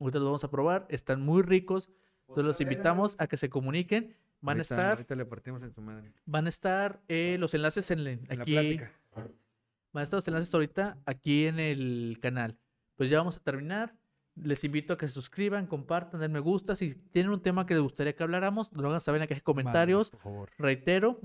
Ahorita 0.00 0.18
los 0.18 0.26
vamos 0.26 0.42
a 0.44 0.50
probar, 0.50 0.86
están 0.88 1.20
muy 1.20 1.42
ricos. 1.42 1.88
Entonces 2.22 2.44
los 2.44 2.60
invitamos 2.60 3.14
a 3.20 3.28
que 3.28 3.36
se 3.36 3.48
comuniquen. 3.48 4.16
Van 4.40 4.56
Ahorita- 4.56 4.74
a 4.74 4.78
estar, 4.78 4.90
Ahorita 4.94 5.14
le 5.14 5.24
partimos 5.24 5.62
en 5.62 5.70
su 5.72 5.80
madre. 5.82 6.12
van 6.24 6.46
a 6.46 6.48
estar 6.48 7.00
eh, 7.06 7.36
los 7.38 7.54
enlaces 7.54 7.90
en, 7.92 8.02
la- 8.02 8.10
En 8.10 8.26
la 8.28 8.42
aquí. 8.42 8.52
plática. 8.52 8.92
Van 9.14 10.00
a 10.00 10.02
estar 10.02 10.18
los 10.18 10.26
enlaces 10.26 10.52
ahorita 10.52 10.98
aquí 11.06 11.46
en 11.46 11.60
el 11.60 12.18
canal. 12.20 12.58
Pues 12.96 13.08
ya 13.08 13.18
vamos 13.18 13.36
a 13.36 13.40
terminar. 13.42 13.94
Les 14.34 14.64
invito 14.64 14.94
a 14.94 14.98
que 14.98 15.06
se 15.06 15.14
suscriban, 15.14 15.66
compartan, 15.68 16.20
den 16.20 16.32
me 16.32 16.40
gusta. 16.40 16.74
Si 16.74 16.94
tienen 16.94 17.30
un 17.30 17.40
tema 17.40 17.66
que 17.66 17.74
les 17.74 17.82
gustaría 17.84 18.16
que 18.16 18.22
habláramos, 18.24 18.72
lo 18.72 18.88
hagan 18.88 19.00
saber 19.00 19.22
en 19.22 19.28
la 19.30 19.34
de 19.36 19.40
comentarios. 19.42 20.10
Por 20.10 20.20
favor. 20.20 20.50
Reitero, 20.58 21.20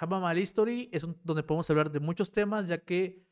Java 0.00 0.18
Mal 0.18 0.38
History 0.38 0.88
es 0.92 1.04
un- 1.04 1.18
donde 1.22 1.42
podemos 1.42 1.68
hablar 1.68 1.90
de 1.90 2.00
muchos 2.00 2.32
temas, 2.32 2.66
ya 2.68 2.78
que, 2.78 3.22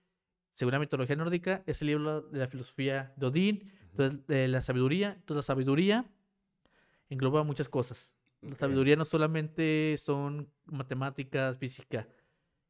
según 0.53 0.73
la 0.73 0.79
mitología 0.79 1.17
nórdica, 1.17 1.63
es 1.65 1.81
el 1.81 1.89
libro 1.89 2.21
de 2.21 2.39
la 2.41 2.47
filosofía 2.47 3.15
de 3.17 3.27
Odín, 3.27 3.73
entonces, 3.91 4.27
de 4.27 4.49
la 4.49 4.61
sabiduría. 4.61 5.13
Entonces, 5.15 5.37
la 5.37 5.43
sabiduría 5.43 6.05
engloba 7.09 7.43
muchas 7.43 7.71
cosas. 7.71 8.15
La 8.43 8.55
sabiduría 8.55 8.97
no 8.97 9.07
solamente 9.07 9.97
son 9.97 10.53
matemáticas, 10.67 11.57
física, 11.57 12.07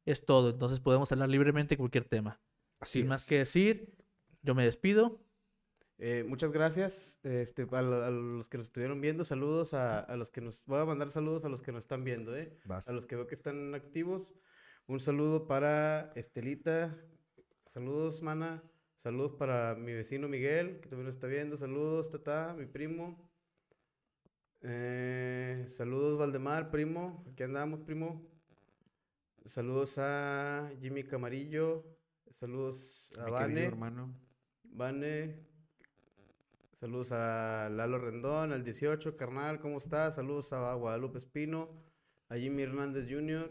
es 0.05 0.25
todo. 0.25 0.51
Entonces, 0.51 0.79
podemos 0.79 1.11
hablar 1.11 1.27
libremente 1.27 1.75
de 1.75 1.77
cualquier 1.77 2.05
tema. 2.05 2.39
Así 2.79 2.99
Sin 2.99 3.09
más 3.09 3.25
que 3.25 3.39
decir, 3.39 3.97
yo 4.41 4.55
me 4.55 4.63
despido. 4.63 5.19
Eh, 6.01 6.23
muchas 6.25 6.51
gracias 6.53 7.19
este, 7.23 7.67
a, 7.71 7.81
lo- 7.81 8.03
a 8.05 8.09
los 8.09 8.47
que 8.47 8.57
nos 8.57 8.67
estuvieron 8.67 9.01
viendo. 9.01 9.25
Saludos 9.25 9.73
a, 9.73 9.99
a 9.99 10.15
los 10.15 10.31
que 10.31 10.39
nos... 10.39 10.63
Voy 10.65 10.79
a 10.79 10.85
mandar 10.85 11.11
saludos 11.11 11.43
a 11.43 11.49
los 11.49 11.61
que 11.61 11.73
nos 11.73 11.83
están 11.83 12.05
viendo, 12.05 12.35
¿eh? 12.37 12.57
Vas. 12.63 12.87
A 12.87 12.93
los 12.93 13.05
que 13.05 13.15
veo 13.17 13.27
que 13.27 13.35
están 13.35 13.75
activos. 13.75 14.33
Un 14.87 14.99
saludo 15.01 15.45
para 15.45 16.13
Estelita. 16.15 16.97
Saludos, 17.65 18.21
mana. 18.21 18.63
Saludos 18.95 19.33
para 19.33 19.75
mi 19.75 19.93
vecino 19.93 20.27
Miguel, 20.29 20.79
que 20.79 20.87
también 20.89 21.05
nos 21.05 21.15
está 21.15 21.27
viendo. 21.27 21.57
Saludos, 21.57 22.09
Tata, 22.09 22.53
mi 22.57 22.65
primo. 22.65 23.29
Eh, 24.61 25.63
saludos, 25.67 26.17
Valdemar, 26.17 26.71
primo. 26.71 27.25
Aquí 27.31 27.43
andamos, 27.43 27.81
primo. 27.81 28.25
Saludos 29.45 29.97
a 29.97 30.71
Jimmy 30.81 31.03
Camarillo. 31.03 31.85
Saludos 32.31 33.11
a 33.17 33.25
Mi 33.25 33.31
querido 33.31 33.33
Vane. 33.33 33.63
hermano. 33.65 34.15
Vane. 34.63 35.48
Saludos 36.79 37.11
a 37.11 37.67
Lalo 37.69 37.99
Rendón, 37.99 38.53
al 38.53 38.63
18, 38.63 39.17
carnal, 39.17 39.59
¿cómo 39.59 39.79
estás? 39.79 40.15
Saludos 40.15 40.53
a 40.53 40.73
Guadalupe 40.75 41.17
Espino, 41.17 41.69
a 42.29 42.37
Jimmy 42.37 42.63
Hernández 42.63 43.05
Jr. 43.09 43.49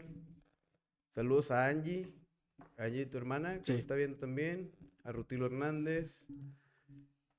Saludos 1.09 1.51
a 1.51 1.67
Angie, 1.67 2.11
Angie, 2.77 3.05
tu 3.05 3.19
hermana, 3.19 3.59
que 3.59 3.65
Sí. 3.65 3.71
nos 3.73 3.81
está 3.81 3.93
viendo 3.93 4.17
también. 4.17 4.71
A 5.03 5.11
Rutilo 5.11 5.45
Hernández. 5.45 6.25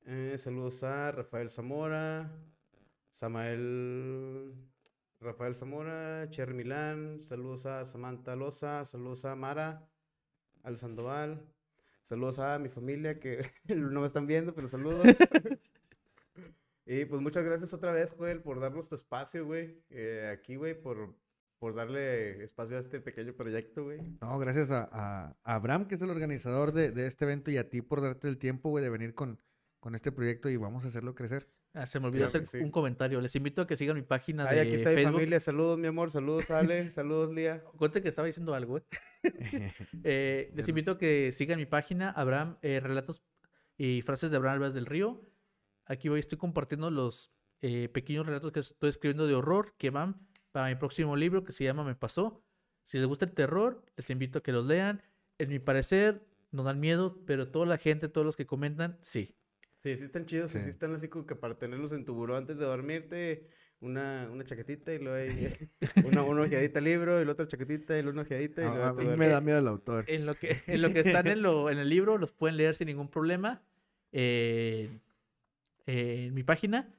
Eh, 0.06 0.36
saludos 0.38 0.80
a 0.84 1.10
Rafael 1.10 1.50
Zamora, 1.50 2.30
Samael 3.10 4.54
Rafael 5.20 5.56
Zamora, 5.56 6.30
Cherry 6.30 6.54
Milán. 6.54 7.24
Saludos 7.24 7.66
a 7.66 7.84
Samantha 7.84 8.36
Loza, 8.36 8.84
saludos 8.84 9.24
a 9.24 9.34
Mara, 9.34 9.88
al 10.62 10.76
Sandoval. 10.76 11.44
Saludos 12.02 12.38
a 12.38 12.60
mi 12.60 12.68
familia 12.68 13.18
que 13.18 13.42
no 13.92 14.00
me 14.00 14.06
están 14.06 14.28
viendo, 14.28 14.54
pero 14.54 14.68
saludos. 14.68 15.04
y 16.92 17.04
pues 17.04 17.20
muchas 17.22 17.44
gracias 17.44 17.72
otra 17.74 17.92
vez, 17.92 18.14
Joel, 18.16 18.40
por 18.40 18.58
darnos 18.60 18.88
tu 18.88 18.94
espacio, 18.94 19.44
güey. 19.46 19.82
eh, 19.90 20.30
aquí, 20.32 20.56
güey, 20.56 20.74
por, 20.80 21.14
por 21.58 21.74
darle 21.74 22.42
espacio 22.42 22.76
a 22.76 22.80
este 22.80 23.00
pequeño 23.00 23.32
proyecto, 23.34 23.84
güey. 23.84 24.00
No, 24.20 24.38
gracias 24.38 24.70
a, 24.70 24.88
a- 24.92 25.36
a 25.44 25.54
Abraham, 25.54 25.86
que 25.86 25.94
es 25.94 26.02
el 26.02 26.10
organizador 26.10 26.72
de, 26.72 26.90
de 26.90 27.06
este 27.06 27.24
evento, 27.24 27.50
y 27.50 27.58
a 27.58 27.68
ti 27.68 27.80
por 27.82 28.00
darte 28.00 28.28
el 28.28 28.38
tiempo, 28.38 28.70
güey, 28.70 28.82
de 28.82 28.90
venir 28.90 29.14
con, 29.14 29.38
con 29.78 29.94
este 29.94 30.10
proyecto 30.12 30.48
y 30.48 30.56
vamos 30.56 30.84
a 30.84 30.88
hacerlo 30.88 31.14
crecer. 31.14 31.48
Ah, 31.72 31.86
se 31.86 32.00
me 32.00 32.06
olvidó 32.08 32.26
hacer 32.26 32.46
sí. 32.46 32.58
un 32.58 32.72
comentario. 32.72 33.20
Les 33.20 33.36
invito 33.36 33.62
a 33.62 33.66
que 33.68 33.76
sigan 33.76 33.94
mi 33.94 34.02
página 34.02 34.44
Ay, 34.48 34.56
de 34.56 34.60
aquí 34.62 34.74
está 34.74 34.90
mi 34.90 34.96
Facebook. 34.96 35.12
familia. 35.14 35.38
Saludos, 35.38 35.78
mi 35.78 35.86
amor. 35.86 36.10
Saludos, 36.10 36.50
Ale. 36.50 36.90
Saludos, 36.90 37.32
Lía. 37.32 37.62
Cuente 37.76 38.02
que 38.02 38.08
estaba 38.08 38.26
diciendo 38.26 38.54
algo, 38.54 38.78
¿eh? 38.78 38.82
Eh, 40.02 40.50
les 40.56 40.68
invito 40.68 40.92
a 40.92 40.98
que 40.98 41.30
sigan 41.30 41.58
mi 41.58 41.66
página, 41.66 42.10
Abraham, 42.10 42.56
eh, 42.62 42.80
relatos 42.80 43.22
y 43.76 44.02
frases 44.02 44.30
de 44.32 44.36
Abraham 44.38 44.54
Álvarez 44.54 44.74
del 44.74 44.86
Río. 44.86 45.30
Aquí 45.90 46.08
hoy 46.08 46.20
estoy 46.20 46.38
compartiendo 46.38 46.88
los 46.90 47.32
eh, 47.62 47.88
pequeños 47.88 48.24
relatos 48.24 48.52
que 48.52 48.60
estoy 48.60 48.90
escribiendo 48.90 49.26
de 49.26 49.34
horror 49.34 49.74
que 49.76 49.90
van 49.90 50.20
para 50.52 50.68
mi 50.68 50.76
próximo 50.76 51.16
libro 51.16 51.42
que 51.44 51.50
se 51.52 51.64
llama 51.64 51.82
Me 51.82 51.96
Pasó. 51.96 52.44
Si 52.84 52.96
les 52.98 53.06
gusta 53.08 53.24
el 53.24 53.32
terror, 53.32 53.82
les 53.96 54.08
invito 54.10 54.38
a 54.38 54.42
que 54.42 54.52
los 54.52 54.64
lean. 54.66 55.02
En 55.38 55.48
mi 55.48 55.58
parecer, 55.58 56.22
no 56.52 56.62
dan 56.62 56.78
miedo, 56.78 57.18
pero 57.26 57.48
toda 57.50 57.66
la 57.66 57.76
gente, 57.76 58.08
todos 58.08 58.24
los 58.24 58.36
que 58.36 58.46
comentan, 58.46 58.98
sí. 59.02 59.34
Sí, 59.78 59.96
sí 59.96 60.04
están 60.04 60.26
chidos, 60.26 60.52
sí. 60.52 60.60
Sí. 60.60 60.68
están 60.68 60.94
así 60.94 61.08
como 61.08 61.26
que 61.26 61.34
para 61.34 61.58
tenerlos 61.58 61.92
en 61.92 62.04
tu 62.04 62.14
buró 62.14 62.36
antes 62.36 62.58
de 62.58 62.66
dormirte, 62.66 63.48
una, 63.80 64.28
una 64.30 64.44
chaquetita 64.44 64.92
y 64.94 64.98
luego 65.00 65.16
ahí 65.16 65.48
una, 66.04 66.22
una 66.22 66.42
ojeadita 66.42 66.78
al 66.78 66.84
libro 66.84 67.20
y 67.20 67.24
la 67.24 67.32
otra 67.32 67.46
chaquetita 67.48 67.98
y 67.98 68.02
luego 68.02 68.12
una 68.14 68.22
ojeadita 68.22 68.62
y 68.62 68.64
A- 68.66 68.68
luego 68.68 68.84
a 68.86 68.94
te 68.96 69.02
mí 69.02 69.08
me 69.16 69.26
da 69.28 69.40
miedo 69.40 69.58
el 69.58 69.66
autor. 69.68 70.04
En 70.06 70.26
lo 70.26 70.34
que, 70.36 70.50
en 70.68 70.82
lo 70.82 70.92
que 70.92 71.00
están 71.00 71.26
en, 71.28 71.42
lo, 71.42 71.68
en 71.70 71.78
el 71.78 71.88
libro, 71.88 72.16
los 72.18 72.30
pueden 72.32 72.56
leer 72.58 72.74
sin 72.76 72.86
ningún 72.88 73.08
problema. 73.08 73.62
eh, 74.12 74.90
eh, 75.90 76.26
en 76.26 76.34
mi 76.34 76.44
página. 76.44 76.94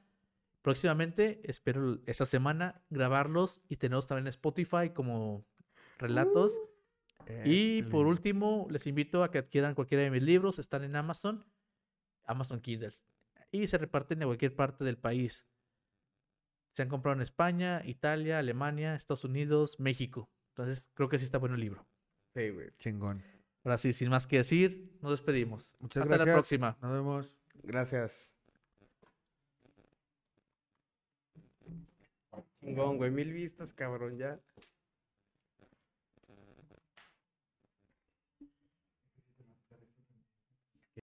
Próximamente, 0.60 1.40
espero 1.44 1.98
esta 2.04 2.26
semana 2.26 2.82
grabarlos 2.90 3.62
y 3.68 3.76
tenerlos 3.76 4.06
también 4.06 4.26
en 4.26 4.28
Spotify 4.28 4.90
como 4.90 5.46
relatos. 5.98 6.60
y 7.44 7.82
por 7.84 8.06
último, 8.06 8.66
les 8.70 8.86
invito 8.86 9.24
a 9.24 9.30
que 9.30 9.38
adquieran 9.38 9.74
cualquiera 9.74 10.04
de 10.04 10.10
mis 10.10 10.22
libros. 10.22 10.58
Están 10.58 10.84
en 10.84 10.94
Amazon, 10.94 11.46
Amazon 12.24 12.60
Kindles. 12.60 13.02
Y 13.50 13.66
se 13.66 13.78
reparten 13.78 14.20
en 14.20 14.28
cualquier 14.28 14.54
parte 14.54 14.84
del 14.84 14.98
país. 14.98 15.46
Se 16.72 16.82
han 16.82 16.88
comprado 16.90 17.16
en 17.16 17.22
España, 17.22 17.82
Italia, 17.86 18.38
Alemania, 18.38 18.94
Estados 18.94 19.24
Unidos, 19.24 19.80
México. 19.80 20.30
Entonces, 20.50 20.90
creo 20.94 21.08
que 21.08 21.18
sí 21.18 21.24
está 21.24 21.38
bueno 21.38 21.54
el 21.54 21.62
libro. 21.62 21.86
Sí, 22.34 22.50
güey. 22.50 22.70
Chingón. 22.78 23.22
Ahora 23.64 23.78
sí, 23.78 23.92
sin 23.92 24.10
más 24.10 24.26
que 24.26 24.38
decir, 24.38 24.98
nos 25.00 25.12
despedimos. 25.12 25.76
Muchas 25.78 26.02
Hasta 26.02 26.14
gracias. 26.14 26.26
la 26.26 26.34
próxima. 26.34 26.78
Nos 26.82 26.92
vemos. 26.92 27.36
Gracias. 27.62 28.31
Chingón, 32.62 32.96
güey. 32.96 33.10
Mil 33.10 33.32
vistas, 33.32 33.72
cabrón, 33.72 34.16
ya. 34.16 34.40